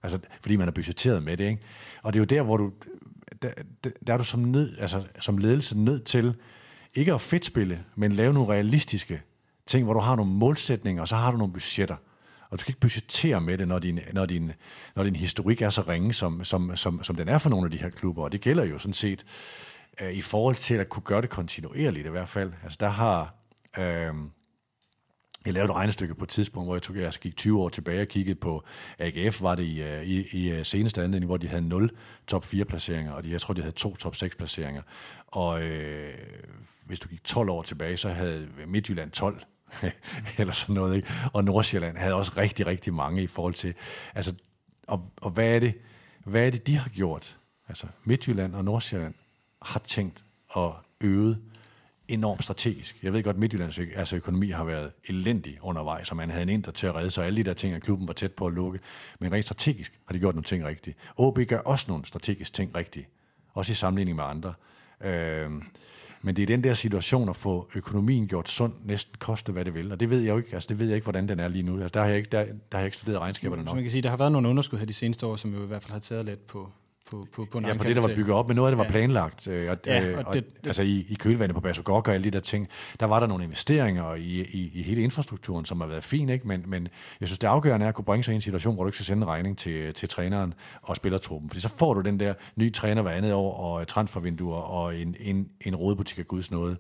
Altså, 0.03 0.19
fordi 0.41 0.57
man 0.57 0.69
er 0.69 0.73
budgetteret 0.73 1.23
med 1.23 1.37
det, 1.37 1.45
ikke? 1.45 1.63
Og 2.03 2.13
det 2.13 2.19
er 2.19 2.21
jo 2.21 2.25
der, 2.25 2.43
hvor 2.43 2.57
du, 2.57 2.73
der, 3.43 3.49
der, 4.07 4.13
er 4.13 4.17
du 4.17 4.25
som, 4.25 4.41
nød, 4.41 4.77
altså, 4.79 5.03
som 5.21 5.39
ledelse 5.39 5.79
nødt 5.79 6.05
til, 6.05 6.35
ikke 6.95 7.15
at 7.15 7.21
fedtspille, 7.21 7.81
men 7.97 8.13
lave 8.13 8.33
nogle 8.35 8.49
realistiske 8.53 9.23
ting, 9.67 9.85
hvor 9.85 9.95
du 9.95 10.01
har 10.01 10.17
nogle 10.17 10.33
målsætninger, 10.33 11.03
og 11.03 11.09
så 11.09 11.17
har 11.17 11.31
du 11.31 11.37
nogle 11.37 11.53
budgetter. 11.53 11.97
Og 12.51 12.59
du 12.59 12.61
skal 12.61 12.71
ikke 12.71 12.81
budgettere 12.81 13.41
med 13.41 13.59
det, 13.59 13.69
når 13.69 13.79
din, 13.79 14.01
når 14.13 14.27
din, 14.27 14.53
når 14.97 15.05
din 15.05 15.17
historik 15.17 15.63
er 15.63 15.71
så 15.71 15.83
ringe, 15.83 16.15
som, 16.15 16.45
som, 16.45 16.77
som, 16.77 17.05
som 17.05 17.17
den 17.17 17.29
er 17.29 17.39
for 17.39 17.51
nogle 17.51 17.65
af 17.65 17.71
de 17.71 17.77
her 17.77 17.91
klubber. 17.91 18.23
Og 18.23 18.33
det 18.33 18.41
gælder 18.41 18.65
jo 18.65 18.79
sådan 18.79 18.93
set 18.93 19.25
øh, 20.01 20.13
i 20.13 20.21
forhold 20.21 20.57
til 20.57 20.75
at 20.75 20.89
kunne 20.89 21.03
gøre 21.03 21.23
det 21.23 21.31
kontinuerligt 21.31 22.07
i 22.07 22.11
hvert 22.11 22.29
fald. 22.29 22.53
Altså 22.63 22.77
der 22.81 22.89
har... 22.89 23.35
Øh, 23.79 24.15
jeg 25.47 25.55
lavede 25.55 25.71
et 25.71 25.77
regnestykke 25.77 26.15
på 26.15 26.25
et 26.25 26.29
tidspunkt, 26.29 26.67
hvor 26.67 26.75
jeg, 26.75 26.83
tog, 26.83 26.97
jeg 26.97 27.13
gik 27.21 27.37
20 27.37 27.61
år 27.61 27.69
tilbage 27.69 28.01
og 28.01 28.09
kiggede 28.09 28.35
på 28.35 28.65
AGF, 28.99 29.43
var 29.43 29.55
det 29.55 29.63
i, 29.63 29.83
øh, 29.83 30.03
i, 30.03 30.27
i 30.33 30.51
øh, 30.51 30.65
seneste 30.65 31.03
anledning, 31.03 31.27
hvor 31.27 31.37
de 31.37 31.49
havde 31.49 31.69
0 31.69 31.91
top 32.27 32.45
4 32.45 32.65
placeringer, 32.65 33.13
og 33.13 33.25
de, 33.25 33.31
jeg 33.31 33.41
tror, 33.41 33.55
de 33.55 33.61
havde 33.61 33.75
to 33.75 33.97
top 33.97 34.15
6 34.15 34.37
placeringer. 34.37 34.83
Og 35.27 35.63
øh, 35.63 36.15
hvis 36.85 37.01
du 37.01 37.09
gik 37.09 37.25
12 37.25 37.51
år 37.51 37.63
tilbage, 37.63 37.97
så 37.97 38.09
havde 38.09 38.49
Midtjylland 38.67 39.11
12 39.11 39.43
eller 40.39 40.53
sådan 40.53 40.75
noget, 40.75 40.97
ikke? 40.97 41.09
Og 41.33 41.45
Nordsjælland 41.45 41.97
havde 41.97 42.15
også 42.15 42.33
rigtig, 42.37 42.67
rigtig 42.67 42.95
mange 42.95 43.23
i 43.23 43.27
forhold 43.27 43.55
til, 43.55 43.75
altså, 44.15 44.35
og, 44.87 45.11
og 45.17 45.31
hvad 45.31 45.55
er 45.55 45.59
det, 45.59 45.75
hvad 46.25 46.47
er 46.47 46.51
det, 46.51 46.67
de 46.67 46.77
har 46.77 46.89
gjort? 46.89 47.39
Altså, 47.69 47.87
Midtjylland 48.05 48.55
og 48.55 48.65
Nordsjælland 48.65 49.15
har 49.63 49.81
tænkt 49.81 50.25
og 50.49 50.77
øvet 51.01 51.43
enormt 52.09 52.45
strategisk. 52.45 53.03
Jeg 53.03 53.13
ved 53.13 53.23
godt, 53.23 53.37
at 53.37 53.41
Midtjyllands 53.41 53.79
altså 53.79 54.17
økonomi 54.17 54.51
har 54.51 54.65
været 54.65 54.93
elendig 55.05 55.59
undervejs, 55.63 56.11
og 56.11 56.17
man 56.17 56.31
havde 56.31 56.43
en 56.43 56.49
inter 56.49 56.73
til 56.73 56.87
at 56.87 56.95
redde 56.95 57.11
sig, 57.11 57.27
alle 57.27 57.37
de 57.37 57.45
der 57.45 57.55
ting, 57.55 57.75
at 57.75 57.83
klubben 57.83 58.09
var 58.09 58.15
tæt 58.15 58.33
på 58.33 58.47
at 58.47 58.53
lukke. 58.53 58.81
Men 59.19 59.33
rent 59.33 59.45
strategisk 59.45 60.01
har 60.07 60.13
de 60.13 60.19
gjort 60.19 60.35
nogle 60.35 60.45
ting 60.45 60.65
rigtigt. 60.65 60.99
OB 61.17 61.39
gør 61.49 61.59
også 61.59 61.85
nogle 61.89 62.07
strategiske 62.07 62.55
ting 62.55 62.77
rigtigt, 62.77 63.09
også 63.55 63.73
i 63.73 63.75
sammenligning 63.75 64.17
med 64.17 64.25
andre. 64.25 64.55
Øh, 65.01 65.51
men 66.23 66.37
det 66.37 66.43
er 66.43 66.47
den 66.47 66.65
der 66.65 66.75
situation 66.75 67.29
at 67.29 67.37
få 67.37 67.69
økonomien 67.75 68.29
gjort 68.29 68.49
sund, 68.49 68.73
næsten 68.85 69.15
koste 69.19 69.53
hvad 69.53 69.65
det 69.65 69.75
vil. 69.75 69.93
Og 69.93 70.01
det 70.01 70.11
ved 70.11 70.21
jeg 70.21 70.33
jo 70.33 70.37
ikke, 70.37 70.55
altså 70.55 70.67
det 70.69 70.79
ved 70.79 70.87
jeg 70.87 70.95
ikke, 70.95 71.05
hvordan 71.05 71.29
den 71.29 71.41
er 71.41 71.49
lige 71.49 71.63
nu. 71.63 71.73
Altså, 71.73 71.89
der, 71.95 72.01
har 72.01 72.09
jeg 72.09 72.17
ikke, 72.17 72.29
der, 72.33 72.45
der 72.45 72.53
har 72.73 72.79
jeg 72.79 72.87
ikke 72.87 72.97
studeret 72.97 73.21
regnskaberne 73.21 73.63
nok. 73.63 73.71
Så 73.71 73.75
man 73.75 73.85
kan 73.85 73.91
sige, 73.91 74.03
der 74.03 74.11
har 74.11 74.17
været 74.17 74.33
nogle 74.33 74.49
underskud 74.49 74.79
her 74.79 74.87
de 74.87 74.93
seneste 74.93 75.27
år, 75.27 75.37
som 75.37 75.55
jo 75.55 75.63
i 75.63 75.67
hvert 75.67 75.83
fald 75.83 75.93
har 75.93 76.01
taget 76.01 76.25
lidt 76.25 76.47
på, 76.47 76.71
på, 77.11 77.27
på, 77.35 77.45
på 77.53 77.61
Ja, 77.61 77.75
på 77.77 77.85
det, 77.85 77.97
der 77.97 78.03
var 78.03 78.15
bygget 78.15 78.35
op, 78.37 78.49
men 78.49 78.57
noget 78.57 78.71
af 78.73 78.77
det 78.77 78.85
var 78.87 78.91
planlagt. 78.91 79.49
Øh, 79.49 79.71
og, 79.71 79.79
Ja, 79.87 80.05
øh, 80.11 80.19
og 80.19 80.25
og, 80.27 80.35
det- 80.35 80.45
altså 80.65 80.83
i, 80.83 81.07
i 81.09 81.15
kølvandet 81.15 81.55
på 81.55 81.61
Basogok 81.61 82.09
og 82.09 82.15
alle 82.15 82.25
de 82.25 82.31
der 82.31 82.41
ting, 82.41 82.69
der 83.01 83.07
var 83.07 83.21
der 83.21 83.27
nogle 83.27 83.45
investeringer 83.45 84.15
i, 84.15 84.41
i, 84.41 84.71
i 84.75 84.83
hele 84.83 85.03
infrastrukturen, 85.03 85.65
som 85.65 85.81
har 85.81 85.89
været 85.89 86.05
fin, 86.05 86.29
ikke? 86.29 86.49
Men, 86.49 86.65
men 86.67 86.89
jeg 87.21 87.29
synes, 87.29 87.39
det 87.39 87.49
afgørende 87.49 87.85
er 87.85 87.89
at 87.89 87.95
kunne 87.95 88.05
bringe 88.05 88.25
sig 88.25 88.33
i 88.33 88.35
en 88.35 88.41
situation, 88.41 88.75
hvor 88.75 88.85
du 88.85 88.89
ikke 88.89 88.97
skal 88.99 89.07
sende 89.07 89.23
en 89.23 89.29
regning 89.29 89.59
til, 89.59 89.95
til 89.95 90.09
træneren 90.09 90.55
og 90.83 90.97
spillertruppen. 90.97 91.51
Fordi 91.51 91.61
så 91.61 91.69
får 91.69 91.95
du 91.95 92.01
den 92.01 92.21
der 92.21 92.35
nye 92.57 92.71
træner 92.71 93.03
hver 93.03 93.11
andet 93.13 93.33
år, 93.33 93.55
og 93.57 93.89
transfervinduer, 93.89 94.57
og 94.57 94.97
en, 94.97 95.15
en, 95.21 95.49
en 95.61 95.77
rådebutik 95.77 96.19
af 96.19 96.27
Guds 96.29 96.51
nåde. 96.51 96.77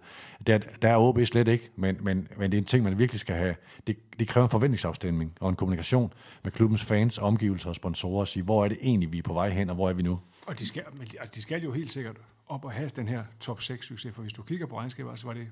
Der, 0.46 0.58
der 0.58 0.88
er 0.88 0.96
OB 0.96 1.18
slet 1.24 1.48
ikke, 1.48 1.70
men, 1.76 1.96
men, 2.00 2.28
men 2.36 2.50
det 2.50 2.58
er 2.58 2.62
en 2.62 2.66
ting, 2.66 2.84
man 2.84 2.98
virkelig 2.98 3.20
skal 3.20 3.36
have. 3.36 3.54
Det, 3.86 3.96
det 4.18 4.28
kræver 4.28 4.44
en 4.44 4.50
forventningsafstemning 4.50 5.32
og 5.40 5.48
en 5.48 5.56
kommunikation 5.56 6.12
med 6.44 6.52
klubbens 6.52 6.84
fans, 6.84 7.18
omgivelser 7.18 7.68
og 7.68 7.74
sponsorer, 7.74 8.20
og 8.20 8.28
sige, 8.28 8.42
hvor 8.42 8.64
er 8.64 8.68
det 8.68 8.78
egentlig, 8.82 9.12
vi 9.12 9.18
er 9.18 9.22
på 9.22 9.32
vej 9.32 9.50
hen, 9.50 9.70
og 9.70 9.74
hvor 9.74 9.88
er 9.88 9.92
vi 9.92 10.02
nu? 10.02 10.20
Og 10.46 10.58
de 10.58 10.66
skal, 10.66 10.84
men 10.92 11.06
de, 11.06 11.20
altså, 11.20 11.32
de 11.34 11.42
skal 11.42 11.62
jo 11.62 11.72
helt 11.72 11.90
sikkert 11.90 12.16
op 12.48 12.64
og 12.64 12.72
have 12.72 12.90
den 12.96 13.08
her 13.08 13.24
top 13.40 13.62
6 13.62 13.86
succes, 13.86 14.14
for 14.14 14.22
hvis 14.22 14.32
du 14.32 14.42
kigger 14.42 14.66
på 14.66 14.78
regnskabet, 14.78 15.18
så 15.20 15.26
var 15.26 15.34
det 15.34 15.48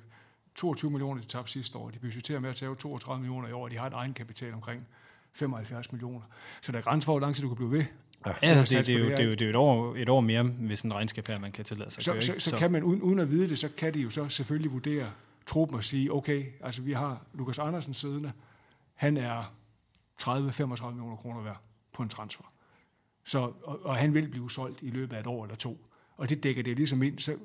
22 0.55 0.91
millioner, 0.91 1.21
de 1.21 1.27
tabte 1.27 1.53
sidste 1.53 1.79
år. 1.79 1.91
De 1.91 1.99
budgetterer 1.99 2.41
med 2.41 2.51
at 2.51 2.57
tage 2.57 2.75
32 2.75 3.23
millioner 3.23 3.49
i 3.49 3.53
år, 3.53 3.65
og 3.65 3.71
de 3.71 3.79
har 3.79 3.87
et 3.87 3.93
egenkapital 3.93 4.55
omkring 4.55 4.87
75 5.33 5.93
millioner. 5.93 6.21
Så 6.61 6.73
der 6.73 6.79
er 6.79 6.83
grænser 6.83 7.07
for, 7.07 7.13
hvor 7.13 7.21
lang 7.21 7.35
tid 7.35 7.43
du 7.43 7.49
kan 7.49 7.57
blive 7.57 7.71
ved. 7.71 7.85
Ja, 8.27 8.33
altså, 8.43 8.79
det, 8.79 8.89
er 8.89 8.99
jo, 8.99 9.05
det 9.05 9.21
er 9.21 9.25
jo, 9.25 9.31
det 9.31 9.41
er 9.41 9.47
jo 9.47 9.51
et 9.51 9.57
år, 9.57 9.97
et 9.97 10.09
år 10.09 10.21
mere, 10.21 10.43
hvis 10.43 10.81
en 10.81 10.95
regnskab 10.95 11.29
her, 11.29 11.39
man 11.39 11.53
kan 11.53 11.65
tillade 11.65 11.91
sig. 11.91 11.99
at 11.99 12.05
Så, 12.05 12.13
køre, 12.13 12.23
så, 12.23 12.33
ikke? 12.33 12.45
så, 12.45 12.57
kan 12.57 12.73
man, 12.73 12.83
uden, 12.83 13.03
uden 13.03 13.19
at 13.19 13.31
vide 13.31 13.49
det, 13.49 13.59
så 13.59 13.69
kan 13.69 13.95
de 13.95 14.01
jo 14.01 14.11
så 14.11 14.29
selvfølgelig 14.29 14.73
vurdere 14.73 15.11
truppen 15.47 15.77
og 15.77 15.85
sige, 15.85 16.13
okay, 16.13 16.45
altså 16.61 16.83
vi 16.83 16.93
har 16.93 17.25
Lukas 17.35 17.59
Andersen 17.59 17.95
siddende, 17.95 18.33
han 18.95 19.17
er 19.17 19.55
30-35 20.23 20.87
millioner 20.87 21.17
kroner 21.17 21.43
værd 21.43 21.61
på 21.93 22.03
en 22.03 22.09
transfer. 22.09 22.45
Så, 23.25 23.39
og, 23.63 23.81
og 23.85 23.97
han 23.97 24.15
vil 24.15 24.29
blive 24.29 24.51
solgt 24.51 24.83
i 24.83 24.91
løbet 24.91 25.17
af 25.17 25.21
et 25.21 25.27
år 25.27 25.45
eller 25.45 25.57
to. 25.57 25.87
Og 26.17 26.29
det 26.29 26.43
dækker 26.43 26.63
det 26.63 26.77
ligesom 26.77 27.03
ind. 27.03 27.19
Så, 27.19 27.37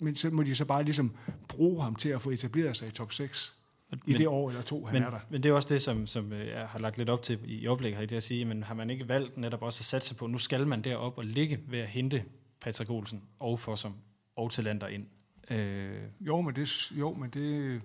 men 0.00 0.16
så 0.16 0.30
må 0.30 0.42
de 0.42 0.54
så 0.54 0.64
bare 0.64 0.82
ligesom 0.82 1.16
bruge 1.48 1.82
ham 1.82 1.94
til 1.94 2.08
at 2.08 2.22
få 2.22 2.30
etableret 2.30 2.76
sig 2.76 2.88
i 2.88 2.90
top 2.90 3.12
6 3.12 3.57
i 3.92 3.96
Men- 4.06 4.18
det 4.18 4.26
år 4.28 4.48
eller 4.48 4.62
to, 4.62 4.84
han 4.84 4.94
men, 4.94 5.02
er 5.02 5.10
der. 5.10 5.18
men 5.30 5.42
det 5.42 5.48
er 5.48 5.52
også 5.52 5.68
det, 5.68 5.82
som, 5.82 6.06
som 6.06 6.32
øh, 6.32 6.46
jeg 6.46 6.66
har 6.68 6.78
lagt 6.78 6.98
lidt 6.98 7.10
op 7.10 7.22
til 7.22 7.38
i 7.44 7.66
oplægget 7.68 7.98
her, 7.98 8.06
det 8.06 8.16
at 8.16 8.22
sige, 8.22 8.44
men 8.44 8.62
har 8.62 8.74
man 8.74 8.90
ikke 8.90 9.08
valgt 9.08 9.36
netop 9.36 9.62
også 9.62 9.80
at 9.80 9.84
satse 9.84 10.14
på, 10.14 10.26
nu 10.26 10.38
skal 10.38 10.66
man 10.66 10.82
derop 10.82 11.18
og 11.18 11.24
ligge 11.24 11.58
ved 11.68 11.78
at 11.78 11.88
hente 11.88 12.24
Patrick 12.60 12.90
Olsen 12.90 13.22
og 13.40 13.58
Fossum 13.60 13.94
og 14.36 14.50
Talander 14.52 14.86
ind. 14.88 15.06
Øh, 15.50 16.02
Jo, 16.20 16.40
men 16.40 16.54
det, 16.56 16.90
jo, 16.92 17.12
men 17.14 17.30
det, 17.30 17.80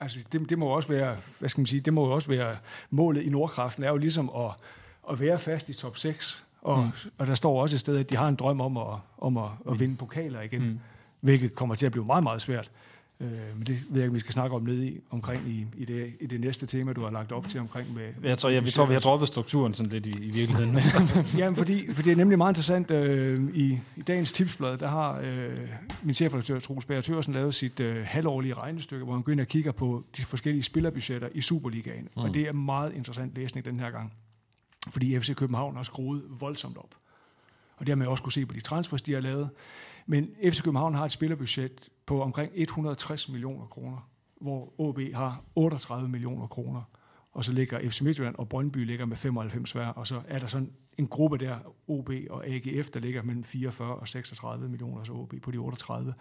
altså 0.00 0.18
det, 0.32 0.50
det 0.50 0.58
må 0.58 0.66
også 0.66 0.88
være, 0.88 1.16
hvad 1.38 1.48
skal 1.48 1.60
man 1.60 1.66
sige, 1.66 1.80
det 1.80 1.92
må 1.92 2.02
også 2.04 2.28
være 2.28 2.56
målet 2.90 3.22
i 3.22 3.28
Nordkraften, 3.28 3.84
er 3.84 3.88
jo 3.90 3.96
ligesom 3.96 4.30
at, 4.36 4.50
at 5.10 5.20
være 5.20 5.38
fast 5.38 5.68
i 5.68 5.72
top 5.74 5.96
6. 5.96 6.46
Og, 6.60 6.78
mm. 6.84 7.10
og 7.18 7.26
der 7.26 7.34
står 7.34 7.62
også 7.62 7.76
et 7.76 7.80
sted, 7.80 7.98
at 7.98 8.10
de 8.10 8.16
har 8.16 8.28
en 8.28 8.36
drøm 8.36 8.60
om 8.60 8.76
at, 8.76 8.98
om 9.18 9.36
at, 9.36 9.48
at 9.70 9.80
vinde 9.80 9.96
pokaler 9.96 10.40
igen, 10.40 10.62
mm. 10.62 10.80
hvilket 11.20 11.54
kommer 11.54 11.74
til 11.74 11.86
at 11.86 11.92
blive 11.92 12.04
meget, 12.04 12.22
meget 12.22 12.40
svært. 12.42 12.70
Øh, 13.20 13.28
men 13.56 13.66
det 13.66 13.78
ved 13.88 14.00
jeg 14.00 14.02
ikke, 14.02 14.12
vi 14.12 14.18
skal 14.18 14.32
snakke 14.32 14.56
om 14.56 14.62
ned 14.62 14.82
i, 14.82 15.00
omkring 15.10 15.48
i, 15.48 15.66
i, 15.76 15.84
det, 15.84 16.12
i 16.20 16.26
det 16.26 16.40
næste 16.40 16.66
tema, 16.66 16.92
du 16.92 17.02
har 17.02 17.10
lagt 17.10 17.32
op 17.32 17.48
til 17.48 17.60
omkring 17.60 17.94
med... 17.94 18.12
jeg 18.22 18.38
tror, 18.38 18.48
jeg, 18.48 18.64
vi 18.64 18.70
tror, 18.70 18.86
vi 18.86 18.92
har 18.92 19.00
droppet 19.00 19.28
strukturen 19.28 19.74
sådan 19.74 19.92
lidt 19.92 20.06
i, 20.06 20.10
i 20.10 20.30
virkeligheden. 20.30 20.72
Men, 20.72 20.82
Jamen, 21.38 21.56
fordi, 21.56 21.92
fordi 21.92 22.08
det 22.08 22.12
er 22.12 22.16
nemlig 22.16 22.38
meget 22.38 22.50
interessant. 22.50 22.90
Øh, 22.90 23.50
i, 23.54 23.78
I 23.96 24.02
dagens 24.02 24.32
tipsblad, 24.32 24.78
der 24.78 24.88
har 24.88 25.18
øh, 25.18 25.58
min 26.02 26.14
chefredaktør, 26.14 26.58
Troels 26.58 26.84
Bager 26.84 27.02
Thørsen, 27.02 27.34
lavet 27.34 27.54
sit 27.54 27.80
øh, 27.80 28.04
halvårlige 28.04 28.54
regnestykke, 28.54 29.04
hvor 29.04 29.14
han 29.14 29.22
går 29.22 29.32
ind 29.32 29.40
og 29.40 29.46
kigger 29.46 29.72
på 29.72 30.04
de 30.16 30.22
forskellige 30.22 30.62
spillerbudgetter 30.62 31.28
i 31.34 31.40
Superligaen. 31.40 32.08
Mm. 32.16 32.22
Og 32.22 32.34
det 32.34 32.42
er 32.42 32.52
meget 32.52 32.92
interessant 32.94 33.34
læsning 33.34 33.66
den 33.66 33.80
her 33.80 33.90
gang. 33.90 34.12
Fordi 34.90 35.20
FC 35.20 35.34
København 35.34 35.76
har 35.76 35.82
skruet 35.82 36.22
voldsomt 36.40 36.76
op. 36.76 36.94
Og 37.76 37.86
det 37.86 37.88
har 37.88 37.96
man 37.96 38.08
også 38.08 38.22
kunne 38.22 38.32
se 38.32 38.46
på 38.46 38.54
de 38.54 38.60
transfers, 38.60 39.02
de 39.02 39.12
har 39.12 39.20
lavet. 39.20 39.50
Men 40.06 40.28
FC 40.44 40.62
København 40.62 40.94
har 40.94 41.04
et 41.04 41.12
spillerbudget 41.12 41.88
på 42.06 42.22
omkring 42.22 42.52
160 42.54 43.28
millioner 43.28 43.66
kroner, 43.66 44.08
hvor 44.40 44.80
OB 44.80 45.00
har 45.14 45.44
38 45.54 46.08
millioner 46.08 46.46
kroner. 46.46 46.82
Og 47.32 47.44
så 47.44 47.52
ligger 47.52 47.90
FC 47.90 48.00
Midtjylland 48.00 48.34
og 48.38 48.48
Brøndby 48.48 48.86
ligger 48.86 49.06
med 49.06 49.16
95 49.16 49.72
hver, 49.72 49.86
og 49.86 50.06
så 50.06 50.22
er 50.28 50.38
der 50.38 50.46
sådan 50.46 50.72
en 50.98 51.06
gruppe 51.06 51.38
der, 51.38 51.58
OB 51.88 52.10
og 52.30 52.46
AGF, 52.46 52.90
der 52.90 53.00
ligger 53.00 53.22
mellem 53.22 53.44
44 53.44 53.96
og 53.96 54.08
36 54.08 54.68
millioner, 54.68 55.04
så 55.04 55.12
OB 55.12 55.34
på 55.42 55.50
de 55.50 55.56
38. 55.56 56.14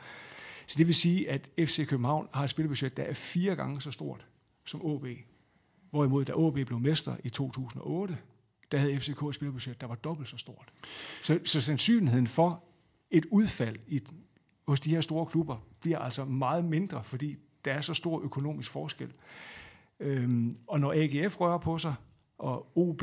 Så 0.68 0.76
det 0.78 0.88
vil 0.88 0.96
sige, 0.96 1.30
at 1.30 1.50
FC 1.60 1.88
København 1.88 2.28
har 2.34 2.44
et 2.44 2.50
spillebudget, 2.50 2.98
der 2.98 3.04
er 3.04 3.14
fire 3.14 3.56
gange 3.56 3.82
så 3.82 3.92
stort 3.92 4.28
som 4.66 4.86
OB. 4.86 5.06
Hvorimod, 5.90 6.26
da 6.26 6.34
OB 6.36 6.54
blev 6.54 6.80
mester 6.80 7.16
i 7.24 7.30
2008, 7.30 8.18
der 8.72 8.78
havde 8.78 9.00
FCK 9.00 9.22
et 9.22 9.36
spillebudget, 9.36 9.82
der 9.82 9.88
var 9.88 9.96
dobbelt 9.96 10.30
så 10.30 10.38
stort. 10.38 10.74
Så, 11.22 11.40
så 11.46 11.62
sandsynligheden 11.62 12.28
for 12.28 12.64
et 13.12 13.26
udfald 13.32 13.76
i, 13.88 14.02
hos 14.68 14.80
de 14.80 14.90
her 14.90 15.02
store 15.02 15.26
klubber 15.26 15.58
bliver 15.82 16.00
altså 16.00 16.26
meget 16.26 16.66
mindre, 16.66 17.04
fordi 17.04 17.36
der 17.66 17.74
er 17.74 17.82
så 17.82 17.94
stor 17.94 18.22
økonomisk 18.22 18.70
forskel. 18.72 19.12
Øhm, 20.00 20.58
og 20.68 20.80
når 20.80 20.94
AGF 20.96 21.42
rører 21.42 21.58
på 21.58 21.78
sig, 21.78 21.94
og 22.38 22.78
OB 22.78 23.02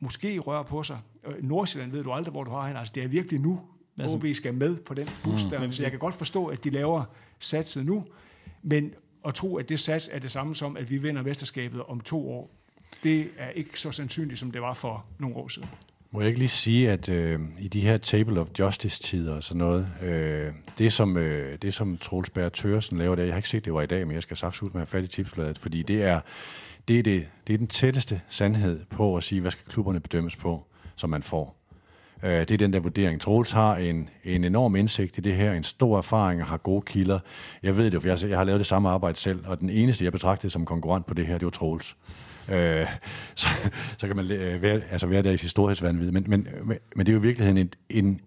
måske 0.00 0.38
rører 0.38 0.62
på 0.62 0.82
sig, 0.82 0.98
og 1.24 1.34
Nordsjælland 1.42 1.92
ved 1.92 2.04
du 2.04 2.12
aldrig, 2.12 2.32
hvor 2.32 2.44
du 2.44 2.50
har 2.50 2.66
hende. 2.66 2.78
Altså, 2.80 2.92
det 2.94 3.02
er 3.04 3.08
virkelig 3.08 3.40
nu, 3.40 3.60
Altså- 3.98 4.16
OB 4.16 4.24
skal 4.34 4.54
med 4.54 4.76
på 4.80 4.94
den 4.94 5.08
bus 5.24 5.44
der. 5.44 5.60
Men- 5.60 5.72
Så 5.72 5.82
jeg 5.82 5.90
kan 5.90 6.00
godt 6.00 6.14
forstå, 6.14 6.46
at 6.46 6.64
de 6.64 6.70
laver 6.70 7.04
satset 7.38 7.86
nu, 7.86 8.04
men 8.62 8.94
at 9.26 9.34
tro, 9.34 9.56
at 9.56 9.68
det 9.68 9.80
sats 9.80 10.10
er 10.12 10.18
det 10.18 10.30
samme 10.30 10.54
som, 10.54 10.76
at 10.76 10.90
vi 10.90 10.98
vinder 10.98 11.22
mesterskabet 11.22 11.82
om 11.82 12.00
to 12.00 12.30
år, 12.30 12.50
det 13.02 13.30
er 13.38 13.50
ikke 13.50 13.80
så 13.80 13.92
sandsynligt, 13.92 14.38
som 14.40 14.50
det 14.50 14.60
var 14.62 14.74
for 14.74 15.04
nogle 15.18 15.36
år 15.36 15.48
siden. 15.48 15.68
Må 16.14 16.20
jeg 16.20 16.28
ikke 16.28 16.38
lige 16.38 16.48
sige, 16.48 16.90
at 16.90 17.08
øh, 17.08 17.40
i 17.58 17.68
de 17.68 17.80
her 17.80 17.96
Table 17.96 18.40
of 18.40 18.46
Justice-tider 18.58 19.34
og 19.34 19.42
sådan 19.42 19.58
noget, 19.58 19.88
øh, 20.02 20.52
det 20.78 20.92
som, 20.92 21.16
øh, 21.16 21.58
det 21.62 21.74
som 21.74 21.96
Troels 21.96 22.30
Bær 22.30 22.48
Tørsen 22.48 22.98
laver 22.98 23.14
der, 23.14 23.22
jeg 23.22 23.32
har 23.32 23.36
ikke 23.36 23.48
set 23.48 23.64
det 23.64 23.74
var 23.74 23.82
i 23.82 23.86
dag, 23.86 24.06
men 24.06 24.14
jeg 24.14 24.22
skal 24.22 24.36
saftsus 24.36 24.74
med 24.74 24.82
at 24.82 24.88
have 24.88 25.00
fat 25.00 25.04
i 25.04 25.06
tipsbladet, 25.06 25.58
fordi 25.58 25.82
det 25.82 26.02
er, 26.02 26.20
det, 26.88 26.98
er 26.98 27.02
det, 27.02 27.26
det 27.46 27.54
er 27.54 27.58
den 27.58 27.66
tætteste 27.66 28.20
sandhed 28.28 28.80
på 28.90 29.16
at 29.16 29.24
sige, 29.24 29.40
hvad 29.40 29.50
skal 29.50 29.66
klubberne 29.68 30.00
bedømmes 30.00 30.36
på, 30.36 30.64
som 30.96 31.10
man 31.10 31.22
får. 31.22 31.56
Øh, 32.22 32.40
det 32.40 32.50
er 32.50 32.58
den 32.58 32.72
der 32.72 32.80
vurdering. 32.80 33.20
Troels 33.20 33.50
har 33.50 33.76
en, 33.76 34.08
en 34.24 34.44
enorm 34.44 34.76
indsigt 34.76 35.18
i 35.18 35.20
det 35.20 35.34
her, 35.34 35.52
en 35.52 35.64
stor 35.64 35.98
erfaring 35.98 36.42
og 36.42 36.46
har 36.46 36.56
gode 36.56 36.82
kilder. 36.82 37.18
Jeg 37.62 37.76
ved 37.76 37.90
det, 37.90 38.02
for 38.02 38.08
jeg, 38.08 38.30
jeg 38.30 38.38
har 38.38 38.44
lavet 38.44 38.58
det 38.58 38.66
samme 38.66 38.88
arbejde 38.88 39.18
selv, 39.18 39.44
og 39.46 39.60
den 39.60 39.70
eneste, 39.70 40.04
jeg 40.04 40.12
betragtede 40.12 40.52
som 40.52 40.64
konkurrent 40.64 41.06
på 41.06 41.14
det 41.14 41.26
her, 41.26 41.38
det 41.38 41.44
var 41.44 41.50
Troels. 41.50 41.96
Øh, 42.50 42.86
så, 43.34 43.48
så 43.98 44.06
kan 44.06 44.16
man 44.16 44.30
øh, 44.30 44.62
være, 44.62 44.80
altså 44.90 45.06
være 45.06 45.22
der 45.22 45.30
i 45.30 45.36
sit 45.36 45.50
storhedsvandvid. 45.50 46.10
Men, 46.10 46.24
men, 46.28 46.48
men, 46.64 46.78
men 46.96 47.06
det 47.06 47.12
er 47.12 47.14
jo 47.14 47.20
i 47.20 47.22
virkeligheden 47.22 47.58
en, 47.58 47.70
en 47.90 48.20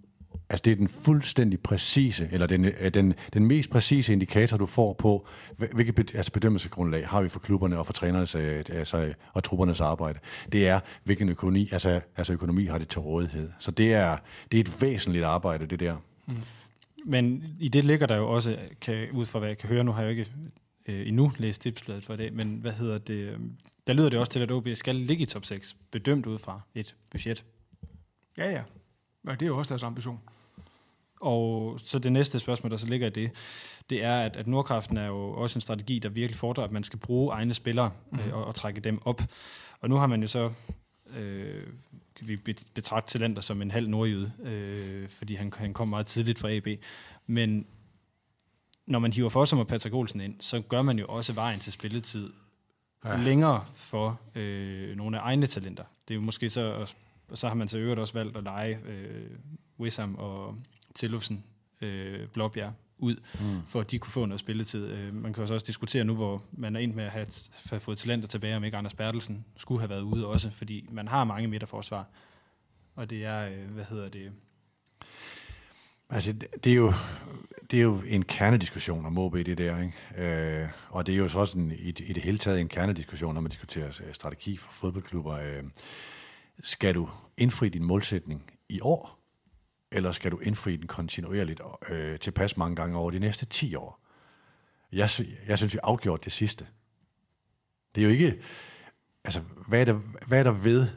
Altså 0.49 0.61
det 0.65 0.71
er 0.71 0.75
den 0.75 0.87
fuldstændig 0.87 1.59
præcise, 1.59 2.29
eller 2.31 2.47
den, 2.47 2.65
øh, 2.65 2.93
den, 2.93 3.13
den 3.33 3.45
mest 3.45 3.69
præcise 3.69 4.13
indikator, 4.13 4.57
du 4.57 4.65
får 4.65 4.93
på, 4.93 5.27
hvilket 5.73 6.15
altså 6.15 6.31
bedømmelsesgrundlag 6.31 7.07
har 7.07 7.21
vi 7.21 7.29
for 7.29 7.39
klubberne 7.39 7.77
og 7.77 7.85
for 7.85 7.93
trænernes 7.93 8.35
øh, 8.35 8.63
altså, 8.69 9.13
og 9.33 9.43
truppernes 9.43 9.81
arbejde. 9.81 10.19
Det 10.51 10.67
er, 10.67 10.79
hvilken 11.03 11.29
økonomi, 11.29 11.69
altså, 11.71 12.01
altså 12.17 12.33
økonomi 12.33 12.65
har 12.65 12.77
det 12.77 12.89
til 12.89 13.01
rådighed. 13.01 13.49
Så 13.59 13.71
det 13.71 13.93
er, 13.93 14.17
det 14.51 14.57
er 14.57 14.61
et 14.61 14.81
væsentligt 14.81 15.23
arbejde, 15.23 15.65
det 15.65 15.79
der. 15.79 15.95
Mm. 16.27 16.35
Men 17.05 17.43
i 17.59 17.67
det 17.67 17.85
ligger 17.85 18.07
der 18.07 18.17
jo 18.17 18.29
også, 18.29 18.57
kan, 18.81 19.07
ud 19.11 19.25
fra 19.25 19.39
hvad 19.39 19.47
jeg 19.47 19.57
kan 19.57 19.69
høre, 19.69 19.83
nu 19.83 19.91
har 19.91 20.01
jeg 20.01 20.07
jo 20.07 20.19
ikke 20.19 20.31
øh, 20.87 21.07
endnu 21.07 21.31
læst 21.37 21.61
tipsbladet 21.61 22.03
for 22.03 22.13
i 22.13 22.17
dag, 22.17 22.33
men 22.33 22.55
hvad 22.55 22.71
hedder 22.71 22.97
det, 22.97 23.39
der 23.87 23.93
lyder 23.93 24.09
det 24.09 24.19
også 24.19 24.31
til, 24.31 24.39
at 24.39 24.51
OB 24.51 24.67
skal 24.73 24.95
ligge 24.95 25.23
i 25.23 25.25
top 25.25 25.45
6, 25.45 25.75
bedømt 25.91 26.25
ud 26.25 26.37
fra 26.37 26.61
et 26.75 26.95
budget. 27.09 27.45
Ja, 28.37 28.51
ja. 28.51 28.63
Ja, 29.27 29.31
det 29.31 29.41
er 29.41 29.47
jo 29.47 29.57
også 29.57 29.69
deres 29.69 29.83
ambition. 29.83 30.19
Og 31.21 31.79
så 31.83 31.99
det 31.99 32.11
næste 32.11 32.39
spørgsmål, 32.39 32.71
der 32.71 32.77
så 32.77 32.87
ligger 32.87 33.07
i 33.07 33.09
det, 33.09 33.31
det 33.89 34.03
er, 34.03 34.19
at, 34.19 34.35
at 34.35 34.47
Nordkraften 34.47 34.97
er 34.97 35.07
jo 35.07 35.31
også 35.31 35.57
en 35.57 35.61
strategi, 35.61 35.99
der 35.99 36.09
virkelig 36.09 36.37
fordrer, 36.37 36.63
at 36.63 36.71
man 36.71 36.83
skal 36.83 36.99
bruge 36.99 37.33
egne 37.33 37.53
spillere 37.53 37.91
øh, 38.13 38.33
og, 38.33 38.45
og 38.45 38.55
trække 38.55 38.81
dem 38.81 39.01
op. 39.05 39.21
Og 39.81 39.89
nu 39.89 39.95
har 39.95 40.07
man 40.07 40.21
jo 40.21 40.27
så, 40.27 40.51
øh, 41.17 41.63
kan 42.15 42.27
vi 42.27 42.37
betragte 42.73 43.11
Talenter 43.11 43.41
som 43.41 43.61
en 43.61 43.71
halv 43.71 43.89
nordjyde, 43.89 44.31
øh, 44.43 45.09
fordi 45.09 45.35
han, 45.35 45.53
han 45.57 45.73
kom 45.73 45.87
meget 45.87 46.05
tidligt 46.05 46.39
fra 46.39 46.51
AB. 46.51 46.67
Men 47.27 47.65
når 48.87 48.99
man 48.99 49.13
hiver 49.13 49.29
Fossum 49.29 49.59
og 49.59 49.67
Patrick 49.67 49.95
Olsen 49.95 50.21
ind, 50.21 50.35
så 50.39 50.61
gør 50.61 50.81
man 50.81 50.99
jo 50.99 51.05
også 51.07 51.33
vejen 51.33 51.59
til 51.59 51.73
spilletid 51.73 52.33
ja. 53.05 53.17
længere 53.17 53.65
for 53.73 54.19
øh, 54.35 54.97
nogle 54.97 55.19
af 55.19 55.21
egne 55.23 55.47
talenter. 55.47 55.83
Det 56.07 56.13
er 56.13 56.15
jo 56.15 56.21
måske 56.21 56.49
så, 56.49 56.87
og 57.29 57.37
så 57.37 57.47
har 57.47 57.55
man 57.55 57.67
så 57.67 57.77
øvrigt 57.77 57.99
også 57.99 58.13
valgt 58.13 58.37
at 58.37 58.43
lege 58.43 58.79
øh, 58.87 59.29
Wissam 59.79 60.15
og 60.15 60.55
Tillufsen, 60.95 61.43
øh, 61.81 62.27
Blåbjerg, 62.27 62.73
ud, 62.97 63.15
mm. 63.39 63.67
for 63.67 63.79
at 63.79 63.91
de 63.91 63.99
kunne 63.99 64.11
få 64.11 64.25
noget 64.25 64.39
spilletid. 64.39 64.87
Øh, 64.87 65.13
man 65.13 65.33
kan 65.33 65.43
også 65.43 65.65
diskutere 65.67 66.03
nu, 66.03 66.15
hvor 66.15 66.43
man 66.51 66.75
er 66.75 66.79
ind 66.79 66.93
med 66.93 67.03
at 67.03 67.11
have, 67.11 67.27
have 67.69 67.79
fået 67.79 67.97
talenter 67.97 68.27
tilbage, 68.27 68.57
om 68.57 68.63
ikke 68.63 68.77
Anders 68.77 68.93
Bertelsen 68.93 69.45
skulle 69.57 69.81
have 69.81 69.89
været 69.89 70.01
ude 70.01 70.27
også, 70.27 70.49
fordi 70.49 70.87
man 70.91 71.07
har 71.07 71.23
mange 71.23 71.47
midterforsvar, 71.47 72.05
og 72.95 73.09
det 73.09 73.25
er, 73.25 73.49
øh, 73.49 73.71
hvad 73.71 73.85
hedder 73.85 74.09
det... 74.09 74.31
Altså, 76.09 76.33
det 76.63 76.71
er 76.71 76.75
jo, 76.75 76.93
det 77.71 77.79
er 77.79 77.83
jo 77.83 78.01
en 78.07 78.25
kernediskussion 78.25 79.05
om 79.05 79.17
OB, 79.17 79.35
det 79.35 79.57
der, 79.57 79.81
ikke? 79.81 80.25
Øh, 80.27 80.69
og 80.89 81.05
det 81.05 81.13
er 81.13 81.17
jo 81.17 81.27
så 81.27 81.39
også 81.39 81.57
en, 81.57 81.71
i, 81.71 81.89
i 81.89 82.13
det 82.13 82.23
hele 82.23 82.37
taget 82.37 82.61
en 82.61 82.67
kernediskussion, 82.67 83.33
når 83.33 83.41
man 83.41 83.51
diskuterer 83.51 83.87
øh, 83.87 84.13
strategi 84.13 84.57
for 84.57 84.71
fodboldklubber. 84.71 85.33
Øh, 85.33 85.63
skal 86.63 86.95
du 86.95 87.09
indfri 87.37 87.69
din 87.69 87.83
målsætning 87.83 88.51
i 88.69 88.79
år, 88.81 89.19
eller 89.91 90.11
skal 90.11 90.31
du 90.31 90.39
indfri 90.39 90.75
den 90.75 90.87
kontinuerligt 90.87 91.61
øh, 91.89 92.19
tilpas 92.19 92.57
mange 92.57 92.75
gange 92.75 92.97
over 92.97 93.11
de 93.11 93.19
næste 93.19 93.45
10 93.45 93.75
år? 93.75 93.99
Jeg, 94.91 95.09
jeg 95.47 95.57
synes, 95.57 95.73
vi 95.73 95.79
afgjort 95.83 96.25
det 96.25 96.31
sidste. 96.31 96.67
Det 97.95 98.01
er 98.01 98.05
jo 98.05 98.11
ikke... 98.11 98.41
Altså, 99.23 99.41
hvad 99.67 99.81
er 99.81 99.85
der, 99.85 99.93
hvad 100.27 100.39
er 100.39 100.43
der 100.43 100.51
ved... 100.51 100.87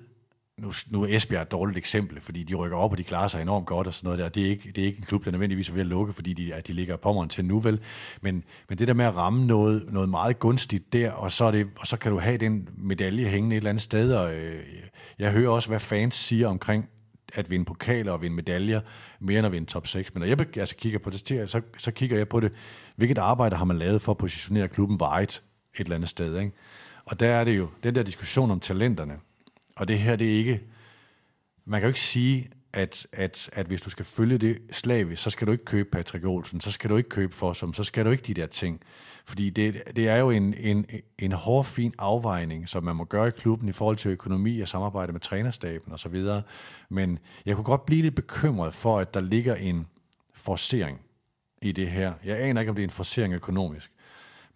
Nu, 0.59 0.73
nu 0.87 1.03
er 1.03 1.17
Esbjerg 1.17 1.43
et 1.43 1.53
dårligt 1.53 1.79
eksempel, 1.79 2.21
fordi 2.21 2.43
de 2.43 2.55
rykker 2.55 2.77
op, 2.77 2.91
og 2.91 2.99
de 2.99 3.05
klarer 3.05 3.29
sig 3.29 3.43
enormt 3.43 3.67
godt 3.67 3.87
og 3.87 3.95
sådan 3.95 4.07
noget 4.07 4.19
der. 4.19 4.29
Det 4.29 4.43
er 4.43 4.51
ikke, 4.51 4.73
det 4.77 4.83
er 4.83 4.87
ikke 4.87 4.99
en 4.99 5.05
klub, 5.05 5.25
der 5.25 5.31
nødvendigvis 5.31 5.69
er 5.69 5.73
ved 5.73 5.81
at 5.81 5.87
lukke, 5.87 6.13
fordi 6.13 6.33
de, 6.33 6.55
at 6.55 6.67
de 6.67 6.73
ligger 6.73 6.97
pommeren 6.97 7.29
til 7.29 7.45
nu, 7.45 7.61
vel? 7.61 7.81
Men, 8.21 8.45
men 8.69 8.79
det 8.79 8.89
der 8.89 8.95
med 8.95 9.05
at 9.05 9.17
ramme 9.17 9.47
noget, 9.47 9.93
noget 9.93 10.09
meget 10.09 10.39
gunstigt 10.39 10.93
der, 10.93 11.11
og 11.11 11.33
så, 11.33 11.45
er 11.45 11.51
det, 11.51 11.67
og 11.79 11.87
så 11.87 11.97
kan 11.97 12.13
du 12.13 12.19
have 12.19 12.37
den 12.37 12.69
medalje 12.77 13.29
hængende 13.29 13.57
et 13.57 13.61
eller 13.61 13.71
andet 13.71 13.83
sted, 13.83 14.15
og 14.15 14.35
øh, 14.35 14.65
jeg 15.19 15.33
hører 15.33 15.51
også, 15.51 15.69
hvad 15.69 15.81
fans 15.81 16.15
siger 16.15 16.49
omkring 16.49 16.89
at 17.35 17.51
vinde 17.51 17.65
pokaler 17.65 18.13
og 18.13 18.23
vinde 18.23 18.37
medaljer, 18.37 18.81
mere 19.21 19.39
end 19.39 19.47
at 19.47 19.53
vinde 19.53 19.71
top 19.71 19.87
6. 19.87 20.15
Men 20.15 20.21
når 20.21 20.27
jeg 20.27 20.57
altså 20.57 20.77
kigger 20.77 20.99
på 20.99 21.11
det, 21.11 21.51
så, 21.51 21.61
så 21.79 21.91
kigger 21.91 22.17
jeg 22.17 22.29
på 22.29 22.41
det, 22.41 22.53
hvilket 22.97 23.19
arbejde 23.19 23.57
har 23.57 23.65
man 23.65 23.79
lavet 23.79 24.03
for 24.03 24.13
at 24.13 24.19
positionere 24.19 24.69
klubben 24.69 24.99
vejet 24.99 25.43
et 25.75 25.81
eller 25.81 25.95
andet 25.95 26.09
sted. 26.09 26.39
Ikke? 26.39 26.53
Og 27.05 27.21
der 27.21 27.29
er 27.29 27.45
det 27.45 27.59
jo, 27.59 27.69
den 27.83 27.95
der 27.95 28.03
diskussion 28.03 28.51
om 28.51 28.61
talenterne, 28.61 29.15
og 29.79 29.89
det 29.89 29.99
her, 29.99 30.17
det 30.17 30.27
er 30.27 30.39
ikke, 30.39 30.61
man 31.65 31.81
kan 31.81 31.87
jo 31.87 31.89
ikke 31.89 32.01
sige, 32.01 32.51
at, 32.73 33.07
at, 33.13 33.51
at 33.53 33.67
hvis 33.67 33.81
du 33.81 33.91
skal 33.91 34.05
følge 34.05 34.39
det 34.39 34.59
slavisk, 34.71 35.23
så 35.23 35.31
skal 35.31 35.47
du 35.47 35.53
ikke 35.53 35.65
købe 35.65 35.91
Patrick 35.91 36.25
Olsen, 36.25 36.61
så 36.61 36.71
skal 36.71 36.91
du 36.91 36.97
ikke 36.97 37.09
købe 37.09 37.35
Fossum, 37.35 37.75
så 37.75 37.85
skal 37.85 38.05
du 38.05 38.11
ikke 38.11 38.23
de 38.23 38.35
der 38.35 38.47
ting. 38.47 38.81
Fordi 39.25 39.51
det, 39.51 39.83
det 39.97 40.09
er 40.09 40.17
jo 40.17 40.31
en, 40.31 40.55
en, 40.55 40.87
en 41.19 41.33
hård, 41.33 41.65
fin 41.65 41.95
afvejning, 41.99 42.69
som 42.69 42.85
man 42.85 42.97
må 42.97 43.05
gøre 43.05 43.29
i 43.29 43.31
klubben 43.31 43.69
i 43.69 43.73
forhold 43.73 43.97
til 43.97 44.11
økonomi 44.11 44.61
og 44.61 44.69
samarbejde 44.69 45.13
med 45.13 45.21
trænerstaben 45.21 45.93
osv. 45.93 46.25
Men 46.89 47.19
jeg 47.47 47.55
kunne 47.55 47.65
godt 47.65 47.87
blive 47.87 48.03
lidt 48.03 48.15
bekymret 48.15 48.75
for, 48.75 48.99
at 48.99 49.15
der 49.15 49.21
ligger 49.21 49.55
en 49.55 49.87
forcering 50.35 51.01
i 51.63 51.73
det 51.73 51.91
her. 51.91 52.13
Jeg 52.25 52.41
aner 52.41 52.61
ikke, 52.61 52.71
om 52.71 52.77
det 52.77 52.83
er 52.83 52.87
en 52.87 52.91
forcering 52.91 53.35
økonomisk, 53.35 53.93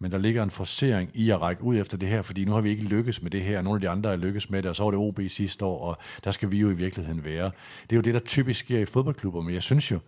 men 0.03 0.11
der 0.11 0.17
ligger 0.17 0.43
en 0.43 0.51
forcering 0.51 1.09
i 1.13 1.29
at 1.29 1.41
række 1.41 1.63
ud 1.63 1.77
efter 1.77 1.97
det 1.97 2.09
her, 2.09 2.21
fordi 2.21 2.45
nu 2.45 2.51
har 2.51 2.61
vi 2.61 2.69
ikke 2.69 2.83
lykkes 2.83 3.21
med 3.21 3.31
det 3.31 3.41
her, 3.41 3.61
nogle 3.61 3.77
af 3.77 3.81
de 3.81 3.89
andre 3.89 4.11
er 4.11 4.15
lykkes 4.15 4.49
med 4.49 4.63
det, 4.63 4.69
og 4.69 4.75
så 4.75 4.83
var 4.83 4.91
det 4.91 4.99
OB 4.99 5.19
sidste 5.27 5.65
år, 5.65 5.79
og 5.79 5.97
der 6.23 6.31
skal 6.31 6.51
vi 6.51 6.59
jo 6.59 6.69
i 6.69 6.73
virkeligheden 6.73 7.23
være. 7.23 7.51
Det 7.83 7.91
er 7.91 7.95
jo 7.95 8.01
det, 8.01 8.13
der 8.13 8.19
typisk 8.19 8.59
sker 8.59 8.79
i 8.79 8.85
fodboldklubber, 8.85 9.41
men 9.41 9.53
jeg 9.53 9.63
synes 9.63 9.91
jo, 9.91 9.99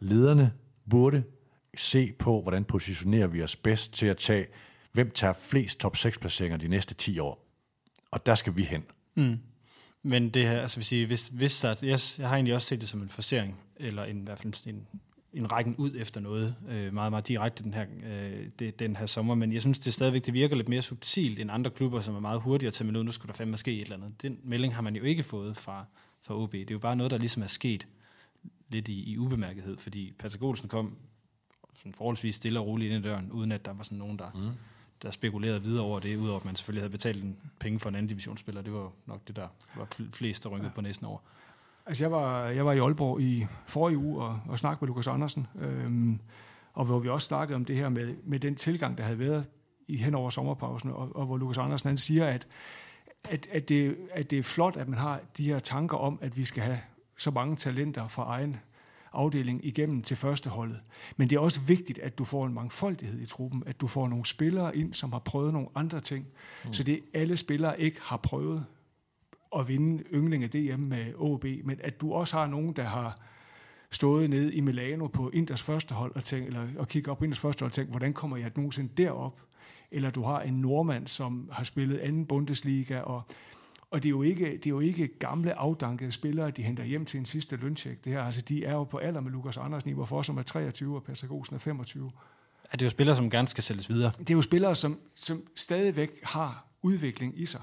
lederne 0.00 0.52
burde 0.90 1.22
se 1.76 2.12
på, 2.18 2.42
hvordan 2.42 2.64
positionerer 2.64 3.26
vi 3.26 3.42
os 3.42 3.56
bedst 3.56 3.94
til 3.94 4.06
at 4.06 4.16
tage, 4.16 4.46
hvem 4.92 5.10
tager 5.10 5.32
flest 5.32 5.80
top 5.80 5.96
6 5.96 6.18
placeringer 6.18 6.56
de 6.56 6.68
næste 6.68 6.94
10 6.94 7.18
år. 7.18 7.46
Og 8.10 8.26
der 8.26 8.34
skal 8.34 8.56
vi 8.56 8.62
hen. 8.62 8.84
Mm. 9.14 9.38
Men 10.02 10.30
det 10.30 10.42
her, 10.42 10.60
altså 10.60 10.76
vil 10.76 10.84
sige, 10.84 11.06
hvis, 11.06 11.28
hvis 11.28 11.60
der, 11.60 11.68
jeg, 11.82 12.00
jeg 12.18 12.28
har 12.28 12.34
egentlig 12.34 12.54
også 12.54 12.68
set 12.68 12.80
det 12.80 12.88
som 12.88 13.02
en 13.02 13.08
forsering, 13.08 13.60
eller 13.76 14.04
en, 14.04 14.20
i 14.20 14.24
hvert 14.24 14.38
fald 14.38 14.66
en, 14.66 14.86
en 15.36 15.52
rækken 15.52 15.76
ud 15.76 15.90
efter 15.96 16.20
noget, 16.20 16.54
øh, 16.68 16.94
meget, 16.94 17.12
meget 17.12 17.28
direkte 17.28 17.62
den 17.62 17.74
her, 17.74 17.86
øh, 18.06 18.48
det, 18.58 18.78
den 18.78 18.96
her 18.96 19.06
sommer, 19.06 19.34
men 19.34 19.52
jeg 19.52 19.60
synes, 19.60 19.78
det 19.78 19.94
stadigvæk, 19.94 20.26
det 20.26 20.34
virker 20.34 20.56
lidt 20.56 20.68
mere 20.68 20.82
subtilt 20.82 21.38
end 21.38 21.50
andre 21.50 21.70
klubber, 21.70 22.00
som 22.00 22.14
er 22.14 22.20
meget 22.20 22.40
hurtigere 22.40 22.72
til 22.72 22.84
at 22.84 22.86
melde 22.86 23.00
ud, 23.00 23.04
nu 23.04 23.12
skulle 23.12 23.28
der 23.28 23.36
fandme 23.36 23.56
ske 23.56 23.72
et 23.72 23.82
eller 23.82 23.96
andet. 23.96 24.22
Den 24.22 24.38
melding 24.44 24.74
har 24.74 24.82
man 24.82 24.96
jo 24.96 25.02
ikke 25.02 25.22
fået 25.22 25.56
fra, 25.56 25.84
fra 26.22 26.34
OB. 26.34 26.52
Det 26.52 26.70
er 26.70 26.74
jo 26.74 26.78
bare 26.78 26.96
noget, 26.96 27.10
der 27.10 27.18
ligesom 27.18 27.42
er 27.42 27.46
sket 27.46 27.86
lidt 28.68 28.88
i, 28.88 29.12
i 29.12 29.18
ubemærkethed, 29.18 29.78
fordi 29.78 30.12
Patrick 30.18 30.42
Olsen 30.42 30.68
kom 30.68 30.96
sådan 31.74 31.94
forholdsvis 31.94 32.34
stille 32.34 32.60
og 32.60 32.66
roligt 32.66 32.92
ind 32.94 33.04
i 33.04 33.08
døren, 33.08 33.32
uden 33.32 33.52
at 33.52 33.64
der 33.64 33.72
var 33.72 33.82
sådan 33.82 33.98
nogen, 33.98 34.18
der, 34.18 34.30
mm. 34.34 34.50
der 35.02 35.10
spekulerede 35.10 35.62
videre 35.62 35.84
over 35.84 36.00
det, 36.00 36.16
udover 36.16 36.38
at 36.38 36.44
man 36.44 36.56
selvfølgelig 36.56 36.82
havde 36.82 36.90
betalt 36.90 37.24
en 37.24 37.36
penge 37.58 37.80
for 37.80 37.88
en 37.88 37.94
anden 37.94 38.08
divisionsspiller. 38.08 38.62
Det 38.62 38.72
var 38.72 38.92
nok 39.06 39.28
det, 39.28 39.36
der 39.36 39.48
var 39.76 39.88
flest, 40.12 40.44
der 40.44 40.48
rykkede 40.48 40.68
ja. 40.68 40.74
på 40.74 40.80
næsten 40.80 41.06
over. 41.06 41.18
Altså, 41.86 42.04
jeg 42.04 42.12
var, 42.12 42.46
jeg 42.48 42.66
var 42.66 42.72
i 42.72 42.78
Aalborg 42.78 43.20
i 43.20 43.46
forrige 43.66 43.98
uge 43.98 44.22
og, 44.22 44.40
og 44.48 44.58
snakkede 44.58 44.84
med 44.84 44.88
Lukas 44.88 45.06
Andersen, 45.06 45.46
øhm, 45.58 46.20
og 46.72 46.84
hvor 46.84 46.98
vi 46.98 47.08
også 47.08 47.26
snakkede 47.26 47.56
om 47.56 47.64
det 47.64 47.76
her 47.76 47.88
med, 47.88 48.16
med 48.24 48.40
den 48.40 48.54
tilgang, 48.54 48.98
der 48.98 49.04
havde 49.04 49.18
været 49.18 49.44
i 49.86 49.96
hen 49.96 50.14
over 50.14 50.30
sommerpausen, 50.30 50.90
og, 50.90 51.16
og 51.16 51.26
hvor 51.26 51.36
Lukas 51.36 51.58
Andersen 51.58 51.88
han 51.88 51.98
siger, 51.98 52.26
at, 52.26 52.46
at, 53.24 53.46
at, 53.52 53.68
det, 53.68 53.96
at 54.10 54.30
det 54.30 54.38
er 54.38 54.42
flot, 54.42 54.76
at 54.76 54.88
man 54.88 54.98
har 54.98 55.20
de 55.36 55.44
her 55.44 55.58
tanker 55.58 55.96
om, 55.96 56.18
at 56.22 56.36
vi 56.36 56.44
skal 56.44 56.62
have 56.62 56.78
så 57.18 57.30
mange 57.30 57.56
talenter 57.56 58.08
fra 58.08 58.22
egen 58.22 58.56
afdeling 59.12 59.66
igennem 59.66 60.02
til 60.02 60.16
førsteholdet. 60.16 60.80
Men 61.16 61.30
det 61.30 61.36
er 61.36 61.40
også 61.40 61.60
vigtigt, 61.60 61.98
at 61.98 62.18
du 62.18 62.24
får 62.24 62.46
en 62.46 62.54
mangfoldighed 62.54 63.20
i 63.20 63.26
truppen, 63.26 63.62
at 63.66 63.80
du 63.80 63.86
får 63.86 64.08
nogle 64.08 64.26
spillere 64.26 64.76
ind, 64.76 64.94
som 64.94 65.12
har 65.12 65.18
prøvet 65.18 65.52
nogle 65.52 65.68
andre 65.74 66.00
ting. 66.00 66.26
Mm. 66.64 66.72
Så 66.72 66.82
det 66.82 67.00
alle 67.14 67.36
spillere 67.36 67.80
ikke 67.80 68.00
har 68.02 68.16
prøvet 68.16 68.64
at 69.60 69.68
vinde 69.68 70.04
yngling 70.12 70.44
af 70.44 70.50
DM 70.50 70.82
med 70.82 71.14
OB, 71.16 71.44
men 71.64 71.78
at 71.80 72.00
du 72.00 72.12
også 72.12 72.36
har 72.36 72.46
nogen, 72.46 72.72
der 72.72 72.82
har 72.82 73.18
stået 73.90 74.30
nede 74.30 74.54
i 74.54 74.60
Milano 74.60 75.06
på 75.06 75.30
Inders 75.30 75.62
første 75.62 75.94
hold 75.94 76.16
og, 76.16 76.24
tænkt, 76.24 76.46
eller, 76.46 76.66
og 76.78 76.88
kigge 76.88 77.10
op 77.10 77.18
på 77.18 77.24
Inders 77.24 77.38
første 77.38 77.62
hold 77.62 77.70
og 77.70 77.74
tænkt, 77.74 77.90
hvordan 77.90 78.12
kommer 78.12 78.36
jeg 78.36 78.50
nogensinde 78.56 78.90
derop? 78.96 79.40
Eller 79.90 80.10
du 80.10 80.22
har 80.22 80.40
en 80.40 80.54
nordmand, 80.54 81.06
som 81.06 81.48
har 81.52 81.64
spillet 81.64 81.98
anden 81.98 82.26
Bundesliga, 82.26 83.00
og 83.00 83.22
og 83.90 84.02
det 84.02 84.08
er, 84.08 84.10
jo 84.10 84.22
ikke, 84.22 84.44
det 84.44 84.66
er 84.66 84.70
jo 84.70 84.80
ikke 84.80 85.08
gamle, 85.18 85.54
afdankede 85.54 86.12
spillere, 86.12 86.50
de 86.50 86.62
henter 86.62 86.84
hjem 86.84 87.04
til 87.04 87.20
en 87.20 87.26
sidste 87.26 87.56
løncheck. 87.56 88.04
Det 88.04 88.12
her, 88.12 88.22
altså, 88.22 88.40
de 88.40 88.64
er 88.64 88.72
jo 88.72 88.84
på 88.84 88.98
alder 88.98 89.20
med 89.20 89.32
Lukas 89.32 89.56
Andersen, 89.56 89.92
hvorfor 89.92 90.22
som 90.22 90.38
er 90.38 90.42
23 90.42 90.96
og 90.96 91.02
Olsen 91.30 91.54
er 91.54 91.58
25. 91.58 92.10
Er 92.72 92.76
det 92.76 92.84
jo 92.84 92.90
spillere, 92.90 93.16
som 93.16 93.30
gerne 93.30 93.48
skal 93.48 93.64
sælges 93.64 93.88
videre? 93.88 94.12
Det 94.18 94.30
er 94.30 94.34
jo 94.34 94.42
spillere, 94.42 94.74
som, 94.74 94.98
som 95.14 95.46
stadigvæk 95.56 96.10
har 96.22 96.66
udvikling 96.82 97.40
i 97.40 97.46
sig. 97.46 97.60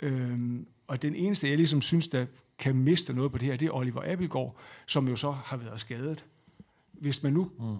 Øhm, 0.00 0.66
og 0.88 1.02
den 1.02 1.14
eneste, 1.14 1.48
jeg 1.48 1.56
ligesom 1.56 1.82
synes, 1.82 2.08
der 2.08 2.26
kan 2.58 2.76
miste 2.76 3.12
noget 3.12 3.32
på 3.32 3.38
det 3.38 3.46
her, 3.46 3.56
det 3.56 3.66
er 3.66 3.72
Oliver 3.72 4.12
Abelgaard, 4.12 4.56
som 4.86 5.08
jo 5.08 5.16
så 5.16 5.30
har 5.30 5.56
været 5.56 5.80
skadet. 5.80 6.24
Hvis 6.92 7.22
man 7.22 7.32
nu 7.32 7.50
mm 7.58 7.76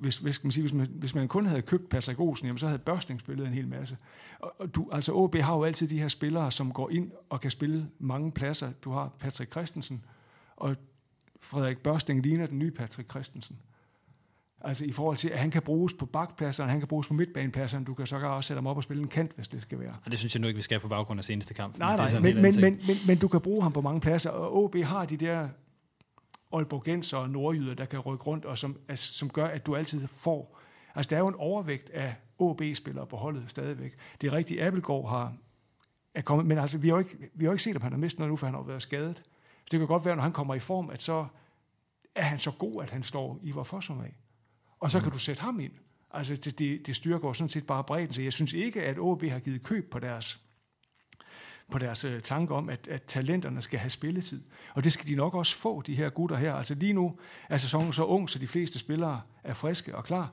hvis, 0.00 0.18
hvis, 0.18 0.44
man 0.44 0.52
sige, 0.52 0.62
hvis, 0.62 0.72
man, 0.72 0.86
hvis 0.90 1.14
man 1.14 1.28
kun 1.28 1.46
havde 1.46 1.62
købt 1.62 1.88
Patrick 1.88 2.20
Olsen, 2.20 2.46
jamen, 2.46 2.58
så 2.58 2.66
havde 2.66 2.78
Børsting 2.78 3.20
spillet 3.20 3.46
en 3.46 3.52
hel 3.52 3.68
masse. 3.68 3.96
Og, 4.38 4.54
og 4.58 4.74
du, 4.74 4.88
altså 4.92 5.12
OB 5.12 5.36
har 5.36 5.54
jo 5.54 5.64
altid 5.64 5.88
de 5.88 5.98
her 5.98 6.08
spillere, 6.08 6.50
som 6.50 6.72
går 6.72 6.90
ind 6.90 7.10
og 7.28 7.40
kan 7.40 7.50
spille 7.50 7.90
mange 7.98 8.32
pladser. 8.32 8.72
Du 8.84 8.90
har 8.90 9.08
Patrick 9.18 9.50
Christensen, 9.50 10.04
og 10.56 10.76
Frederik 11.40 11.78
Børsting 11.78 12.22
ligner 12.22 12.46
den 12.46 12.58
nye 12.58 12.70
Patrick 12.70 13.10
Christensen. 13.10 13.58
Altså 14.60 14.84
i 14.84 14.92
forhold 14.92 15.16
til, 15.16 15.28
at 15.28 15.38
han 15.38 15.50
kan 15.50 15.62
bruges 15.62 15.94
på 15.94 16.06
bakpladserne, 16.06 16.70
han 16.70 16.80
kan 16.80 16.88
bruges 16.88 17.08
på 17.08 17.14
midtbanepladserne, 17.14 17.84
du 17.84 17.94
kan 17.94 18.06
så 18.06 18.16
også 18.16 18.48
sætte 18.48 18.58
ham 18.58 18.66
op 18.66 18.76
og 18.76 18.82
spille 18.82 19.02
en 19.02 19.08
kant, 19.08 19.32
hvis 19.36 19.48
det 19.48 19.62
skal 19.62 19.78
være. 19.78 19.96
Og 20.04 20.10
det 20.10 20.18
synes 20.18 20.34
jeg 20.34 20.40
nu 20.40 20.46
ikke, 20.46 20.56
vi 20.56 20.62
skal 20.62 20.80
på 20.80 20.88
baggrund 20.88 21.20
af 21.20 21.24
seneste 21.24 21.54
kamp. 21.54 21.78
Nej, 21.78 21.96
nej, 21.96 22.20
men, 22.20 22.22
men, 22.22 22.42
men, 22.42 22.60
men, 22.60 22.80
men, 22.86 22.96
men 23.06 23.18
du 23.18 23.28
kan 23.28 23.40
bruge 23.40 23.62
ham 23.62 23.72
på 23.72 23.80
mange 23.80 24.00
pladser, 24.00 24.30
og 24.30 24.64
OB 24.64 24.76
har 24.76 25.04
de 25.04 25.16
der 25.16 25.48
Aalborgenser 26.52 27.16
og 27.16 27.30
nordjyder, 27.30 27.74
der 27.74 27.84
kan 27.84 27.98
rykke 27.98 28.24
rundt, 28.24 28.44
og 28.44 28.58
som, 28.58 28.76
altså, 28.88 29.14
som 29.14 29.30
gør, 29.30 29.46
at 29.46 29.66
du 29.66 29.76
altid 29.76 30.06
får... 30.06 30.60
Altså, 30.94 31.10
der 31.10 31.16
er 31.16 31.20
jo 31.20 31.28
en 31.28 31.34
overvægt 31.34 31.90
af 31.90 32.14
OB-spillere 32.38 33.06
på 33.06 33.16
holdet 33.16 33.44
stadigvæk. 33.46 33.94
Det 34.20 34.26
er 34.26 34.32
rigtigt, 34.32 34.62
Abelgaard 34.62 35.08
har 35.08 35.34
er 36.14 36.22
kommet, 36.22 36.46
men 36.46 36.58
altså, 36.58 36.78
vi 36.78 36.88
har 36.88 36.94
jo 36.94 36.98
ikke, 36.98 37.30
vi 37.34 37.44
har 37.44 37.48
jo 37.48 37.52
ikke 37.52 37.62
set, 37.62 37.76
om 37.76 37.82
han 37.82 37.92
har 37.92 37.98
mistet 37.98 38.18
noget 38.18 38.30
nu, 38.30 38.36
for 38.36 38.46
han 38.46 38.54
har 38.54 38.62
været 38.62 38.82
skadet. 38.82 39.16
Så 39.16 39.68
det 39.70 39.78
kan 39.78 39.86
godt 39.86 40.04
være, 40.04 40.16
når 40.16 40.22
han 40.22 40.32
kommer 40.32 40.54
i 40.54 40.58
form, 40.58 40.90
at 40.90 41.02
så 41.02 41.26
er 42.14 42.22
han 42.22 42.38
så 42.38 42.50
god, 42.50 42.82
at 42.82 42.90
han 42.90 43.02
står 43.02 43.38
i 43.42 43.50
vor 43.50 43.62
Fossum 43.62 44.00
af. 44.00 44.14
Og 44.80 44.90
så 44.90 44.98
mm. 44.98 45.02
kan 45.02 45.12
du 45.12 45.18
sætte 45.18 45.42
ham 45.42 45.60
ind. 45.60 45.72
Altså, 46.10 46.36
det, 46.36 46.58
det, 46.58 46.86
det 46.86 46.96
styrker 46.96 47.32
sådan 47.32 47.48
set 47.48 47.66
bare 47.66 47.84
bredden. 47.84 48.12
Så 48.12 48.22
jeg 48.22 48.32
synes 48.32 48.52
ikke, 48.52 48.82
at 48.82 48.98
OB 48.98 49.22
har 49.22 49.38
givet 49.38 49.64
køb 49.64 49.90
på 49.90 49.98
deres 49.98 50.40
på 51.70 51.78
deres 51.78 52.04
øh, 52.04 52.22
tanke 52.22 52.54
om, 52.54 52.68
at, 52.68 52.88
at 52.88 53.02
talenterne 53.02 53.62
skal 53.62 53.78
have 53.78 53.90
spilletid. 53.90 54.42
Og 54.74 54.84
det 54.84 54.92
skal 54.92 55.06
de 55.06 55.14
nok 55.14 55.34
også 55.34 55.56
få, 55.56 55.82
de 55.82 55.94
her 55.94 56.08
gutter 56.08 56.36
her. 56.36 56.54
Altså 56.54 56.74
lige 56.74 56.92
nu 56.92 57.18
er 57.48 57.56
sæsonen 57.56 57.92
så 57.92 58.04
ung, 58.04 58.30
så 58.30 58.38
de 58.38 58.46
fleste 58.46 58.78
spillere 58.78 59.20
er 59.44 59.54
friske 59.54 59.96
og 59.96 60.04
klar. 60.04 60.32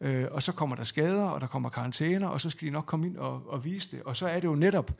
Øh, 0.00 0.26
og 0.30 0.42
så 0.42 0.52
kommer 0.52 0.76
der 0.76 0.84
skader, 0.84 1.24
og 1.24 1.40
der 1.40 1.46
kommer 1.46 1.68
karantæner, 1.68 2.28
og 2.28 2.40
så 2.40 2.50
skal 2.50 2.66
de 2.66 2.72
nok 2.72 2.86
komme 2.86 3.06
ind 3.06 3.16
og, 3.16 3.50
og 3.50 3.64
vise 3.64 3.96
det. 3.96 4.02
Og 4.02 4.16
så 4.16 4.28
er 4.28 4.40
det 4.40 4.48
jo 4.48 4.54
netop 4.54 4.90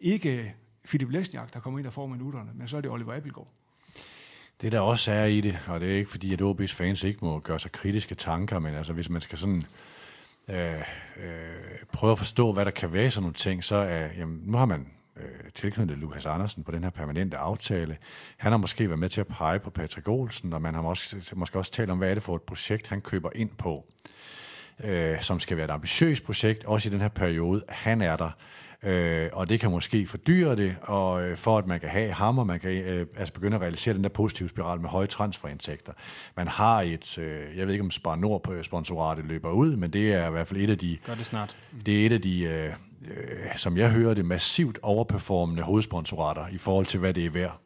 ikke 0.00 0.54
Philip 0.84 1.10
Lesniak, 1.10 1.54
der 1.54 1.60
kommer 1.60 1.78
ind 1.78 1.86
og 1.86 1.92
får 1.92 2.06
minutterne, 2.06 2.50
men 2.54 2.68
så 2.68 2.76
er 2.76 2.80
det 2.80 2.90
Oliver 2.90 3.14
Abelgaard. 3.14 3.48
Det 4.62 4.72
der 4.72 4.80
også 4.80 5.12
er 5.12 5.24
i 5.24 5.40
det, 5.40 5.58
og 5.66 5.80
det 5.80 5.92
er 5.92 5.96
ikke 5.96 6.10
fordi, 6.10 6.32
at 6.32 6.42
OB's 6.42 6.74
fans 6.74 7.02
ikke 7.02 7.24
må 7.24 7.40
gøre 7.40 7.58
sig 7.58 7.72
kritiske 7.72 8.14
tanker, 8.14 8.58
men 8.58 8.74
altså 8.74 8.92
hvis 8.92 9.10
man 9.10 9.20
skal 9.20 9.38
sådan 9.38 9.64
øh, 10.48 10.80
øh, 11.16 11.78
prøve 11.92 12.12
at 12.12 12.18
forstå, 12.18 12.52
hvad 12.52 12.64
der 12.64 12.70
kan 12.70 12.92
være 12.92 13.10
sådan 13.10 13.22
nogle 13.22 13.34
ting, 13.34 13.64
så 13.64 13.76
er, 13.76 14.08
jamen, 14.18 14.40
nu 14.44 14.58
har 14.58 14.66
man 14.66 14.88
øh, 15.16 15.50
tilknyttet 15.54 15.98
Lukas 15.98 16.26
Andersen 16.26 16.64
på 16.64 16.72
den 16.72 16.82
her 16.82 16.90
permanente 16.90 17.36
aftale. 17.36 17.96
Han 18.36 18.52
har 18.52 18.58
måske 18.58 18.88
været 18.88 18.98
med 18.98 19.08
til 19.08 19.20
at 19.20 19.26
pege 19.26 19.58
på 19.58 19.70
Patrick 19.70 20.08
Olsen, 20.08 20.52
og 20.52 20.62
man 20.62 20.74
har 20.74 20.82
måske, 20.82 21.16
måske 21.34 21.58
også 21.58 21.72
talt 21.72 21.90
om, 21.90 21.98
hvad 21.98 22.10
er 22.10 22.14
det 22.14 22.22
for 22.22 22.36
et 22.36 22.42
projekt, 22.42 22.86
han 22.86 23.00
køber 23.00 23.30
ind 23.34 23.50
på, 23.58 23.86
øh, 24.84 25.20
som 25.20 25.40
skal 25.40 25.56
være 25.56 25.64
et 25.64 25.70
ambitiøst 25.70 26.24
projekt, 26.24 26.64
også 26.64 26.88
i 26.88 26.92
den 26.92 27.00
her 27.00 27.08
periode. 27.08 27.64
Han 27.68 28.02
er 28.02 28.16
der. 28.16 28.30
Øh, 28.82 29.28
og 29.32 29.48
det 29.48 29.60
kan 29.60 29.70
måske 29.70 30.06
fordyre 30.06 30.56
det, 30.56 30.76
og 30.82 31.22
øh, 31.22 31.36
for 31.36 31.58
at 31.58 31.66
man 31.66 31.80
kan 31.80 31.88
have 31.88 32.12
ham, 32.12 32.38
og 32.38 32.46
man 32.46 32.60
kan 32.60 32.70
øh, 32.70 33.06
altså 33.16 33.34
begynde 33.34 33.56
at 33.56 33.60
realisere 33.60 33.94
den 33.94 34.02
der 34.02 34.08
positive 34.08 34.48
spiral 34.48 34.80
med 34.80 34.88
høje 34.88 35.06
transferindtægter. 35.06 35.92
Man 36.36 36.48
har 36.48 36.82
et, 36.82 37.18
øh, 37.18 37.58
jeg 37.58 37.66
ved 37.66 37.74
ikke 37.74 37.84
om 37.84 37.90
Spar 37.90 38.16
Nord 38.16 38.42
på 38.42 38.62
sponsoratet 38.62 39.24
løber 39.24 39.50
ud, 39.50 39.76
men 39.76 39.90
det 39.90 40.12
er 40.12 40.28
i 40.28 40.30
hvert 40.30 40.48
fald 40.48 40.60
et 40.60 40.70
af 40.70 40.78
de... 40.78 40.98
Gør 41.06 41.14
det 41.14 41.26
snart. 41.26 41.56
Det 41.86 42.02
er 42.02 42.06
et 42.06 42.12
af 42.12 42.20
de, 42.20 42.42
øh, 42.42 42.72
øh, 43.10 43.56
som 43.56 43.76
jeg 43.76 43.90
hører 43.90 44.14
det, 44.14 44.24
massivt 44.24 44.78
overperformende 44.82 45.62
hovedsponsorater 45.62 46.46
i 46.48 46.58
forhold 46.58 46.86
til, 46.86 47.00
hvad 47.00 47.14
det 47.14 47.26
er 47.26 47.30
værd. 47.30 47.60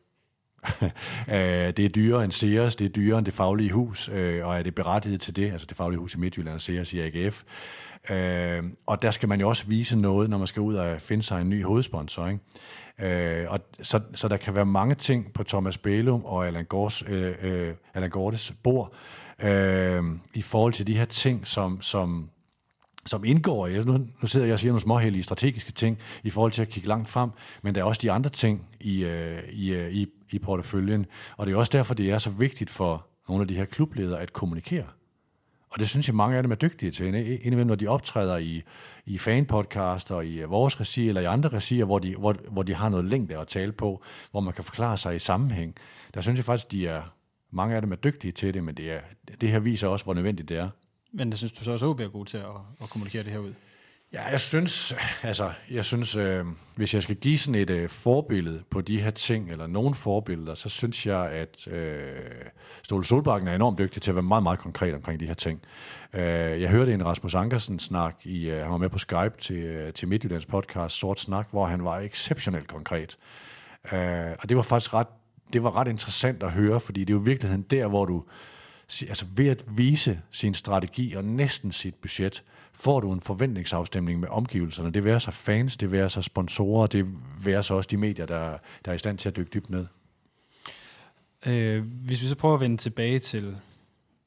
Øh, 1.30 1.36
det 1.76 1.78
er 1.78 1.88
dyrere 1.88 2.24
end 2.24 2.32
Sears, 2.32 2.76
det 2.76 2.84
er 2.84 2.88
dyrere 2.88 3.18
end 3.18 3.26
det 3.26 3.34
faglige 3.34 3.72
hus, 3.72 4.08
øh, 4.08 4.46
og 4.46 4.58
er 4.58 4.62
det 4.62 4.74
berettiget 4.74 5.20
til 5.20 5.36
det, 5.36 5.52
altså 5.52 5.66
det 5.66 5.76
faglige 5.76 5.98
hus 5.98 6.14
i 6.14 6.18
Midtjylland 6.18 6.54
og 6.54 6.60
Sears 6.60 6.92
i 6.92 7.00
AGF. 7.00 7.42
Øh, 8.10 8.62
og 8.86 9.02
der 9.02 9.10
skal 9.10 9.28
man 9.28 9.40
jo 9.40 9.48
også 9.48 9.66
vise 9.66 9.96
noget, 9.96 10.30
når 10.30 10.38
man 10.38 10.46
skal 10.46 10.62
ud 10.62 10.74
og 10.74 11.00
finde 11.00 11.22
sig 11.22 11.40
en 11.40 11.50
ny 11.50 11.64
hovedsponsor. 11.64 12.26
Ikke? 12.26 12.40
Øh, 13.00 13.46
og 13.50 13.60
så, 13.82 14.00
så 14.14 14.28
der 14.28 14.36
kan 14.36 14.54
være 14.54 14.66
mange 14.66 14.94
ting 14.94 15.32
på 15.32 15.44
Thomas 15.44 15.78
Bælum 15.78 16.24
og 16.24 16.46
Allan, 16.46 16.64
Gårds, 16.64 17.02
øh, 17.08 17.34
øh, 17.42 17.74
Allan 17.94 18.10
Gortes 18.10 18.52
bord 18.62 18.92
øh, 19.42 20.02
i 20.34 20.42
forhold 20.42 20.72
til 20.72 20.86
de 20.86 20.96
her 20.96 21.04
ting, 21.04 21.46
som, 21.46 21.82
som, 21.82 22.30
som 23.06 23.24
indgår 23.24 23.66
i. 23.66 23.84
Nu, 23.84 23.98
nu 24.22 24.26
sidder 24.26 24.46
jeg 24.46 24.52
og 24.52 24.58
siger 24.60 24.72
nogle 24.72 24.80
småhellige 24.80 25.22
strategiske 25.22 25.72
ting 25.72 25.98
i 26.22 26.30
forhold 26.30 26.52
til 26.52 26.62
at 26.62 26.68
kigge 26.68 26.88
langt 26.88 27.08
frem, 27.08 27.30
men 27.62 27.74
der 27.74 27.80
er 27.80 27.84
også 27.84 28.00
de 28.02 28.12
andre 28.12 28.30
ting 28.30 28.66
i, 28.80 29.04
øh, 29.04 29.42
i, 29.52 29.74
øh, 29.74 29.92
i, 29.92 30.06
i 30.30 30.38
porteføljen. 30.38 31.06
Og 31.36 31.46
det 31.46 31.52
er 31.52 31.56
også 31.56 31.72
derfor, 31.72 31.94
det 31.94 32.10
er 32.10 32.18
så 32.18 32.30
vigtigt 32.30 32.70
for 32.70 33.06
nogle 33.28 33.42
af 33.42 33.48
de 33.48 33.54
her 33.54 33.64
klubledere 33.64 34.20
at 34.20 34.32
kommunikere. 34.32 34.86
Og 35.70 35.78
det 35.78 35.88
synes 35.88 36.08
jeg, 36.08 36.16
mange 36.16 36.36
af 36.36 36.42
dem 36.42 36.52
er 36.52 36.56
dygtige 36.56 36.90
til. 36.90 37.06
Indimellem, 37.06 37.66
når 37.66 37.74
de 37.74 37.86
optræder 37.86 38.36
i, 38.36 38.62
i 39.06 39.18
fanpodcast 39.18 40.10
og 40.10 40.26
i 40.26 40.40
øh, 40.40 40.50
vores 40.50 40.80
regi 40.80 41.08
eller 41.08 41.20
i 41.20 41.24
andre 41.24 41.48
regier, 41.48 41.84
hvor 41.84 41.98
de, 41.98 42.16
hvor, 42.16 42.34
hvor 42.50 42.62
de 42.62 42.74
har 42.74 42.88
noget 42.88 43.04
længde 43.04 43.38
at 43.38 43.48
tale 43.48 43.72
på, 43.72 44.02
hvor 44.30 44.40
man 44.40 44.54
kan 44.54 44.64
forklare 44.64 44.98
sig 44.98 45.16
i 45.16 45.18
sammenhæng. 45.18 45.74
Der 46.14 46.20
synes 46.20 46.36
jeg 46.36 46.44
faktisk, 46.44 46.72
de 46.72 46.86
er, 46.86 47.02
mange 47.50 47.76
af 47.76 47.82
dem 47.82 47.92
er 47.92 47.96
dygtige 47.96 48.32
til 48.32 48.54
det, 48.54 48.64
men 48.64 48.74
det, 48.74 48.92
er, 48.92 49.00
det 49.40 49.48
her 49.48 49.58
viser 49.58 49.88
også, 49.88 50.04
hvor 50.04 50.14
nødvendigt 50.14 50.48
det 50.48 50.56
er. 50.56 50.68
Men 51.12 51.30
det 51.30 51.38
synes 51.38 51.52
du 51.52 51.64
så 51.64 51.72
også, 51.72 51.90
at 51.90 52.00
er 52.00 52.08
god 52.08 52.26
til 52.26 52.38
at, 52.38 52.44
at 52.82 52.90
kommunikere 52.90 53.22
det 53.22 53.32
her 53.32 53.38
ud? 53.38 53.54
Ja, 54.12 54.24
jeg 54.24 54.40
synes, 54.40 54.94
altså, 55.22 55.52
jeg 55.70 55.84
synes, 55.84 56.16
øh, 56.16 56.44
hvis 56.76 56.94
jeg 56.94 57.02
skal 57.02 57.16
give 57.16 57.38
sådan 57.38 57.60
et 57.60 57.70
øh, 57.70 57.88
forbillede 57.88 58.62
på 58.70 58.80
de 58.80 59.00
her 59.00 59.10
ting, 59.10 59.50
eller 59.50 59.66
nogle 59.66 59.94
forbilleder, 59.94 60.54
så 60.54 60.68
synes 60.68 61.06
jeg, 61.06 61.30
at 61.30 61.68
øh, 61.68 62.22
Ståle 62.82 63.04
Solbakken 63.04 63.48
er 63.48 63.54
enormt 63.54 63.78
dygtig 63.78 64.02
til 64.02 64.10
at 64.10 64.14
være 64.14 64.22
meget, 64.22 64.42
meget 64.42 64.58
konkret 64.58 64.94
omkring 64.94 65.20
de 65.20 65.26
her 65.26 65.34
ting. 65.34 65.62
Øh, 66.12 66.22
jeg 66.62 66.70
hørte 66.70 66.94
en 66.94 67.06
Rasmus 67.06 67.34
Ankersen 67.34 67.78
snak, 67.78 68.16
i, 68.24 68.50
øh, 68.50 68.62
han 68.62 68.70
var 68.70 68.76
med 68.76 68.88
på 68.88 68.98
Skype 68.98 69.34
til, 69.38 69.56
øh, 69.56 69.92
til 69.92 70.08
Midtjyllands 70.08 70.46
podcast 70.46 70.96
Sort 70.96 71.20
Snak, 71.20 71.48
hvor 71.50 71.66
han 71.66 71.84
var 71.84 71.98
exceptionelt 71.98 72.68
konkret. 72.68 73.18
Øh, 73.92 74.30
og 74.38 74.48
det 74.48 74.56
var 74.56 74.62
faktisk 74.62 74.94
ret, 74.94 75.06
det 75.52 75.62
var 75.62 75.76
ret 75.76 75.88
interessant 75.88 76.42
at 76.42 76.52
høre, 76.52 76.80
fordi 76.80 77.00
det 77.00 77.10
er 77.10 77.14
jo 77.14 77.22
i 77.22 77.24
virkeligheden 77.24 77.62
der, 77.62 77.86
hvor 77.86 78.04
du, 78.04 78.24
altså 79.00 79.26
ved 79.34 79.48
at 79.48 79.64
vise 79.68 80.20
sin 80.30 80.54
strategi 80.54 81.14
og 81.14 81.24
næsten 81.24 81.72
sit 81.72 81.94
budget, 81.94 82.44
får 82.72 83.00
du 83.00 83.12
en 83.12 83.20
forventningsafstemning 83.20 84.20
med 84.20 84.28
omgivelserne. 84.28 84.90
Det 84.90 85.04
vil 85.04 85.20
sig 85.20 85.34
fans, 85.34 85.76
det 85.76 85.92
vil 85.92 86.10
sig 86.10 86.24
sponsorer, 86.24 86.86
det 86.86 87.06
vil 87.44 87.64
sig 87.64 87.76
også 87.76 87.88
de 87.90 87.96
medier, 87.96 88.26
der, 88.26 88.58
der 88.84 88.90
er 88.90 88.94
i 88.94 88.98
stand 88.98 89.18
til 89.18 89.28
at 89.28 89.36
dykke 89.36 89.50
dybt 89.50 89.70
ned. 89.70 89.86
Øh, 91.46 91.84
hvis 91.84 92.22
vi 92.22 92.26
så 92.26 92.36
prøver 92.36 92.54
at 92.54 92.60
vende 92.60 92.76
tilbage 92.76 93.18
til, 93.18 93.56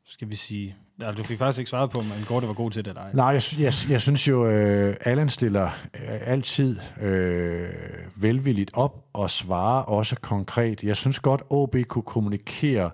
skal 0.06 0.30
vi 0.30 0.36
sige, 0.36 0.76
altså, 1.02 1.22
du 1.22 1.28
fik 1.28 1.38
faktisk 1.38 1.60
ikke 1.60 1.70
svaret 1.70 1.89
på, 1.89 2.00
om 2.00 2.12
Gorte 2.28 2.48
var 2.48 2.54
god 2.54 2.72
til 2.72 2.86
det 2.86 2.89
eller 2.89 3.02
ej. 3.02 3.14
Nej, 3.14 3.26
jeg, 3.26 3.41
jeg, 3.60 3.74
jeg 3.89 4.02
synes 4.02 4.28
jo, 4.28 4.48
øh, 4.48 4.96
Allan 5.02 5.30
stiller 5.30 5.66
øh, 5.66 6.20
altid 6.22 6.78
øh, 7.02 7.70
velvilligt 8.16 8.72
op 8.74 9.06
og 9.14 9.30
svarer 9.30 9.82
også 9.82 10.16
konkret. 10.16 10.84
Jeg 10.84 10.98
synes 10.98 11.20
godt, 11.20 11.41
OB 11.50 11.76
kunne 11.88 12.04
kommunikere 12.04 12.91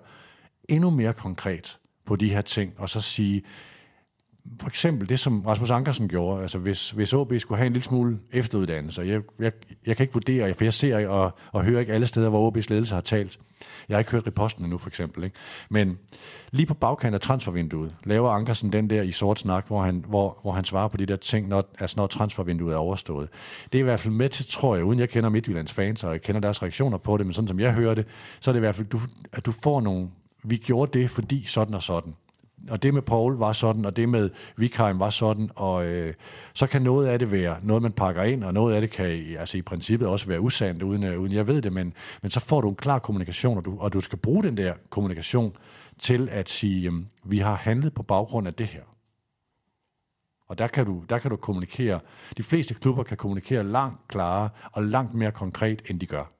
endnu 0.68 0.90
mere 0.90 1.12
konkret 1.12 1.78
på 2.06 2.16
de 2.16 2.28
her 2.28 2.40
ting, 2.40 2.72
og 2.78 2.88
så 2.88 3.00
sige, 3.00 3.42
for 4.60 4.68
eksempel 4.68 5.08
det, 5.08 5.20
som 5.20 5.40
Rasmus 5.46 5.70
Ankersen 5.70 6.08
gjorde, 6.08 6.42
altså 6.42 6.58
hvis, 6.58 6.90
hvis 6.90 7.12
OB 7.12 7.32
skulle 7.38 7.58
have 7.58 7.66
en 7.66 7.72
lille 7.72 7.84
smule 7.84 8.18
efteruddannelse, 8.32 9.02
jeg, 9.02 9.22
jeg, 9.38 9.52
jeg 9.86 9.96
kan 9.96 10.04
ikke 10.04 10.12
vurdere, 10.12 10.54
for 10.54 10.64
jeg 10.64 10.74
ser 10.74 11.08
og, 11.08 11.38
og 11.52 11.64
hører 11.64 11.80
ikke 11.80 11.92
alle 11.92 12.06
steder, 12.06 12.28
hvor 12.28 12.50
OB's 12.50 12.66
ledelse 12.68 12.94
har 12.94 13.00
talt. 13.00 13.38
Jeg 13.88 13.94
har 13.94 13.98
ikke 13.98 14.10
hørt 14.10 14.26
reposten 14.26 14.64
endnu, 14.64 14.78
for 14.78 14.88
eksempel. 14.88 15.24
Ikke? 15.24 15.36
Men 15.70 15.98
lige 16.50 16.66
på 16.66 16.74
bagkanten 16.74 17.14
af 17.14 17.20
transfervinduet, 17.20 17.94
laver 18.04 18.30
Ankersen 18.30 18.72
den 18.72 18.90
der 18.90 19.02
i 19.02 19.12
sort 19.12 19.38
snak, 19.38 19.66
hvor 19.66 19.82
han, 19.82 20.04
hvor, 20.08 20.38
hvor 20.42 20.52
han 20.52 20.64
svarer 20.64 20.88
på 20.88 20.96
de 20.96 21.06
der 21.06 21.16
ting, 21.16 21.48
når, 21.48 21.64
altså 21.78 22.00
når 22.00 22.06
transfervinduet 22.06 22.72
er 22.72 22.78
overstået. 22.78 23.28
Det 23.72 23.78
er 23.78 23.82
i 23.82 23.84
hvert 23.84 24.00
fald 24.00 24.14
med 24.14 24.28
til, 24.28 24.46
tror 24.50 24.76
jeg, 24.76 24.84
uden 24.84 24.98
jeg 24.98 25.08
kender 25.08 25.30
Midtjyllands 25.30 25.72
fans, 25.72 26.04
og 26.04 26.12
jeg 26.12 26.22
kender 26.22 26.40
deres 26.40 26.62
reaktioner 26.62 26.98
på 26.98 27.16
det, 27.16 27.26
men 27.26 27.32
sådan 27.32 27.48
som 27.48 27.60
jeg 27.60 27.72
hører 27.72 27.94
det, 27.94 28.06
så 28.40 28.50
er 28.50 28.52
det 28.52 28.58
i 28.58 28.60
hvert 28.60 28.74
fald, 28.74 28.86
du, 28.86 28.98
at 29.32 29.46
du 29.46 29.52
får 29.52 29.80
nogle, 29.80 30.08
vi 30.44 30.56
gjorde 30.56 30.98
det, 30.98 31.10
fordi 31.10 31.44
sådan 31.46 31.74
og 31.74 31.82
sådan 31.82 32.14
og 32.68 32.82
det 32.82 32.94
med 32.94 33.02
Paul 33.02 33.36
var 33.36 33.52
sådan, 33.52 33.84
og 33.84 33.96
det 33.96 34.08
med 34.08 34.30
Vikheim 34.56 35.00
var 35.00 35.10
sådan, 35.10 35.50
og 35.54 35.86
øh, 35.86 36.14
så 36.54 36.66
kan 36.66 36.82
noget 36.82 37.06
af 37.06 37.18
det 37.18 37.32
være 37.32 37.56
noget, 37.62 37.82
man 37.82 37.92
pakker 37.92 38.22
ind, 38.22 38.44
og 38.44 38.54
noget 38.54 38.74
af 38.74 38.80
det 38.80 38.90
kan 38.90 39.06
altså 39.38 39.58
i 39.58 39.62
princippet 39.62 40.08
også 40.08 40.26
være 40.26 40.40
usandt, 40.40 40.82
uden, 40.82 41.02
øh, 41.02 41.20
uden 41.20 41.32
jeg 41.32 41.46
ved 41.46 41.62
det, 41.62 41.72
men, 41.72 41.92
men 42.22 42.30
så 42.30 42.40
får 42.40 42.60
du 42.60 42.68
en 42.68 42.76
klar 42.76 42.98
kommunikation, 42.98 43.58
og 43.58 43.64
du, 43.64 43.78
og 43.78 43.92
du 43.92 44.00
skal 44.00 44.18
bruge 44.18 44.42
den 44.42 44.56
der 44.56 44.74
kommunikation 44.90 45.56
til 45.98 46.28
at 46.28 46.48
sige, 46.50 46.90
øh, 46.90 46.92
vi 47.24 47.38
har 47.38 47.54
handlet 47.54 47.94
på 47.94 48.02
baggrund 48.02 48.46
af 48.46 48.54
det 48.54 48.66
her. 48.66 48.82
Og 50.48 50.58
der 50.58 50.66
kan, 50.66 50.86
du, 50.86 51.04
der 51.08 51.18
kan 51.18 51.30
du 51.30 51.36
kommunikere, 51.36 52.00
de 52.36 52.42
fleste 52.42 52.74
klubber 52.74 53.02
kan 53.02 53.16
kommunikere 53.16 53.64
langt 53.64 54.08
klarere 54.08 54.48
og 54.72 54.84
langt 54.84 55.14
mere 55.14 55.32
konkret, 55.32 55.82
end 55.90 56.00
de 56.00 56.06
gør. 56.06 56.32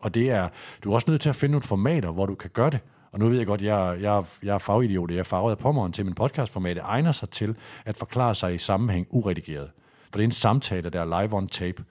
Og 0.00 0.14
det 0.14 0.30
er, 0.30 0.48
du 0.84 0.90
er 0.90 0.94
også 0.94 1.10
nødt 1.10 1.20
til 1.20 1.28
at 1.28 1.36
finde 1.36 1.52
nogle 1.52 1.62
formater, 1.62 2.10
hvor 2.10 2.26
du 2.26 2.34
kan 2.34 2.50
gøre 2.50 2.70
det. 2.70 2.80
Og 3.12 3.18
nu 3.18 3.28
ved 3.28 3.38
jeg 3.38 3.46
godt, 3.46 3.62
jeg, 3.62 3.98
jeg, 4.00 4.24
jeg 4.42 4.54
er 4.54 4.58
fagidiot, 4.58 5.10
jeg 5.10 5.18
er 5.18 5.22
farvet 5.22 5.50
af 5.50 5.58
pommeren 5.58 5.92
til 5.92 6.04
min 6.04 6.14
podcastformat, 6.14 6.78
egner 6.82 7.12
sig 7.12 7.30
til 7.30 7.56
at 7.84 7.96
forklare 7.96 8.34
sig 8.34 8.54
i 8.54 8.58
sammenhæng 8.58 9.06
uredigeret. 9.10 9.70
For 10.10 10.18
det 10.18 10.20
er 10.20 10.28
en 10.28 10.32
samtale, 10.32 10.90
der 10.90 11.00
er 11.00 11.22
live 11.22 11.36
on 11.36 11.48
tape. 11.48 11.84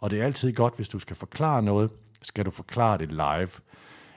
Og 0.00 0.10
det 0.10 0.20
er 0.20 0.24
altid 0.24 0.52
godt, 0.52 0.76
hvis 0.76 0.88
du 0.88 0.98
skal 0.98 1.16
forklare 1.16 1.62
noget, 1.62 1.90
skal 2.22 2.44
du 2.44 2.50
forklare 2.50 2.98
det 2.98 3.12
live. 3.12 3.48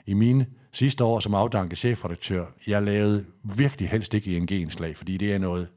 I 0.05 0.13
mine 0.13 0.45
sidste 0.71 1.03
år 1.03 1.19
som 1.19 1.35
afdanket 1.35 1.77
chefredaktør, 1.77 2.45
jeg 2.67 2.81
lavede 2.83 3.25
virkelig 3.43 3.89
helst 3.89 4.13
ikke 4.13 4.35
ING-indslag, 4.35 4.97
fordi 4.97 5.17
det 5.17 5.33
er 5.33 5.37
noget 5.37 5.67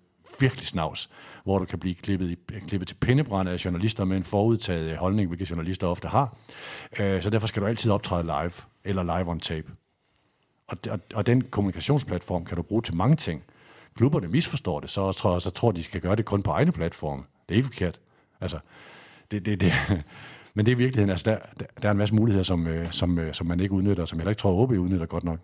virkelig 0.41 0.67
snavs, 0.67 1.11
hvor 1.45 1.59
du 1.59 1.65
kan 1.65 1.79
blive 1.79 1.95
klippet, 1.95 2.31
i, 2.31 2.37
klippet 2.69 2.89
til 2.89 2.95
pindebrand 2.95 3.49
af 3.49 3.65
journalister 3.65 4.05
med 4.05 4.17
en 4.17 4.25
forudtaget 4.25 4.97
holdning, 4.97 5.29
hvilket 5.29 5.51
journalister 5.51 5.87
ofte 5.87 6.09
har. 6.09 6.37
Øh, 6.99 7.23
så 7.23 7.31
derfor 7.31 7.47
skal 7.47 7.63
du 7.63 7.67
altid 7.67 7.91
optræde 7.91 8.23
live, 8.23 8.53
eller 8.85 9.03
live 9.03 9.31
on 9.31 9.41
tape. 9.41 9.73
Og, 10.67 10.79
og, 10.91 11.01
og 11.15 11.27
den 11.27 11.43
kommunikationsplatform 11.43 12.45
kan 12.45 12.57
du 12.57 12.63
bruge 12.63 12.83
til 12.83 12.97
mange 12.97 13.17
ting. 13.17 13.45
Klubberne 13.97 14.29
misforstår 14.29 14.81
det, 14.81 14.91
så 14.91 15.13
tror, 15.13 15.39
så 15.39 15.51
tror 15.51 15.73
de 15.73 15.83
skal 15.83 16.01
gøre 16.01 16.17
det 16.17 16.25
kun 16.25 16.43
på 16.43 16.51
egne 16.51 16.73
platforme. 16.73 17.23
Det 17.49 17.55
er 17.55 17.57
ikke 17.57 17.67
forkert. 17.67 18.01
Altså, 18.41 18.59
det, 19.31 19.47
det, 19.47 19.61
det, 19.61 19.73
men 20.55 20.67
det 20.67 20.73
er 20.73 20.77
i 20.77 20.79
virkeligheden, 20.79 21.11
altså 21.11 21.31
der, 21.31 21.65
der, 21.83 21.89
er 21.89 21.93
en 21.93 21.99
masse 21.99 22.15
muligheder, 22.15 22.45
som, 22.45 22.67
øh, 22.67 22.93
som, 22.93 23.19
øh, 23.19 23.35
som 23.35 23.47
man 23.47 23.61
ikke 23.61 23.75
udnytter, 23.75 24.05
som 24.05 24.19
jeg 24.19 24.23
heller 24.23 24.31
ikke 24.31 24.41
tror, 24.41 24.63
OB 24.63 24.71
udnytter 24.71 25.07
godt 25.07 25.25
nok. 25.25 25.41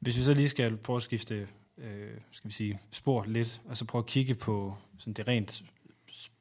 Hvis 0.00 0.16
vi 0.16 0.22
så 0.22 0.34
lige 0.34 0.48
skal 0.48 0.76
prøve 0.76 0.96
at 0.96 1.02
skifte 1.02 1.46
øh, 1.78 2.10
skal 2.30 2.48
vi 2.48 2.54
sige, 2.54 2.80
spor 2.90 3.24
lidt, 3.28 3.60
og 3.64 3.76
så 3.76 3.84
prøve 3.84 4.02
at 4.02 4.06
kigge 4.06 4.34
på 4.34 4.74
sådan 4.98 5.12
det 5.12 5.28
rent 5.28 5.62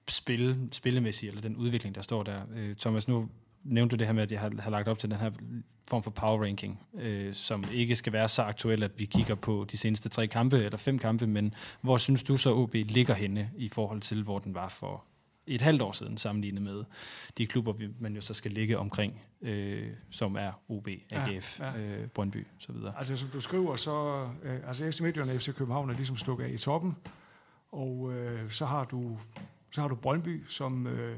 spil, 0.08 0.70
spillemæssige, 0.72 1.30
eller 1.30 1.42
den 1.42 1.56
udvikling, 1.56 1.96
der 1.96 2.02
står 2.02 2.24
der. 2.24 2.42
Øh, 2.56 2.76
Thomas, 2.76 3.08
nu 3.08 3.30
nævnte 3.68 3.96
du 3.96 4.00
det 4.00 4.08
her 4.08 4.14
med, 4.14 4.24
at 4.24 4.32
jeg 4.32 4.40
har, 4.40 4.52
har 4.60 4.70
lagt 4.70 4.88
op 4.88 5.00
til 5.00 5.10
den 5.12 5.20
her 5.20 5.32
form 5.90 6.04
for 6.04 6.12
power 6.12 6.44
ranking, 6.44 6.88
øh, 7.00 7.34
som 7.34 7.64
ikke 7.72 7.96
skal 7.96 8.14
være 8.14 8.30
så 8.30 8.42
aktuel, 8.42 8.84
at 8.84 8.92
vi 8.98 9.06
kigger 9.06 9.36
på 9.36 9.66
de 9.72 9.78
seneste 9.78 10.10
tre 10.10 10.28
kampe 10.28 10.64
eller 10.64 10.78
fem 10.78 11.00
kampe, 11.00 11.28
men 11.28 11.54
hvor 11.82 11.98
synes 11.98 12.24
du 12.24 12.38
så, 12.38 12.54
OB 12.54 12.74
ligger 12.74 13.14
henne 13.14 13.52
i 13.58 13.70
forhold 13.70 14.02
til, 14.02 14.24
hvor 14.24 14.40
den 14.40 14.54
var 14.54 14.70
for 14.70 15.04
et 15.48 15.62
halvt 15.62 15.82
år 15.82 15.92
siden, 15.92 16.18
sammenlignet 16.18 16.62
med 16.62 16.84
de 17.38 17.48
klubber, 17.48 17.74
man 18.00 18.16
jo 18.16 18.22
så 18.22 18.34
skal 18.34 18.52
ligge 18.52 18.78
omkring, 18.78 19.22
øh, 19.42 19.88
som 20.10 20.36
er 20.36 20.52
OB, 20.70 20.88
AGF, 21.12 21.60
ja, 21.60 21.72
ja. 21.72 21.80
Øh, 21.80 22.08
Brøndby 22.08 22.48
osv. 22.60 22.76
Altså 22.98 23.18
som 23.18 23.30
du 23.30 23.40
skriver, 23.40 23.76
så 23.76 24.28
øh, 24.44 24.60
altså 24.68 24.92
FC 24.92 25.02
Midtjylland 25.02 25.32
og 25.32 25.42
FC 25.42 25.56
København 25.56 25.90
er 25.90 25.94
ligesom 25.94 26.18
stukket 26.18 26.46
af 26.46 26.50
i 26.50 26.58
toppen, 26.58 26.96
og 27.72 28.14
øh, 28.14 28.52
så 28.52 28.66
har 28.66 28.84
du 28.84 29.20
så 29.72 29.82
har 29.82 29.88
du 29.88 29.96
Brøndby, 29.96 30.44
som, 30.48 30.88
øh, 30.88 31.18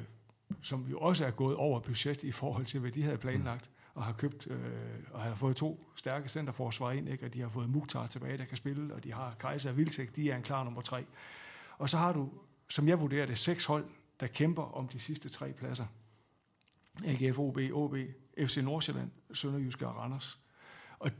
som 0.62 0.86
jo 0.88 1.00
også 1.00 1.26
er 1.26 1.32
gået 1.32 1.56
over 1.56 1.80
budget 1.80 2.24
i 2.24 2.32
forhold 2.32 2.66
til, 2.66 2.80
hvad 2.80 2.92
de 2.92 3.04
havde 3.04 3.18
planlagt, 3.18 3.72
og 3.94 4.04
har 4.04 4.14
købt 4.14 4.48
øh, 4.48 4.72
og 5.12 5.22
har 5.22 5.36
fået 5.36 5.56
to 5.56 5.90
stærke 5.96 6.30
centerforsvar 6.30 6.92
ind, 6.92 7.10
ikke? 7.10 7.26
og 7.26 7.34
de 7.34 7.42
har 7.42 7.50
fået 7.50 7.70
Mukhtar 7.70 8.08
tilbage, 8.08 8.38
der 8.38 8.46
kan 8.46 8.58
spille, 8.58 8.94
og 8.94 9.04
de 9.04 9.14
har 9.14 9.36
Kaiser 9.40 9.70
og 9.70 9.78
Viltek, 9.78 10.16
de 10.16 10.32
er 10.32 10.36
en 10.36 10.44
klar 10.44 10.64
nummer 10.64 10.82
tre. 10.82 11.06
Og 11.78 11.90
så 11.90 11.98
har 11.98 12.14
du, 12.14 12.30
som 12.70 12.88
jeg 12.88 13.02
vurderer 13.02 13.26
det, 13.26 13.38
seks 13.38 13.66
hold, 13.66 13.86
der 14.20 14.28
kæmper 14.28 14.64
om 14.64 14.88
de 14.88 15.00
sidste 15.00 15.30
tre 15.30 15.54
pladser. 15.54 15.86
AGF, 17.06 17.40
OB, 17.40 17.58
OB, 17.74 17.96
FC 18.38 18.58
Nordsjælland, 18.58 19.12
Sønderjyske 19.34 19.88
og 19.88 19.96
Randers. 19.96 20.40
Og 21.00 21.12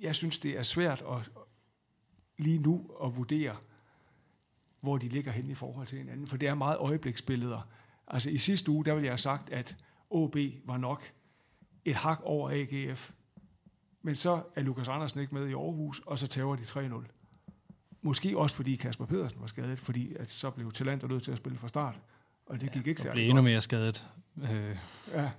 jeg 0.00 0.14
synes, 0.14 0.38
det 0.38 0.58
er 0.58 0.62
svært 0.62 1.02
at, 1.10 1.30
lige 2.36 2.58
nu 2.58 2.90
at 3.04 3.16
vurdere, 3.16 3.56
hvor 4.80 4.98
de 4.98 5.08
ligger 5.08 5.32
hen 5.32 5.50
i 5.50 5.54
forhold 5.54 5.86
til 5.86 5.98
hinanden, 5.98 6.26
for 6.26 6.36
det 6.36 6.48
er 6.48 6.54
meget 6.54 6.78
øjebliksbilleder. 6.78 7.68
Altså 8.08 8.30
i 8.30 8.38
sidste 8.38 8.70
uge, 8.70 8.84
der 8.84 8.94
ville 8.94 9.04
jeg 9.04 9.12
have 9.12 9.18
sagt, 9.18 9.50
at 9.50 9.76
OB 10.10 10.36
var 10.64 10.76
nok 10.76 11.12
et 11.84 11.94
hak 11.94 12.20
over 12.22 12.50
AGF, 12.50 13.10
men 14.02 14.16
så 14.16 14.42
er 14.54 14.62
Lukas 14.62 14.88
Andersen 14.88 15.20
ikke 15.20 15.34
med 15.34 15.48
i 15.48 15.52
Aarhus, 15.52 16.00
og 16.06 16.18
så 16.18 16.26
tager 16.26 16.56
de 16.56 16.62
3-0. 16.62 17.04
Måske 18.02 18.38
også 18.38 18.56
fordi 18.56 18.76
Kasper 18.76 19.06
Pedersen 19.06 19.40
var 19.40 19.46
skadet, 19.46 19.78
fordi 19.78 20.14
at 20.14 20.30
så 20.30 20.50
blev 20.50 20.72
Talenter 20.72 21.08
nødt 21.08 21.22
til 21.22 21.32
at 21.32 21.38
spille 21.38 21.58
fra 21.58 21.68
start. 21.68 22.00
Og 22.46 22.60
det 22.60 22.72
gik 22.72 22.86
ja, 22.86 22.88
ikke 22.88 23.02
særlig 23.02 23.14
blev 23.14 23.28
endnu 23.28 23.42
mere 23.42 23.60
skadet. 23.60 24.06
Øh, 24.42 24.76
ja. 25.14 25.30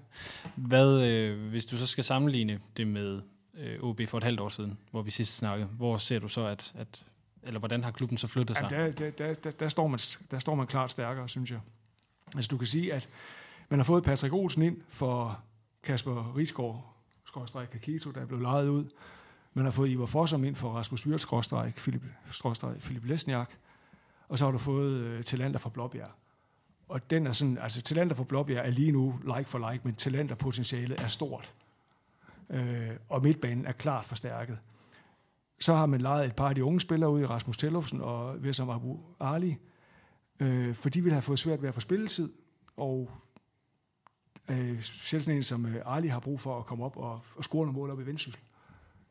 Hvad, 0.55 1.07
øh, 1.07 1.49
hvis 1.49 1.65
du 1.65 1.77
så 1.77 1.87
skal 1.87 2.03
sammenligne 2.03 2.59
det 2.77 2.87
med 2.87 3.21
øh, 3.57 3.79
OB 3.83 4.01
for 4.07 4.17
et 4.17 4.23
halvt 4.23 4.39
år 4.39 4.49
siden, 4.49 4.77
hvor 4.91 5.01
vi 5.01 5.11
sidst 5.11 5.37
snakkede, 5.37 5.67
hvor 5.67 5.97
ser 5.97 6.19
du 6.19 6.27
så, 6.27 6.45
at, 6.45 6.73
at 6.75 7.05
eller 7.43 7.59
hvordan 7.59 7.83
har 7.83 7.91
klubben 7.91 8.17
så 8.17 8.27
flyttet 8.27 8.57
sig? 8.57 8.67
Ja, 8.71 8.77
der, 8.77 8.91
der, 8.91 9.11
der, 9.11 9.33
der, 9.33 9.51
der, 9.51 9.69
står 9.69 9.87
man, 9.87 9.99
der 10.31 10.39
står 10.39 10.55
man 10.55 10.67
klart 10.67 10.91
stærkere, 10.91 11.29
synes 11.29 11.51
jeg. 11.51 11.59
Altså 12.35 12.49
du 12.49 12.57
kan 12.57 12.67
sige, 12.67 12.93
at 12.93 13.09
man 13.69 13.79
har 13.79 13.83
fået 13.83 14.03
Patrick 14.03 14.33
Olsen 14.33 14.61
ind 14.61 14.81
for 14.89 15.43
Kasper 15.83 16.37
Rigsgaard, 16.37 16.93
skråstræk 17.25 17.67
Kakito, 17.67 18.11
der 18.11 18.21
er 18.21 18.25
blevet 18.25 18.41
lejet 18.41 18.67
ud. 18.67 18.85
Man 19.53 19.65
har 19.65 19.71
fået 19.71 19.89
Ivar 19.89 20.05
Fossum 20.05 20.43
ind 20.43 20.55
for 20.55 20.69
Rasmus 20.71 21.05
Wirtz, 21.05 21.21
skråstræk 21.21 21.75
Philip, 21.75 22.01
Philip 22.81 23.05
Lesniak. 23.05 23.49
Og 24.29 24.37
så 24.37 24.45
har 24.45 24.51
du 24.51 24.57
fået 24.57 24.93
øh, 24.93 25.23
Talander 25.23 25.59
fra 25.59 25.69
Blåbjerg. 25.69 26.11
Og 26.89 27.09
den 27.09 27.27
er 27.27 27.31
sådan, 27.31 27.57
altså 27.57 27.81
Talander 27.81 28.15
fra 28.15 28.23
Blåbjerg 28.23 28.65
er 28.65 28.71
lige 28.71 28.91
nu 28.91 29.19
like 29.37 29.49
for 29.49 29.71
like, 29.71 29.81
men 29.83 29.95
Talenterpotentialet 29.95 30.99
er 30.99 31.07
stort. 31.07 31.53
Øh, 32.49 32.89
og 33.09 33.23
midtbanen 33.23 33.65
er 33.65 33.71
klart 33.71 34.05
forstærket. 34.05 34.59
Så 35.59 35.75
har 35.75 35.85
man 35.85 36.01
lejet 36.01 36.25
et 36.25 36.35
par 36.35 36.49
af 36.49 36.55
de 36.55 36.63
unge 36.63 36.79
spillere 36.79 37.09
ud 37.09 37.21
i 37.21 37.25
Rasmus 37.25 37.57
Tellufsen 37.57 38.01
og 38.01 38.43
Vesam 38.43 38.69
Abu 38.69 38.97
Ali, 39.19 39.57
øh, 40.39 40.75
for 40.75 40.89
de 40.89 41.01
ville 41.01 41.13
have 41.13 41.21
fået 41.21 41.39
svært 41.39 41.61
ved 41.61 41.69
at 41.69 41.75
få 41.75 41.81
spilletid, 41.81 42.33
og 42.77 43.11
øh, 44.49 44.83
selv 44.83 45.21
sådan 45.21 45.37
en 45.37 45.43
som 45.43 45.65
øh, 45.65 45.81
Ali 45.85 46.07
har 46.07 46.19
brug 46.19 46.39
for 46.39 46.59
at 46.59 46.65
komme 46.65 46.85
op 46.85 46.97
og, 46.97 47.21
og 47.35 47.43
score 47.43 47.65
nogle 47.65 47.79
mål 47.79 47.89
op 47.89 47.99
i 47.99 48.05
Vendsyssel. 48.05 48.41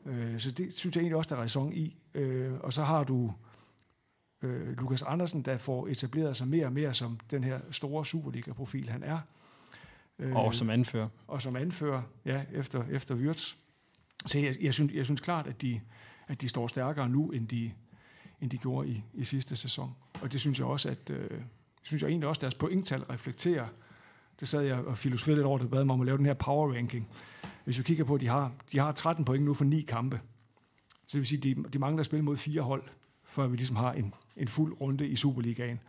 Øh, 0.07 0.41
så 0.41 0.51
det 0.51 0.75
synes 0.75 0.97
jeg 0.97 1.01
egentlig 1.01 1.17
også, 1.17 1.29
der 1.29 1.37
er 1.37 1.41
ræson 1.41 1.73
i. 1.73 1.97
Øh, 2.15 2.53
og 2.61 2.73
så 2.73 2.85
har 2.85 3.05
du 3.05 3.33
øh, 4.43 4.79
Lukas 4.79 5.03
Andersen, 5.03 5.43
der 5.43 5.57
får 5.57 5.89
etableret 5.89 6.37
sig 6.37 6.49
mere 6.49 6.67
og 6.67 6.73
mere 6.73 6.95
som 6.95 7.21
den 7.31 7.45
her 7.45 7.61
store 7.71 8.07
Superliga-profil, 8.07 8.89
han 8.89 9.03
er. 9.03 9.19
Øh, 10.19 10.37
og 10.37 10.55
som 10.55 10.71
anfører. 10.71 11.09
Og 11.27 11.43
som 11.43 11.57
anfører, 11.57 12.03
ja, 12.25 12.45
efter, 12.53 12.85
efter 12.85 13.15
Wirtz. 13.15 13.55
Så 14.27 14.39
jeg, 14.39 14.57
jeg, 14.61 14.75
synes, 14.75 14.93
jeg 14.93 15.05
synes 15.05 15.21
klart, 15.21 15.47
at 15.47 15.63
de, 15.63 15.81
at 16.29 16.41
de 16.41 16.49
står 16.49 16.67
stærkere 16.67 17.09
nu, 17.09 17.31
end 17.31 17.49
de, 17.49 17.73
end 18.41 18.51
de 18.51 18.59
gjorde 18.59 18.89
i, 18.89 19.05
i 19.15 19.25
sidste 19.25 19.57
sæson. 19.57 19.95
Og 20.23 20.33
det 20.33 20.41
synes 20.41 20.59
jeg 20.59 20.67
også, 20.67 20.89
at 20.89 21.11
øh, 21.11 21.41
synes 21.83 22.03
jeg 22.03 22.09
egentlig 22.09 22.29
også, 22.29 22.39
at 22.39 22.43
deres 22.43 22.55
pointtal 22.55 23.03
reflekterer. 23.03 23.67
Det 24.41 24.49
sad 24.49 24.63
jeg 24.63 24.79
og 24.79 24.99
filosoferede 24.99 25.37
lidt 25.39 25.47
over, 25.47 25.59
det 25.59 25.71
bad 25.71 25.85
mig 25.85 25.95
om 25.95 26.01
at 26.01 26.07
lave 26.07 26.19
den 26.19 26.27
her 26.27 26.35
power 26.35 26.75
ranking. 26.75 27.09
Hvis 27.65 27.79
vi 27.79 27.83
kigger 27.83 28.05
på, 28.05 28.15
at 28.15 28.21
de 28.21 28.29
har, 28.29 28.53
de 28.73 28.79
har 28.79 28.93
13 28.93 29.25
point 29.25 29.45
nu 29.45 29.55
for 29.55 29.65
ni 29.65 29.81
kampe. 29.81 30.21
Så 31.07 31.13
det 31.13 31.19
vil 31.19 31.27
sige, 31.27 31.39
at 31.39 31.45
de, 31.45 31.65
de 31.73 31.79
mangler 31.79 32.01
at 32.01 32.07
spille 32.07 32.25
mod 32.25 32.37
fire 32.37 32.63
hold, 32.63 32.83
før 33.25 33.47
vi 33.47 33.57
ligesom 33.57 33.77
har 33.77 33.93
en, 33.93 34.15
en 34.37 34.49
fuld 34.49 34.81
runde 34.81 35.09
i 35.09 35.17
Superligaen. 35.17 35.81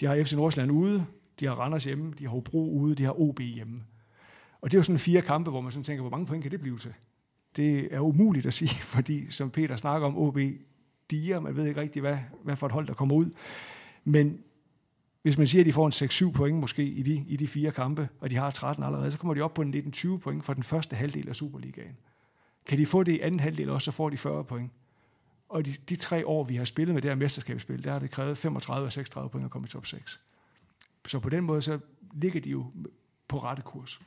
De 0.00 0.06
har 0.06 0.22
FC 0.24 0.32
Nordsjælland 0.32 0.72
ude, 0.72 1.06
de 1.40 1.46
har 1.46 1.54
Randers 1.54 1.84
hjemme, 1.84 2.14
de 2.18 2.24
har 2.24 2.30
Hobro 2.30 2.70
ude, 2.70 2.94
de 2.94 3.04
har 3.04 3.20
OB 3.20 3.40
hjemme. 3.40 3.82
Og 4.60 4.70
det 4.70 4.76
er 4.76 4.78
jo 4.78 4.82
sådan 4.82 4.98
fire 4.98 5.22
kampe, 5.22 5.50
hvor 5.50 5.60
man 5.60 5.72
sådan 5.72 5.84
tænker, 5.84 6.02
hvor 6.02 6.10
mange 6.10 6.26
point 6.26 6.42
kan 6.42 6.50
det 6.50 6.60
blive 6.60 6.78
til? 6.78 6.94
Det 7.56 7.94
er 7.94 8.00
umuligt 8.00 8.46
at 8.46 8.54
sige, 8.54 8.82
fordi 8.94 9.30
som 9.30 9.50
Peter 9.50 9.76
snakker 9.76 10.06
om, 10.06 10.18
OB 10.18 10.38
diger, 11.10 11.40
man 11.40 11.56
ved 11.56 11.66
ikke 11.66 11.80
rigtig, 11.80 12.00
hvad, 12.00 12.18
hvad 12.44 12.56
for 12.56 12.66
et 12.66 12.72
hold, 12.72 12.86
der 12.86 12.94
kommer 12.94 13.14
ud. 13.14 13.30
Men 14.04 14.40
hvis 15.22 15.38
man 15.38 15.46
siger, 15.46 15.62
at 15.62 15.66
de 15.66 15.72
får 15.72 15.86
en 15.86 16.30
6-7 16.30 16.32
point 16.32 16.58
måske 16.58 16.84
i 16.84 17.02
de, 17.02 17.24
i 17.28 17.36
de 17.36 17.46
fire 17.46 17.72
kampe, 17.72 18.08
og 18.20 18.30
de 18.30 18.36
har 18.36 18.50
13 18.50 18.84
allerede, 18.84 19.12
så 19.12 19.18
kommer 19.18 19.34
de 19.34 19.40
op 19.40 19.54
på 19.54 19.62
en 19.62 19.74
19-20 19.74 20.16
point 20.18 20.44
for 20.44 20.54
den 20.54 20.62
første 20.62 20.96
halvdel 20.96 21.28
af 21.28 21.36
Superligaen. 21.36 21.96
Kan 22.66 22.78
de 22.78 22.86
få 22.86 23.02
det 23.02 23.12
i 23.12 23.20
anden 23.20 23.40
halvdel 23.40 23.70
også, 23.70 23.84
så 23.84 23.92
får 23.92 24.10
de 24.10 24.16
40 24.16 24.44
point. 24.44 24.72
Og 25.48 25.66
de, 25.66 25.74
de 25.88 25.96
tre 25.96 26.26
år, 26.26 26.44
vi 26.44 26.56
har 26.56 26.64
spillet 26.64 26.94
med 26.94 27.02
det 27.02 27.10
her 27.10 27.16
mesterskabsspil, 27.16 27.84
der 27.84 27.92
har 27.92 27.98
det 27.98 28.10
krævet 28.10 28.38
35 28.38 28.86
og 28.86 28.92
36 28.92 29.30
point 29.30 29.44
at 29.44 29.50
komme 29.50 29.66
i 29.66 29.68
top 29.68 29.86
6. 29.86 30.20
Så 31.06 31.18
på 31.18 31.28
den 31.28 31.44
måde, 31.44 31.62
så 31.62 31.78
ligger 32.14 32.40
de 32.40 32.50
jo 32.50 32.66
på 33.28 33.38
rette 33.38 33.62
kurs. 33.62 34.00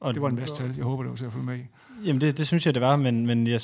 Og 0.00 0.14
det 0.14 0.22
var 0.22 0.28
en 0.28 0.36
masse 0.36 0.56
tal. 0.56 0.74
Jeg 0.76 0.84
håber, 0.84 1.02
det 1.02 1.10
var 1.10 1.16
til 1.16 1.24
at 1.24 1.32
følge 1.32 1.46
med 1.46 1.58
i. 1.58 1.62
Jamen, 2.04 2.20
det, 2.20 2.38
det 2.38 2.46
synes 2.46 2.66
jeg, 2.66 2.74
det 2.74 2.82
var, 2.82 2.96
men, 2.96 3.26
men 3.26 3.46
jeg, 3.46 3.60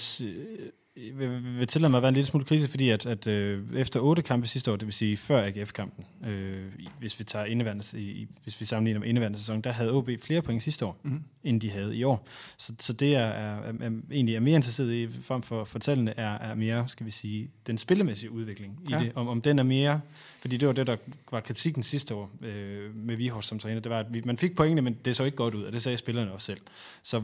vil, 1.14 1.58
vil 1.58 1.66
tillade 1.66 1.90
mig 1.90 1.98
at 1.98 2.02
være 2.02 2.08
en 2.08 2.14
lille 2.14 2.26
smule 2.26 2.44
krise, 2.44 2.68
fordi 2.68 2.90
at, 2.90 3.06
at 3.06 3.26
øh, 3.26 3.62
efter 3.76 4.00
otte 4.00 4.22
kampe 4.22 4.46
sidste 4.46 4.72
år, 4.72 4.76
det 4.76 4.86
vil 4.86 4.92
sige 4.92 5.16
før 5.16 5.46
AGF-kampen, 5.46 6.04
øh, 6.26 6.64
hvis 6.98 7.18
vi 7.18 7.24
tager 7.24 7.44
indeværende, 7.44 8.00
i, 8.00 8.28
hvis 8.42 8.60
vi 8.60 8.66
sammenligner 8.66 9.00
med 9.00 9.08
indeværende 9.08 9.38
sæson, 9.38 9.60
der 9.60 9.72
havde 9.72 9.92
OB 9.92 10.10
flere 10.22 10.42
point 10.42 10.62
sidste 10.62 10.86
år, 10.86 11.00
mm. 11.02 11.22
end 11.44 11.60
de 11.60 11.70
havde 11.70 11.96
i 11.96 12.04
år. 12.04 12.26
Så, 12.56 12.72
så 12.80 12.92
det 12.92 13.14
er, 13.14 13.20
er, 13.20 13.56
er, 13.56 13.72
er 13.80 13.90
egentlig 14.12 14.34
er 14.34 14.40
mere 14.40 14.56
interesseret 14.56 14.92
i, 14.92 15.08
frem 15.22 15.42
for, 15.42 15.64
for 15.64 15.78
tallene, 15.78 16.14
er, 16.16 16.38
er 16.38 16.54
mere, 16.54 16.88
skal 16.88 17.06
vi 17.06 17.10
sige, 17.10 17.50
den 17.66 17.78
spillemæssige 17.78 18.30
udvikling 18.30 18.80
i 18.88 18.90
ja. 18.90 18.98
det. 18.98 19.12
Om, 19.14 19.28
om 19.28 19.40
den 19.40 19.58
er 19.58 19.62
mere, 19.62 20.00
fordi 20.40 20.56
det 20.56 20.68
var 20.68 20.74
det, 20.74 20.86
der 20.86 20.96
var 21.30 21.40
kritikken 21.40 21.82
sidste 21.82 22.14
år 22.14 22.30
øh, 22.42 22.96
med 22.96 23.16
Vihorst 23.16 23.48
som 23.48 23.58
træner, 23.58 23.80
det 23.80 23.90
var, 23.90 24.00
at 24.00 24.06
vi, 24.10 24.22
man 24.24 24.38
fik 24.38 24.56
pointene, 24.56 24.82
men 24.82 24.96
det 25.04 25.16
så 25.16 25.24
ikke 25.24 25.36
godt 25.36 25.54
ud, 25.54 25.62
og 25.62 25.72
det 25.72 25.82
sagde 25.82 25.98
spillerne 25.98 26.32
også 26.32 26.46
selv. 26.46 26.60
Så 27.02 27.22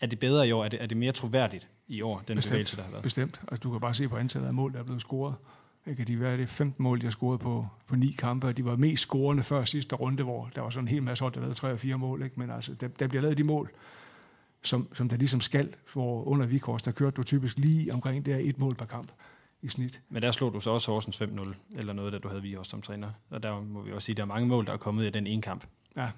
er 0.00 0.06
det 0.06 0.18
bedre 0.18 0.48
i 0.48 0.52
år? 0.52 0.64
Er 0.64 0.68
det, 0.68 0.82
er 0.82 0.86
det 0.86 0.96
mere 0.96 1.12
troværdigt 1.12 1.68
i 1.88 2.02
år, 2.02 2.18
den 2.28 2.36
Bestemt. 2.36 2.50
bevægelse, 2.50 2.76
der 2.76 2.82
har 2.82 2.90
været? 2.90 3.02
Bestemt. 3.02 3.40
Altså, 3.48 3.60
du 3.62 3.70
kan 3.70 3.80
bare 3.80 3.94
se 3.94 4.08
på 4.08 4.16
antallet 4.16 4.48
af 4.48 4.54
mål, 4.54 4.72
der 4.72 4.78
er 4.78 4.82
blevet 4.82 5.00
scoret. 5.00 5.34
Ikke? 5.86 6.04
De 6.04 6.20
var 6.20 6.36
det 6.36 6.48
15 6.48 6.82
mål, 6.82 7.00
de 7.00 7.06
har 7.06 7.10
scoret 7.10 7.40
på, 7.40 7.66
på 7.86 7.96
ni 7.96 8.10
kampe, 8.18 8.52
de 8.52 8.64
var 8.64 8.76
mest 8.76 9.02
scorende 9.02 9.42
før 9.42 9.64
sidste 9.64 9.96
runde, 9.96 10.22
hvor 10.22 10.50
der 10.54 10.60
var 10.60 10.70
sådan 10.70 10.84
en 10.84 10.88
hel 10.88 11.02
masse 11.02 11.24
hold, 11.24 11.32
der 11.34 11.40
lavede 11.40 11.54
tre 11.54 11.72
og 11.72 11.78
fire 11.78 11.98
mål. 11.98 12.22
Ikke? 12.22 12.40
Men 12.40 12.50
altså, 12.50 12.74
der, 12.74 12.88
der 12.88 13.08
bliver 13.08 13.22
lavet 13.22 13.38
de 13.38 13.44
mål, 13.44 13.70
som, 14.62 14.88
som 14.94 15.08
der 15.08 15.16
ligesom 15.16 15.40
skal, 15.40 15.74
hvor 15.92 16.24
under 16.24 16.46
Vikors, 16.46 16.82
der 16.82 16.90
kørte 16.90 17.14
du 17.14 17.22
typisk 17.22 17.58
lige 17.58 17.94
omkring 17.94 18.26
der 18.26 18.36
et 18.40 18.58
mål 18.58 18.74
per 18.74 18.86
kamp 18.86 19.12
i 19.62 19.68
snit. 19.68 20.00
Men 20.08 20.22
der 20.22 20.32
slog 20.32 20.54
du 20.54 20.60
så 20.60 20.70
også 20.70 20.92
Horsens 20.92 21.22
5-0, 21.22 21.54
eller 21.78 21.92
noget, 21.92 22.12
da 22.12 22.18
du 22.18 22.28
havde 22.28 22.42
Vikors 22.42 22.66
som 22.68 22.82
træner. 22.82 23.10
Og 23.30 23.42
der 23.42 23.60
må 23.60 23.82
vi 23.82 23.92
også 23.92 24.06
sige, 24.06 24.12
at 24.12 24.16
der 24.16 24.22
er 24.22 24.26
mange 24.26 24.48
mål, 24.48 24.66
der 24.66 24.72
er 24.72 24.76
kommet 24.76 25.06
i 25.06 25.10
den 25.10 25.26
ene 25.26 25.42
kamp. 25.42 25.64
Ja, 25.96 26.10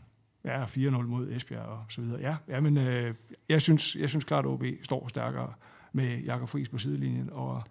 Ja, 0.44 0.64
4-0 0.64 0.88
mod 0.90 1.28
Esbjerg 1.30 1.66
og 1.66 1.84
så 1.88 2.00
videre. 2.00 2.20
Ja, 2.20 2.36
ja 2.48 2.60
men 2.60 2.76
øh, 2.76 3.14
jeg, 3.48 3.62
synes, 3.62 3.96
jeg 3.96 4.08
synes 4.08 4.24
klart, 4.24 4.44
at 4.44 4.50
OB 4.50 4.64
står 4.82 5.08
stærkere 5.08 5.52
med 5.92 6.22
Jakob 6.22 6.48
Friis 6.48 6.68
på 6.68 6.78
sidelinjen. 6.78 7.30
Og, 7.32 7.62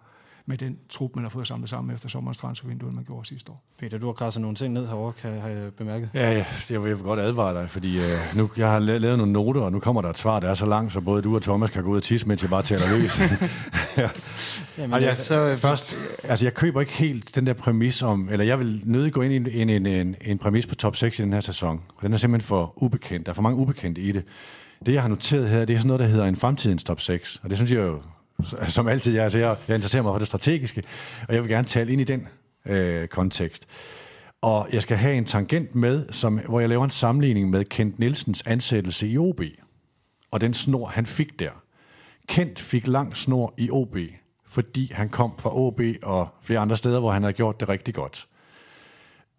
med 0.46 0.58
den 0.58 0.78
trup, 0.88 1.10
man 1.14 1.24
har 1.24 1.30
fået 1.30 1.46
samlet 1.46 1.70
sammen 1.70 1.94
efter 1.94 2.08
sommerens 2.08 2.38
transfervindue, 2.38 2.90
man 2.90 3.04
gjorde 3.04 3.28
sidste 3.28 3.52
år. 3.52 3.62
Peter, 3.78 3.98
du 3.98 4.06
har 4.06 4.12
krasset 4.12 4.40
nogle 4.40 4.56
ting 4.56 4.72
ned 4.74 4.86
herovre, 4.86 5.12
kan 5.12 5.30
jeg 5.30 5.42
have 5.42 5.70
bemærket. 5.70 6.10
Ja, 6.14 6.32
ja 6.32 6.44
jeg 6.70 6.84
vil 6.84 6.96
godt 6.96 7.20
advare 7.20 7.54
dig, 7.60 7.70
fordi 7.70 7.98
øh, 7.98 8.04
nu, 8.34 8.50
jeg 8.56 8.70
har 8.70 8.80
la- 8.80 8.82
lavet 8.98 9.18
nogle 9.18 9.32
noter, 9.32 9.60
og 9.60 9.72
nu 9.72 9.78
kommer 9.80 10.02
der 10.02 10.10
et 10.10 10.18
svar, 10.18 10.40
der 10.40 10.48
er 10.50 10.54
så 10.54 10.66
langt, 10.66 10.92
så 10.92 11.00
både 11.00 11.22
du 11.22 11.34
og 11.34 11.42
Thomas 11.42 11.70
kan 11.70 11.82
gå 11.82 11.90
ud 11.90 11.96
og 11.96 12.02
tisse, 12.02 12.28
mens 12.28 12.42
jeg 12.42 12.50
bare 12.50 12.62
taler 12.62 12.98
løs. 12.98 13.18
ja. 13.98 14.10
Jamen, 14.78 15.00
ja, 15.00 15.06
jeg, 15.06 15.16
så, 15.16 15.56
først, 15.56 15.94
altså 16.24 16.44
jeg 16.44 16.54
køber 16.54 16.80
ikke 16.80 16.92
helt 16.92 17.34
den 17.34 17.46
der 17.46 17.52
præmis 17.52 18.02
om, 18.02 18.28
eller 18.32 18.44
jeg 18.44 18.58
vil 18.58 18.80
nødig 18.84 19.12
gå 19.12 19.22
ind 19.22 19.32
i 19.32 19.36
en, 19.36 19.70
en, 19.70 19.86
en, 19.86 19.86
en, 19.86 20.16
en 20.20 20.38
præmis 20.38 20.66
på 20.66 20.74
top 20.74 20.96
6 20.96 21.18
i 21.18 21.22
den 21.22 21.32
her 21.32 21.40
sæson. 21.40 21.80
Den 22.02 22.12
er 22.12 22.16
simpelthen 22.16 22.46
for 22.46 22.72
ubekendt. 22.76 23.26
Der 23.26 23.32
er 23.32 23.34
for 23.34 23.42
mange 23.42 23.58
ubekendte 23.58 24.00
i 24.00 24.12
det. 24.12 24.24
Det, 24.86 24.92
jeg 24.92 25.02
har 25.02 25.08
noteret 25.08 25.48
her, 25.48 25.64
det 25.64 25.74
er 25.74 25.78
sådan 25.78 25.86
noget, 25.86 26.00
der 26.00 26.06
hedder 26.06 26.24
en 26.24 26.36
fremtidens 26.36 26.84
top 26.84 27.00
6. 27.00 27.40
Og 27.42 27.50
det 27.50 27.58
synes 27.58 27.70
jeg 27.70 27.78
jo, 27.78 28.00
som 28.68 28.88
altid, 28.88 29.14
jeg, 29.14 29.24
altså 29.24 29.38
jeg, 29.38 29.56
jeg 29.68 29.74
interesserer 29.74 30.02
mig 30.02 30.12
for 30.12 30.18
det 30.18 30.26
strategiske, 30.26 30.82
og 31.28 31.34
jeg 31.34 31.42
vil 31.42 31.50
gerne 31.50 31.68
tale 31.68 31.92
ind 31.92 32.00
i 32.00 32.04
den 32.04 32.28
øh, 32.66 33.08
kontekst. 33.08 33.66
Og 34.40 34.68
jeg 34.72 34.82
skal 34.82 34.96
have 34.96 35.14
en 35.14 35.24
tangent 35.24 35.74
med, 35.74 36.06
som, 36.10 36.38
hvor 36.48 36.60
jeg 36.60 36.68
laver 36.68 36.84
en 36.84 36.90
sammenligning 36.90 37.50
med 37.50 37.64
Kent 37.64 37.98
Nielsens 37.98 38.42
ansættelse 38.46 39.08
i 39.08 39.18
OB. 39.18 39.40
Og 40.30 40.40
den 40.40 40.54
snor, 40.54 40.86
han 40.86 41.06
fik 41.06 41.38
der. 41.38 41.50
Kent 42.28 42.60
fik 42.60 42.86
lang 42.86 43.16
snor 43.16 43.54
i 43.58 43.70
OB, 43.70 43.96
fordi 44.46 44.92
han 44.92 45.08
kom 45.08 45.32
fra 45.38 45.56
OB 45.58 45.80
og 46.02 46.28
flere 46.42 46.60
andre 46.60 46.76
steder, 46.76 47.00
hvor 47.00 47.10
han 47.10 47.22
havde 47.22 47.32
gjort 47.32 47.60
det 47.60 47.68
rigtig 47.68 47.94
godt. 47.94 48.28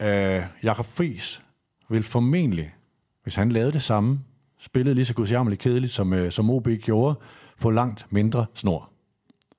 Øh, 0.02 0.44
Jakob 0.64 0.86
Friis 0.86 1.42
vil 1.90 2.04
formentlig, 2.04 2.76
hvis 3.24 3.36
han 3.36 3.52
lavede 3.52 3.72
det 3.72 3.82
samme, 3.82 4.20
spillede 4.60 4.96
lige 4.96 5.06
så 5.06 5.14
gudsjammerligt 5.14 5.62
kedeligt, 5.62 5.94
som, 5.94 6.14
øh, 6.14 6.32
som 6.32 6.50
OB 6.50 6.68
gjorde, 6.68 7.16
få 7.58 7.70
langt 7.70 8.08
mindre 8.10 8.46
snor. 8.54 8.90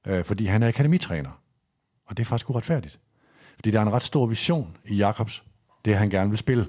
Øh, 0.07 0.25
fordi 0.25 0.47
han 0.47 0.63
er 0.63 0.69
akademitræner. 0.69 1.31
Og 2.07 2.17
det 2.17 2.23
er 2.23 2.27
faktisk 2.27 2.51
uretfærdigt. 2.51 3.01
Fordi 3.55 3.71
der 3.71 3.79
er 3.79 3.83
en 3.83 3.93
ret 3.93 4.03
stor 4.03 4.27
vision 4.27 4.77
i 4.85 4.97
Jakobs, 4.97 5.45
det 5.85 5.97
han 5.97 6.11
gerne 6.11 6.31
vil 6.31 6.39
spille. 6.39 6.67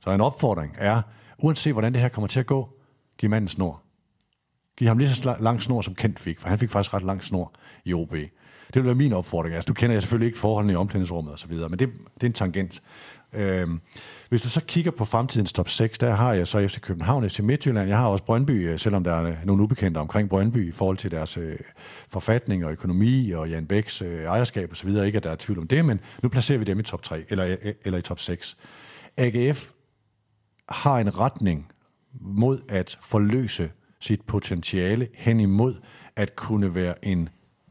Så 0.00 0.10
en 0.10 0.20
opfordring 0.20 0.76
er, 0.78 1.02
uanset 1.38 1.72
hvordan 1.72 1.92
det 1.92 2.00
her 2.00 2.08
kommer 2.08 2.28
til 2.28 2.40
at 2.40 2.46
gå, 2.46 2.68
giv 3.18 3.30
manden 3.30 3.48
snor. 3.48 3.82
Giv 4.76 4.88
ham 4.88 4.98
lige 4.98 5.08
så 5.08 5.36
lang 5.40 5.62
snor, 5.62 5.82
som 5.82 5.94
Kent 5.94 6.20
fik, 6.20 6.40
for 6.40 6.48
han 6.48 6.58
fik 6.58 6.70
faktisk 6.70 6.94
ret 6.94 7.02
lang 7.02 7.22
snor 7.22 7.52
i 7.84 7.94
OB. 7.94 8.12
Det 8.74 8.74
vil 8.74 8.84
være 8.84 8.94
min 8.94 9.12
opfordring. 9.12 9.54
Altså, 9.54 9.68
du 9.68 9.74
kender 9.74 9.94
jeg 9.94 10.02
selvfølgelig 10.02 10.26
ikke 10.26 10.38
forholdene 10.38 10.72
i 10.72 10.76
omklædningsrummet 10.76 11.34
osv., 11.34 11.52
men 11.52 11.78
det, 11.78 11.78
det 12.14 12.22
er 12.22 12.26
en 12.26 12.32
tangent. 12.32 12.82
Øh, 13.32 13.68
hvis 14.28 14.42
du 14.42 14.48
så 14.48 14.64
kigger 14.64 14.90
på 14.90 15.04
fremtidens 15.04 15.52
top 15.52 15.68
6, 15.68 15.98
der 15.98 16.12
har 16.12 16.32
jeg 16.32 16.48
så 16.48 16.68
FC 16.68 16.80
København, 16.80 17.30
FC 17.30 17.38
Midtjylland, 17.40 17.88
jeg 17.88 17.98
har 17.98 18.06
også 18.06 18.24
Brøndby, 18.24 18.68
øh, 18.68 18.78
selvom 18.78 19.04
der 19.04 19.12
er 19.12 19.36
nogle 19.44 19.62
ubekendte 19.62 19.98
omkring 19.98 20.28
Brøndby 20.28 20.68
i 20.68 20.72
forhold 20.72 20.96
til 20.96 21.10
deres 21.10 21.36
øh, 21.36 21.58
forfatning 22.08 22.64
og 22.64 22.72
økonomi 22.72 23.30
og 23.30 23.50
Jan 23.50 23.66
Bæks 23.66 24.02
øh, 24.02 24.24
ejerskab 24.24 24.72
osv., 24.72 24.88
ikke 24.88 25.16
at 25.16 25.24
der 25.24 25.30
er 25.30 25.36
tvivl 25.38 25.58
om 25.58 25.68
det, 25.68 25.84
men 25.84 26.00
nu 26.22 26.28
placerer 26.28 26.58
vi 26.58 26.64
dem 26.64 26.80
i 26.80 26.82
top 26.82 27.02
3, 27.02 27.24
eller, 27.28 27.46
øh, 27.46 27.56
øh, 27.62 27.74
eller 27.84 27.98
i 27.98 28.02
top 28.02 28.20
6. 28.20 28.56
AGF 29.16 29.70
har 30.68 30.98
en 30.98 31.18
retning 31.18 31.72
mod 32.20 32.60
at 32.68 32.98
forløse 33.02 33.70
sit 34.00 34.22
potentiale 34.22 35.08
hen 35.14 35.40
imod 35.40 35.74
at 36.16 36.36
kunne 36.36 36.74
være 36.74 37.04
en 37.04 37.28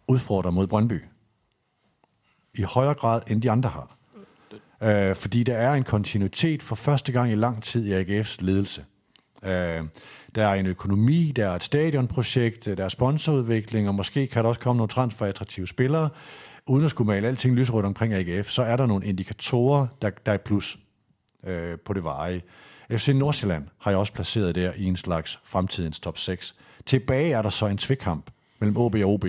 udfordrer 0.08 0.52
mod 0.52 0.68
Brøndby. 0.68 1.04
I 2.54 2.62
højere 2.62 2.94
grad, 2.94 3.22
end 3.28 3.42
de 3.42 3.52
andre 3.52 3.70
har. 3.70 3.99
Øh, 4.84 5.16
fordi 5.16 5.44
der 5.44 5.58
er 5.58 5.74
en 5.74 5.84
kontinuitet 5.84 6.64
for 6.64 6.76
første 6.76 7.12
gang 7.12 7.32
i 7.32 7.36
lang 7.36 7.64
tid 7.64 7.86
i 7.86 8.02
AGF's 8.02 8.38
ledelse. 8.40 8.86
Øh, 9.44 9.84
der 10.36 10.48
er 10.48 10.54
en 10.54 10.66
økonomi, 10.66 11.32
der 11.36 11.50
er 11.50 11.56
et 11.56 11.64
stadionprojekt, 11.64 12.68
øh, 12.68 12.78
der 12.78 12.86
er 12.86 12.90
sponsorudvikling, 12.90 13.88
og 13.88 13.96
måske 13.96 14.28
kan 14.28 14.44
der 14.44 14.50
også 14.50 14.62
komme 14.62 14.78
nogle 14.78 14.90
transferattraktive 14.90 15.68
spillere. 15.68 16.10
Uden 16.68 16.86
at 16.86 16.92
skulle 16.92 17.08
male 17.08 17.28
alting 17.28 17.56
lysrødt 17.56 17.86
omkring 17.86 18.14
AGF, 18.14 18.50
så 18.50 18.64
er 18.64 18.76
der 18.76 18.86
nogle 18.86 19.06
indikatorer, 19.06 19.88
der, 20.02 20.10
der 20.10 20.32
er 20.32 20.38
plus 20.38 20.80
øh, 21.44 21.78
på 21.86 21.94
det 21.94 22.04
veje. 22.04 22.42
FC 22.92 23.08
Nordsjælland 23.08 23.68
har 23.80 23.92
jeg 23.92 23.98
også 23.98 24.14
placeret 24.14 24.56
der 24.56 24.74
i 24.74 24.84
en 24.84 24.96
slags 24.96 25.40
fremtidens 25.44 26.00
top 26.00 26.18
6. 26.18 26.56
Tilbage 26.86 27.34
er 27.34 27.42
der 27.42 27.50
så 27.50 27.68
en 27.68 27.78
tvikkamp 27.78 28.32
mellem 28.60 28.78
OB 28.78 28.96
og 28.96 29.14
OB. 29.14 29.26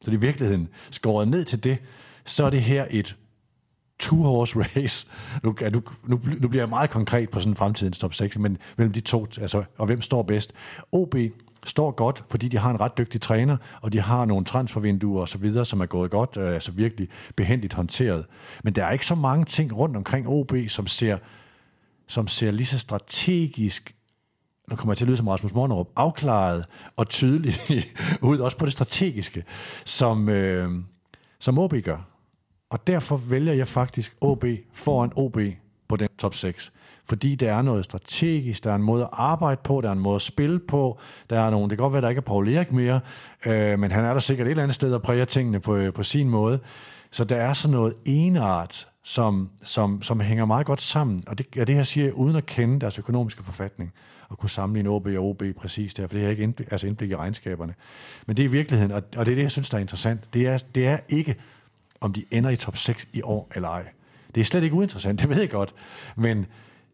Så 0.00 0.10
det 0.10 0.16
i 0.16 0.20
virkeligheden 0.20 0.68
skåret 0.90 1.28
ned 1.28 1.44
til 1.44 1.64
det, 1.64 1.78
så 2.24 2.44
er 2.44 2.50
det 2.50 2.62
her 2.62 2.86
et 2.90 3.16
two-horse 4.02 4.58
race. 4.58 5.06
Nu, 5.42 5.56
nu, 5.72 5.82
nu, 6.06 6.20
nu 6.40 6.48
bliver 6.48 6.62
jeg 6.62 6.68
meget 6.68 6.90
konkret 6.90 7.30
på 7.30 7.40
sådan 7.40 7.52
en 7.52 7.56
fremtidens 7.56 7.98
top 7.98 8.14
6, 8.14 8.38
men 8.38 8.58
mellem 8.76 8.92
de 8.92 9.00
to, 9.00 9.26
altså, 9.40 9.64
og 9.78 9.86
hvem 9.86 10.02
står 10.02 10.22
bedst? 10.22 10.52
OB 10.92 11.14
står 11.64 11.90
godt, 11.90 12.24
fordi 12.30 12.48
de 12.48 12.58
har 12.58 12.70
en 12.70 12.80
ret 12.80 12.98
dygtig 12.98 13.20
træner, 13.20 13.56
og 13.82 13.92
de 13.92 14.00
har 14.00 14.24
nogle 14.24 14.44
transfervinduer 14.44 15.20
og 15.20 15.28
så 15.28 15.38
videre, 15.38 15.64
som 15.64 15.80
er 15.80 15.86
gået 15.86 16.10
godt, 16.10 16.36
øh, 16.36 16.54
altså 16.54 16.72
virkelig 16.72 17.08
behendigt 17.36 17.74
håndteret. 17.74 18.24
Men 18.64 18.72
der 18.72 18.84
er 18.84 18.90
ikke 18.92 19.06
så 19.06 19.14
mange 19.14 19.44
ting 19.44 19.76
rundt 19.76 19.96
omkring 19.96 20.28
OB, 20.28 20.52
som 20.68 20.86
ser, 20.86 21.18
som 22.06 22.28
ser 22.28 22.50
lige 22.50 22.66
så 22.66 22.78
strategisk 22.78 23.94
nu 24.70 24.76
kommer 24.76 24.92
jeg 24.92 24.98
til 24.98 25.04
at 25.04 25.08
lyde 25.08 25.16
som 25.16 25.28
Rasmus 25.28 25.54
Mornerup, 25.54 25.88
afklaret 25.96 26.64
og 26.96 27.08
tydeligt 27.08 27.70
ud, 28.22 28.38
også 28.38 28.56
på 28.56 28.64
det 28.64 28.72
strategiske, 28.72 29.44
som, 29.84 30.28
øh, 30.28 30.70
som 31.38 31.58
OB 31.58 31.74
gør. 31.84 32.17
Og 32.70 32.86
derfor 32.86 33.16
vælger 33.16 33.52
jeg 33.52 33.68
faktisk 33.68 34.16
OB 34.20 34.44
foran 34.72 35.12
OB 35.16 35.38
på 35.88 35.96
den 35.96 36.08
top 36.18 36.34
6. 36.34 36.72
Fordi 37.04 37.34
der 37.34 37.52
er 37.52 37.62
noget 37.62 37.84
strategisk, 37.84 38.64
der 38.64 38.70
er 38.70 38.74
en 38.74 38.82
måde 38.82 39.02
at 39.02 39.08
arbejde 39.12 39.60
på, 39.64 39.80
der 39.80 39.88
er 39.88 39.92
en 39.92 39.98
måde 39.98 40.14
at 40.14 40.22
spille 40.22 40.58
på, 40.58 40.98
der 41.30 41.40
er 41.40 41.50
nogen, 41.50 41.70
det 41.70 41.78
kan 41.78 41.82
godt 41.82 41.92
være, 41.92 42.02
der 42.02 42.08
ikke 42.08 42.18
er 42.18 42.22
Paul 42.22 42.48
Erik 42.48 42.72
mere, 42.72 43.00
øh, 43.46 43.78
men 43.78 43.90
han 43.90 44.04
er 44.04 44.12
der 44.12 44.20
sikkert 44.20 44.46
et 44.46 44.50
eller 44.50 44.62
andet 44.62 44.74
sted 44.74 44.94
og 44.94 45.02
præger 45.02 45.24
tingene 45.24 45.60
på, 45.60 45.76
øh, 45.76 45.92
på 45.92 46.02
sin 46.02 46.28
måde. 46.28 46.58
Så 47.10 47.24
der 47.24 47.36
er 47.36 47.54
sådan 47.54 47.72
noget 47.72 47.94
enart, 48.04 48.88
som, 49.02 49.50
som, 49.62 50.02
som 50.02 50.20
hænger 50.20 50.44
meget 50.44 50.66
godt 50.66 50.80
sammen, 50.80 51.22
og 51.26 51.38
det, 51.38 51.54
det 51.54 51.68
her 51.68 51.82
siger 51.82 52.04
jeg 52.04 52.14
uden 52.14 52.36
at 52.36 52.46
kende 52.46 52.80
deres 52.80 52.98
økonomiske 52.98 53.42
forfatning 53.42 53.92
og 54.28 54.38
kunne 54.38 54.50
sammenligne 54.50 54.90
OB 54.90 55.06
og 55.06 55.24
OB 55.24 55.42
præcis 55.56 55.94
der, 55.94 56.06
for 56.06 56.14
det 56.14 56.22
har 56.22 56.30
ikke 56.30 56.42
indblik, 56.42 56.68
altså 56.70 56.86
indblik 56.86 57.10
i 57.10 57.16
regnskaberne. 57.16 57.74
Men 58.26 58.36
det 58.36 58.42
er 58.42 58.48
i 58.48 58.52
virkeligheden, 58.52 58.92
og, 58.92 59.02
og 59.16 59.26
det 59.26 59.32
er 59.32 59.36
det, 59.36 59.42
jeg 59.42 59.50
synes, 59.50 59.70
der 59.70 59.76
er 59.76 59.80
interessant, 59.80 60.34
det 60.34 60.46
er, 60.46 60.58
det 60.74 60.86
er 60.86 60.98
ikke, 61.08 61.36
om 62.00 62.12
de 62.12 62.24
ender 62.30 62.50
i 62.50 62.56
top 62.56 62.76
6 62.76 63.08
i 63.12 63.22
år 63.22 63.52
eller 63.54 63.68
ej. 63.68 63.88
Det 64.34 64.40
er 64.40 64.44
slet 64.44 64.62
ikke 64.62 64.76
uinteressant, 64.76 65.18
det 65.20 65.28
ved 65.28 65.40
jeg 65.40 65.50
godt, 65.50 65.74
men 66.16 66.46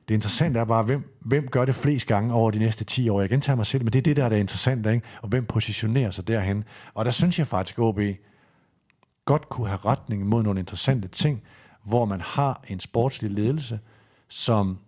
det 0.09 0.15
interessante 0.15 0.61
er 0.61 0.65
bare, 0.65 0.83
hvem, 0.83 1.19
hvem 1.21 1.49
gør 1.49 1.65
det 1.65 1.75
flest 1.75 2.07
gange 2.07 2.35
over 2.35 2.51
de 2.51 2.59
næste 2.59 2.85
10 2.85 3.09
år. 3.09 3.21
Jeg 3.21 3.31
gentager 3.31 3.57
mig 3.57 3.67
selv, 3.67 3.85
men 3.85 3.93
det 3.93 3.99
er 3.99 4.03
det, 4.03 4.17
der 4.17 4.25
er 4.25 4.29
det 4.29 4.39
interessante, 4.39 4.93
ikke? 4.93 5.07
og 5.23 5.29
hvem 5.29 5.47
positionerer 5.47 6.11
sig 6.11 6.29
derhen. 6.29 6.65
Og 6.95 7.05
der 7.05 7.11
synes 7.11 7.39
jeg 7.39 7.47
faktisk, 7.47 7.79
at 7.79 7.83
OB 7.83 8.01
godt 9.25 9.49
kunne 9.49 9.69
have 9.69 9.79
retning 9.85 10.27
mod 10.27 10.43
nogle 10.43 10.61
interessante 10.61 11.09
ting, 11.09 11.43
hvor 11.85 12.05
man 12.05 12.21
har 12.21 12.65
en 12.69 12.81
sportslig 12.81 13.31
ledelse, 13.31 13.81
som 14.29 14.79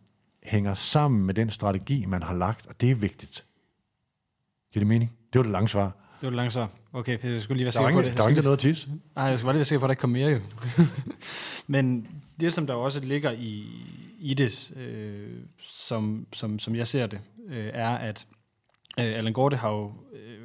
hænger 0.42 0.74
sammen 0.74 1.26
med 1.26 1.34
den 1.34 1.50
strategi, 1.50 2.04
man 2.06 2.22
har 2.22 2.34
lagt, 2.34 2.66
og 2.66 2.80
det 2.80 2.90
er 2.90 2.94
vigtigt. 2.94 3.44
Giver 4.72 4.80
det 4.80 4.86
mening? 4.86 5.12
Det 5.32 5.38
var 5.38 5.42
det 5.42 5.52
lange 5.52 5.68
svar. 5.68 5.84
Det 5.84 6.22
var 6.22 6.30
det 6.30 6.36
lange 6.36 6.50
svar. 6.50 6.68
Okay, 6.96 7.18
jeg 7.24 7.42
skulle 7.42 7.56
lige 7.56 7.64
være 7.64 7.72
sikker 7.72 7.92
på 7.92 8.02
det. 8.02 8.16
der 8.16 8.22
var 8.22 8.28
ingen 8.28 8.44
noget 8.44 8.58
tis. 8.58 8.88
Nej, 9.16 9.24
jeg 9.24 9.38
skal 9.38 9.46
bare 9.46 9.54
lige 9.54 9.58
være 9.58 9.64
sikker 9.64 9.80
på, 9.80 9.84
at 9.84 9.88
der 9.88 9.92
ikke 9.92 10.00
kom 10.00 10.10
mere 10.10 10.30
jo. 10.30 10.40
Men 11.76 12.08
det, 12.40 12.52
som 12.52 12.66
der 12.66 12.74
også 12.74 13.00
ligger 13.00 13.30
i, 13.30 13.64
i 14.18 14.34
det, 14.34 14.70
øh, 14.76 15.38
som, 15.58 16.26
som, 16.32 16.58
som 16.58 16.74
jeg 16.76 16.86
ser 16.86 17.06
det, 17.06 17.20
øh, 17.48 17.70
er, 17.72 17.90
at 17.90 18.26
øh, 18.98 19.04
Allan 19.04 19.32
Gorte 19.32 19.56
har 19.56 19.70
jo 19.70 19.92
øh, 20.12 20.40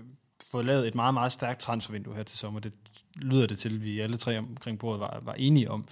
fået 0.52 0.66
lavet 0.66 0.88
et 0.88 0.95
meget, 0.95 1.14
meget 1.14 1.32
stærkt 1.32 1.60
transfervindue 1.60 2.16
her 2.16 2.24
til 2.24 2.38
sommer. 2.38 2.60
Det 2.60 2.74
lyder 3.16 3.47
det 3.47 3.60
til, 3.60 3.84
vi 3.84 3.99
alle 3.99 4.18
tre 4.18 4.38
omkring 4.38 4.80
bordet 4.80 4.99
var, 4.99 5.20
var 5.24 5.34
enige 5.34 5.72
om. 5.72 5.88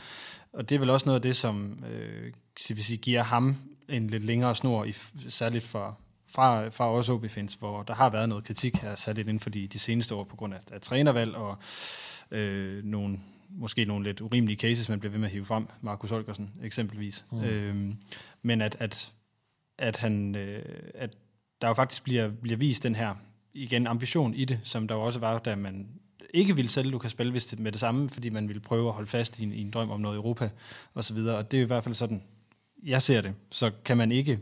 Og 0.54 0.70
det 0.70 0.76
er 0.76 0.80
vel 0.80 0.90
også 0.90 1.06
noget 1.06 1.20
af 1.20 1.22
det, 1.22 1.36
som 1.36 1.84
øh, 1.92 2.34
skal 2.60 2.78
vi 2.78 2.82
sige, 2.82 2.98
giver 2.98 3.24
ham 3.24 3.56
en 3.90 4.08
lidt 4.08 4.24
længere 4.24 4.56
snor, 4.56 4.84
i, 4.84 4.94
særligt 5.30 5.64
for, 5.64 6.00
fra, 6.30 6.70
fra 6.70 6.92
os 6.92 7.10
OB-fans, 7.10 7.54
hvor 7.54 7.84
der 7.84 7.94
har 7.94 8.10
været 8.10 8.30
noget 8.30 8.44
kritik 8.44 8.78
her, 8.78 8.96
særligt 8.96 9.28
inden 9.28 9.40
for 9.40 9.50
de, 9.50 9.68
de 9.68 9.80
seneste 9.80 10.16
år, 10.16 10.24
på 10.24 10.36
grund 10.36 10.54
af, 10.54 10.60
af 10.72 10.82
trænervalg 10.82 11.36
og 11.36 11.58
øh, 12.32 12.84
nogle, 12.84 13.20
måske 13.50 13.86
nogle 13.86 14.06
lidt 14.06 14.22
urimelige 14.22 14.58
cases, 14.58 14.90
man 14.90 15.00
bliver 15.00 15.12
ved 15.12 15.20
med 15.20 15.28
at 15.28 15.32
hive 15.32 15.46
frem, 15.46 15.68
Markus 15.82 16.10
Holgersen 16.10 16.52
eksempelvis. 16.64 17.26
Mm. 17.32 17.44
Øhm, 17.44 17.98
men 18.42 18.62
at, 18.62 18.78
at, 18.80 19.12
at, 19.78 19.98
han, 19.98 20.36
øh, 20.36 20.64
at 20.94 21.18
der 21.62 21.68
jo 21.68 21.74
faktisk 21.74 22.04
bliver, 22.04 22.30
bliver 22.30 22.58
vist 22.58 22.84
den 22.84 22.96
her 22.96 23.16
igen 23.54 23.88
ambition 23.88 24.34
i 24.34 24.46
det, 24.46 24.60
som 24.64 24.88
der 24.88 24.96
jo 24.96 25.02
også 25.02 25.20
var, 25.20 25.40
da 25.40 25.56
man 25.56 25.90
ikke 26.34 26.56
ville 26.56 26.70
sælge 26.70 26.90
Lukas 26.90 27.14
Belvist 27.14 27.60
med 27.60 27.72
det 27.72 27.80
samme, 27.80 28.10
fordi 28.10 28.30
man 28.30 28.48
ville 28.48 28.62
prøve 28.62 28.88
at 28.88 28.94
holde 28.94 29.08
fast 29.08 29.40
i 29.40 29.44
en, 29.44 29.54
i 29.54 29.62
en 29.62 29.72
drøm 29.72 29.92
om 29.92 30.00
noget 30.00 30.16
Europa 30.16 30.50
og 30.94 31.04
så 31.04 31.14
videre. 31.14 31.38
Og 31.38 31.52
det 31.52 31.58
er 31.58 31.62
i 31.62 31.66
hvert 31.66 31.84
fald 31.84 31.96
sådan, 31.96 32.24
jeg 32.84 33.02
ser 33.02 33.22
det. 33.22 33.36
Så 33.52 33.72
kan 33.86 33.98
man 33.98 34.12
ikke 34.12 34.40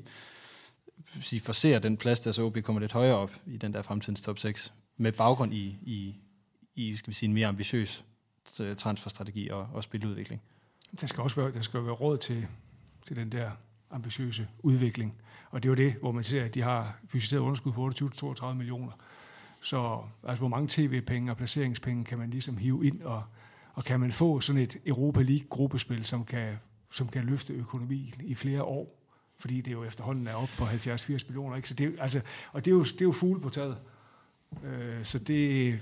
sige, 1.22 1.40
forser 1.40 1.80
den 1.80 1.98
plads, 1.98 2.20
der 2.20 2.32
så 2.32 2.44
OB 2.44 2.58
kommer 2.64 2.80
lidt 2.80 2.94
højere 2.94 3.16
op 3.16 3.32
i 3.46 3.58
den 3.58 3.74
der 3.74 3.82
fremtidens 3.82 4.22
top 4.22 4.40
6, 4.40 4.74
med 4.98 5.12
baggrund 5.12 5.54
i, 5.54 5.66
i, 5.82 6.16
i 6.76 6.96
skal 6.96 7.10
vi 7.10 7.14
sige, 7.14 7.28
en 7.28 7.34
mere 7.34 7.48
ambitiøs 7.48 8.06
øh, 8.60 8.76
transferstrategi 8.76 9.50
og, 9.50 9.70
og 9.74 9.84
spiludvikling. 9.84 10.42
Der 11.02 11.08
skal 11.08 11.24
også 11.24 11.36
være, 11.36 11.52
der 11.52 11.62
skal 11.62 11.84
være 11.84 11.94
råd 11.94 12.18
til, 12.18 12.48
til 13.06 13.16
den 13.16 13.32
der 13.32 13.52
ambitiøse 13.92 14.48
udvikling. 14.60 15.18
Og 15.52 15.64
det 15.64 15.70
er 15.70 15.72
jo 15.72 15.76
det, 15.76 15.96
hvor 16.00 16.12
man 16.12 16.24
ser, 16.24 16.46
at 16.46 16.56
de 16.56 16.62
har 16.62 17.00
budgetteret 17.12 17.42
underskud 17.42 17.72
på 17.72 17.92
28-32 18.46 18.54
millioner. 18.54 18.92
Så 19.62 20.02
altså, 20.24 20.42
hvor 20.42 20.48
mange 20.48 20.68
tv-penge 20.70 21.32
og 21.32 21.38
placeringspenge 21.38 22.06
kan 22.06 22.18
man 22.18 22.30
ligesom 22.30 22.58
hive 22.58 22.86
ind, 22.86 23.02
og, 23.02 23.24
og 23.74 23.84
kan 23.84 24.00
man 24.00 24.12
få 24.12 24.42
sådan 24.42 24.62
et 24.62 24.78
Europa 24.86 25.22
League-gruppespil, 25.22 26.06
som 26.06 26.26
kan, 26.26 26.58
som 26.92 27.08
kan 27.08 27.24
løfte 27.24 27.54
økonomien 27.54 28.14
i 28.20 28.36
flere 28.36 28.64
år? 28.64 28.97
Fordi 29.40 29.62
det 29.62 29.72
jo 29.72 29.84
efterhånden 29.84 30.28
er 30.28 30.34
op 30.34 30.50
på 30.58 30.64
70-80 30.64 31.10
millioner. 31.28 31.56
Ikke? 31.56 31.70
Så 31.70 31.74
det, 31.74 31.96
altså, 32.00 32.22
og 32.52 32.66
det 32.66 32.72
er 32.72 32.76
jo, 32.76 32.84
det 32.84 33.02
er 33.02 33.06
jo 33.06 33.12
fugle 33.12 33.42
på 33.42 33.50
taget. 33.50 33.78
Øh, 34.64 35.04
så 35.04 35.20
det, 35.20 35.80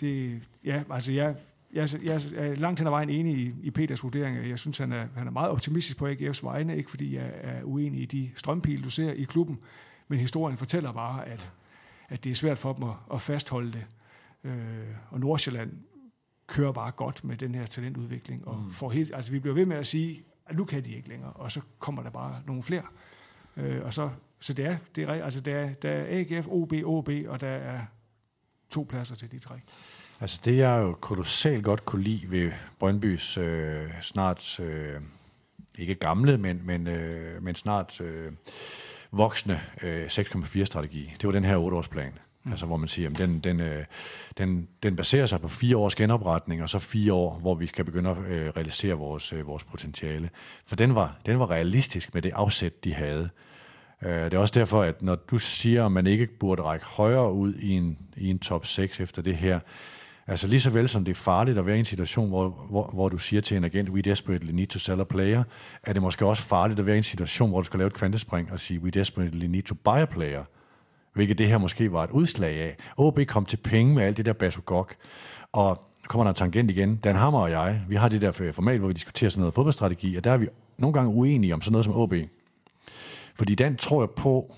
det, 0.00 0.42
ja, 0.64 0.82
altså 0.90 1.12
jeg, 1.12 1.36
jeg, 1.72 1.88
jeg 2.04 2.22
er 2.36 2.54
langt 2.54 2.80
hen 2.80 2.86
ad 2.86 2.90
vejen 2.90 3.10
enig 3.10 3.38
i, 3.38 3.54
i 3.62 3.70
Peters 3.70 4.02
vurdering. 4.02 4.48
Jeg 4.48 4.58
synes, 4.58 4.78
han 4.78 4.92
er, 4.92 5.06
han 5.16 5.26
er 5.26 5.30
meget 5.30 5.50
optimistisk 5.50 5.98
på 5.98 6.08
AGF's 6.08 6.40
vegne, 6.42 6.76
ikke 6.76 6.90
fordi 6.90 7.16
jeg 7.16 7.32
er 7.40 7.62
uenig 7.64 8.00
i 8.00 8.04
de 8.04 8.30
strømpil, 8.36 8.84
du 8.84 8.90
ser 8.90 9.12
i 9.12 9.22
klubben, 9.22 9.58
men 10.08 10.18
historien 10.18 10.58
fortæller 10.58 10.92
bare, 10.92 11.28
at, 11.28 11.52
at 12.08 12.24
det 12.24 12.32
er 12.32 12.36
svært 12.36 12.58
for 12.58 12.72
dem 12.72 12.84
at, 12.84 12.94
at 13.12 13.20
fastholde 13.20 13.72
det. 13.72 13.86
Øh, 14.44 14.96
og 15.10 15.20
Nordsjælland 15.20 15.72
kører 16.46 16.72
bare 16.72 16.90
godt 16.90 17.24
med 17.24 17.36
den 17.36 17.54
her 17.54 17.66
talentudvikling, 17.66 18.48
og 18.48 18.56
mm. 18.56 18.70
får 18.70 18.90
helt, 18.90 19.14
altså 19.14 19.32
vi 19.32 19.38
bliver 19.38 19.54
ved 19.54 19.66
med 19.66 19.76
at 19.76 19.86
sige, 19.86 20.24
at 20.46 20.56
nu 20.56 20.64
kan 20.64 20.84
de 20.84 20.94
ikke 20.94 21.08
længere, 21.08 21.32
og 21.32 21.52
så 21.52 21.60
kommer 21.78 22.02
der 22.02 22.10
bare 22.10 22.42
nogle 22.46 22.62
flere. 22.62 22.82
Øh, 23.56 23.84
og 23.84 23.94
så, 23.94 24.10
så 24.40 24.52
det 24.52 24.66
er, 24.66 24.76
det 24.94 25.04
er, 25.04 25.24
altså 25.24 25.40
der, 25.40 25.56
er, 25.56 25.74
der 25.74 25.90
er 25.90 26.04
AGF, 26.08 26.46
OB, 26.48 26.72
OB, 26.84 27.08
og 27.28 27.40
der 27.40 27.48
er 27.48 27.80
to 28.70 28.86
pladser 28.88 29.14
til 29.16 29.32
de 29.32 29.38
tre. 29.38 29.60
Altså 30.20 30.40
det, 30.44 30.56
jeg 30.56 30.80
jo 30.80 30.92
kolossalt 31.00 31.64
godt 31.64 31.84
kunne 31.84 32.02
lide 32.02 32.30
ved 32.30 32.52
Brøndbys 32.78 33.38
øh, 33.38 33.90
snart, 34.02 34.60
øh, 34.60 35.00
ikke 35.78 35.94
gamle, 35.94 36.38
men, 36.38 36.60
men, 36.64 36.86
øh, 36.86 37.42
men 37.42 37.54
snart 37.54 38.00
øh, 38.00 38.32
voksne 39.12 39.60
øh, 39.82 40.06
6,4-strategi, 40.06 41.14
det 41.20 41.26
var 41.26 41.32
den 41.32 41.44
her 41.44 41.58
8-årsplan. 41.58 42.18
Mm. 42.44 42.50
Altså 42.50 42.66
hvor 42.66 42.76
man 42.76 42.88
siger, 42.88 43.10
at 43.10 43.18
den, 43.18 43.40
den, 43.40 43.60
øh, 43.60 43.84
den, 44.38 44.68
den 44.82 44.96
baserer 44.96 45.26
sig 45.26 45.40
på 45.40 45.48
fire 45.48 45.76
års 45.76 45.94
genopretning, 45.94 46.62
og 46.62 46.68
så 46.68 46.78
fire 46.78 47.12
år, 47.12 47.38
hvor 47.38 47.54
vi 47.54 47.66
skal 47.66 47.84
begynde 47.84 48.10
at 48.10 48.18
øh, 48.18 48.48
realisere 48.56 48.94
vores, 48.94 49.32
øh, 49.32 49.46
vores 49.46 49.64
potentiale. 49.64 50.30
For 50.66 50.76
den 50.76 50.94
var, 50.94 51.16
den 51.26 51.38
var 51.38 51.50
realistisk 51.50 52.14
med 52.14 52.22
det 52.22 52.32
afsæt, 52.32 52.84
de 52.84 52.94
havde. 52.94 53.28
Øh, 54.02 54.24
Det 54.24 54.34
er 54.34 54.38
også 54.38 54.60
derfor, 54.60 54.82
at 54.82 55.02
når 55.02 55.14
du 55.14 55.38
siger, 55.38 55.86
at 55.86 55.92
man 55.92 56.06
ikke 56.06 56.26
burde 56.26 56.62
række 56.62 56.86
højere 56.86 57.32
ud 57.32 57.54
i 57.54 57.70
en, 57.70 57.98
i 58.16 58.30
en 58.30 58.38
top 58.38 58.66
6 58.66 59.00
efter 59.00 59.22
det 59.22 59.36
her, 59.36 59.60
altså 60.26 60.46
lige 60.46 60.60
så 60.60 60.70
vel 60.70 60.88
som 60.88 61.04
det 61.04 61.12
er 61.12 61.16
farligt 61.16 61.58
at 61.58 61.66
være 61.66 61.76
i 61.76 61.78
en 61.78 61.84
situation, 61.84 62.28
hvor, 62.28 62.48
hvor, 62.70 62.90
hvor 62.94 63.08
du 63.08 63.18
siger 63.18 63.40
til 63.40 63.56
en 63.56 63.64
agent, 63.64 63.88
we 63.88 64.00
desperately 64.00 64.52
need 64.52 64.66
to 64.66 64.78
sell 64.78 65.00
a 65.00 65.04
player, 65.04 65.44
er 65.82 65.92
det 65.92 66.02
måske 66.02 66.26
også 66.26 66.42
farligt 66.42 66.80
at 66.80 66.86
være 66.86 66.96
i 66.96 66.98
en 66.98 67.04
situation, 67.04 67.50
hvor 67.50 67.60
du 67.60 67.64
skal 67.64 67.78
lave 67.78 67.86
et 67.86 67.94
kvantespring 67.94 68.52
og 68.52 68.60
sige, 68.60 68.80
we 68.80 68.90
desperately 68.90 69.46
need 69.46 69.62
to 69.62 69.74
buy 69.74 69.98
a 69.98 70.04
player. 70.04 70.44
Hvilket 71.14 71.38
det 71.38 71.48
her 71.48 71.58
måske 71.58 71.92
var 71.92 72.04
et 72.04 72.10
udslag 72.10 72.60
af. 72.60 72.76
OB 72.96 73.20
kom 73.26 73.46
til 73.46 73.56
penge 73.56 73.94
med 73.94 74.02
alt 74.02 74.16
det 74.16 74.26
der 74.26 74.32
basogok, 74.32 74.94
og 75.52 75.68
nu 76.02 76.08
kommer 76.08 76.24
der 76.24 76.28
en 76.30 76.34
tangent 76.34 76.70
igen. 76.70 76.96
Dan 76.96 77.16
Hammer 77.16 77.40
og 77.40 77.50
jeg, 77.50 77.80
vi 77.88 77.96
har 77.96 78.08
det 78.08 78.22
der 78.22 78.52
format, 78.52 78.78
hvor 78.78 78.88
vi 78.88 78.94
diskuterer 78.94 79.30
sådan 79.30 79.40
noget 79.40 79.54
fodboldstrategi, 79.54 80.16
og 80.16 80.24
der 80.24 80.30
er 80.30 80.36
vi 80.36 80.48
nogle 80.78 80.94
gange 80.94 81.10
uenige 81.10 81.54
om 81.54 81.60
sådan 81.60 81.72
noget 81.72 81.84
som 81.84 81.96
OB. 81.96 82.14
Fordi 83.34 83.54
den 83.54 83.76
tror 83.76 84.02
jeg 84.02 84.10
på, 84.10 84.54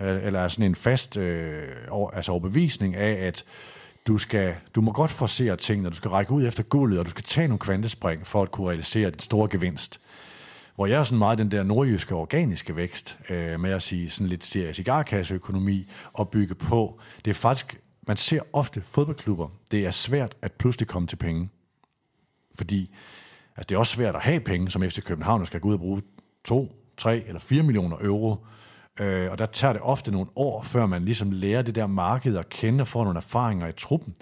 eller 0.00 0.40
er 0.40 0.48
sådan 0.48 0.64
en 0.64 0.74
fast 0.74 1.16
øh, 1.16 1.68
over, 1.90 2.10
altså 2.10 2.32
overbevisning 2.32 2.96
af, 2.96 3.26
at 3.26 3.44
du, 4.06 4.18
skal, 4.18 4.54
du 4.74 4.80
må 4.80 4.92
godt 4.92 5.10
forsere 5.10 5.56
tingene, 5.56 5.90
du 5.90 5.94
skal 5.94 6.10
række 6.10 6.32
ud 6.32 6.46
efter 6.46 6.62
guldet, 6.62 6.98
og 6.98 7.04
du 7.04 7.10
skal 7.10 7.24
tage 7.24 7.48
nogle 7.48 7.58
kvantespring 7.58 8.26
for 8.26 8.42
at 8.42 8.50
kunne 8.50 8.68
realisere 8.68 9.10
den 9.10 9.18
store 9.18 9.48
gevinst. 9.50 10.00
Hvor 10.80 10.86
jeg 10.86 11.00
er 11.00 11.04
sådan 11.04 11.18
meget 11.18 11.38
den 11.38 11.50
der 11.50 11.62
nordjyske 11.62 12.14
organiske 12.14 12.76
vækst, 12.76 13.18
øh, 13.30 13.60
med 13.60 13.70
at 13.70 13.82
sige 13.82 14.10
sådan 14.10 14.28
lidt 14.28 14.44
cigarkasseøkonomi 14.44 15.90
og 16.12 16.28
bygge 16.28 16.54
på. 16.54 17.00
Det 17.24 17.30
er 17.30 17.34
faktisk, 17.34 17.80
man 18.06 18.16
ser 18.16 18.40
ofte 18.52 18.80
fodboldklubber, 18.80 19.48
det 19.70 19.86
er 19.86 19.90
svært 19.90 20.36
at 20.42 20.52
pludselig 20.52 20.88
komme 20.88 21.08
til 21.08 21.16
penge. 21.16 21.48
Fordi 22.54 22.94
altså 23.56 23.66
det 23.68 23.74
er 23.74 23.78
også 23.78 23.92
svært 23.92 24.14
at 24.14 24.20
have 24.20 24.40
penge, 24.40 24.70
som 24.70 24.82
FC 24.82 25.02
København, 25.02 25.46
skal 25.46 25.60
gå 25.60 25.68
ud 25.68 25.74
og 25.74 25.80
bruge 25.80 26.02
2, 26.44 26.72
3 26.96 27.24
eller 27.26 27.40
4 27.40 27.62
millioner 27.62 27.96
euro. 28.00 28.36
Øh, 29.00 29.30
og 29.30 29.38
der 29.38 29.46
tager 29.46 29.72
det 29.72 29.82
ofte 29.82 30.10
nogle 30.10 30.30
år, 30.36 30.62
før 30.62 30.86
man 30.86 31.04
ligesom 31.04 31.30
lærer 31.30 31.62
det 31.62 31.74
der 31.74 31.86
marked 31.86 32.36
at 32.36 32.48
kende 32.48 32.82
og 32.82 32.88
får 32.88 33.04
nogle 33.04 33.18
erfaringer 33.18 33.68
i 33.68 33.72
truppen. 33.72 34.14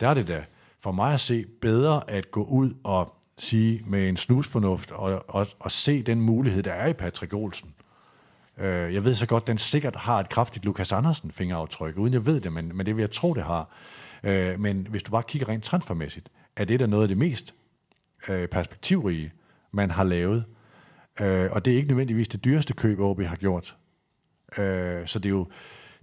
Der 0.00 0.08
er 0.08 0.14
det 0.14 0.28
da 0.28 0.44
for 0.80 0.92
mig 0.92 1.14
at 1.14 1.20
se 1.20 1.44
bedre 1.60 2.10
at 2.10 2.30
gå 2.30 2.44
ud 2.44 2.72
og 2.84 3.21
sige 3.38 3.82
med 3.86 4.08
en 4.08 4.16
snusfornuft 4.16 4.92
og, 4.92 5.24
og, 5.28 5.46
og 5.58 5.70
se 5.70 6.02
den 6.02 6.20
mulighed, 6.20 6.62
der 6.62 6.72
er 6.72 6.86
i 6.86 6.92
Patrick 6.92 7.32
Olsen. 7.32 7.74
Øh, 8.58 8.94
jeg 8.94 9.04
ved 9.04 9.14
så 9.14 9.26
godt, 9.26 9.46
den 9.46 9.58
sikkert 9.58 9.96
har 9.96 10.20
et 10.20 10.28
kraftigt 10.28 10.64
Lukas 10.64 10.92
Andersen 10.92 11.30
fingeraftryk, 11.30 11.96
uden 11.96 12.12
jeg 12.12 12.26
ved 12.26 12.40
det, 12.40 12.52
men, 12.52 12.76
men 12.76 12.86
det 12.86 12.96
vil 12.96 13.02
jeg 13.02 13.10
tro, 13.10 13.34
det 13.34 13.42
har. 13.42 13.70
Øh, 14.22 14.60
men 14.60 14.86
hvis 14.90 15.02
du 15.02 15.10
bare 15.10 15.22
kigger 15.22 15.48
rent 15.48 15.64
transfermæssigt, 15.64 16.28
er 16.56 16.64
det 16.64 16.80
der 16.80 16.86
noget 16.86 17.02
af 17.02 17.08
det 17.08 17.18
mest 17.18 17.54
øh, 18.28 18.48
perspektivrige, 18.48 19.32
man 19.72 19.90
har 19.90 20.04
lavet. 20.04 20.44
Øh, 21.20 21.50
og 21.52 21.64
det 21.64 21.72
er 21.72 21.76
ikke 21.76 21.88
nødvendigvis 21.88 22.28
det 22.28 22.44
dyreste 22.44 22.74
køb, 22.74 23.00
OB 23.00 23.22
har 23.22 23.36
gjort. 23.36 23.76
Øh, 24.58 25.06
så 25.06 25.18
det 25.18 25.26
er 25.26 25.30
jo, 25.30 25.46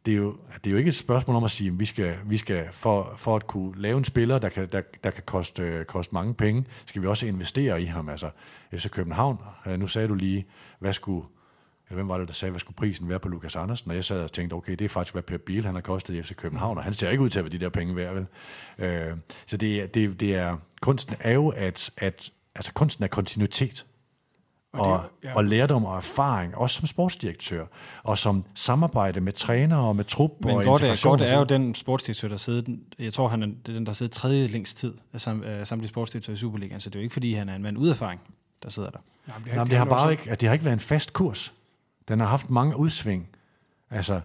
det 0.10 0.16
er 0.16 0.22
jo, 0.22 0.36
det 0.56 0.68
er 0.68 0.72
jo 0.72 0.78
ikke 0.78 0.88
et 0.88 0.96
spørgsmål 0.96 1.36
om 1.36 1.44
at 1.44 1.52
sige, 1.52 1.68
at 1.68 1.80
vi 1.80 1.86
skal, 1.86 2.16
vi 2.26 2.38
skal 2.38 2.68
for, 2.72 3.14
for 3.18 3.36
at 3.36 3.48
kunne 3.48 3.82
lave 3.82 3.98
en 3.98 4.04
spiller, 4.04 4.40
der 4.40 4.50
kan, 4.50 4.68
der, 4.72 4.82
der 5.04 5.10
kan 5.12 5.24
koste, 5.26 5.86
koste 5.88 6.14
mange 6.14 6.34
penge, 6.34 6.66
skal 6.86 7.02
vi 7.02 7.08
også 7.08 7.28
investere 7.28 7.82
i 7.82 7.86
ham. 7.86 8.10
Altså, 8.10 8.30
FC 8.74 8.90
København, 8.90 9.38
øh, 9.68 9.80
nu 9.80 9.88
sagde 9.88 10.08
du 10.08 10.16
lige, 10.16 10.46
hvad 10.80 10.94
skulle, 10.94 11.28
eller 11.90 11.96
hvem 11.96 12.08
var 12.08 12.18
det, 12.18 12.28
der 12.28 12.34
sagde, 12.34 12.52
hvad 12.52 12.60
skulle 12.60 12.76
prisen 12.76 13.10
være 13.10 13.20
på 13.20 13.30
Lukas 13.30 13.56
Andersen? 13.56 13.92
Og 13.92 13.96
jeg 13.96 14.06
sad 14.06 14.22
og 14.22 14.32
tænkte, 14.32 14.54
okay, 14.54 14.72
det 14.72 14.86
er 14.86 14.90
faktisk, 14.90 15.14
hvad 15.14 15.24
Per 15.24 15.38
Biel 15.38 15.66
han 15.66 15.76
har 15.76 15.82
kostet 15.82 16.14
i 16.14 16.24
FC 16.24 16.36
København, 16.36 16.78
og 16.78 16.84
han 16.84 16.94
ser 16.94 17.10
ikke 17.10 17.24
ud 17.24 17.30
til 17.30 17.40
at 17.40 17.46
være 17.46 17.52
de 17.52 17.60
der 17.60 17.70
penge 17.70 17.96
værd, 17.96 18.14
vel? 18.14 18.28
Øh, 18.78 19.18
så 19.46 19.58
det, 19.58 19.94
det, 19.94 20.20
det 20.20 20.36
er, 20.36 20.58
kunsten 20.82 21.16
er 21.20 21.34
jo, 21.34 21.50
at, 21.50 21.92
at 21.98 22.32
altså 22.56 22.74
kunsten 22.74 23.04
er 23.04 23.08
kontinuitet. 23.08 23.86
Og 24.74 24.80
Og, 24.88 25.04
det- 25.22 25.28
ja. 25.30 25.36
og 25.36 25.46
lærdom 25.46 25.86
og 25.86 25.98
erfaring, 25.98 26.56
også 26.58 26.76
som 26.76 26.86
sportsdirektør, 26.88 27.66
og 28.04 28.18
som 28.18 28.44
samarbejde 28.56 29.22
med 29.22 29.34
trænere 29.34 29.80
og 29.80 29.96
med 29.96 30.04
trup 30.06 30.32
Men 30.42 30.50
og 30.50 30.64
Gorte, 30.64 30.70
integration. 30.72 31.12
Gorte 31.12 31.22
og 31.24 31.28
er 31.30 31.38
jo 31.38 31.44
den 31.44 31.76
sportsdirektør, 31.76 32.28
der 32.28 32.38
sidder, 32.38 32.76
jeg 33.00 33.14
tror, 33.14 33.28
han 33.28 33.44
er 33.44 33.48
det 33.48 33.66
den, 33.66 33.86
der 33.86 33.92
sidder 33.92 34.10
tredje 34.14 34.48
længst 34.48 34.78
tid 34.78 34.94
af 35.14 35.22
sam, 35.22 35.44
samtlige 35.64 35.90
sportsdirektører 35.90 36.36
i 36.36 36.38
Superligaen, 36.40 36.82
så 36.82 36.90
det 36.90 36.96
er 36.96 37.00
jo 37.00 37.04
ikke, 37.04 37.14
fordi 37.14 37.34
han 37.34 37.50
er 37.50 37.56
en 37.56 37.62
mand 37.64 37.78
ud 37.78 37.90
erfaring, 37.90 38.22
der 38.64 38.70
sidder 38.70 38.90
der. 38.90 39.00
Jamen, 39.28 39.48
Nej, 39.48 39.58
men 39.58 39.68
det 39.68 39.78
har 39.78 39.86
bare 39.86 40.12
ikke, 40.12 40.32
at 40.32 40.42
det 40.42 40.48
har 40.50 40.54
ikke 40.54 40.66
været 40.66 40.74
en 40.74 40.80
fast 40.80 41.14
kurs. 41.14 41.54
Den 42.08 42.20
har 42.20 42.28
haft 42.28 42.50
mange 42.50 42.78
udsving. 42.78 43.28
Altså, 43.90 44.22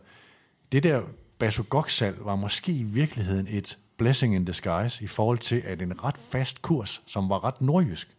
det 0.72 0.82
der 0.82 1.02
Basogok-salg 1.38 2.16
var 2.24 2.36
måske 2.36 2.72
i 2.72 2.82
virkeligheden 2.82 3.46
et 3.50 3.78
blessing 3.96 4.34
in 4.34 4.44
disguise 4.44 5.04
i 5.04 5.06
forhold 5.06 5.38
til, 5.38 5.62
at 5.66 5.82
en 5.82 6.04
ret 6.04 6.18
fast 6.30 6.62
kurs, 6.62 7.02
som 7.06 7.30
var 7.30 7.44
ret 7.44 7.60
nordjysk 7.60 8.16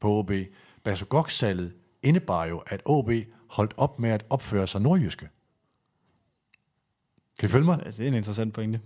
på 0.00 0.18
OB, 0.18 0.30
Basogok-salget 0.84 1.72
indebar 2.02 2.44
jo, 2.44 2.58
at 2.58 2.82
OB 2.84 3.10
holdt 3.46 3.74
op 3.76 3.98
med 3.98 4.10
at 4.10 4.24
opføre 4.30 4.66
sig 4.66 4.80
nordjyske. 4.80 5.28
Kan 7.38 7.48
I 7.48 7.52
følge 7.52 7.64
mig? 7.64 7.82
Det 7.86 8.00
er 8.00 8.08
en 8.08 8.14
interessant 8.14 8.54
pointe. 8.54 8.80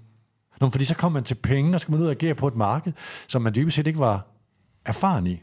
Nå, 0.60 0.70
fordi 0.70 0.84
så 0.84 0.94
kom 0.94 1.12
man 1.12 1.24
til 1.24 1.34
penge, 1.34 1.74
og 1.74 1.80
så 1.80 1.84
skal 1.84 1.92
man 1.92 2.00
ud 2.00 2.06
og 2.06 2.10
agere 2.10 2.34
på 2.34 2.48
et 2.48 2.56
marked, 2.56 2.92
som 3.26 3.42
man 3.42 3.54
dybest 3.54 3.76
set 3.76 3.86
ikke 3.86 3.98
var 3.98 4.26
erfaren 4.84 5.26
i. 5.26 5.42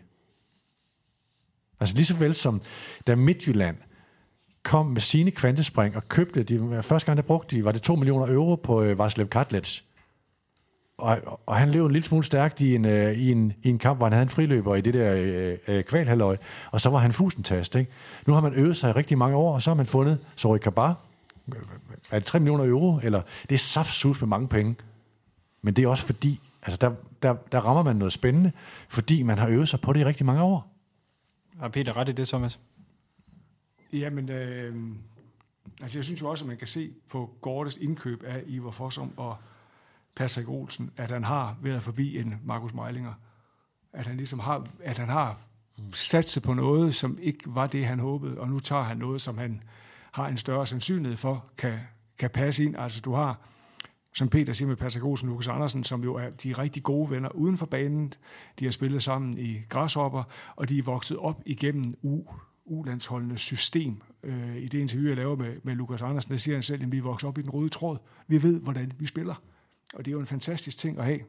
Altså 1.80 1.96
lige 1.96 2.06
så 2.06 2.16
vel 2.16 2.36
som 2.36 2.62
da 3.08 3.16
Midtjylland 3.16 3.78
kom 4.64 4.86
med 4.86 5.02
sine 5.02 5.32
kvantespring 5.32 5.96
og 5.96 6.08
købte, 6.08 6.44
de, 6.44 6.84
første 6.84 7.06
gang 7.06 7.18
der 7.18 7.24
brugte 7.24 7.56
de, 7.56 7.66
var 7.66 7.72
det 7.72 7.82
2 7.82 7.96
millioner 7.96 8.34
euro 8.34 8.56
på 8.56 8.82
øh, 8.82 8.98
Varslev 8.98 9.28
Katlets. 9.28 9.86
Og, 11.02 11.42
og 11.46 11.58
han 11.58 11.72
løb 11.72 11.86
en 11.86 11.92
lille 11.92 12.06
smule 12.06 12.24
stærkt 12.24 12.62
i 12.62 12.76
en, 12.76 12.86
øh, 12.86 13.14
i, 13.14 13.32
en, 13.32 13.54
i 13.64 13.70
en 13.70 13.80
kamp, 13.80 14.00
hvor 14.00 14.06
han 14.06 14.14
havde 14.14 14.24
en 14.24 14.30
friløber 14.30 14.76
i 14.76 14.82
det 14.82 14.94
der 14.94 15.14
øh, 15.68 15.84
øh, 16.32 16.38
og 16.72 16.82
så 16.82 16.90
var 16.90 16.98
han 16.98 17.14
fusentast. 17.14 17.76
Ikke? 17.76 17.92
Nu 18.28 18.34
har 18.34 18.42
man 18.42 18.54
øvet 18.54 18.78
sig 18.78 18.90
i 18.90 18.94
rigtig 18.94 19.18
mange 19.18 19.38
år, 19.38 19.54
og 19.54 19.62
så 19.62 19.70
har 19.70 19.76
man 19.76 19.86
fundet 19.86 20.20
Sorry 20.36 20.58
Kabar. 20.58 20.98
Er 22.12 22.20
det 22.20 22.24
3 22.24 22.40
millioner 22.40 22.66
euro? 22.66 23.00
Eller 23.04 23.22
det 23.50 23.56
er 23.56 23.60
saftsus 23.60 24.22
med 24.22 24.28
mange 24.28 24.48
penge. 24.48 24.76
Men 25.62 25.74
det 25.74 25.84
er 25.84 25.88
også 25.88 26.06
fordi, 26.06 26.40
altså 26.64 26.78
der, 26.78 26.96
der, 27.24 27.36
der 27.52 27.60
rammer 27.60 27.84
man 27.84 27.96
noget 27.96 28.14
spændende, 28.14 28.52
fordi 28.90 29.24
man 29.24 29.38
har 29.38 29.48
øvet 29.48 29.70
sig 29.70 29.82
på 29.82 29.94
det 29.94 30.00
i 30.00 30.06
rigtig 30.06 30.26
mange 30.26 30.42
år. 30.42 30.74
Har 31.60 31.70
Peter 31.70 31.98
ret 31.98 32.10
i 32.10 32.12
det, 32.12 32.28
Thomas? 32.28 32.60
Jamen, 33.94 34.30
øh, 34.30 34.76
altså 35.82 36.00
jeg 36.00 36.06
synes 36.06 36.22
jo 36.22 36.30
også, 36.30 36.44
at 36.44 36.48
man 36.48 36.58
kan 36.58 36.68
se 36.68 36.90
på 37.10 37.30
Gortes 37.42 37.78
indkøb 37.78 38.24
af 38.24 38.44
Ivar 38.48 38.72
Fossum 38.72 39.14
og 39.18 39.38
Patrick 40.16 40.50
Olsen, 40.50 40.92
at 40.98 41.12
han 41.12 41.24
har 41.24 41.58
været 41.62 41.84
forbi 41.84 42.18
en 42.18 42.36
Markus 42.44 42.74
Meilinger. 42.74 43.14
At 43.94 44.08
han 44.08 44.18
ligesom 44.18 44.40
har, 44.40 44.68
at 44.84 44.98
han 44.98 45.10
har 45.10 45.38
sat 45.92 46.30
sig 46.30 46.44
på 46.44 46.54
noget, 46.54 46.96
som 46.96 47.18
ikke 47.22 47.40
var 47.46 47.68
det, 47.68 47.86
han 47.86 48.00
håbede, 48.00 48.38
og 48.38 48.50
nu 48.50 48.60
tager 48.60 48.84
han 48.84 48.98
noget, 48.98 49.22
som 49.22 49.38
han 49.38 49.64
har 50.12 50.28
en 50.28 50.38
større 50.38 50.68
sandsynlighed 50.68 51.18
for, 51.18 51.46
kan, 51.58 51.80
kan 52.20 52.30
passe 52.30 52.64
ind. 52.64 52.76
Altså 52.78 53.02
du 53.02 53.14
har, 53.14 53.40
som 54.16 54.30
Peter 54.30 54.54
siger 54.54 54.68
med 54.68 54.76
Patrick 54.76 55.06
Olsen 55.06 55.30
og 55.30 55.32
Lukas 55.32 55.48
Andersen, 55.48 55.84
som 55.84 56.04
jo 56.04 56.16
er 56.16 56.30
de 56.30 56.54
rigtig 56.54 56.84
gode 56.84 57.10
venner 57.10 57.30
uden 57.30 57.58
for 57.58 57.66
banen. 57.66 58.14
De 58.60 58.66
har 58.66 58.72
spillet 58.72 59.04
sammen 59.04 59.38
i 59.38 59.62
græshopper, 59.70 60.24
og 60.56 60.70
de 60.70 60.78
er 60.78 60.84
vokset 60.84 61.18
op 61.18 61.42
igennem 61.46 61.94
U, 62.02 62.24
U-landsholdenes 62.66 63.42
system. 63.42 64.02
Øh, 64.24 64.58
I 64.58 64.68
det 64.68 64.80
interview, 64.80 65.08
jeg 65.08 65.18
laver 65.18 65.36
med, 65.36 65.56
med 65.64 65.76
Lukas 65.76 66.02
Andersen, 66.02 66.32
der 66.32 66.38
siger 66.38 66.56
han 66.56 66.64
selv, 66.64 66.84
at 66.84 66.92
vi 66.92 66.98
er 66.98 67.02
vokset 67.02 67.28
op 67.28 67.38
i 67.38 67.42
den 67.42 67.50
røde 67.50 67.70
tråd. 67.70 67.98
Vi 68.28 68.44
ved, 68.44 68.62
hvordan 68.62 68.92
vi 69.00 69.06
spiller. 69.06 69.36
Og 69.94 70.06
det 70.06 70.12
er 70.12 70.14
jo 70.14 70.20
en 70.20 70.26
fantastisk 70.26 70.78
ting 70.78 71.00
at 71.00 71.06
have. 71.06 71.20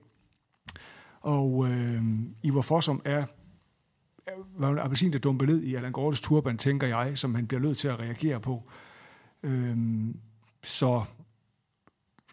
Og 1.21 1.69
øh, 1.69 2.03
Ivar 2.43 2.61
Fossum 2.61 3.03
er 3.05 3.25
var 4.59 4.71
en 4.71 4.79
appelsin, 4.79 5.13
der 5.13 5.19
dumper 5.19 5.47
ned 5.47 5.63
i 5.63 5.75
Allan 5.75 5.93
Gortes 5.93 6.21
turban, 6.21 6.59
tænker 6.59 6.87
jeg, 6.87 7.19
som 7.19 7.35
han 7.35 7.47
bliver 7.47 7.61
nødt 7.61 7.79
til 7.79 7.89
at 7.89 7.99
reagere 7.99 8.41
på. 8.41 8.63
Øh, 9.43 9.77
så 10.63 11.05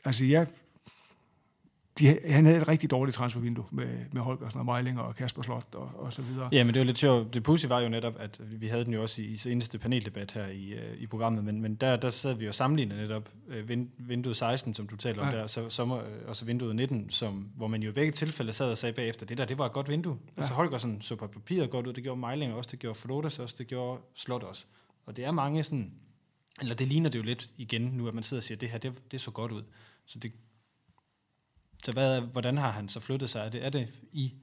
altså 0.05 0.25
jeg 0.25 0.47
de, 1.99 2.19
han 2.25 2.45
havde 2.45 2.57
et 2.57 2.67
rigtig 2.67 2.91
dårligt 2.91 3.15
transfervindue 3.15 3.65
med, 3.71 3.87
med 4.11 4.21
Holgersen 4.21 4.59
og 4.59 4.65
Mejling 4.65 4.99
og 4.99 5.15
Kasper 5.15 5.41
Slot 5.41 5.75
og, 5.75 5.91
og 5.95 6.13
så 6.13 6.21
videre. 6.21 6.49
Ja, 6.51 6.63
men 6.63 6.73
det 6.73 6.79
var 6.79 6.85
lidt 6.85 6.97
sjovt. 6.97 7.33
Det 7.33 7.43
pussy 7.43 7.65
var 7.65 7.79
jo 7.79 7.89
netop, 7.89 8.13
at 8.19 8.41
vi 8.43 8.67
havde 8.67 8.85
den 8.85 8.93
jo 8.93 9.01
også 9.01 9.21
i, 9.21 9.25
i 9.25 9.37
seneste 9.37 9.79
paneldebat 9.79 10.31
her 10.31 10.47
i, 10.47 10.73
uh, 10.73 11.01
i 11.01 11.07
programmet, 11.07 11.43
men, 11.43 11.61
men 11.61 11.75
der, 11.75 11.95
der 11.95 12.09
sad 12.09 12.33
vi 12.33 12.45
jo 12.45 12.51
sammenlignet 12.51 12.97
netop 12.97 13.29
uh, 13.47 13.69
vinduet 13.97 14.35
16, 14.35 14.73
som 14.73 14.87
du 14.87 14.95
taler 14.95 15.21
om 15.21 15.29
ja. 15.29 15.37
der, 15.37 15.47
så, 15.47 15.69
sommer, 15.69 15.97
uh, 15.97 16.27
og 16.27 16.35
så 16.35 16.45
vinduet 16.45 16.75
19, 16.75 17.09
som, 17.09 17.33
hvor 17.55 17.67
man 17.67 17.83
jo 17.83 17.89
i 17.89 17.93
begge 17.93 18.11
tilfælde 18.11 18.53
sad 18.53 18.71
og 18.71 18.77
sagde 18.77 18.93
bagefter, 18.93 19.25
det 19.25 19.37
der, 19.37 19.45
det 19.45 19.57
var 19.57 19.65
et 19.65 19.71
godt 19.71 19.89
vindue. 19.89 20.17
Ja. 20.27 20.41
Altså 20.41 20.53
Holgersen 20.53 21.01
så 21.01 21.15
på 21.15 21.27
papiret 21.27 21.69
godt 21.69 21.87
ud, 21.87 21.93
det 21.93 22.03
gjorde 22.03 22.19
Mejling 22.19 22.53
også, 22.53 22.69
det 22.71 22.79
gjorde 22.79 22.99
Flottes 22.99 23.39
også, 23.39 23.55
det 23.57 23.67
gjorde 23.67 24.01
Slot 24.15 24.43
også. 24.43 24.65
Og 25.05 25.17
det 25.17 25.25
er 25.25 25.31
mange 25.31 25.63
sådan, 25.63 25.91
eller 26.61 26.75
det 26.75 26.87
ligner 26.87 27.09
det 27.09 27.19
jo 27.19 27.23
lidt 27.23 27.49
igen 27.57 27.81
nu, 27.81 28.07
at 28.07 28.13
man 28.13 28.23
sidder 28.23 28.39
og 28.39 28.43
siger, 28.43 28.57
det 28.57 28.69
her, 28.69 28.77
det, 28.77 29.11
det 29.11 29.21
så 29.21 29.31
godt 29.31 29.51
ud. 29.51 29.63
Så 30.05 30.19
det, 30.19 30.31
så 31.83 31.91
hvad, 31.91 32.21
hvordan 32.21 32.57
har 32.57 32.71
han 32.71 32.89
så 32.89 32.99
flyttet 32.99 33.29
sig? 33.29 33.39
Er 33.39 33.49
det, 33.49 33.65
er 33.65 33.69
det 33.69 33.99
i? 34.11 34.33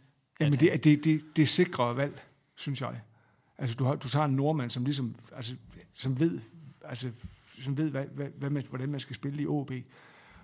Jamen, 0.40 0.60
det, 0.60 0.84
det, 0.84 1.04
det, 1.04 1.22
det 1.36 1.42
er 1.42 1.46
sikre 1.46 1.96
valg, 1.96 2.24
synes 2.56 2.80
jeg. 2.80 3.00
Altså, 3.58 3.76
du, 3.76 3.84
har, 3.84 3.94
du 3.94 4.08
tager 4.08 4.24
en 4.24 4.36
nordmand, 4.36 4.70
som 4.70 4.84
ligesom, 4.84 5.14
altså, 5.36 5.54
som 5.94 6.20
ved, 6.20 6.40
altså, 6.84 7.10
som 7.62 7.76
ved 7.76 7.90
hvad, 7.90 8.04
hvad, 8.14 8.26
hvad 8.38 8.50
man, 8.50 8.64
hvordan 8.68 8.90
man 8.90 9.00
skal 9.00 9.16
spille 9.16 9.42
i 9.42 9.46
OB, 9.46 9.72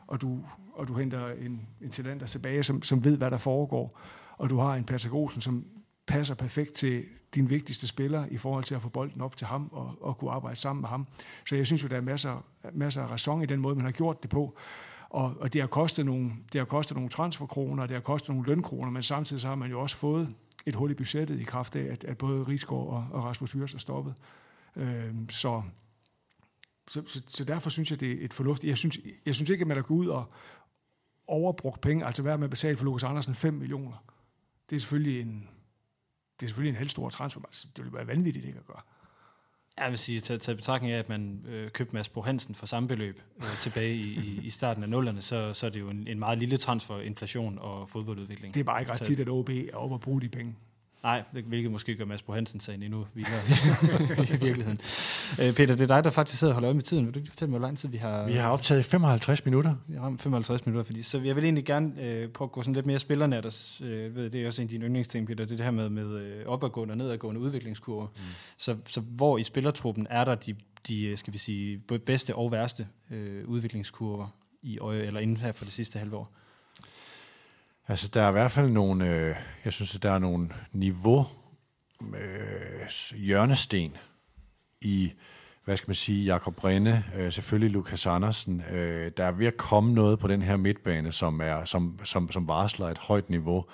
og 0.06 0.20
du, 0.20 0.44
og 0.72 0.88
du 0.88 0.94
henter 0.94 1.28
en, 1.28 1.68
en 1.80 1.90
talent 1.90 2.28
tilbage, 2.28 2.62
som, 2.62 2.82
som 2.82 3.04
ved, 3.04 3.16
hvad 3.16 3.30
der 3.30 3.38
foregår, 3.38 4.00
og 4.38 4.50
du 4.50 4.58
har 4.58 4.74
en 4.74 4.84
Patrick 4.84 5.14
Olsen, 5.14 5.40
som 5.40 5.66
passer 6.06 6.34
perfekt 6.34 6.72
til 6.72 7.04
din 7.34 7.50
vigtigste 7.50 7.88
spiller 7.88 8.26
i 8.30 8.38
forhold 8.38 8.64
til 8.64 8.74
at 8.74 8.82
få 8.82 8.88
bolden 8.88 9.20
op 9.20 9.36
til 9.36 9.46
ham 9.46 9.68
og, 9.72 9.94
og 10.00 10.18
kunne 10.18 10.30
arbejde 10.30 10.56
sammen 10.56 10.80
med 10.80 10.88
ham. 10.88 11.06
Så 11.46 11.56
jeg 11.56 11.66
synes 11.66 11.82
jo, 11.82 11.88
der 11.88 11.96
er 11.96 12.00
masser, 12.00 12.44
masser 12.72 13.02
af 13.02 13.10
ræson 13.10 13.42
i 13.42 13.46
den 13.46 13.60
måde, 13.60 13.74
man 13.74 13.84
har 13.84 13.92
gjort 13.92 14.22
det 14.22 14.30
på. 14.30 14.58
Og, 15.12 15.36
og 15.40 15.52
det, 15.52 15.60
har 15.60 15.68
kostet 15.68 16.06
nogle, 16.06 16.30
det 16.52 16.58
har 16.58 16.64
kostet 16.64 16.96
nogle 16.96 17.10
transferkroner, 17.10 17.86
det 17.86 17.94
har 17.94 18.00
kostet 18.00 18.28
nogle 18.28 18.46
lønkroner, 18.46 18.90
men 18.90 19.02
samtidig 19.02 19.40
så 19.40 19.48
har 19.48 19.54
man 19.54 19.70
jo 19.70 19.80
også 19.80 19.96
fået 19.96 20.34
et 20.66 20.74
hul 20.74 20.90
i 20.90 20.94
budgettet 20.94 21.40
i 21.40 21.44
kraft 21.44 21.76
af, 21.76 21.92
at, 21.92 22.04
at 22.04 22.18
både 22.18 22.42
Rigsgaard 22.42 22.86
og, 22.86 23.06
og 23.10 23.24
Rasmus 23.24 23.52
Hyrs 23.52 23.74
er 23.74 23.78
stoppet. 23.78 24.14
Øh, 24.76 25.14
så, 25.28 25.62
så, 26.88 27.02
så, 27.06 27.22
så 27.28 27.44
derfor 27.44 27.70
synes 27.70 27.90
jeg, 27.90 28.00
det 28.00 28.12
er 28.12 28.24
et 28.24 28.32
fornuftigt. 28.32 28.68
Jeg 28.68 28.78
synes, 28.78 28.98
jeg 29.26 29.34
synes 29.34 29.50
ikke, 29.50 29.62
at 29.62 29.68
man 29.68 29.78
er 29.78 29.82
gået 29.82 29.98
ud 29.98 30.06
og 30.06 30.32
overbrugt 31.26 31.80
penge, 31.80 32.06
altså 32.06 32.22
hvad 32.22 32.38
med 32.38 32.44
at 32.44 32.50
betale 32.50 32.76
for 32.76 32.84
Lukas 32.84 33.04
Andersen 33.04 33.34
5 33.34 33.54
millioner. 33.54 34.04
Det 34.70 34.76
er 34.76 34.80
selvfølgelig 34.80 35.20
en, 35.20 35.48
det 36.40 36.46
er 36.46 36.48
selvfølgelig 36.48 36.70
en 36.70 36.76
halv 36.76 36.88
stor 36.88 37.10
transfer. 37.10 37.40
Altså, 37.44 37.68
det 37.76 37.84
ville 37.84 37.96
være 37.96 38.06
vanvittigt 38.06 38.46
ikke 38.46 38.58
at 38.58 38.66
gøre. 38.66 38.82
Jeg 39.80 39.90
vil 39.90 39.98
sige, 39.98 40.20
taget 40.20 40.40
til 40.40 40.54
betragtning 40.54 40.92
af, 40.94 40.98
at 40.98 41.08
man 41.08 41.44
øh, 41.48 41.70
købte 41.70 41.94
Mads 41.94 42.08
Bo 42.08 42.20
Hansen 42.20 42.54
for 42.54 42.66
samme 42.66 42.88
beløb 42.88 43.20
øh, 43.38 43.44
tilbage 43.62 43.94
i, 43.94 44.40
i 44.44 44.50
starten 44.50 44.82
af 44.82 44.88
nullerne, 44.88 45.20
så, 45.20 45.52
så 45.52 45.66
er 45.66 45.70
det 45.70 45.80
jo 45.80 45.88
en, 45.88 46.08
en 46.08 46.18
meget 46.18 46.38
lille 46.38 46.56
transfer, 46.56 47.00
inflation 47.00 47.58
og 47.58 47.88
fodboldudvikling. 47.88 48.54
Det 48.54 48.60
er 48.60 48.64
bare 48.64 48.80
ikke 48.80 48.92
ret 48.92 49.00
tit, 49.00 49.20
at 49.20 49.28
OB 49.28 49.48
er 49.48 49.74
oppe 49.76 49.94
at 49.94 50.00
bruge 50.00 50.20
de 50.20 50.28
penge. 50.28 50.54
Nej, 51.02 51.22
hvilket 51.46 51.70
måske 51.70 51.96
gør 51.96 52.04
Mads 52.04 52.22
Bo 52.22 52.32
Hansen 52.32 52.60
sagen 52.60 52.82
endnu 52.82 53.06
vildere 53.14 53.40
i 54.36 54.44
virkeligheden. 54.44 54.80
Øh, 55.40 55.54
Peter, 55.54 55.74
det 55.74 55.80
er 55.80 55.94
dig, 55.94 56.04
der 56.04 56.10
faktisk 56.10 56.38
sidder 56.38 56.52
og 56.52 56.54
holder 56.54 56.68
øje 56.68 56.74
med 56.74 56.82
tiden. 56.82 57.06
Vil 57.06 57.14
du 57.14 57.18
ikke 57.18 57.30
fortælle 57.30 57.50
mig, 57.50 57.58
hvor 57.58 57.68
lang 57.68 57.78
tid 57.78 57.88
vi 57.88 57.96
har... 57.96 58.26
Vi 58.26 58.32
har 58.32 58.48
optaget 58.48 58.84
55 58.84 59.44
minutter. 59.44 59.74
Vi 59.86 59.96
har 59.96 60.14
55 60.18 60.66
minutter, 60.66 60.84
fordi, 60.84 61.02
så 61.02 61.18
jeg 61.18 61.36
vil 61.36 61.44
egentlig 61.44 61.64
gerne 61.64 62.02
øh, 62.02 62.28
prøve 62.28 62.46
at 62.46 62.52
gå 62.52 62.62
sådan 62.62 62.74
lidt 62.74 62.86
mere 62.86 62.98
spillerne. 62.98 63.42
Der, 63.42 63.78
øh, 63.82 64.16
ved, 64.16 64.30
det 64.30 64.42
er 64.42 64.46
også 64.46 64.62
en 64.62 64.66
af 64.66 64.70
dine 64.70 64.84
yndlingsting, 64.84 65.26
Peter, 65.26 65.44
det, 65.44 65.52
er 65.52 65.56
det 65.56 65.64
her 65.64 65.70
med, 65.70 65.88
med 65.88 66.20
øh, 66.20 66.46
opadgående 66.46 66.92
og 66.92 66.98
nedadgående 66.98 67.40
udviklingskurver. 67.40 68.06
Mm. 68.06 68.22
Så, 68.58 68.76
så 68.86 69.00
hvor 69.00 69.38
i 69.38 69.42
spillertruppen 69.42 70.06
er 70.10 70.24
der 70.24 70.34
de, 70.34 70.54
de 70.88 71.16
skal 71.16 71.32
vi 71.32 71.38
sige, 71.38 71.78
bedste 71.78 72.34
og 72.34 72.52
værste 72.52 72.86
øh, 73.10 73.48
udviklingskurver 73.48 74.26
i 74.62 74.78
øje, 74.78 75.02
eller 75.02 75.20
inden 75.20 75.36
her 75.36 75.52
for 75.52 75.64
det 75.64 75.72
sidste 75.72 75.98
halve 75.98 76.16
år? 76.16 76.32
Altså, 77.88 78.08
der 78.08 78.22
er 78.22 78.28
i 78.28 78.32
hvert 78.32 78.50
fald 78.50 78.70
nogle, 78.70 79.08
øh, 79.08 79.36
jeg 79.64 79.72
synes, 79.72 79.90
der 79.90 80.10
er 80.10 80.18
nogle 80.18 80.48
niveau 80.72 81.26
øh, 82.02 83.16
hjørnesten 83.16 83.96
i, 84.80 85.12
hvad 85.64 85.76
skal 85.76 85.88
man 85.88 85.94
sige, 85.94 86.24
Jakob 86.24 86.56
Brinde, 86.56 87.04
øh, 87.16 87.32
selvfølgelig 87.32 87.70
Lukas 87.72 88.06
Andersen. 88.06 88.62
Øh, 88.70 89.12
der 89.16 89.24
er 89.24 89.32
ved 89.32 89.46
at 89.46 89.56
komme 89.56 89.94
noget 89.94 90.18
på 90.18 90.28
den 90.28 90.42
her 90.42 90.56
midtbane, 90.56 91.12
som, 91.12 91.40
er, 91.40 91.64
som, 91.64 91.98
som, 92.04 92.32
som 92.32 92.48
varsler 92.48 92.88
et 92.88 92.98
højt 92.98 93.30
niveau. 93.30 93.64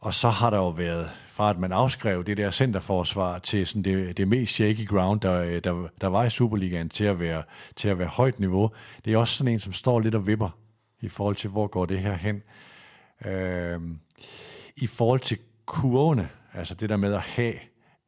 Og 0.00 0.14
så 0.14 0.28
har 0.28 0.50
der 0.50 0.56
jo 0.56 0.68
været, 0.68 1.10
fra 1.26 1.50
at 1.50 1.58
man 1.58 1.72
afskrev 1.72 2.24
det 2.24 2.36
der 2.36 2.50
centerforsvar 2.50 3.38
til 3.38 3.66
sådan 3.66 3.82
det, 3.82 4.16
det 4.16 4.28
mest 4.28 4.54
shaky 4.54 4.88
ground, 4.88 5.20
der, 5.20 5.40
øh, 5.40 5.64
der, 5.64 5.88
der 6.00 6.06
var 6.06 6.24
i 6.24 6.30
Superligaen, 6.30 6.88
til 6.88 7.04
at, 7.04 7.20
være, 7.20 7.42
til 7.76 7.88
at 7.88 7.98
være 7.98 8.08
højt 8.08 8.40
niveau. 8.40 8.70
Det 9.04 9.12
er 9.12 9.18
også 9.18 9.34
sådan 9.34 9.52
en, 9.52 9.60
som 9.60 9.72
står 9.72 10.00
lidt 10.00 10.14
og 10.14 10.26
vipper 10.26 10.50
i 11.00 11.08
forhold 11.08 11.36
til, 11.36 11.50
hvor 11.50 11.66
går 11.66 11.86
det 11.86 11.98
her 11.98 12.14
hen. 12.14 12.42
Øh, 13.24 13.80
I 14.76 14.86
forhold 14.86 15.20
til 15.20 15.38
kurvene, 15.66 16.28
altså 16.54 16.74
det 16.74 16.88
der 16.88 16.96
med 16.96 17.14
at 17.14 17.20
have 17.20 17.54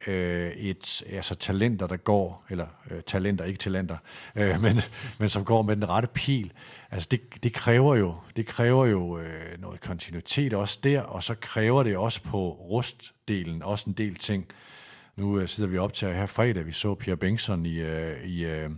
øh, 0.07 0.51
et, 0.51 1.03
altså 1.09 1.35
talenter, 1.35 1.87
der 1.87 1.97
går, 1.97 2.45
eller 2.49 2.67
øh, 2.91 3.01
talenter, 3.03 3.45
ikke 3.45 3.59
talenter, 3.59 3.97
øh, 4.35 4.61
men, 4.61 4.81
men 5.19 5.29
som 5.29 5.45
går 5.45 5.61
med 5.61 5.75
den 5.75 5.89
rette 5.89 6.07
pil, 6.13 6.53
altså 6.91 7.07
det, 7.11 7.43
det 7.43 7.53
kræver 7.53 7.95
jo, 7.95 8.15
det 8.35 8.47
kræver 8.47 8.85
jo 8.85 9.19
øh, 9.19 9.61
noget 9.61 9.81
kontinuitet 9.81 10.53
også 10.53 10.79
der, 10.83 11.01
og 11.01 11.23
så 11.23 11.35
kræver 11.35 11.83
det 11.83 11.97
også 11.97 12.23
på 12.23 12.51
rustdelen 12.51 13.63
også 13.63 13.89
en 13.89 13.93
del 13.93 14.15
ting. 14.15 14.45
Nu 15.15 15.39
øh, 15.39 15.47
sidder 15.47 15.69
vi 15.69 15.77
op 15.77 15.93
til 15.93 16.07
her 16.07 16.25
fredag, 16.25 16.65
vi 16.65 16.71
så 16.71 16.95
Pierre 16.95 17.17
Bengtsson 17.17 17.65
i, 17.65 17.79
øh, 17.79 18.23
i, 18.23 18.45
øh, 18.45 18.69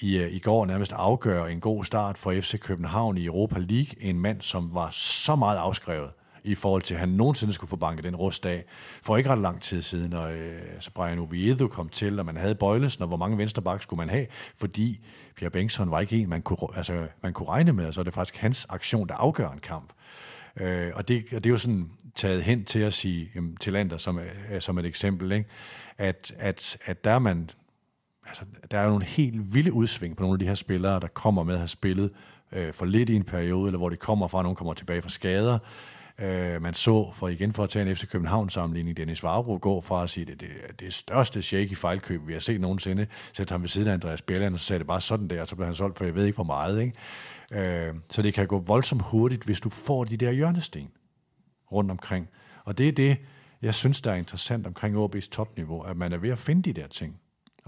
i, 0.00 0.18
øh, 0.18 0.32
i 0.32 0.38
går 0.38 0.66
nærmest 0.66 0.92
afgøre 0.92 1.52
en 1.52 1.60
god 1.60 1.84
start 1.84 2.18
for 2.18 2.32
FC 2.32 2.60
København 2.60 3.18
i 3.18 3.24
Europa 3.24 3.58
League. 3.58 4.02
En 4.02 4.20
mand, 4.20 4.40
som 4.40 4.74
var 4.74 4.88
så 4.92 5.36
meget 5.36 5.58
afskrevet 5.58 6.10
i 6.44 6.54
forhold 6.54 6.82
til, 6.82 6.94
at 6.94 7.00
han 7.00 7.08
nogensinde 7.08 7.52
skulle 7.52 7.68
få 7.68 7.76
banket 7.76 8.04
den 8.04 8.16
rust 8.16 8.46
af. 8.46 8.64
For 9.02 9.16
ikke 9.16 9.30
ret 9.30 9.38
lang 9.38 9.62
tid 9.62 9.82
siden, 9.82 10.12
og 10.12 10.32
øh, 10.32 10.62
så 10.80 10.90
Brian 10.90 11.18
Oviedo 11.18 11.66
kom 11.66 11.88
til, 11.88 12.18
og 12.18 12.26
man 12.26 12.36
havde 12.36 12.54
Bøjlesen, 12.54 13.02
og 13.02 13.08
hvor 13.08 13.16
mange 13.16 13.38
venstreback 13.38 13.82
skulle 13.82 13.98
man 13.98 14.08
have, 14.08 14.26
fordi 14.56 15.00
Pierre 15.36 15.50
Bengtsson 15.50 15.90
var 15.90 16.00
ikke 16.00 16.16
en, 16.16 16.28
man 16.28 16.42
kunne, 16.42 16.76
altså, 16.76 17.06
man 17.22 17.32
kunne 17.32 17.48
regne 17.48 17.72
med, 17.72 17.86
og 17.86 17.94
så 17.94 18.00
er 18.00 18.04
det 18.04 18.14
faktisk 18.14 18.36
hans 18.36 18.66
aktion, 18.68 19.08
der 19.08 19.14
afgør 19.14 19.50
en 19.50 19.58
kamp. 19.58 19.92
Øh, 20.56 20.92
og, 20.94 21.08
det, 21.08 21.24
og 21.32 21.44
det 21.44 21.46
er 21.46 21.50
jo 21.50 21.56
sådan 21.56 21.90
taget 22.14 22.42
hen 22.42 22.64
til 22.64 22.78
at 22.78 22.92
sige, 22.92 23.30
jamen, 23.34 23.56
til 23.56 23.72
Lander 23.72 23.96
som, 23.96 24.18
øh, 24.18 24.60
som 24.60 24.78
et 24.78 24.86
eksempel, 24.86 25.32
ikke? 25.32 25.48
At, 25.98 26.34
at, 26.38 26.78
at 26.84 27.04
der 27.04 27.10
er 27.10 27.18
man 27.18 27.50
altså, 28.30 28.44
der 28.70 28.78
er 28.78 28.82
jo 28.82 28.88
nogle 28.88 29.04
helt 29.04 29.54
vilde 29.54 29.72
udsving 29.72 30.16
på 30.16 30.22
nogle 30.22 30.34
af 30.34 30.38
de 30.38 30.46
her 30.46 30.54
spillere, 30.54 31.00
der 31.00 31.08
kommer 31.08 31.42
med 31.42 31.54
at 31.54 31.60
have 31.60 31.68
spillet 31.68 32.10
øh, 32.52 32.72
for 32.74 32.84
lidt 32.84 33.08
i 33.08 33.14
en 33.14 33.24
periode, 33.24 33.68
eller 33.68 33.78
hvor 33.78 33.88
de 33.88 33.96
kommer 33.96 34.28
fra, 34.28 34.42
nogen 34.42 34.56
kommer 34.56 34.74
tilbage 34.74 35.02
fra 35.02 35.08
skader. 35.08 35.58
Øh, 36.18 36.62
man 36.62 36.74
så, 36.74 37.10
for 37.14 37.28
igen 37.28 37.52
for 37.52 37.64
at 37.64 37.70
tage 37.70 37.90
en 37.90 37.96
FC 37.96 38.08
København-sammenligning, 38.08 38.96
Dennis 38.96 39.22
Varbro 39.22 39.58
går 39.62 39.80
fra 39.80 40.02
at 40.02 40.10
sige, 40.10 40.26
det, 40.26 40.40
det, 40.40 40.48
det 40.80 40.94
største 40.94 41.42
shaky 41.42 41.76
fejlkøb, 41.76 42.28
vi 42.28 42.32
har 42.32 42.40
set 42.40 42.60
nogensinde, 42.60 43.06
sætte 43.32 43.52
ham 43.52 43.62
ved 43.62 43.68
siden 43.68 43.88
af 43.88 43.92
Andreas 43.92 44.22
Bjelland, 44.22 44.54
og 44.54 44.60
så 44.60 44.66
sagde 44.66 44.78
det 44.78 44.86
bare 44.86 45.00
sådan 45.00 45.28
der, 45.28 45.40
og 45.40 45.48
så 45.48 45.56
blev 45.56 45.66
han 45.66 45.74
solgt 45.74 45.96
for 45.96 46.04
jeg 46.04 46.14
ved 46.14 46.24
ikke 46.24 46.36
hvor 46.36 46.44
meget. 46.44 46.80
Ikke? 46.82 47.88
Øh, 47.88 47.94
så 48.10 48.22
det 48.22 48.34
kan 48.34 48.46
gå 48.46 48.58
voldsomt 48.58 49.02
hurtigt, 49.02 49.44
hvis 49.44 49.60
du 49.60 49.68
får 49.68 50.04
de 50.04 50.16
der 50.16 50.32
hjørnesten 50.32 50.90
rundt 51.72 51.90
omkring. 51.90 52.28
Og 52.64 52.78
det 52.78 52.88
er 52.88 52.92
det, 52.92 53.16
jeg 53.62 53.74
synes, 53.74 54.00
der 54.00 54.10
er 54.12 54.16
interessant 54.16 54.66
omkring 54.66 54.96
OB's 54.96 55.28
topniveau, 55.30 55.80
at 55.80 55.96
man 55.96 56.12
er 56.12 56.16
ved 56.16 56.30
at 56.30 56.38
finde 56.38 56.62
de 56.62 56.80
der 56.80 56.86
ting. 56.86 57.20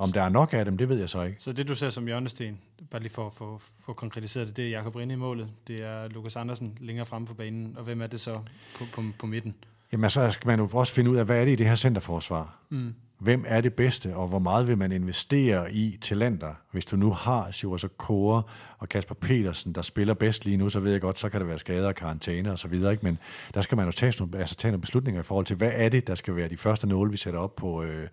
Om 0.03 0.13
der 0.13 0.23
er 0.23 0.29
nok 0.29 0.53
af 0.53 0.65
dem, 0.65 0.79
det 0.79 0.89
ved 0.89 0.99
jeg 0.99 1.09
så 1.09 1.23
ikke. 1.23 1.37
Så 1.41 1.53
det, 1.53 1.69
du 1.69 1.75
ser 1.75 1.91
som 1.91 2.07
hjørnesten, 2.07 2.59
bare 2.91 3.03
lige 3.03 3.13
for 3.13 3.27
at 3.27 3.61
få 3.61 3.93
konkretiseret 3.93 4.49
det, 4.49 4.57
det 4.57 4.65
er 4.65 4.71
Jakob 4.71 4.97
Rinde 4.97 5.15
i 5.15 5.17
målet, 5.17 5.49
det 5.67 5.83
er 5.83 6.09
Lukas 6.09 6.37
Andersen 6.37 6.79
længere 6.81 7.07
fremme 7.07 7.27
på 7.27 7.35
banen, 7.35 7.77
og 7.77 7.85
hvem 7.85 8.03
er 8.03 8.07
det 8.07 8.21
så 8.21 8.39
på, 8.79 8.85
på, 8.93 9.03
på 9.19 9.27
midten? 9.27 9.55
Jamen 9.93 10.11
så 10.11 10.31
skal 10.31 10.47
man 10.47 10.59
jo 10.59 10.69
også 10.73 10.93
finde 10.93 11.11
ud 11.11 11.17
af, 11.17 11.25
hvad 11.25 11.41
er 11.41 11.45
det 11.45 11.53
i 11.53 11.57
det 11.57 11.67
her 11.67 11.75
centerforsvar? 11.75 12.59
Mm. 12.71 12.95
Hvem 13.19 13.45
er 13.49 13.61
det 13.61 13.75
bedste, 13.75 14.17
og 14.17 14.29
hvor 14.29 14.39
meget 14.39 14.67
vil 14.67 14.79
man 14.79 14.93
investere 14.93 15.73
i 15.73 15.99
talenter? 16.01 16.55
Hvis 16.71 16.87
du 16.87 16.97
nu 16.97 17.13
har 17.13 17.51
Sjurs 17.51 17.85
Kåre 17.97 18.43
og 18.79 18.89
Kasper 18.89 19.15
Petersen, 19.15 19.73
der 19.73 19.83
spiller 19.83 20.15
bedst 20.15 20.45
lige 20.45 20.57
nu, 20.57 20.69
så 20.69 20.81
ved 20.81 20.93
jeg 20.93 21.01
godt, 21.01 21.19
så 21.19 21.29
kan 21.29 21.41
der 21.41 21.47
være 21.47 21.59
skader 21.59 21.89
og 21.89 21.95
karantæne 21.95 22.53
og 22.53 22.59
så 22.59 22.69
videre. 22.69 22.93
Ikke? 22.93 23.05
Men 23.05 23.19
der 23.55 23.61
skal 23.61 23.77
man 23.77 23.87
jo 23.87 23.93
tage 23.93 24.13
nogle, 24.19 24.39
altså 24.39 24.55
tage 24.55 24.73
nogle 24.73 24.81
beslutninger 24.81 25.21
i 25.21 25.25
forhold 25.25 25.47
til, 25.47 25.57
hvad 25.57 25.71
er 25.75 25.89
det, 25.89 26.07
der 26.07 26.15
skal 26.15 26.37
være 26.37 26.49
de 26.49 26.57
første 26.57 26.87
nåle, 26.87 27.11
vi 27.11 27.17
sætter 27.17 27.41
op 27.41 27.57
på, 27.57 27.83
øh, 27.83 28.09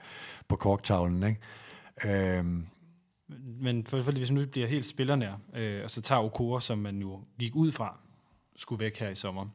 på 0.47 0.55
korktavlen. 0.55 1.23
Ikke? 1.23 1.39
Øhm. 2.05 2.65
Men 3.61 3.85
for, 3.85 4.01
for, 4.01 4.11
hvis 4.11 4.31
nu 4.31 4.45
bliver 4.45 4.67
helt 4.67 4.85
spillernær, 4.85 5.33
øh, 5.55 5.83
og 5.83 5.89
så 5.89 6.01
tager 6.01 6.21
Okora, 6.21 6.59
som 6.61 6.77
man 6.77 6.99
jo 7.01 7.23
gik 7.39 7.55
ud 7.55 7.71
fra, 7.71 7.99
skulle 8.55 8.79
væk 8.79 8.97
her 8.97 9.09
i 9.09 9.15
sommer. 9.15 9.47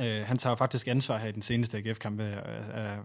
Øh, 0.00 0.26
han 0.26 0.38
tager 0.38 0.56
faktisk 0.56 0.88
ansvar 0.88 1.18
her 1.18 1.28
i 1.28 1.32
den 1.32 1.42
seneste 1.42 1.78
AGF-kamp, 1.78 2.20
øh, 2.20 2.36
øh, 2.36 2.98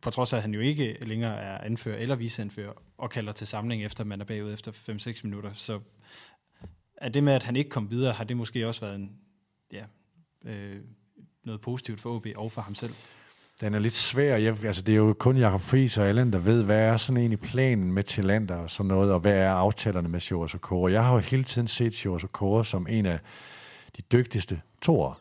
på 0.00 0.10
trods 0.10 0.32
af, 0.32 0.36
at 0.36 0.42
han 0.42 0.54
jo 0.54 0.60
ikke 0.60 0.96
længere 1.00 1.36
er 1.36 1.58
anfører 1.58 1.96
eller 1.96 2.16
viceanfører, 2.16 2.72
og 2.98 3.10
kalder 3.10 3.32
til 3.32 3.46
samling 3.46 3.84
efter, 3.84 4.04
man 4.04 4.20
er 4.20 4.24
bagud 4.24 4.52
efter 4.52 4.72
5-6 4.72 5.20
minutter. 5.24 5.52
Så 5.52 5.80
er 6.96 7.08
det 7.08 7.24
med, 7.24 7.32
at 7.32 7.42
han 7.42 7.56
ikke 7.56 7.70
kom 7.70 7.90
videre, 7.90 8.12
har 8.12 8.24
det 8.24 8.36
måske 8.36 8.68
også 8.68 8.80
været 8.80 8.94
en 8.94 9.18
ja, 9.72 9.84
øh, 10.44 10.80
noget 11.44 11.60
positivt 11.60 12.00
for 12.00 12.16
OB 12.16 12.26
og 12.36 12.52
for 12.52 12.62
ham 12.62 12.74
selv. 12.74 12.94
Den 13.60 13.74
er 13.74 13.78
lidt 13.78 13.94
svær. 13.94 14.36
Jeg, 14.36 14.64
altså, 14.64 14.82
det 14.82 14.92
er 14.92 14.96
jo 14.96 15.14
kun 15.18 15.36
Jakob 15.36 15.60
Friis 15.60 15.98
og 15.98 16.08
Allen, 16.08 16.32
der 16.32 16.38
ved, 16.38 16.62
hvad 16.62 16.80
er 16.80 16.96
sådan 16.96 17.16
egentlig 17.16 17.40
planen 17.40 17.92
med 17.92 18.02
talenter 18.02 18.56
og 18.56 18.70
sådan 18.70 18.88
noget, 18.88 19.12
og 19.12 19.20
hvad 19.20 19.32
er 19.32 19.50
aftalerne 19.50 20.08
med 20.08 20.20
Sjovers 20.20 20.54
og 20.54 20.60
Kåre. 20.60 20.92
Jeg 20.92 21.04
har 21.04 21.12
jo 21.12 21.18
hele 21.18 21.44
tiden 21.44 21.68
set 21.68 21.94
Sjovers 21.94 22.24
og 22.24 22.32
Kåre 22.32 22.64
som 22.64 22.86
en 22.90 23.06
af 23.06 23.18
de 23.96 24.02
dygtigste 24.02 24.60
toer. 24.82 25.20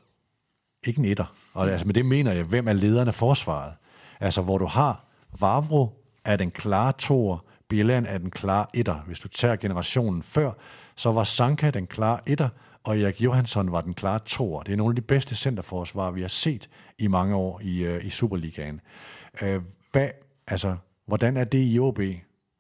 Ikke 0.84 1.00
en 1.00 1.06
etter. 1.06 1.36
Og 1.54 1.70
altså, 1.70 1.86
med 1.86 1.94
det 1.94 2.06
mener 2.06 2.34
jeg, 2.34 2.44
hvem 2.44 2.68
er 2.68 2.74
lederne 2.74 3.08
af 3.08 3.16
forsvaret? 3.16 3.74
Altså, 4.20 4.42
hvor 4.42 4.58
du 4.58 4.66
har 4.66 5.06
Vavro 5.40 6.04
er 6.26 6.36
den 6.36 6.52
klare 6.52 6.92
toer, 6.92 7.38
Bjelland 7.70 8.06
er 8.10 8.18
den 8.18 8.32
klare 8.32 8.66
etter. 8.74 8.96
Hvis 8.96 9.20
du 9.20 9.28
tager 9.28 9.56
generationen 9.56 10.24
før, 10.24 10.52
så 10.96 11.12
var 11.12 11.24
Sanka 11.24 11.70
den 11.70 11.88
klare 11.88 12.20
etter, 12.30 12.50
og 12.84 13.00
Erik 13.00 13.22
Johansson 13.22 13.72
var 13.72 13.82
den 13.82 13.94
klare 13.94 14.20
toer. 14.26 14.64
Det 14.64 14.72
er 14.74 14.78
nogle 14.78 14.92
af 14.92 14.96
de 14.96 15.02
bedste 15.02 15.36
centerforsvarer, 15.36 16.12
vi 16.12 16.22
har 16.22 16.28
set 16.28 16.70
i 17.00 17.08
mange 17.08 17.36
år 17.36 17.62
i, 17.64 17.88
uh, 17.88 18.06
i 18.06 18.10
Superligaen. 18.10 18.82
Uh, 19.42 19.64
hvad, 19.92 20.10
altså, 20.48 20.76
hvordan 21.06 21.38
er 21.38 21.44
det 21.44 21.74
i 21.74 21.80
OB? 21.80 22.00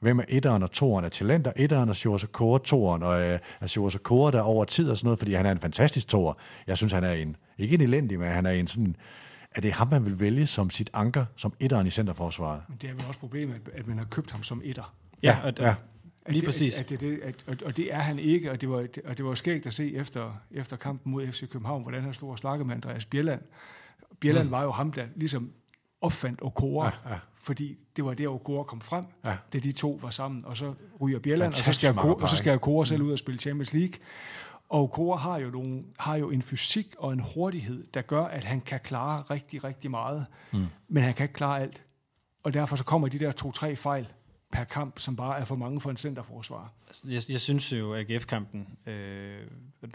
Hvem 0.01 0.19
er 0.19 0.24
etteren 0.28 0.63
og 0.63 0.71
toeren 0.71 1.05
af 1.05 1.11
talenter? 1.11 1.51
Etteren 1.55 1.89
er 1.89 1.93
Sjorse 1.93 2.28
Kåre, 2.28 2.59
toeren 2.59 3.03
og 3.03 3.17
uh, 3.17 3.39
er 3.61 3.67
Sjorse 3.67 3.97
Kåre 3.97 4.32
der 4.32 4.41
over 4.41 4.65
tid 4.65 4.89
og 4.89 4.97
sådan 4.97 5.05
noget, 5.07 5.19
fordi 5.19 5.34
han 5.34 5.45
er 5.45 5.51
en 5.51 5.59
fantastisk 5.59 6.07
toer. 6.07 6.34
Jeg 6.67 6.78
synes, 6.78 6.93
han 6.93 7.03
er 7.03 7.11
en, 7.11 7.36
ikke 7.57 7.76
en 7.76 7.82
elendig, 7.82 8.19
men 8.19 8.32
han 8.32 8.45
er 8.45 8.51
en 8.51 8.67
sådan, 8.67 8.95
er 9.51 9.61
det 9.61 9.74
ham, 9.74 9.88
man 9.88 10.05
vil 10.05 10.19
vælge 10.19 10.47
som 10.47 10.69
sit 10.69 10.89
anker, 10.93 11.26
som 11.36 11.53
etteren 11.59 11.88
i 11.88 11.89
centerforsvaret? 11.89 12.61
Men 12.69 12.78
det 12.82 12.89
er 12.89 12.93
vel 12.93 13.03
også 13.07 13.19
problemet, 13.19 13.61
at 13.74 13.88
man 13.88 13.97
har 13.97 14.05
købt 14.05 14.32
ham 14.32 14.43
som 14.43 14.61
etter. 14.65 14.93
Ja, 15.24 15.38
og, 15.43 15.53
ja. 15.59 15.76
Lige 16.28 16.41
at, 16.41 16.45
præcis. 16.45 16.80
At, 16.80 16.91
at, 16.91 16.99
det, 16.99 17.19
at, 17.24 17.36
at, 17.47 17.61
og 17.61 17.78
det 17.78 17.93
er 17.93 17.99
han 17.99 18.19
ikke, 18.19 18.51
og 18.51 18.61
det 18.61 18.69
var, 18.69 18.88
og 19.05 19.17
det 19.17 19.26
var 19.26 19.34
skægt 19.34 19.67
at 19.67 19.74
se 19.74 19.95
efter, 19.95 20.41
efter 20.51 20.76
kampen 20.76 21.11
mod 21.11 21.32
FC 21.32 21.51
København, 21.51 21.82
hvordan 21.82 22.03
han 22.03 22.13
stod 22.13 22.30
og 22.30 22.38
snakkede 22.38 22.67
med 22.67 22.76
Andreas 22.76 23.05
Bjelland. 23.05 23.41
Bjelland 24.19 24.45
mm. 24.45 24.51
var 24.51 24.63
jo 24.63 24.71
ham, 24.71 24.91
der 24.91 25.05
ligesom 25.15 25.51
opfandt 26.01 26.39
Okora, 26.41 26.86
ja, 26.86 27.11
ja. 27.13 27.19
fordi 27.36 27.78
det 27.95 28.05
var 28.05 28.13
der, 28.13 28.28
Okora 28.28 28.63
kom 28.63 28.82
frem, 28.82 29.03
ja. 29.26 29.36
da 29.53 29.59
de 29.59 29.71
to 29.71 29.99
var 30.01 30.09
sammen, 30.09 30.45
og 30.45 30.57
så 30.57 30.74
ryger 31.01 31.19
Bjelland, 31.19 31.51
og 31.51 31.57
så 31.57 31.74
skal, 31.74 31.89
Okora, 31.89 32.21
og 32.21 32.30
så 32.30 32.36
skal 32.36 32.53
Okora 32.53 32.86
selv 32.86 33.01
ud 33.01 33.11
og 33.11 33.19
spille 33.19 33.39
Champions 33.39 33.74
League. 33.74 33.93
Og 34.69 34.82
Okora 34.82 35.17
har 35.17 35.38
jo, 35.38 35.49
nogle, 35.49 35.84
har 35.99 36.15
jo 36.15 36.30
en 36.30 36.41
fysik 36.41 36.95
og 36.97 37.13
en 37.13 37.24
hurtighed, 37.36 37.84
der 37.93 38.01
gør, 38.01 38.24
at 38.24 38.43
han 38.43 38.61
kan 38.61 38.80
klare 38.80 39.21
rigtig, 39.21 39.63
rigtig 39.63 39.91
meget, 39.91 40.26
mm. 40.51 40.65
men 40.88 41.03
han 41.03 41.13
kan 41.13 41.24
ikke 41.24 41.34
klare 41.34 41.61
alt. 41.61 41.84
Og 42.43 42.53
derfor 42.53 42.76
så 42.76 42.84
kommer 42.84 43.07
de 43.07 43.19
der 43.19 43.32
to-tre 43.32 43.76
fejl, 43.76 44.07
per 44.54 44.64
kamp, 44.64 44.99
som 44.99 45.16
bare 45.16 45.39
er 45.39 45.45
for 45.45 45.56
mange 45.56 45.82
for 45.82 45.89
en 45.89 45.97
centerforsvar. 45.97 46.72
Altså, 46.88 47.04
jeg, 47.06 47.22
jeg 47.30 47.41
synes 47.41 47.72
jo, 47.72 47.93
at 47.93 48.12
AGF-kampen, 48.12 48.68
øh, 48.86 49.41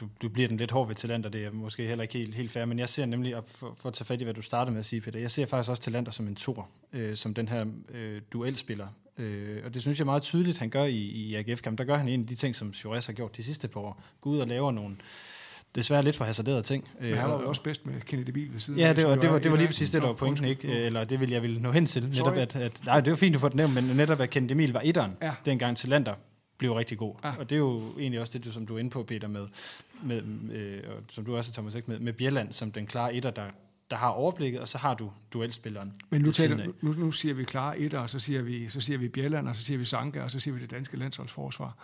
du, 0.00 0.08
du 0.22 0.28
bliver 0.28 0.48
den 0.48 0.56
lidt 0.56 0.70
hård 0.70 0.86
ved 0.86 0.94
talenter, 0.94 1.30
det 1.30 1.44
er 1.44 1.50
måske 1.50 1.86
heller 1.86 2.02
ikke 2.02 2.18
helt, 2.18 2.34
helt 2.34 2.50
fair, 2.50 2.64
men 2.64 2.78
jeg 2.78 2.88
ser 2.88 3.06
nemlig, 3.06 3.34
at 3.34 3.44
for, 3.46 3.74
for 3.76 3.88
at 3.88 3.94
tage 3.94 4.04
fat 4.04 4.20
i, 4.20 4.24
hvad 4.24 4.34
du 4.34 4.42
startede 4.42 4.72
med 4.72 4.78
at 4.78 4.84
sige, 4.84 5.00
Peter, 5.00 5.20
jeg 5.20 5.30
ser 5.30 5.46
faktisk 5.46 5.70
også 5.70 5.82
talenter 5.82 6.12
som 6.12 6.26
en 6.26 6.34
tor, 6.34 6.68
øh, 6.92 7.16
som 7.16 7.34
den 7.34 7.48
her 7.48 7.66
øh, 7.88 8.22
duelspiller. 8.32 8.88
Øh, 9.18 9.62
og 9.64 9.74
det 9.74 9.82
synes 9.82 9.98
jeg 9.98 10.06
meget 10.06 10.22
tydeligt, 10.22 10.58
han 10.58 10.70
gør 10.70 10.84
i, 10.84 10.96
i 10.96 11.34
AGF-kampen. 11.34 11.78
Der 11.78 11.84
gør 11.84 11.96
han 11.96 12.08
en 12.08 12.20
af 12.20 12.26
de 12.26 12.34
ting, 12.34 12.56
som 12.56 12.74
Chores 12.74 13.06
har 13.06 13.12
gjort 13.12 13.36
de 13.36 13.42
sidste 13.42 13.68
par 13.68 13.80
år. 13.80 14.02
Gå 14.20 14.30
ud 14.30 14.38
og 14.38 14.46
laver 14.46 14.70
nogle 14.70 14.96
desværre 15.78 16.02
lidt 16.02 16.16
for 16.16 16.24
hasarderede 16.24 16.62
ting. 16.62 16.88
Men 17.00 17.14
han 17.14 17.30
var 17.30 17.40
jo 17.40 17.48
også 17.48 17.62
bedst 17.62 17.86
med 17.86 18.00
Kennedy 18.00 18.30
Bil 18.30 18.52
ved 18.52 18.60
siden 18.60 18.80
Ja, 18.80 18.92
det 18.92 19.06
var, 19.06 19.14
det 19.14 19.30
var, 19.30 19.38
det 19.38 19.50
var 19.50 19.56
lige 19.56 19.66
præcis 19.66 19.90
det, 19.90 20.02
der 20.02 20.08
var 20.08 20.14
pointen, 20.14 20.44
ikke? 20.44 20.68
Eller 20.68 21.04
det 21.04 21.20
vil 21.20 21.30
jeg 21.30 21.42
ville 21.42 21.60
nå 21.60 21.72
hen 21.72 21.86
til. 21.86 22.08
Netop 22.08 22.36
at, 22.36 22.56
at, 22.56 22.84
nej, 22.84 23.00
det 23.00 23.10
var 23.10 23.16
fint, 23.16 23.34
du 23.34 23.38
får 23.38 23.48
det 23.48 23.56
nævnt, 23.56 23.74
men 23.74 23.84
netop 23.84 24.20
at 24.20 24.30
Kennedy 24.30 24.52
Emil 24.52 24.72
var 24.72 24.82
etteren, 24.84 25.16
ja. 25.22 25.34
dengang 25.44 25.76
til 25.76 25.88
Lander 25.88 26.14
blev 26.58 26.72
rigtig 26.72 26.98
god. 26.98 27.14
Ja. 27.24 27.32
Og 27.38 27.50
det 27.50 27.56
er 27.56 27.60
jo 27.60 27.82
egentlig 27.98 28.20
også 28.20 28.38
det, 28.38 28.54
som 28.54 28.66
du 28.66 28.74
er 28.74 28.78
inde 28.78 28.90
på, 28.90 29.02
Peter, 29.02 29.28
med, 29.28 29.46
med 30.02 30.22
øh, 30.52 30.82
og 30.96 31.02
som 31.10 31.24
du 31.24 31.36
også, 31.36 31.52
Thomas, 31.52 31.74
ikke, 31.74 31.90
med, 31.90 31.98
med 31.98 32.12
Bjerland 32.12 32.52
som 32.52 32.72
den 32.72 32.86
klare 32.86 33.14
etter, 33.14 33.30
der, 33.30 33.46
der 33.90 33.96
har 33.96 34.08
overblikket, 34.08 34.60
og 34.60 34.68
så 34.68 34.78
har 34.78 34.94
du 34.94 35.10
duelspilleren. 35.32 35.92
Men 36.10 36.22
nu, 36.22 36.30
taler, 36.30 36.66
nu, 36.80 36.92
nu 36.92 37.12
siger 37.12 37.34
vi 37.34 37.44
klare 37.44 37.78
etter, 37.78 37.98
og 37.98 38.10
så 38.10 38.18
siger 38.18 38.42
vi, 38.42 38.68
så 38.68 38.80
siger 38.80 38.98
vi 38.98 39.08
Bjelland, 39.08 39.48
og 39.48 39.56
så 39.56 39.62
siger 39.62 39.78
vi 39.78 39.84
Sanka, 39.84 40.22
og 40.22 40.30
så 40.30 40.40
siger 40.40 40.54
vi 40.54 40.60
det 40.60 40.70
danske 40.70 40.96
landsholdsforsvar. 40.96 41.76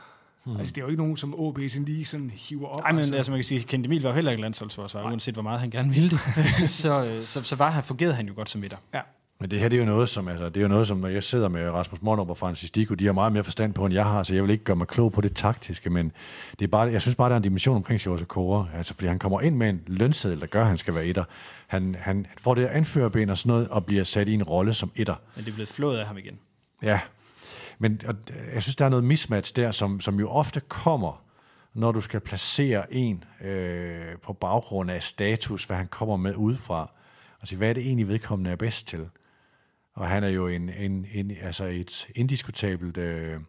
Hmm. 0.46 0.56
Altså, 0.56 0.72
det 0.72 0.80
er 0.80 0.84
jo 0.84 0.88
ikke 0.90 1.02
nogen, 1.02 1.16
som 1.16 1.34
OB 1.38 1.58
sådan 1.68 1.84
lige 1.84 2.04
sådan 2.04 2.30
hiver 2.30 2.68
op. 2.68 2.80
Nej, 2.80 2.92
men 2.92 2.98
altså, 2.98 3.14
altså 3.14 3.32
man 3.32 3.38
kan 3.38 3.44
sige, 3.44 3.60
Kent 3.60 3.86
Emil 3.86 4.02
var 4.02 4.08
jo 4.08 4.14
heller 4.14 4.30
ikke 4.30 4.42
landsholdsforsvar, 4.42 5.04
uanset 5.04 5.34
hvor 5.34 5.42
meget 5.42 5.60
han 5.60 5.70
gerne 5.70 5.94
ville 5.94 6.10
det. 6.10 6.20
så, 6.82 7.04
øh, 7.04 7.26
så, 7.26 7.42
så 7.42 7.56
var 7.56 7.70
han, 7.70 7.82
fungerede 7.82 8.14
han 8.14 8.26
jo 8.26 8.34
godt 8.36 8.50
som 8.50 8.60
midter. 8.60 8.76
Ja. 8.94 9.00
Men 9.40 9.50
det 9.50 9.60
her 9.60 9.68
det 9.68 9.76
er 9.76 9.80
jo 9.80 9.86
noget, 9.86 10.08
som, 10.08 10.28
altså, 10.28 10.48
det 10.48 10.56
er 10.56 10.60
jo 10.60 10.68
noget, 10.68 10.88
som 10.88 10.96
når 10.96 11.08
jeg 11.08 11.22
sidder 11.22 11.48
med 11.48 11.70
Rasmus 11.70 12.02
Monrup 12.02 12.30
og 12.30 12.38
Francis 12.38 12.70
Dico, 12.70 12.94
de 12.94 13.06
har 13.06 13.12
meget 13.12 13.32
mere 13.32 13.44
forstand 13.44 13.74
på, 13.74 13.84
end 13.84 13.94
jeg 13.94 14.04
har, 14.04 14.22
så 14.22 14.34
jeg 14.34 14.42
vil 14.42 14.50
ikke 14.50 14.64
gøre 14.64 14.76
mig 14.76 14.88
klog 14.88 15.12
på 15.12 15.20
det 15.20 15.36
taktiske, 15.36 15.90
men 15.90 16.12
det 16.58 16.64
er 16.64 16.68
bare, 16.68 16.92
jeg 16.92 17.02
synes 17.02 17.16
bare, 17.16 17.28
der 17.28 17.34
er 17.34 17.36
en 17.36 17.42
dimension 17.42 17.76
omkring 17.76 18.06
Jose 18.06 18.24
Kåre, 18.24 18.68
altså, 18.74 18.94
fordi 18.94 19.06
han 19.06 19.18
kommer 19.18 19.40
ind 19.40 19.56
med 19.56 19.68
en 19.68 19.82
lønseddel, 19.86 20.40
der 20.40 20.46
gør, 20.46 20.60
at 20.60 20.66
han 20.66 20.78
skal 20.78 20.94
være 20.94 21.06
etter. 21.06 21.24
Han, 21.66 21.96
han 21.98 22.26
får 22.38 22.54
det 22.54 22.66
anførerben 22.66 23.30
og 23.30 23.38
sådan 23.38 23.50
noget, 23.50 23.68
og 23.68 23.86
bliver 23.86 24.04
sat 24.04 24.28
i 24.28 24.34
en 24.34 24.42
rolle 24.42 24.74
som 24.74 24.90
etter. 24.96 25.14
Men 25.36 25.44
det 25.44 25.50
er 25.50 25.54
blevet 25.54 25.68
flået 25.68 25.98
af 25.98 26.06
ham 26.06 26.18
igen. 26.18 26.38
Ja, 26.82 27.00
men 27.78 28.00
og, 28.06 28.14
øh, 28.30 28.54
jeg 28.54 28.62
synes, 28.62 28.76
der 28.76 28.84
er 28.84 28.88
noget 28.88 29.04
mismatch 29.04 29.56
der, 29.56 29.70
som, 29.70 30.00
som 30.00 30.20
jo 30.20 30.30
ofte 30.30 30.60
kommer, 30.68 31.24
når 31.74 31.92
du 31.92 32.00
skal 32.00 32.20
placere 32.20 32.94
en 32.94 33.24
øh, 33.44 34.18
på 34.22 34.32
baggrund 34.32 34.90
af 34.90 35.02
status, 35.02 35.64
hvad 35.64 35.76
han 35.76 35.88
kommer 35.88 36.16
med 36.16 36.34
udefra. 36.34 36.90
Altså, 37.40 37.56
hvad 37.56 37.68
er 37.68 37.72
det 37.72 37.86
egentlig 37.86 38.08
vedkommende 38.08 38.50
er 38.50 38.56
bedst 38.56 38.88
til? 38.88 39.08
Og 39.94 40.08
han 40.08 40.24
er 40.24 40.28
jo 40.28 40.48
en, 40.48 40.68
en, 40.68 41.06
en, 41.12 41.30
altså 41.42 41.64
et 41.64 42.08
indiskutabelt... 42.14 42.98
Øh, 42.98 43.40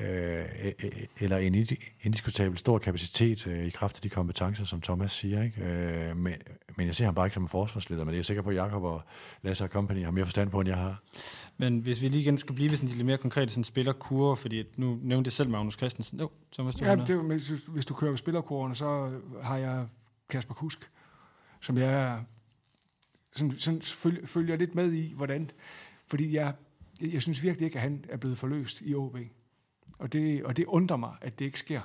øh, 0.00 0.44
øh 0.82 0.90
eller 1.20 1.36
en 1.36 1.66
indiskutabel 2.02 2.58
stor 2.58 2.78
kapacitet 2.78 3.46
øh, 3.46 3.66
i 3.66 3.70
kraft 3.70 3.96
af 3.96 4.02
de 4.02 4.08
kompetencer, 4.08 4.64
som 4.64 4.80
Thomas 4.80 5.12
siger. 5.12 5.42
Ikke? 5.42 5.64
Øh, 5.64 6.16
men, 6.16 6.34
men 6.80 6.86
jeg 6.86 6.94
ser 6.94 7.04
ham 7.04 7.14
bare 7.14 7.26
ikke 7.26 7.34
som 7.34 7.42
en 7.42 7.48
forsvarsleder, 7.48 8.04
men 8.04 8.08
det 8.08 8.14
er 8.14 8.18
jeg 8.18 8.24
sikker 8.24 8.42
på, 8.42 8.50
at 8.50 8.56
Jacob 8.56 8.82
og 8.82 9.02
Lasse 9.42 9.64
og 9.64 9.70
Company 9.70 10.04
har 10.04 10.10
mere 10.10 10.24
forstand 10.24 10.50
på, 10.50 10.60
end 10.60 10.68
jeg 10.68 10.78
har. 10.78 11.02
Men 11.56 11.78
hvis 11.78 12.02
vi 12.02 12.08
lige 12.08 12.20
igen 12.20 12.38
skal 12.38 12.54
blive 12.54 12.76
sådan 12.76 12.88
lidt 12.88 13.06
mere 13.06 13.18
konkret 13.18 13.52
sådan 13.52 13.64
spillerkurve, 13.64 14.36
fordi 14.36 14.64
nu 14.76 14.98
nævnte 15.02 15.24
det 15.24 15.32
selv 15.32 15.50
Magnus 15.50 15.74
Christensen. 15.74 16.20
Jo, 16.20 16.30
Thomas, 16.52 16.74
du 16.74 16.84
ja, 16.84 16.96
det, 16.96 17.24
men, 17.24 17.40
hvis 17.68 17.86
du 17.86 17.94
kører 17.94 18.16
spillerkurvene, 18.16 18.74
så 18.74 19.18
har 19.42 19.56
jeg 19.56 19.86
Kasper 20.28 20.54
Kusk, 20.54 20.90
som 21.60 21.78
jeg 21.78 22.24
sådan, 23.32 23.58
sådan 23.58 23.82
følger, 23.82 24.26
følger 24.26 24.56
lidt 24.56 24.74
med 24.74 24.92
i, 24.92 25.12
hvordan... 25.16 25.50
Fordi 26.06 26.36
jeg, 26.36 26.54
jeg 27.00 27.22
synes 27.22 27.42
virkelig 27.42 27.64
ikke, 27.64 27.76
at 27.76 27.82
han 27.82 28.04
er 28.08 28.16
blevet 28.16 28.38
forløst 28.38 28.80
i 28.84 28.94
OB. 28.94 29.16
Og 29.98 30.12
det, 30.12 30.44
og 30.44 30.56
det 30.56 30.64
undrer 30.64 30.96
mig, 30.96 31.12
at 31.20 31.38
det 31.38 31.44
ikke 31.44 31.58
sker. 31.58 31.80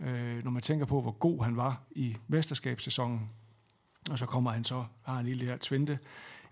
Øh, 0.00 0.44
når 0.44 0.50
man 0.50 0.62
tænker 0.62 0.86
på, 0.86 1.00
hvor 1.00 1.12
god 1.12 1.44
han 1.44 1.56
var 1.56 1.82
i 1.90 2.16
mesterskabssæsonen, 2.28 3.30
og 4.10 4.18
så 4.18 4.26
kommer 4.26 4.50
han 4.50 4.64
så, 4.64 4.84
har 5.02 5.14
han 5.14 5.26
det 5.26 5.40
her 5.40 5.56
tvinte. 5.60 5.98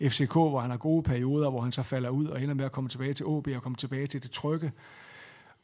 FCK, 0.02 0.32
hvor 0.32 0.60
han 0.60 0.70
har 0.70 0.76
gode 0.76 1.02
perioder, 1.02 1.50
hvor 1.50 1.60
han 1.60 1.72
så 1.72 1.82
falder 1.82 2.10
ud 2.10 2.26
og 2.26 2.42
ender 2.42 2.54
med 2.54 2.64
at 2.64 2.72
komme 2.72 2.90
tilbage 2.90 3.12
til 3.12 3.26
OB 3.26 3.48
og 3.56 3.62
komme 3.62 3.76
tilbage 3.76 4.06
til 4.06 4.22
det 4.22 4.30
trygge. 4.30 4.72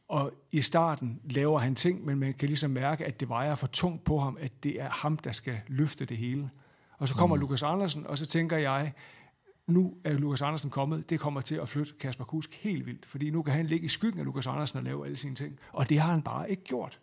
Og 0.08 0.32
i 0.52 0.60
starten 0.60 1.20
laver 1.24 1.58
han 1.58 1.74
ting, 1.74 2.04
men 2.04 2.18
man 2.18 2.34
kan 2.34 2.48
ligesom 2.48 2.70
mærke, 2.70 3.04
at 3.04 3.20
det 3.20 3.28
vejer 3.28 3.54
for 3.54 3.66
tungt 3.66 4.04
på 4.04 4.18
ham, 4.18 4.36
at 4.40 4.52
det 4.62 4.80
er 4.80 4.90
ham, 4.90 5.16
der 5.16 5.32
skal 5.32 5.60
løfte 5.66 6.04
det 6.04 6.16
hele. 6.16 6.50
Og 6.98 7.08
så 7.08 7.14
kommer 7.14 7.36
mm. 7.36 7.40
Lukas 7.40 7.62
Andersen, 7.62 8.06
og 8.06 8.18
så 8.18 8.26
tænker 8.26 8.56
jeg, 8.56 8.92
nu 9.66 9.94
er 10.04 10.12
Lukas 10.12 10.42
Andersen 10.42 10.70
kommet, 10.70 11.10
det 11.10 11.20
kommer 11.20 11.40
til 11.40 11.54
at 11.54 11.68
flytte 11.68 11.92
Kasper 12.00 12.24
Kusk 12.24 12.54
helt 12.54 12.86
vildt, 12.86 13.06
fordi 13.06 13.30
nu 13.30 13.42
kan 13.42 13.54
han 13.54 13.66
ligge 13.66 13.84
i 13.84 13.88
skyggen 13.88 14.20
af 14.20 14.24
Lukas 14.24 14.46
Andersen 14.46 14.78
og 14.78 14.84
lave 14.84 15.04
alle 15.04 15.16
sine 15.16 15.34
ting. 15.34 15.58
Og 15.72 15.88
det 15.88 16.00
har 16.00 16.12
han 16.12 16.22
bare 16.22 16.50
ikke 16.50 16.64
gjort. 16.64 17.00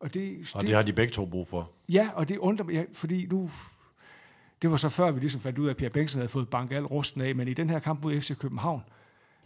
Og 0.00 0.14
det, 0.14 0.38
og 0.54 0.60
det, 0.60 0.68
det 0.68 0.76
har 0.76 0.82
de 0.82 0.92
begge 0.92 1.12
to 1.12 1.26
brug 1.26 1.48
for. 1.48 1.70
Ja, 1.88 2.08
og 2.14 2.28
det 2.28 2.38
undrer 2.38 2.64
mig, 2.64 2.74
ja, 2.74 2.84
fordi 2.92 3.26
nu... 3.26 3.50
Det 4.62 4.70
var 4.70 4.76
så 4.76 4.88
før, 4.88 5.10
vi 5.10 5.20
ligesom 5.20 5.40
fandt 5.40 5.58
ud 5.58 5.66
af, 5.66 5.70
at 5.70 5.76
Pierre 5.76 5.92
Bengtsen 5.92 6.18
havde 6.18 6.28
fået 6.28 6.48
banket 6.48 6.76
al 6.76 6.84
rusten 6.84 7.20
af, 7.20 7.36
men 7.36 7.48
i 7.48 7.54
den 7.54 7.70
her 7.70 7.78
kamp 7.78 8.02
mod 8.02 8.20
FC 8.20 8.38
København, 8.38 8.82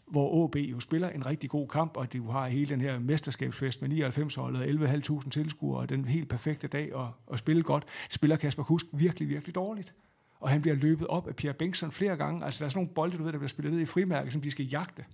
hvor 0.07 0.35
OB 0.35 0.57
jo 0.57 0.81
spiller 0.81 1.09
en 1.09 1.27
rigtig 1.27 1.51
god 1.51 1.69
kamp, 1.69 1.97
og 1.97 2.13
du 2.13 2.31
har 2.31 2.49
hele 2.49 2.67
den 2.67 2.81
her 2.81 2.99
mesterskabsfest 2.99 3.81
med 3.81 3.89
99 3.89 4.35
holdet 4.35 4.81
og 4.81 4.89
11.500 4.89 5.31
tilskuere, 5.31 5.81
og 5.81 5.89
den 5.89 6.05
helt 6.05 6.29
perfekte 6.29 6.69
dag 6.69 6.95
og, 6.95 7.11
og 7.27 7.39
spille 7.39 7.63
godt, 7.63 7.85
spiller 8.11 8.37
Kasper 8.37 8.63
Kusk 8.63 8.87
virkelig, 8.93 9.29
virkelig 9.29 9.55
dårligt 9.55 9.95
og 10.41 10.51
han 10.51 10.63
bliver 10.63 10.77
løbet 10.77 11.07
op 11.07 11.29
af 11.29 11.37
Pierre 11.37 11.55
Bengtsson 11.55 11.93
flere 11.93 12.17
gange. 12.17 12.45
Altså, 12.45 12.65
der 12.65 12.67
er 12.67 12.71
sådan 12.71 12.79
nogle 12.79 12.95
bolde, 12.95 13.19
du 13.19 13.23
ved, 13.23 13.33
der 13.33 13.39
bliver 13.39 13.49
spillet 13.49 13.73
ned 13.73 13.81
i 13.81 13.87
frimærke, 13.87 14.31
som 14.31 14.41
de 14.41 14.51
skal 14.51 14.67
jagte. 14.67 15.05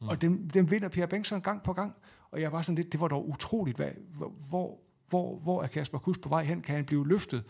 Mm. 0.00 0.08
Og 0.08 0.22
dem, 0.22 0.50
dem 0.50 0.70
vinder 0.70 0.88
Pierre 0.88 1.08
Bengtsson 1.08 1.40
gang 1.40 1.62
på 1.62 1.72
gang. 1.72 1.94
Og 2.30 2.40
jeg 2.40 2.52
var 2.52 2.62
sådan 2.62 2.74
lidt, 2.74 2.92
det 2.92 3.00
var 3.00 3.08
dog 3.08 3.28
utroligt, 3.28 3.76
hvad, 3.76 3.90
hvor, 4.48 4.78
hvor, 5.08 5.38
hvor 5.38 5.62
er 5.62 5.66
Kasper 5.66 5.98
Kusk 5.98 6.20
på 6.20 6.28
vej 6.28 6.44
hen? 6.44 6.62
Kan 6.62 6.74
han 6.74 6.84
blive 6.84 7.08
løftet? 7.08 7.44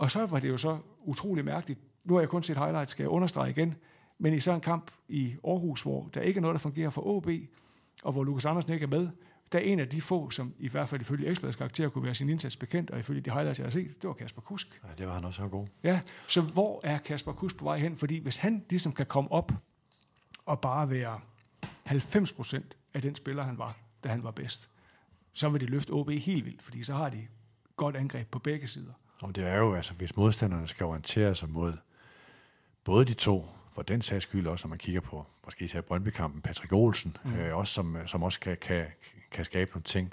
Og 0.00 0.10
så 0.10 0.26
var 0.26 0.40
det 0.40 0.48
jo 0.48 0.56
så 0.56 0.78
utrolig 1.00 1.44
mærkeligt. 1.44 1.80
Nu 2.04 2.14
har 2.14 2.20
jeg 2.20 2.28
kun 2.28 2.42
set 2.42 2.56
highlights, 2.56 2.90
skal 2.90 3.02
jeg 3.02 3.10
understrege 3.10 3.50
igen. 3.50 3.74
Men 4.18 4.34
i 4.34 4.40
sådan 4.40 4.58
en 4.58 4.60
kamp 4.60 4.90
i 5.08 5.34
Aarhus, 5.44 5.82
hvor 5.82 6.08
der 6.14 6.20
ikke 6.20 6.38
er 6.38 6.42
noget, 6.42 6.54
der 6.54 6.58
fungerer 6.58 6.90
for 6.90 7.06
OB, 7.06 7.28
og 8.02 8.12
hvor 8.12 8.24
Lukas 8.24 8.46
Andersen 8.46 8.72
ikke 8.72 8.84
er 8.84 8.88
med, 8.88 9.08
der 9.52 9.58
er 9.58 9.62
en 9.62 9.80
af 9.80 9.88
de 9.88 10.00
få, 10.00 10.30
som 10.30 10.54
i 10.58 10.68
hvert 10.68 10.88
fald 10.88 11.00
ifølge 11.00 11.26
Ekstrabladets 11.28 11.58
karakter 11.58 11.88
kunne 11.88 12.04
være 12.04 12.14
sin 12.14 12.28
indsats 12.28 12.56
bekendt, 12.56 12.90
og 12.90 12.98
ifølge 12.98 13.20
de 13.20 13.30
highlights, 13.30 13.58
jeg 13.58 13.66
har 13.66 13.70
set, 13.70 14.02
det 14.02 14.08
var 14.08 14.14
Kasper 14.14 14.42
Kusk. 14.42 14.80
Ja, 14.84 14.88
det 14.98 15.06
var 15.06 15.14
han 15.14 15.24
også 15.24 15.48
god. 15.48 15.66
Ja, 15.82 16.00
så 16.26 16.40
hvor 16.40 16.80
er 16.84 16.98
Kasper 16.98 17.32
Kusk 17.32 17.56
på 17.56 17.64
vej 17.64 17.78
hen? 17.78 17.96
Fordi 17.96 18.18
hvis 18.18 18.36
han 18.36 18.64
ligesom 18.70 18.92
kan 18.92 19.06
komme 19.06 19.32
op 19.32 19.52
og 20.46 20.60
bare 20.60 20.90
være 20.90 21.20
90 21.82 22.32
procent 22.32 22.76
af 22.94 23.02
den 23.02 23.14
spiller, 23.14 23.42
han 23.42 23.58
var, 23.58 23.76
da 24.04 24.08
han 24.08 24.22
var 24.22 24.30
bedst, 24.30 24.70
så 25.32 25.48
vil 25.48 25.60
det 25.60 25.70
løfte 25.70 25.90
OB 25.90 26.10
helt 26.10 26.44
vildt, 26.44 26.62
fordi 26.62 26.82
så 26.82 26.94
har 26.94 27.10
de 27.10 27.26
godt 27.76 27.96
angreb 27.96 28.30
på 28.30 28.38
begge 28.38 28.66
sider. 28.66 28.92
Og 29.22 29.36
det 29.36 29.46
er 29.46 29.56
jo, 29.56 29.74
altså, 29.74 29.94
hvis 29.94 30.16
modstanderne 30.16 30.68
skal 30.68 30.86
orientere 30.86 31.34
sig 31.34 31.50
mod 31.50 31.72
både 32.84 33.04
de 33.04 33.14
to, 33.14 33.48
for 33.72 33.82
den 33.82 34.02
sags 34.02 34.22
skyld 34.22 34.46
også, 34.46 34.66
når 34.66 34.68
man 34.68 34.78
kigger 34.78 35.00
på, 35.00 35.26
måske 35.44 35.64
især 35.64 35.80
Brøndby-kampen, 35.80 36.42
Patrick 36.42 36.72
Olsen, 36.72 37.16
mm. 37.24 37.34
øh, 37.34 37.56
også, 37.56 37.74
som, 37.74 37.96
som 38.06 38.22
også 38.22 38.40
kan, 38.40 38.56
kan, 38.60 38.86
kan 39.30 39.44
skabe 39.44 39.70
nogle 39.70 39.84
ting, 39.84 40.12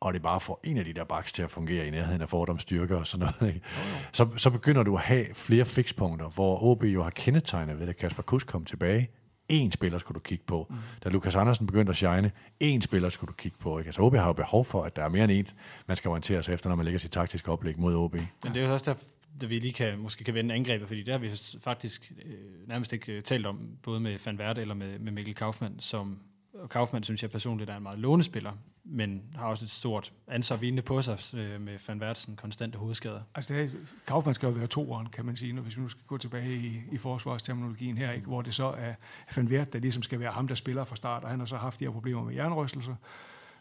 og 0.00 0.14
det 0.14 0.22
bare 0.22 0.40
får 0.40 0.60
en 0.64 0.76
af 0.76 0.84
de 0.84 0.92
der 0.92 1.04
baks 1.04 1.32
til 1.32 1.42
at 1.42 1.50
fungere 1.50 1.86
i 1.86 1.90
nærheden 1.90 2.22
af 2.22 2.28
fordoms 2.28 2.62
styrker 2.62 2.96
og 2.96 3.06
sådan 3.06 3.26
noget, 3.40 3.54
ikke? 3.54 3.66
Så, 4.12 4.28
så 4.36 4.50
begynder 4.50 4.82
du 4.82 4.96
at 4.96 5.02
have 5.02 5.34
flere 5.34 5.64
fikspunkter, 5.64 6.28
hvor 6.28 6.62
OB 6.62 6.84
jo 6.84 7.02
har 7.02 7.10
kendetegnet 7.10 7.80
ved, 7.80 7.88
at 7.88 7.96
Kasper 7.96 8.22
Kusk 8.22 8.46
kom 8.46 8.64
tilbage. 8.64 9.10
En 9.48 9.72
spiller 9.72 9.98
skulle 9.98 10.14
du 10.14 10.20
kigge 10.20 10.44
på. 10.46 10.66
Mm. 10.70 10.76
Da 11.04 11.08
Lukas 11.08 11.34
Andersen 11.34 11.66
begyndte 11.66 11.90
at 11.90 11.96
shine, 11.96 12.32
en 12.60 12.82
spiller 12.82 13.08
skulle 13.08 13.28
du 13.28 13.32
kigge 13.32 13.58
på. 13.58 13.78
Ikke? 13.78 13.88
Altså 13.88 14.02
OB 14.02 14.14
har 14.14 14.26
jo 14.26 14.32
behov 14.32 14.64
for, 14.64 14.84
at 14.84 14.96
der 14.96 15.04
er 15.04 15.08
mere 15.08 15.24
end 15.24 15.32
en, 15.32 15.46
man 15.86 15.96
skal 15.96 16.08
orientere 16.08 16.42
sig 16.42 16.54
efter, 16.54 16.68
når 16.68 16.76
man 16.76 16.84
lægger 16.84 16.98
sit 16.98 17.10
taktiske 17.10 17.52
oplæg 17.52 17.78
mod 17.78 17.94
OB. 17.94 18.14
Men 18.14 18.26
det 18.44 18.56
er 18.56 18.66
jo 18.66 18.72
også 18.72 18.92
der, 18.92 18.98
der 19.40 19.46
vi 19.46 19.58
lige 19.58 19.72
kan, 19.72 19.98
måske 19.98 20.24
kan 20.24 20.34
vende 20.34 20.54
angrebet, 20.54 20.88
fordi 20.88 21.02
der 21.02 21.12
har 21.12 21.18
vi 21.18 21.30
faktisk 21.60 22.12
øh, 22.24 22.68
nærmest 22.68 22.92
ikke 22.92 23.12
øh, 23.12 23.22
talt 23.22 23.46
om, 23.46 23.68
både 23.82 24.00
med 24.00 24.18
Van 24.24 24.38
Verde 24.38 24.60
eller 24.60 24.74
med, 24.74 24.98
med 24.98 25.12
Mikkel 25.12 25.34
Kaufmann, 25.34 25.80
som 25.80 26.18
og 26.54 26.68
Kaufmann 26.68 27.04
synes 27.04 27.22
jeg 27.22 27.30
personligt 27.30 27.70
er 27.70 27.76
en 27.76 27.82
meget 27.82 27.98
lånespiller, 27.98 28.52
men 28.90 29.22
har 29.34 29.46
også 29.46 29.64
et 29.64 29.70
stort 29.70 30.12
ansvar 30.28 30.56
vindende 30.56 30.82
på 30.82 31.02
sig 31.02 31.18
øh, 31.34 31.60
med 31.60 31.78
Van 31.88 32.00
Vertsen 32.00 32.36
konstante 32.36 32.78
hovedskader. 32.78 33.20
Altså 33.34 33.54
det 33.54 33.64
er, 33.64 33.68
Kaufmann 34.06 34.34
skal 34.34 34.46
jo 34.46 34.52
være 34.52 34.66
toeren, 34.66 35.06
kan 35.06 35.24
man 35.24 35.36
sige, 35.36 35.52
når 35.52 35.62
hvis 35.62 35.76
vi 35.76 35.82
nu 35.82 35.88
skal 35.88 36.02
gå 36.06 36.18
tilbage 36.18 36.56
i, 36.56 36.82
i 36.92 36.98
forsvarsterminologien 36.98 37.98
her, 37.98 38.12
ikke, 38.12 38.26
hvor 38.26 38.42
det 38.42 38.54
så 38.54 38.74
er 38.78 38.94
Van 39.36 39.50
Vert, 39.50 39.72
der 39.72 39.78
ligesom 39.78 40.02
skal 40.02 40.20
være 40.20 40.32
ham, 40.32 40.48
der 40.48 40.54
spiller 40.54 40.84
fra 40.84 40.96
start, 40.96 41.24
og 41.24 41.30
han 41.30 41.38
har 41.38 41.46
så 41.46 41.56
haft 41.56 41.80
de 41.80 41.84
her 41.84 41.92
problemer 41.92 42.24
med 42.24 42.34
jernrystelser, 42.34 42.94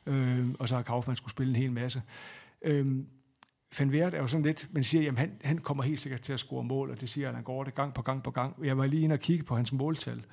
øh, 0.06 0.48
og 0.60 0.70
så 0.70 0.76
har 0.76 0.82
Kaufmann 0.82 1.16
skulle 1.16 1.32
spille 1.32 1.50
en 1.50 1.62
hel 1.62 1.72
masse. 1.72 2.02
Øh, 2.62 2.86
Van 3.80 3.92
Vert 3.92 4.14
er 4.14 4.18
jo 4.18 4.28
sådan 4.28 4.46
lidt, 4.46 4.68
man 4.72 4.84
siger, 4.84 5.04
jamen 5.04 5.18
han, 5.18 5.32
han 5.44 5.58
kommer 5.58 5.84
helt 5.84 6.00
sikkert 6.00 6.22
til 6.22 6.34
at 6.34 6.40
score 6.40 6.64
mål, 6.64 6.92
og 6.92 7.02
det 7.02 7.10
siger, 7.10 7.28
Allan 7.28 7.36
han 7.36 7.44
går 7.44 7.64
det 7.64 7.76
gang 7.76 7.94
på 7.94 8.02
gang 8.02 8.24
på 8.24 8.32
gang. 8.32 8.66
Jeg 8.66 8.78
var 8.78 8.86
lige 8.86 9.04
inde 9.04 9.14
og 9.14 9.20
kigge 9.20 9.44
på 9.44 9.56
hans 9.56 9.74
måltal, 9.74 10.24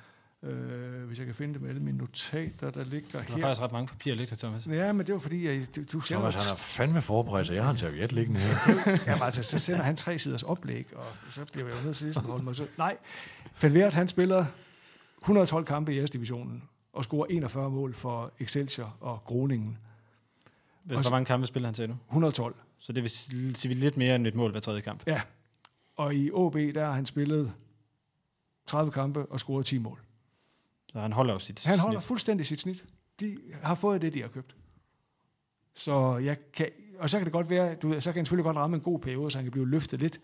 Øh, 0.45 1.07
hvis 1.07 1.17
jeg 1.17 1.25
kan 1.25 1.35
finde 1.35 1.53
det 1.53 1.61
med 1.61 1.69
alle 1.69 1.81
mine 1.81 1.97
notater, 1.97 2.71
der 2.71 2.83
ligger 2.83 3.19
her. 3.19 3.27
Der 3.27 3.35
er 3.35 3.41
faktisk 3.41 3.61
ret 3.61 3.71
mange 3.71 3.87
papirer 3.87 4.15
liggende, 4.15 4.41
Thomas. 4.41 4.67
Ja, 4.67 4.91
men 4.91 5.05
det 5.05 5.13
var 5.13 5.19
fordi, 5.19 5.47
jeg, 5.47 5.67
du, 5.75 5.83
du 5.93 6.01
Thomas, 6.01 6.33
han 6.33 6.53
er 6.53 6.57
fandme 6.57 7.01
forberedt, 7.01 7.47
så 7.47 7.53
jeg 7.53 7.63
har 7.63 7.71
en 7.71 7.77
serviet 7.77 8.11
liggende 8.11 8.39
her. 8.39 8.91
ja, 9.07 9.25
altså, 9.25 9.43
så 9.43 9.59
sender 9.59 9.83
han 9.83 9.95
tre 9.95 10.19
siders 10.19 10.43
oplæg, 10.43 10.87
og 10.95 11.05
så 11.29 11.45
bliver 11.45 11.67
jeg 11.67 11.77
jo 11.77 11.85
nødt 11.85 11.97
til 11.97 12.07
at 12.07 12.17
holde 12.17 12.43
mig. 12.43 12.55
Så, 12.55 12.67
nej, 12.77 12.97
Felvert, 13.55 13.93
han 13.93 14.07
spiller 14.07 14.45
112 15.21 15.65
kampe 15.65 15.95
i 15.95 16.07
S-divisionen, 16.07 16.63
og 16.93 17.03
scorer 17.03 17.25
41 17.25 17.71
mål 17.71 17.93
for 17.93 18.31
Excelsior 18.39 18.97
og 18.99 19.21
Groningen. 19.25 19.77
Hvor 20.83 21.11
mange 21.11 21.25
kampe 21.25 21.47
spiller 21.47 21.67
han 21.67 21.73
til 21.73 21.89
nu? 21.89 21.95
112. 22.09 22.55
Så 22.79 22.93
det 22.93 23.03
vil 23.03 23.09
sige 23.09 23.73
lidt 23.73 23.97
mere 23.97 24.15
end 24.15 24.27
et 24.27 24.35
mål 24.35 24.51
hver 24.51 24.59
tredje 24.59 24.81
kamp? 24.81 25.03
Ja, 25.07 25.21
og 25.95 26.15
i 26.15 26.31
OB, 26.31 26.55
der 26.55 26.85
har 26.85 26.91
han 26.91 27.05
spillet 27.05 27.51
30 28.65 28.91
kampe 28.91 29.25
og 29.25 29.39
scoret 29.39 29.65
10 29.65 29.77
mål. 29.77 29.99
Så 30.95 31.01
han 31.01 31.11
holder 31.11 31.33
jo 31.33 31.39
sit 31.39 31.65
Han 31.65 31.79
holder 31.79 31.99
snit. 31.99 32.07
fuldstændig 32.07 32.45
sit 32.45 32.61
snit. 32.61 32.83
De 33.19 33.37
har 33.63 33.75
fået 33.75 34.01
det, 34.01 34.13
de 34.13 34.21
har 34.21 34.27
købt. 34.27 34.55
Så 35.73 36.17
jeg 36.17 36.37
kan, 36.53 36.67
og 36.99 37.09
så 37.09 37.17
kan 37.17 37.25
det 37.25 37.33
godt 37.33 37.49
være, 37.49 37.75
du, 37.75 37.95
så 37.99 38.11
kan 38.11 38.19
han 38.19 38.25
selvfølgelig 38.25 38.43
godt 38.45 38.57
ramme 38.57 38.75
en 38.75 38.81
god 38.81 38.99
periode, 38.99 39.31
så 39.31 39.37
han 39.37 39.45
kan 39.45 39.51
blive 39.51 39.69
løftet 39.69 39.99
lidt. 39.99 40.19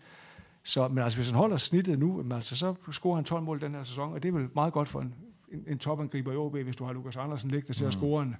Så, 0.64 0.88
men 0.88 0.98
altså, 0.98 1.18
hvis 1.18 1.30
han 1.30 1.38
holder 1.38 1.56
snittet 1.56 1.98
nu, 1.98 2.24
altså, 2.34 2.56
så 2.56 2.74
scorer 2.90 3.14
han 3.14 3.24
12 3.24 3.42
mål 3.42 3.60
den 3.60 3.74
her 3.74 3.82
sæson, 3.82 4.12
og 4.12 4.22
det 4.22 4.28
er 4.28 4.32
vel 4.32 4.48
meget 4.54 4.72
godt 4.72 4.88
for 4.88 5.00
en, 5.00 5.14
en, 5.52 5.64
en 5.66 5.78
topangriber 5.78 6.32
i 6.32 6.36
OB, 6.36 6.56
hvis 6.56 6.76
du 6.76 6.84
har 6.84 6.92
Lukas 6.92 7.16
Andersen 7.16 7.50
liggende 7.50 7.72
til 7.72 7.84
mm. 7.84 7.88
at 7.88 7.92
score 7.92 8.22
en 8.22 8.36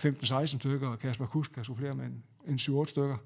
15-16 0.00 0.46
stykker, 0.46 0.88
og 0.88 0.98
Kasper 0.98 1.26
Kusk 1.26 1.52
kan 1.52 1.64
supplere 1.64 1.94
med 1.94 2.04
en, 2.04 2.22
en 2.46 2.56
7-8 2.56 2.84
stykker. 2.84 3.16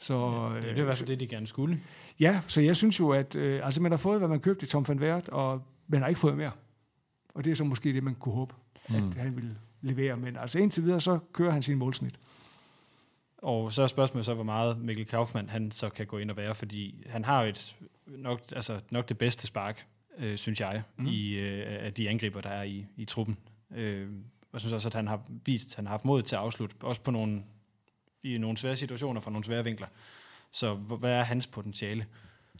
Så, 0.00 0.14
ja, 0.54 0.60
det 0.60 0.78
er 0.78 0.82
i 0.82 0.84
hvert 0.84 0.96
fald 0.96 1.08
det, 1.08 1.20
de 1.20 1.26
gerne 1.26 1.46
skulle. 1.46 1.80
Ja, 2.20 2.40
så 2.46 2.60
jeg 2.60 2.76
synes 2.76 3.00
jo, 3.00 3.10
at 3.10 3.36
øh, 3.36 3.66
altså, 3.66 3.82
man 3.82 3.92
har 3.92 3.96
fået, 3.98 4.18
hvad 4.18 4.28
man 4.28 4.40
købte 4.40 4.64
i 4.64 4.68
Tom 4.68 4.88
van 4.88 5.00
Wert, 5.00 5.28
og 5.28 5.62
man 5.88 6.00
har 6.00 6.08
ikke 6.08 6.20
fået 6.20 6.36
mere. 6.36 6.50
Og 7.36 7.44
det 7.44 7.50
er 7.50 7.54
så 7.54 7.64
måske 7.64 7.92
det, 7.92 8.02
man 8.02 8.14
kunne 8.14 8.34
håbe, 8.34 8.54
mm. 8.88 9.08
at 9.08 9.14
han 9.14 9.36
ville 9.36 9.56
levere. 9.80 10.16
Men 10.16 10.36
altså 10.36 10.58
indtil 10.58 10.84
videre, 10.84 11.00
så 11.00 11.18
kører 11.32 11.52
han 11.52 11.62
sin 11.62 11.78
målsnit. 11.78 12.18
Og 13.38 13.72
så 13.72 13.82
er 13.82 13.86
spørgsmålet 13.86 14.24
så, 14.24 14.34
hvor 14.34 14.44
meget 14.44 14.78
Mikkel 14.78 15.06
Kaufmann 15.06 15.48
han 15.48 15.70
så 15.70 15.88
kan 15.88 16.06
gå 16.06 16.18
ind 16.18 16.30
og 16.30 16.36
være, 16.36 16.54
fordi 16.54 17.02
han 17.06 17.24
har 17.24 17.42
jo 17.42 17.48
et, 17.48 17.76
nok, 18.06 18.40
altså, 18.52 18.80
nok 18.90 19.08
det 19.08 19.18
bedste 19.18 19.46
spark, 19.46 19.86
øh, 20.18 20.36
synes 20.36 20.60
jeg, 20.60 20.82
mm. 20.96 21.06
i, 21.06 21.38
øh, 21.38 21.62
af 21.66 21.92
de 21.92 22.08
angriber, 22.08 22.40
der 22.40 22.50
er 22.50 22.62
i, 22.62 22.86
i 22.96 23.04
truppen. 23.04 23.38
Øh, 23.74 24.08
jeg 24.52 24.60
synes 24.60 24.72
også, 24.72 24.88
at 24.88 24.94
han 24.94 25.06
har 25.06 25.22
vist, 25.44 25.70
at 25.70 25.76
han 25.76 25.86
har 25.86 25.90
haft 25.90 26.04
mod 26.04 26.22
til 26.22 26.36
at 26.36 26.42
afslutte, 26.42 26.76
også 26.80 27.00
på 27.00 27.10
nogle, 27.10 27.42
i 28.22 28.38
nogle 28.38 28.56
svære 28.56 28.76
situationer 28.76 29.20
fra 29.20 29.30
nogle 29.30 29.44
svære 29.44 29.64
vinkler. 29.64 29.88
Så 30.50 30.74
hvad 30.74 31.12
er 31.12 31.22
hans 31.22 31.46
potentiale? 31.46 32.06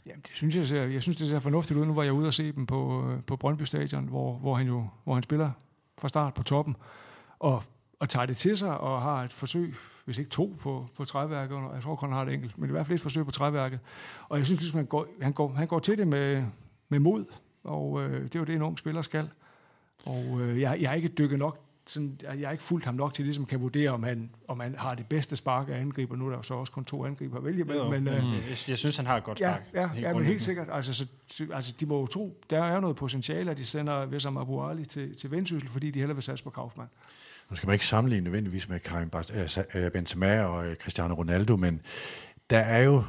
Jamen, 0.07 0.21
det 0.21 0.31
synes 0.33 0.55
jeg, 0.55 0.67
ser, 0.67 0.83
jeg 0.83 1.03
synes, 1.03 1.17
det 1.17 1.29
ser 1.29 1.39
fornuftigt 1.39 1.79
ud. 1.79 1.85
Nu 1.85 1.93
var 1.93 2.03
jeg 2.03 2.13
ude 2.13 2.27
og 2.27 2.33
se 2.33 2.51
dem 2.51 2.65
på, 2.65 3.09
øh, 3.09 3.23
på 3.23 3.35
Brøndby 3.35 3.63
Stadion, 3.63 4.07
hvor, 4.07 4.33
hvor, 4.33 4.55
han 4.55 4.67
jo, 4.67 4.87
hvor 5.03 5.13
han 5.13 5.23
spiller 5.23 5.51
fra 6.01 6.07
start 6.07 6.33
på 6.33 6.43
toppen, 6.43 6.75
og, 7.39 7.63
og 7.99 8.09
tager 8.09 8.25
det 8.25 8.37
til 8.37 8.57
sig, 8.57 8.77
og 8.77 9.01
har 9.01 9.23
et 9.23 9.33
forsøg, 9.33 9.75
hvis 10.05 10.17
ikke 10.17 10.29
to, 10.29 10.55
på, 10.59 10.87
på 10.95 11.05
træværket. 11.05 11.55
Jeg 11.73 11.83
tror 11.83 11.95
kun, 11.95 12.09
han 12.09 12.17
har 12.17 12.25
et 12.25 12.33
enkelt, 12.33 12.57
men 12.57 12.69
i 12.69 12.71
hvert 12.71 12.85
fald 12.85 12.95
et 12.95 13.01
forsøg 13.01 13.25
på 13.25 13.31
træværket. 13.31 13.79
Og 14.29 14.37
jeg 14.37 14.45
synes, 14.45 14.61
ligesom, 14.61 14.77
han, 14.77 14.85
går, 14.85 15.07
han, 15.21 15.33
går, 15.33 15.53
han 15.53 15.67
går 15.67 15.79
til 15.79 15.97
det 15.97 16.07
med, 16.07 16.43
med 16.89 16.99
mod, 16.99 17.25
og 17.63 18.03
øh, 18.03 18.23
det 18.23 18.35
er 18.35 18.39
jo 18.39 18.45
det, 18.45 18.55
en 18.55 18.61
ung 18.61 18.79
spiller 18.79 19.01
skal. 19.01 19.29
Og 20.05 20.41
øh, 20.41 20.61
jeg, 20.61 20.77
jeg 20.81 20.89
har 20.89 20.95
ikke 20.95 21.07
dykket 21.07 21.39
nok 21.39 21.66
sådan, 21.89 22.19
jeg 22.23 22.47
har 22.47 22.51
ikke 22.51 22.63
fulgt 22.63 22.85
ham 22.85 22.95
nok 22.95 23.13
til, 23.13 23.23
at 23.23 23.25
ligesom 23.25 23.45
kan 23.45 23.61
vurdere, 23.61 23.89
om 23.89 24.03
han, 24.03 24.29
om 24.47 24.59
han 24.59 24.75
har 24.77 24.95
det 24.95 25.05
bedste 25.05 25.35
spark 25.35 25.69
af 25.69 25.79
angriber. 25.79 26.15
Nu 26.15 26.25
er 26.25 26.29
der 26.29 26.37
jo 26.37 26.43
så 26.43 26.53
også 26.53 26.73
kun 26.73 26.85
to 26.85 27.05
angriber 27.05 27.37
at 27.37 27.45
vælge 27.45 27.63
med. 27.63 27.89
Men, 27.89 28.07
øh, 28.07 28.13
jeg, 28.13 28.57
jeg 28.67 28.77
synes, 28.77 28.97
han 28.97 29.05
har 29.05 29.17
et 29.17 29.23
godt 29.23 29.37
spark. 29.37 29.63
Ja, 29.73 29.81
ja, 29.81 29.89
ja 29.95 30.13
men 30.13 30.25
helt 30.25 30.41
sikkert. 30.41 30.67
Altså, 30.71 30.93
så, 31.27 31.47
altså, 31.53 31.73
de 31.79 31.85
må 31.85 31.99
jo 31.99 32.07
tro, 32.07 32.41
der 32.49 32.63
er 32.63 32.79
noget 32.79 32.95
potentiale, 32.95 33.51
at 33.51 33.57
de 33.57 33.65
sender 33.65 34.05
Vessam 34.05 34.37
Abu 34.37 34.61
Ali 34.61 34.85
til, 34.85 35.17
til 35.17 35.31
Vendsyssel, 35.31 35.69
fordi 35.69 35.91
de 35.91 35.99
heller 35.99 36.13
vil 36.13 36.23
satse 36.23 36.43
på 36.43 36.49
Kaufmann. 36.49 36.89
Nu 37.49 37.55
skal 37.55 37.67
man 37.67 37.73
ikke 37.73 37.87
sammenligne 37.87 38.23
nødvendigvis 38.23 38.69
med 38.69 38.79
Karim 38.79 39.11
øh, 39.33 39.57
øh, 39.73 39.91
Benzema 39.91 40.41
og 40.41 40.75
Cristiano 40.81 41.13
Ronaldo, 41.13 41.55
men 41.55 41.81
der 42.49 42.59
er 42.59 42.83
jo 42.83 43.03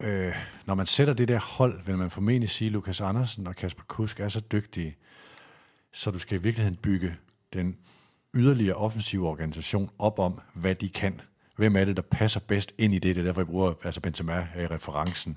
øh, 0.00 0.34
når 0.66 0.74
man 0.74 0.86
sætter 0.86 1.14
det 1.14 1.28
der 1.28 1.38
hold, 1.38 1.84
vil 1.86 1.98
man 1.98 2.10
formentlig 2.10 2.50
sige, 2.50 2.66
at 2.66 2.72
Lukas 2.72 3.00
Andersen 3.00 3.46
og 3.46 3.56
Kasper 3.56 3.82
Kusk 3.88 4.20
er 4.20 4.28
så 4.28 4.40
dygtige, 4.40 4.96
så 5.92 6.10
du 6.10 6.18
skal 6.18 6.38
i 6.38 6.42
virkeligheden 6.42 6.76
bygge 6.76 7.16
den 7.52 7.76
yderligere 8.34 8.76
offensive 8.76 9.28
organisation 9.28 9.90
op 9.98 10.18
om, 10.18 10.40
hvad 10.54 10.74
de 10.74 10.88
kan. 10.88 11.20
Hvem 11.56 11.76
er 11.76 11.84
det, 11.84 11.96
der 11.96 12.02
passer 12.02 12.40
bedst 12.40 12.72
ind 12.78 12.94
i 12.94 12.98
det? 12.98 13.16
Det 13.16 13.20
er 13.20 13.24
derfor, 13.24 13.40
jeg 13.40 13.46
bruger 13.46 13.74
altså 13.84 14.00
Benzema 14.00 14.46
i 14.56 14.66
referencen. 14.66 15.36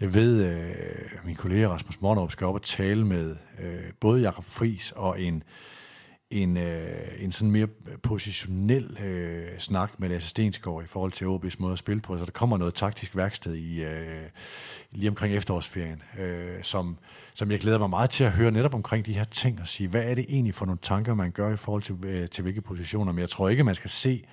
Jeg 0.00 0.14
ved, 0.14 0.44
øh, 0.44 1.24
min 1.24 1.36
kollega 1.36 1.68
Rasmus 1.68 2.00
Mornerup 2.00 2.32
skal 2.32 2.46
op 2.46 2.54
og 2.54 2.62
tale 2.62 3.06
med 3.06 3.36
øh, 3.62 3.92
både 4.00 4.20
Jakob 4.20 4.44
Fris 4.44 4.92
og 4.92 5.20
en 5.20 5.42
en, 6.30 6.56
øh, 6.56 7.08
en 7.18 7.32
sådan 7.32 7.50
mere 7.50 7.66
positionel 8.02 8.98
øh, 9.04 9.58
snak 9.58 10.00
med 10.00 10.08
Lasse 10.08 10.28
Stensgaard 10.28 10.84
i 10.84 10.86
forhold 10.86 11.12
til 11.12 11.24
OB's 11.24 11.56
måde 11.58 11.72
at 11.72 11.78
spille 11.78 12.00
på. 12.00 12.18
Så 12.18 12.24
der 12.24 12.30
kommer 12.30 12.56
noget 12.56 12.74
taktisk 12.74 13.16
værksted 13.16 13.54
i, 13.54 13.84
øh, 13.84 14.24
lige 14.90 15.08
omkring 15.08 15.34
efterårsferien, 15.34 16.02
øh, 16.18 16.62
som, 16.62 16.98
som 17.34 17.50
jeg 17.50 17.60
glæder 17.60 17.78
mig 17.78 17.90
meget 17.90 18.10
til 18.10 18.24
at 18.24 18.32
høre 18.32 18.50
netop 18.50 18.74
omkring 18.74 19.06
de 19.06 19.12
her 19.12 19.24
ting 19.24 19.60
og 19.60 19.68
sige, 19.68 19.88
hvad 19.88 20.02
er 20.04 20.14
det 20.14 20.26
egentlig 20.28 20.54
for 20.54 20.66
nogle 20.66 20.78
tanker, 20.82 21.14
man 21.14 21.30
gør 21.30 21.52
i 21.52 21.56
forhold 21.56 21.82
til, 21.82 21.96
øh, 22.04 22.28
til 22.28 22.42
hvilke 22.42 22.60
positioner. 22.60 23.12
Men 23.12 23.20
jeg 23.20 23.28
tror 23.28 23.48
ikke, 23.48 23.64
man 23.64 23.74
skal 23.74 23.90
se 23.90 24.24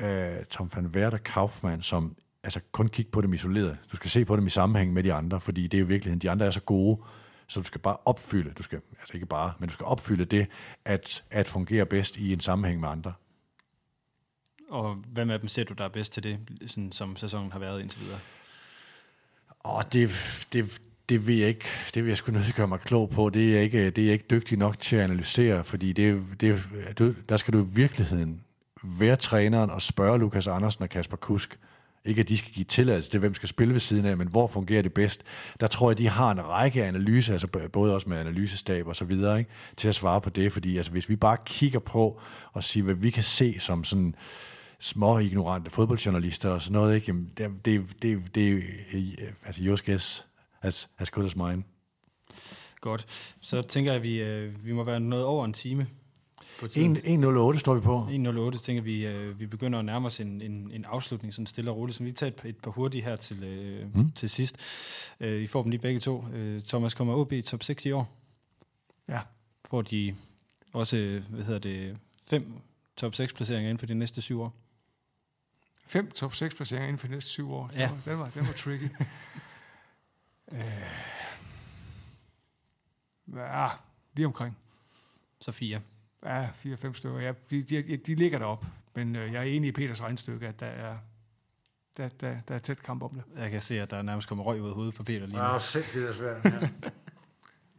øh, 0.00 0.44
Tom 0.50 0.70
van 0.74 0.86
Werder 0.86 1.18
Kaufmann 1.18 1.82
som 1.82 2.16
altså 2.44 2.60
kun 2.72 2.88
kigge 2.88 3.10
på 3.10 3.20
dem 3.20 3.32
isoleret. 3.32 3.78
Du 3.92 3.96
skal 3.96 4.10
se 4.10 4.24
på 4.24 4.36
dem 4.36 4.46
i 4.46 4.50
sammenhæng 4.50 4.92
med 4.92 5.02
de 5.02 5.12
andre, 5.12 5.40
fordi 5.40 5.62
det 5.66 5.74
er 5.74 5.80
jo 5.80 5.86
virkeligheden, 5.86 6.20
de 6.20 6.30
andre 6.30 6.46
er 6.46 6.50
så 6.50 6.60
gode, 6.60 6.98
så 7.46 7.60
du 7.60 7.64
skal 7.64 7.80
bare 7.80 7.96
opfylde, 8.04 8.50
du 8.50 8.62
skal, 8.62 8.80
altså 9.00 9.14
ikke 9.14 9.26
bare, 9.26 9.52
men 9.58 9.68
du 9.68 9.72
skal 9.72 9.86
opfylde 9.86 10.24
det, 10.24 10.46
at, 10.84 11.24
at 11.30 11.48
fungere 11.48 11.86
bedst 11.86 12.16
i 12.16 12.32
en 12.32 12.40
sammenhæng 12.40 12.80
med 12.80 12.88
andre. 12.88 13.12
Og 14.68 14.94
hvem 14.94 15.30
af 15.30 15.40
dem 15.40 15.48
ser 15.48 15.64
du, 15.64 15.74
der 15.74 15.84
er 15.84 15.88
bedst 15.88 16.12
til 16.12 16.22
det, 16.22 16.38
sådan, 16.66 16.92
som 16.92 17.16
sæsonen 17.16 17.52
har 17.52 17.58
været 17.58 17.80
indtil 17.80 18.00
videre? 18.00 18.18
Åh, 19.64 19.82
det, 19.92 20.10
det, 20.52 20.80
det 21.08 21.26
vil 21.26 21.36
jeg 21.36 21.48
ikke, 21.48 21.68
det 21.94 22.04
vil 22.04 22.08
jeg 22.08 22.18
sgu 22.18 22.32
nødt 22.32 22.54
gøre 22.54 22.68
mig 22.68 22.80
klog 22.80 23.10
på. 23.10 23.30
Det 23.30 23.48
er 23.48 23.54
jeg 23.54 23.62
ikke, 23.62 23.90
det 23.90 23.98
er 23.98 24.06
jeg 24.06 24.12
ikke 24.12 24.26
dygtig 24.30 24.58
nok 24.58 24.78
til 24.78 24.96
at 24.96 25.02
analysere, 25.02 25.64
fordi 25.64 25.92
det, 25.92 26.24
det, 26.40 27.16
der 27.28 27.36
skal 27.36 27.54
du 27.54 27.64
i 27.64 27.68
virkeligheden 27.68 28.42
være 28.82 29.16
træneren 29.16 29.70
og 29.70 29.82
spørge 29.82 30.18
Lukas 30.18 30.46
Andersen 30.46 30.82
og 30.82 30.88
Kasper 30.88 31.16
Kusk, 31.16 31.58
ikke 32.06 32.20
at 32.20 32.28
de 32.28 32.36
skal 32.36 32.52
give 32.52 32.64
tilladelse 32.64 33.10
til, 33.10 33.20
hvem 33.20 33.34
skal 33.34 33.48
spille 33.48 33.74
ved 33.74 33.80
siden 33.80 34.06
af, 34.06 34.16
men 34.16 34.28
hvor 34.28 34.46
fungerer 34.46 34.82
det 34.82 34.94
bedst. 34.94 35.22
Der 35.60 35.66
tror 35.66 35.90
jeg, 35.90 35.98
de 35.98 36.08
har 36.08 36.30
en 36.30 36.48
række 36.48 36.84
analyser, 36.84 37.32
altså 37.32 37.68
både 37.72 37.94
også 37.94 38.08
med 38.08 38.18
analysestab 38.18 38.86
og 38.86 38.96
så 38.96 39.04
videre, 39.04 39.38
ikke, 39.38 39.50
til 39.76 39.88
at 39.88 39.94
svare 39.94 40.20
på 40.20 40.30
det. 40.30 40.52
Fordi 40.52 40.76
altså, 40.76 40.92
hvis 40.92 41.08
vi 41.08 41.16
bare 41.16 41.36
kigger 41.46 41.78
på 41.78 42.20
og 42.52 42.64
siger, 42.64 42.84
hvad 42.84 42.94
vi 42.94 43.10
kan 43.10 43.22
se 43.22 43.58
som 43.58 43.84
sådan 43.84 44.14
små 44.78 45.18
ignorante 45.18 45.70
fodboldjournalister 45.70 46.50
og 46.50 46.62
sådan 46.62 46.72
noget, 46.72 46.94
ikke, 46.94 47.06
jamen, 47.06 47.30
det, 47.36 47.50
det, 47.64 48.02
det, 48.02 48.34
det 48.34 48.62
øh, 48.92 49.12
altså 49.46 49.62
your 49.64 49.78
guess 49.86 50.26
as, 50.62 50.88
as 50.98 51.10
good 51.10 51.26
as 51.26 51.36
mine. 51.36 51.62
Godt. 52.80 53.06
Så 53.40 53.62
tænker 53.62 53.92
jeg, 53.92 53.96
at 53.96 54.02
vi, 54.02 54.22
øh, 54.22 54.66
vi 54.66 54.72
må 54.72 54.84
være 54.84 55.00
noget 55.00 55.24
over 55.24 55.44
en 55.44 55.52
time 55.52 55.86
på 56.60 56.68
tiden. 56.68 56.96
1.08 56.96 57.58
står 57.58 57.74
vi 57.74 57.80
på. 57.80 58.06
1.08, 58.06 58.56
så 58.58 58.62
tænker 58.64 58.82
vi, 58.82 59.06
øh, 59.06 59.40
vi 59.40 59.46
begynder 59.46 59.78
at 59.78 59.84
nærme 59.84 60.06
os 60.06 60.20
en, 60.20 60.42
en, 60.42 60.70
en 60.72 60.84
afslutning, 60.84 61.34
sådan 61.34 61.46
stille 61.46 61.70
og 61.70 61.76
roligt. 61.76 61.96
Så 61.98 62.04
vi 62.04 62.12
tager 62.12 62.30
et, 62.30 62.36
par- 62.36 62.48
et 62.48 62.56
par 62.56 62.70
hurtige 62.70 63.02
her 63.02 63.16
til, 63.16 63.44
øh, 63.44 63.94
Mm. 63.96 64.10
til 64.12 64.30
sidst. 64.30 64.56
Øh, 65.20 65.42
I 65.42 65.46
får 65.46 65.62
dem 65.62 65.70
lige 65.70 65.80
begge 65.80 66.00
to. 66.00 66.24
Øh, 66.34 66.62
Thomas 66.62 66.94
kommer 66.94 67.14
OB 67.14 67.32
i 67.32 67.42
top 67.42 67.62
6 67.62 67.86
i 67.86 67.90
år. 67.92 68.12
Ja. 69.08 69.20
Får 69.64 69.82
de 69.82 70.14
også, 70.72 70.96
øh, 70.96 71.22
hvad 71.30 71.44
hedder 71.44 71.58
det, 71.60 71.98
fem 72.26 72.52
top 72.96 73.14
6 73.14 73.32
placeringer 73.32 73.68
inden 73.70 73.78
for 73.78 73.86
de 73.86 73.94
næste 73.94 74.20
syv 74.22 74.40
år. 74.40 74.54
Fem 75.86 76.10
top 76.10 76.34
6 76.34 76.54
placeringer 76.54 76.88
inden 76.88 76.98
for 76.98 77.06
de 77.06 77.12
næste 77.12 77.30
syv 77.30 77.52
år. 77.52 77.70
Ja. 77.74 77.80
Ja. 77.80 77.90
Den, 78.10 78.18
var, 78.18 78.30
den 78.30 78.46
var 78.46 78.52
tricky. 78.52 78.84
øh, 80.52 80.60
ja, 83.36 83.68
lige 84.16 84.26
omkring. 84.26 84.56
Så 85.40 85.52
fire. 85.52 85.80
Ja, 86.26 86.48
fire-fem 86.54 86.94
stykker. 86.94 87.20
Ja, 87.20 87.32
de, 87.50 87.62
de, 87.62 87.96
de 87.96 88.14
ligger 88.14 88.38
derop. 88.38 88.64
Men 88.94 89.16
øh, 89.16 89.32
jeg 89.32 89.38
er 89.38 89.42
enig 89.56 89.68
i 89.68 89.72
Peters 89.72 90.02
regnstykke, 90.02 90.46
at 90.48 90.60
der 90.60 90.66
er, 90.66 90.98
der, 91.96 92.08
der, 92.08 92.40
der 92.40 92.54
er 92.54 92.58
tæt 92.58 92.78
kamp 92.82 93.02
om 93.02 93.10
det. 93.10 93.22
Jeg 93.36 93.50
kan 93.50 93.60
se, 93.60 93.80
at 93.80 93.90
der 93.90 94.02
nærmest 94.02 94.28
kommer 94.28 94.44
røg 94.44 94.62
ud 94.62 94.68
af 94.68 94.74
hovedet 94.74 94.94
på 94.94 95.02
Peter 95.02 95.26
lige 95.26 95.36
nu. 95.38 95.42
Ja, 95.44 95.58
sindssygt 95.58 96.02
det 96.02 96.10
er 96.10 96.14
svært. 96.14 96.72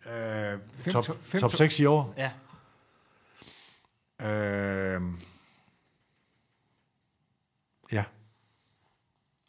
Ja. 0.06 0.54
øh, 0.54 0.60
Fem 0.74 0.94
top, 0.94 1.04
to- 1.04 1.14
fem 1.14 1.40
top 1.42 1.50
to- 1.52 1.58
6 1.58 1.80
i 1.80 1.86
år. 1.86 2.14
Ja. 2.18 2.32
Øh, 4.28 5.02
ja, 7.92 8.04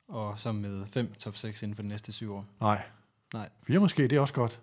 Og 0.09 0.39
så 0.39 0.53
med 0.53 0.87
fem 0.87 1.13
top 1.15 1.37
6 1.37 1.63
inden 1.63 1.75
for 1.75 1.83
de 1.83 1.89
næste 1.89 2.13
syv 2.13 2.33
år. 2.35 2.47
nej. 2.61 2.83
Nej. 3.35 3.49
Fire 3.63 3.79
måske, 3.79 4.03
det 4.03 4.13
er 4.17 4.21
også 4.21 4.35
godt. 4.35 4.61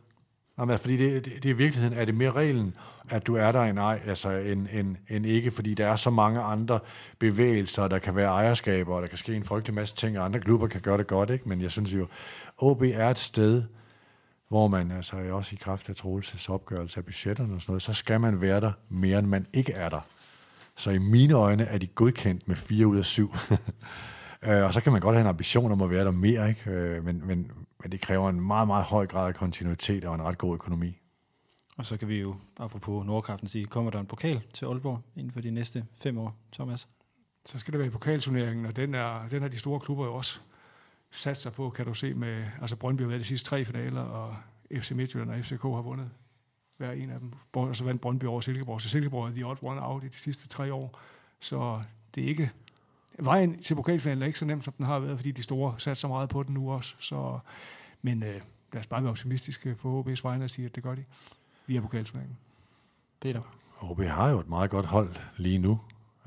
Nej, 0.58 0.66
men 0.66 0.80
fordi 0.80 0.98
det, 0.98 1.26
det, 1.26 1.44
det 1.44 1.50
i 1.50 1.54
virkeligheden, 1.54 1.98
er 1.98 2.06
det 2.06 2.16
mere 2.16 2.32
reglen, 2.32 2.76
at 3.10 3.28
du 3.28 3.36
er 3.36 3.52
der 3.52 3.62
end, 3.62 3.80
ej, 3.80 4.02
altså 4.06 4.30
en, 4.30 4.68
en, 4.72 4.98
en 5.10 5.26
ikke, 5.26 5.52
fordi 5.52 5.74
der 5.74 5.88
er 5.88 5.96
så 5.96 6.10
mange 6.10 6.42
andre 6.42 6.80
bevægelser, 7.20 7.88
der 7.88 8.00
kan 8.00 8.16
være 8.16 8.30
ejerskaber, 8.30 8.96
og 8.96 9.02
der 9.02 9.08
kan 9.08 9.18
ske 9.18 9.36
en 9.36 9.44
frygtelig 9.44 9.74
masse 9.76 9.96
ting, 9.96 10.20
og 10.20 10.26
andre 10.26 10.40
klubber 10.40 10.68
kan 10.68 10.82
gøre 10.82 10.98
det 10.98 11.08
godt, 11.08 11.30
ikke? 11.30 11.50
Men 11.50 11.62
jeg 11.62 11.72
synes 11.72 11.94
jo, 11.94 12.08
OB 12.58 12.82
er 12.82 13.10
et 13.10 13.18
sted, 13.18 13.64
hvor 14.50 14.68
man, 14.68 14.92
altså 14.92 15.16
også 15.32 15.56
i 15.56 15.60
kraft 15.62 15.90
af 15.90 15.96
Troelses 15.96 16.50
opgørelse 16.50 16.98
af 17.00 17.06
budgetterne 17.06 17.54
og 17.54 17.62
sådan 17.62 17.72
noget, 17.72 17.82
så 17.82 17.94
skal 17.94 18.22
man 18.22 18.42
være 18.42 18.62
der 18.62 18.72
mere, 18.90 19.20
end 19.20 19.28
man 19.28 19.46
ikke 19.54 19.74
er 19.74 19.90
der. 19.90 20.02
Så 20.76 20.92
i 20.92 20.98
mine 20.98 21.34
øjne 21.34 21.64
er 21.64 21.78
de 21.78 21.88
godkendt 21.88 22.48
med 22.48 22.56
4 22.56 22.88
ud 22.88 22.98
af 22.98 23.06
7. 23.06 23.36
Øh, 24.48 24.64
og 24.64 24.74
så 24.74 24.82
kan 24.82 24.92
man 24.92 25.02
godt 25.02 25.16
have 25.16 25.22
en 25.22 25.28
ambition 25.28 25.72
om 25.72 25.82
at 25.82 25.90
være 25.90 26.06
der 26.06 26.12
mere, 26.12 26.50
ikke? 26.50 26.72
Øh, 26.72 27.06
men, 27.06 27.22
men, 27.28 27.52
men 27.82 27.92
det 27.92 28.02
kræver 28.02 28.30
en 28.30 28.42
meget, 28.42 28.68
meget 28.68 28.86
høj 28.86 29.08
grad 29.08 29.28
af 29.28 29.36
kontinuitet 29.36 30.06
og 30.06 30.16
en 30.16 30.22
ret 30.22 30.38
god 30.38 30.54
økonomi. 30.54 30.98
Og 31.78 31.86
så 31.86 31.98
kan 31.98 32.08
vi 32.08 32.20
jo, 32.20 32.36
apropos 32.60 33.06
Nordkraften, 33.06 33.48
sige, 33.48 33.66
kommer 33.66 33.92
der 33.92 34.00
en 34.00 34.06
pokal 34.06 34.44
til 34.54 34.66
Aalborg 34.66 35.02
inden 35.16 35.32
for 35.32 35.42
de 35.42 35.52
næste 35.52 35.86
fem 35.94 36.18
år, 36.18 36.36
Thomas? 36.54 36.88
Så 37.46 37.60
skal 37.60 37.72
der 37.72 37.78
være 37.78 37.88
i 37.88 37.92
pokalturneringen, 37.92 38.66
og 38.66 38.76
den 38.76 38.96
er, 38.96 39.28
den 39.28 39.42
har 39.42 39.50
de 39.50 39.60
store 39.60 39.80
klubber 39.80 40.06
jo 40.06 40.16
også 40.16 40.40
sat 41.12 41.42
sig 41.42 41.54
på, 41.54 41.70
kan 41.70 41.86
du 41.86 41.94
se 41.94 42.14
med, 42.14 42.46
altså 42.62 42.76
Brøndby 42.76 43.02
har 43.02 43.08
været 43.08 43.20
de 43.20 43.26
sidste 43.26 43.50
tre 43.50 43.66
finaler, 43.66 44.02
og 44.02 44.36
FC 44.72 44.92
Midtjylland 44.92 45.32
og 45.32 45.38
FCK 45.46 45.62
har 45.62 45.82
vundet 45.82 46.10
hver 46.78 46.92
en 46.92 47.10
af 47.10 47.20
dem. 47.20 47.34
Og 47.54 47.76
så 47.76 47.84
vandt 47.84 48.02
Brøndby 48.02 48.24
over 48.24 48.42
Silkeborg, 48.42 48.82
så 48.82 48.90
Silkeborg 48.90 49.28
er 49.28 49.32
the 49.32 49.46
odd 49.46 49.58
one 49.62 49.86
out 49.86 50.04
i 50.04 50.08
de 50.08 50.18
sidste 50.18 50.48
tre 50.48 50.74
år. 50.74 51.00
Så 51.40 51.82
det 52.16 52.24
er 52.24 52.28
ikke, 52.28 52.52
vejen 53.20 53.62
til 53.62 53.76
pokalfinalen 53.76 54.22
er 54.22 54.26
ikke 54.28 54.40
så 54.40 54.46
nemt, 54.46 54.64
som 54.64 54.74
den 54.78 54.86
har 54.86 55.00
været, 55.00 55.18
fordi 55.18 55.32
de 55.32 55.44
store 55.44 55.74
sat 55.78 55.98
så 55.98 56.08
meget 56.08 56.30
på 56.30 56.44
den 56.44 56.54
nu 56.54 56.72
også. 56.72 56.94
Så, 57.00 57.40
men 58.02 58.24
øh, 58.24 58.42
lad 58.74 58.80
os 58.80 58.88
bare 58.88 59.02
være 59.04 59.12
optimistiske 59.12 59.76
på 59.76 60.06
HB's 60.08 60.20
vegne 60.24 60.44
og 60.44 60.50
sige, 60.50 60.66
at 60.66 60.76
det 60.76 60.84
gør 60.84 60.96
de 60.96 61.04
via 61.68 61.80
pokalturneringen. 61.82 62.38
Peter? 63.22 63.42
OB 63.82 64.02
har 64.02 64.30
jo 64.30 64.40
et 64.40 64.50
meget 64.50 64.70
godt 64.70 64.86
hold 64.86 65.10
lige 65.38 65.58
nu. 65.58 65.80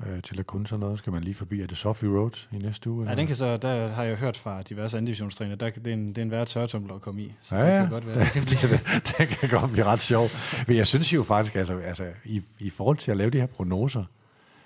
Øh, 0.07 0.21
til 0.21 0.39
at 0.39 0.47
kunne 0.47 0.67
sådan 0.67 0.79
noget, 0.79 0.99
skal 0.99 1.13
man 1.13 1.23
lige 1.23 1.33
forbi. 1.35 1.61
Er 1.61 1.67
det 1.67 1.77
Sophie 1.77 2.09
Road 2.09 2.47
i 2.51 2.57
næste 2.57 2.89
uge? 2.89 3.03
Ja, 3.05 3.11
eller? 3.11 3.15
den 3.15 3.27
kan 3.27 3.35
så, 3.35 3.57
der 3.57 3.87
har 3.89 4.03
jeg 4.03 4.17
hørt 4.17 4.37
fra 4.37 4.61
diverse 4.61 4.97
andivisionstræner, 4.97 5.55
der, 5.55 5.69
det, 5.69 5.87
er 5.87 5.93
en, 5.93 6.07
det 6.07 6.17
er 6.17 6.21
en 6.21 6.31
værre 6.31 6.45
tørretumbler 6.45 6.95
at 6.95 7.01
komme 7.01 7.21
i. 7.21 7.33
Så 7.41 7.55
Ja, 7.55 7.65
det 7.65 7.71
ja. 7.75 7.81
kan 7.81 7.89
godt 7.89 8.07
være. 8.07 8.19
det 8.19 8.31
kan 8.31 8.43
blive- 8.45 8.59
det, 8.95 9.15
det 9.17 9.27
kan 9.27 9.49
godt 9.49 9.71
blive 9.71 9.85
ret 9.85 10.01
sjovt. 10.01 10.37
Men 10.67 10.77
jeg 10.77 10.87
synes 10.87 11.13
jo 11.13 11.23
faktisk, 11.23 11.55
altså, 11.55 11.77
altså 11.77 12.07
i, 12.25 12.41
i 12.59 12.69
forhold 12.69 12.97
til 12.97 13.11
at 13.11 13.17
lave 13.17 13.29
de 13.29 13.39
her 13.39 13.45
prognoser, 13.45 14.03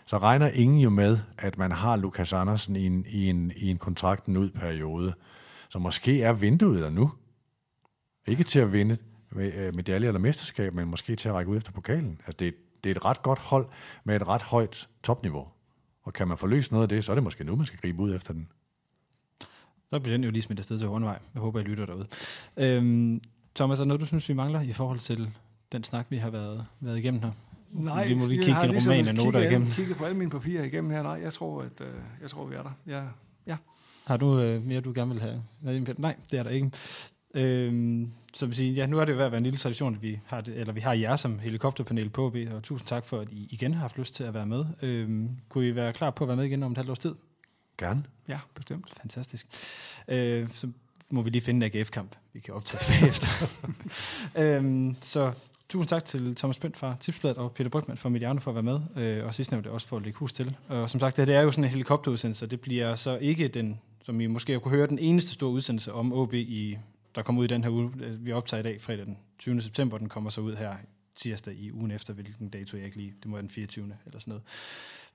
så 0.06 0.18
regner 0.18 0.48
ingen 0.48 0.80
jo 0.80 0.90
med, 0.90 1.18
at 1.38 1.58
man 1.58 1.72
har 1.72 1.96
Lukas 1.96 2.34
Andersen 2.34 2.76
i 2.76 2.86
en, 2.86 3.06
i 3.10 3.30
en, 3.30 3.52
i 3.56 3.70
en 3.70 3.78
kontrakten 3.78 4.38
ud 4.38 4.50
periode. 4.50 5.14
Så 5.70 5.80
måske 5.80 6.22
er 6.22 6.34
vinduet 6.34 6.82
der 6.82 6.90
nu. 6.90 7.12
Ikke 8.28 8.44
til 8.44 8.60
at 8.60 8.74
vinde 8.74 8.98
øh, 9.36 9.76
medalje 9.76 10.08
eller 10.08 10.20
mesterskab, 10.20 10.76
men 10.76 10.88
måske 10.88 11.16
til 11.16 11.30
at 11.30 11.36
række 11.36 11.52
ud 11.52 11.58
efter 11.58 11.72
pokalen. 11.72 12.22
Altså 12.26 12.38
det, 12.40 12.56
det 12.84 12.90
er 12.90 12.96
et 12.96 13.06
ret 13.06 13.22
godt 13.22 13.40
hold 13.40 13.68
med 14.04 14.16
et 14.16 14.28
ret 14.28 14.42
højt 14.42 14.90
topniveau. 15.04 15.48
Og 16.04 16.14
kan 16.14 16.28
man 16.28 16.38
få 16.38 16.48
løst 16.48 16.72
noget 16.72 16.84
af 16.84 16.90
det, 16.90 17.06
så 17.06 17.12
er 17.12 17.16
det 17.16 17.24
måske 17.24 17.44
nu, 17.44 17.56
man 17.56 17.66
skal 17.66 17.80
gribe 17.80 18.02
ud 18.02 18.16
efter 18.16 18.34
den. 18.34 18.48
Så 19.90 20.00
bliver 20.00 20.18
den 20.18 20.24
jo 20.24 20.32
lige 20.32 20.42
smidt 20.42 20.60
afsted 20.60 20.80
til 20.80 20.88
Hornvej. 20.88 21.20
Jeg 21.34 21.42
håber, 21.42 21.60
jeg 21.60 21.68
lytter 21.68 21.86
derude. 21.86 22.08
Øhm, 22.58 23.22
Thomas, 23.56 23.80
er 23.80 23.84
der 23.84 23.88
noget, 23.88 24.02
du 24.02 24.06
synes, 24.06 24.30
vi 24.30 24.34
mangler 24.34 24.62
i 24.62 24.74
forhold 24.74 25.00
til 25.00 25.30
den 25.72 25.84
snak, 25.84 26.06
vi 26.10 26.18
har 26.18 26.30
været, 26.30 26.66
været 26.80 26.98
igennem 26.98 27.22
her? 27.22 27.32
Nej, 27.74 28.08
Vi 28.08 28.14
må 28.14 28.26
lige 28.26 28.38
jeg 28.38 28.44
kigge 28.46 28.54
har 28.54 28.62
din 28.62 28.72
ligesom 28.72 28.92
roman 28.94 29.08
af 29.08 29.16
noter 29.16 29.32
kigget- 29.32 29.52
igennem. 29.52 29.72
kigget 29.72 29.98
på 29.98 30.06
alle 30.06 30.18
mine 30.18 30.30
papirer 30.32 30.64
igennem 30.64 30.92
her. 30.92 31.04
Nej, 31.04 31.20
jeg 31.24 31.34
tror, 31.34 31.62
at, 31.62 31.82
øh, 31.82 31.88
jeg 32.22 32.30
tror 32.30 32.46
vi 32.46 32.56
er 32.56 32.64
der. 32.64 32.72
Jeg, 32.86 33.08
Har 34.06 34.18
du 34.18 34.40
øh, 34.40 34.66
mere, 34.66 34.82
du 34.82 34.92
gerne 34.96 35.12
vil 35.14 35.22
have? 35.22 35.44
Nej, 35.98 36.16
det 36.32 36.40
er 36.40 36.44
der 36.44 36.50
ikke. 36.50 36.72
Øhm, 37.36 38.12
så 38.34 38.46
vil 38.46 38.56
sige, 38.56 38.74
ja, 38.74 38.86
nu 38.86 39.00
er 39.00 39.06
det 39.06 39.12
jo 39.14 39.18
ved 39.18 39.26
at 39.26 39.32
være 39.32 39.38
en 39.38 39.44
lille 39.44 39.58
tradition, 39.60 39.96
at 39.96 40.02
vi 40.02 40.20
har, 40.26 40.42
det, 40.42 40.58
eller 40.60 40.74
vi 40.74 40.80
har 40.80 40.94
jer 40.94 41.16
som 41.16 41.40
helikopterpanel 41.40 42.10
på 42.10 42.26
OB, 42.26 42.36
og 42.54 42.64
tusind 42.64 42.88
tak 42.88 43.06
for, 43.06 43.20
at 43.20 43.32
I 43.32 43.48
igen 43.52 43.74
har 43.74 43.82
haft 43.82 43.98
lyst 43.98 44.16
til 44.16 44.24
at 44.24 44.34
være 44.34 44.46
med. 44.46 44.66
Øhm, 44.82 45.30
kunne 45.50 45.68
I 45.68 45.76
være 45.76 45.94
klar 45.94 46.10
på 46.10 46.24
at 46.24 46.28
være 46.28 46.38
med 46.38 46.46
igen 46.46 46.64
om 46.64 46.72
et 46.72 46.78
halvt 46.78 46.90
års 46.90 47.00
tid? 47.00 47.16
Gerne. 47.78 48.04
ja, 48.28 48.40
bestemt. 48.56 48.94
Fantastisk. 49.02 49.48
Øh, 50.08 50.50
så 50.50 50.68
må 51.12 51.22
vi 51.22 51.30
lige 51.30 51.42
finde 51.42 51.66
en 51.66 51.72
AGF-kamp, 51.76 52.16
vi 52.34 52.40
kan 52.40 52.54
optage 52.54 52.84
bagefter. 53.00 53.28
øhm, 54.38 54.96
så 55.02 55.32
tusind 55.74 55.90
tak 55.90 56.06
til 56.06 56.36
Thomas 56.36 56.60
Pønt 56.60 56.78
fra 56.78 56.96
Tipsbladet 57.00 57.38
og 57.38 57.52
Peter 57.52 57.70
Brygman 57.70 57.98
fra 57.98 58.10
Mediano 58.10 58.40
for 58.40 58.52
at 58.52 58.56
være 58.56 58.64
med, 58.64 58.80
øh, 58.96 59.26
og 59.26 59.34
sidstnævnte 59.34 59.72
også 59.72 59.88
for 59.88 59.98
at 59.98 60.04
lægge 60.04 60.20
hus 60.20 60.34
til. 60.34 60.56
Og 60.68 60.90
som 60.90 61.00
sagt, 61.00 61.18
det, 61.18 61.28
det 61.28 61.36
er 61.36 61.42
jo 61.42 61.52
sådan 61.52 61.64
en 61.64 61.70
helikopterudsendelse, 61.70 62.46
og 62.46 62.52
det 62.52 62.62
bliver 62.62 62.96
så 62.96 63.18
ikke 63.18 63.48
den, 63.48 63.80
som 64.04 64.22
I 64.22 64.28
måske 64.28 64.60
kunne 64.60 64.76
høre, 64.76 64.88
den 64.88 65.00
eneste 65.00 65.32
store 65.32 65.50
udsendelse 65.50 65.94
om 65.94 66.14
OB, 66.14 66.34
i, 66.34 66.78
der 67.16 67.22
kommer 67.22 67.40
ud 67.40 67.46
i 67.46 67.48
den 67.48 67.64
her 67.64 67.72
uge. 67.72 67.92
Vi 68.20 68.32
optager 68.32 68.60
i 68.60 68.64
dag 68.64 68.82
fredag 68.82 69.06
den 69.06 69.18
20. 69.40 69.62
september, 69.62 69.98
den 69.98 70.10
kommer 70.10 70.30
så 70.30 70.42
ud 70.42 70.56
her 70.56 70.74
tirsdag 71.16 71.54
i 71.54 71.72
ugen 71.72 71.92
efter, 71.92 72.14
hvilken 72.14 72.50
dato 72.50 72.78
jeg 72.78 72.86
ikke 72.86 72.98
lige, 72.98 73.14
det 73.24 73.26
må 73.26 73.36
være 73.36 73.42
den 73.42 73.50
24. 73.50 73.86
eller 74.06 74.20
sådan 74.20 74.32
noget. 74.32 74.44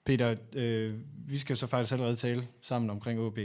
Peter, 0.04 0.34
øh, 0.52 0.94
vi 1.28 1.38
skal 1.38 1.54
jo 1.54 1.58
så 1.58 1.66
faktisk 1.66 1.92
allerede 1.92 2.16
tale 2.16 2.46
sammen 2.62 2.90
omkring 2.90 3.20
OB 3.20 3.38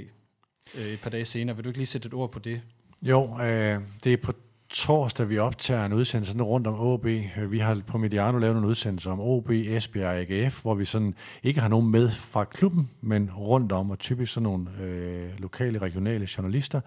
øh, 0.75 0.85
et 0.85 1.01
par 1.01 1.09
dage 1.09 1.25
senere. 1.25 1.55
Vil 1.55 1.65
du 1.65 1.69
ikke 1.69 1.79
lige 1.79 1.87
sætte 1.87 2.07
et 2.07 2.13
ord 2.13 2.31
på 2.31 2.39
det? 2.39 2.61
Jo, 3.01 3.39
øh, 3.41 3.81
det 4.03 4.13
er 4.13 4.17
på 4.17 4.33
torsdag, 4.73 5.29
vi 5.29 5.39
optager 5.39 5.85
en 5.85 5.93
udsendelse 5.93 6.31
sådan 6.31 6.43
rundt 6.43 6.67
om 6.67 6.79
OB. 6.79 7.05
Vi 7.49 7.59
har 7.59 7.81
på 7.87 7.97
Mediano 7.97 8.37
lavet 8.37 8.57
en 8.57 8.65
udsendelse 8.65 9.09
om 9.09 9.19
OB, 9.19 9.49
Esbjerg 9.49 10.07
og 10.07 10.15
AGF, 10.15 10.61
hvor 10.61 10.73
vi 10.73 10.85
sådan 10.85 11.13
ikke 11.43 11.61
har 11.61 11.67
nogen 11.67 11.91
med 11.91 12.11
fra 12.11 12.43
klubben, 12.43 12.89
men 13.01 13.31
rundt 13.37 13.71
om, 13.71 13.91
og 13.91 13.99
typisk 13.99 14.33
sådan 14.33 14.43
nogle 14.43 14.67
øh, 14.81 15.29
lokale, 15.37 15.79
regionale 15.79 16.27
journalister 16.37 16.81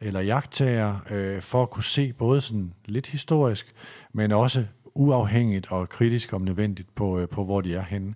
eller 0.00 0.20
jagttager, 0.20 0.96
øh, 1.10 1.42
for 1.42 1.62
at 1.62 1.70
kunne 1.70 1.84
se 1.84 2.12
både 2.12 2.40
sådan 2.40 2.72
lidt 2.86 3.06
historisk, 3.06 3.74
men 4.12 4.32
også 4.32 4.64
uafhængigt 4.94 5.66
og 5.70 5.88
kritisk 5.88 6.32
om 6.32 6.42
nødvendigt 6.42 6.94
på, 6.94 7.18
øh, 7.18 7.28
på 7.28 7.44
hvor 7.44 7.60
de 7.60 7.74
er 7.74 7.84
henne. 7.84 8.14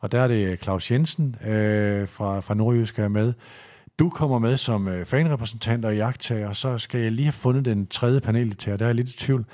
Og 0.00 0.12
der 0.12 0.20
er 0.20 0.28
det 0.28 0.62
Claus 0.62 0.90
Jensen 0.90 1.36
øh, 1.46 2.08
fra, 2.08 2.40
fra 2.40 2.54
Nordjysk 2.54 2.98
er 2.98 3.08
med, 3.08 3.32
du 4.00 4.08
kommer 4.08 4.38
med 4.38 4.56
som 4.56 4.88
øh, 4.88 5.06
fanrepræsentant 5.06 5.84
og 5.84 5.96
jagttager, 5.96 6.48
og 6.48 6.56
så 6.56 6.78
skal 6.78 7.00
jeg 7.00 7.12
lige 7.12 7.26
have 7.26 7.32
fundet 7.32 7.64
den 7.64 7.86
tredje 7.86 8.20
paneldeltager. 8.20 8.76
Der 8.76 8.84
er 8.84 8.88
jeg 8.88 8.94
lidt 8.94 9.10
i 9.10 9.18
tvivl. 9.18 9.44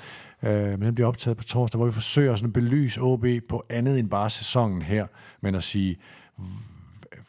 Øh, 0.43 0.69
men 0.69 0.81
den 0.81 0.95
bliver 0.95 1.07
optaget 1.07 1.37
på 1.37 1.43
torsdag, 1.43 1.77
hvor 1.77 1.85
vi 1.85 1.91
forsøger 1.91 2.35
sådan 2.35 2.49
at 2.49 2.53
belyse 2.53 3.01
OB 3.01 3.25
på 3.49 3.63
andet 3.69 3.99
end 3.99 4.09
bare 4.09 4.29
sæsonen 4.29 4.81
her, 4.81 5.07
men 5.41 5.55
at 5.55 5.63
sige, 5.63 5.97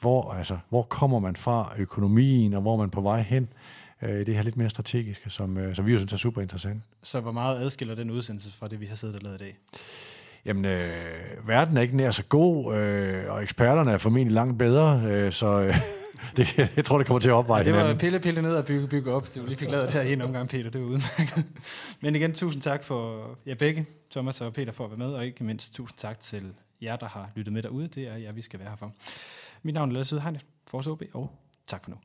hvor, 0.00 0.32
altså, 0.32 0.58
hvor 0.68 0.82
kommer 0.82 1.18
man 1.18 1.36
fra 1.36 1.72
økonomien, 1.78 2.54
og 2.54 2.62
hvor 2.62 2.72
er 2.72 2.78
man 2.78 2.90
på 2.90 3.00
vej 3.00 3.22
hen. 3.22 3.48
Øh, 4.02 4.26
det 4.26 4.34
her 4.34 4.42
lidt 4.42 4.56
mere 4.56 4.70
strategiske, 4.70 5.30
som, 5.30 5.58
øh, 5.58 5.74
som 5.74 5.86
vi 5.86 5.92
jo 5.92 5.98
synes 5.98 6.12
er 6.12 6.16
super 6.16 6.42
interessant. 6.42 6.82
Så 7.02 7.20
hvor 7.20 7.32
meget 7.32 7.56
adskiller 7.56 7.94
den 7.94 8.10
udsendelse 8.10 8.52
fra 8.52 8.68
det, 8.68 8.80
vi 8.80 8.86
har 8.86 8.96
siddet 8.96 9.16
og 9.16 9.22
lavet 9.22 9.40
i 9.40 9.44
dag? 9.44 9.56
Jamen, 10.44 10.64
øh, 10.64 11.48
verden 11.48 11.76
er 11.76 11.80
ikke 11.80 11.96
nær 11.96 12.10
så 12.10 12.24
god, 12.24 12.76
øh, 12.76 13.32
og 13.32 13.42
eksperterne 13.42 13.92
er 13.92 13.98
formentlig 13.98 14.32
langt 14.32 14.58
bedre, 14.58 15.02
øh, 15.04 15.32
så 15.32 15.46
øh, 15.46 15.74
det, 16.36 16.70
jeg 16.76 16.84
tror, 16.84 16.98
det 16.98 17.06
kommer 17.06 17.20
til 17.20 17.28
at 17.28 17.34
opveje 17.34 17.58
Ja, 17.58 17.64
det 17.64 17.72
var 17.72 17.78
hinanden. 17.78 17.98
pille, 18.00 18.20
pille 18.20 18.42
ned 18.42 18.56
og 18.56 18.64
bygge, 18.64 18.88
bygge 18.88 19.12
op. 19.12 19.34
Du 19.34 19.46
lige 19.46 19.56
fik 19.58 19.70
lavet 19.70 19.84
det 19.86 19.92
her 19.94 20.02
en 20.02 20.22
omgang, 20.22 20.48
Peter. 20.48 20.70
Det 20.70 20.80
var 20.80 20.86
udmærket. 20.86 21.44
Men 22.02 22.16
igen, 22.16 22.34
tusind 22.34 22.62
tak 22.62 22.84
for 22.84 23.28
jer 23.46 23.54
begge, 23.54 23.86
Thomas 24.10 24.40
og 24.40 24.52
Peter, 24.52 24.72
for 24.72 24.84
at 24.84 24.90
være 24.90 24.98
med, 24.98 25.12
og 25.14 25.26
ikke 25.26 25.44
mindst 25.44 25.74
tusind 25.74 25.98
tak 25.98 26.20
til 26.20 26.54
jer, 26.82 26.96
der 26.96 27.08
har 27.08 27.30
lyttet 27.34 27.54
med 27.54 27.62
derude. 27.62 27.88
Det 27.88 28.08
er 28.08 28.16
jer, 28.16 28.32
vi 28.32 28.42
skal 28.42 28.60
være 28.60 28.68
her 28.68 28.76
for. 28.76 28.92
Mit 29.62 29.74
navn 29.74 29.90
er 29.90 29.94
Lasse 29.94 30.20
Hegnet, 30.20 30.44
for 30.66 30.90
OB, 30.90 31.02
og 31.14 31.30
tak 31.66 31.84
for 31.84 31.90
nu. 31.90 31.96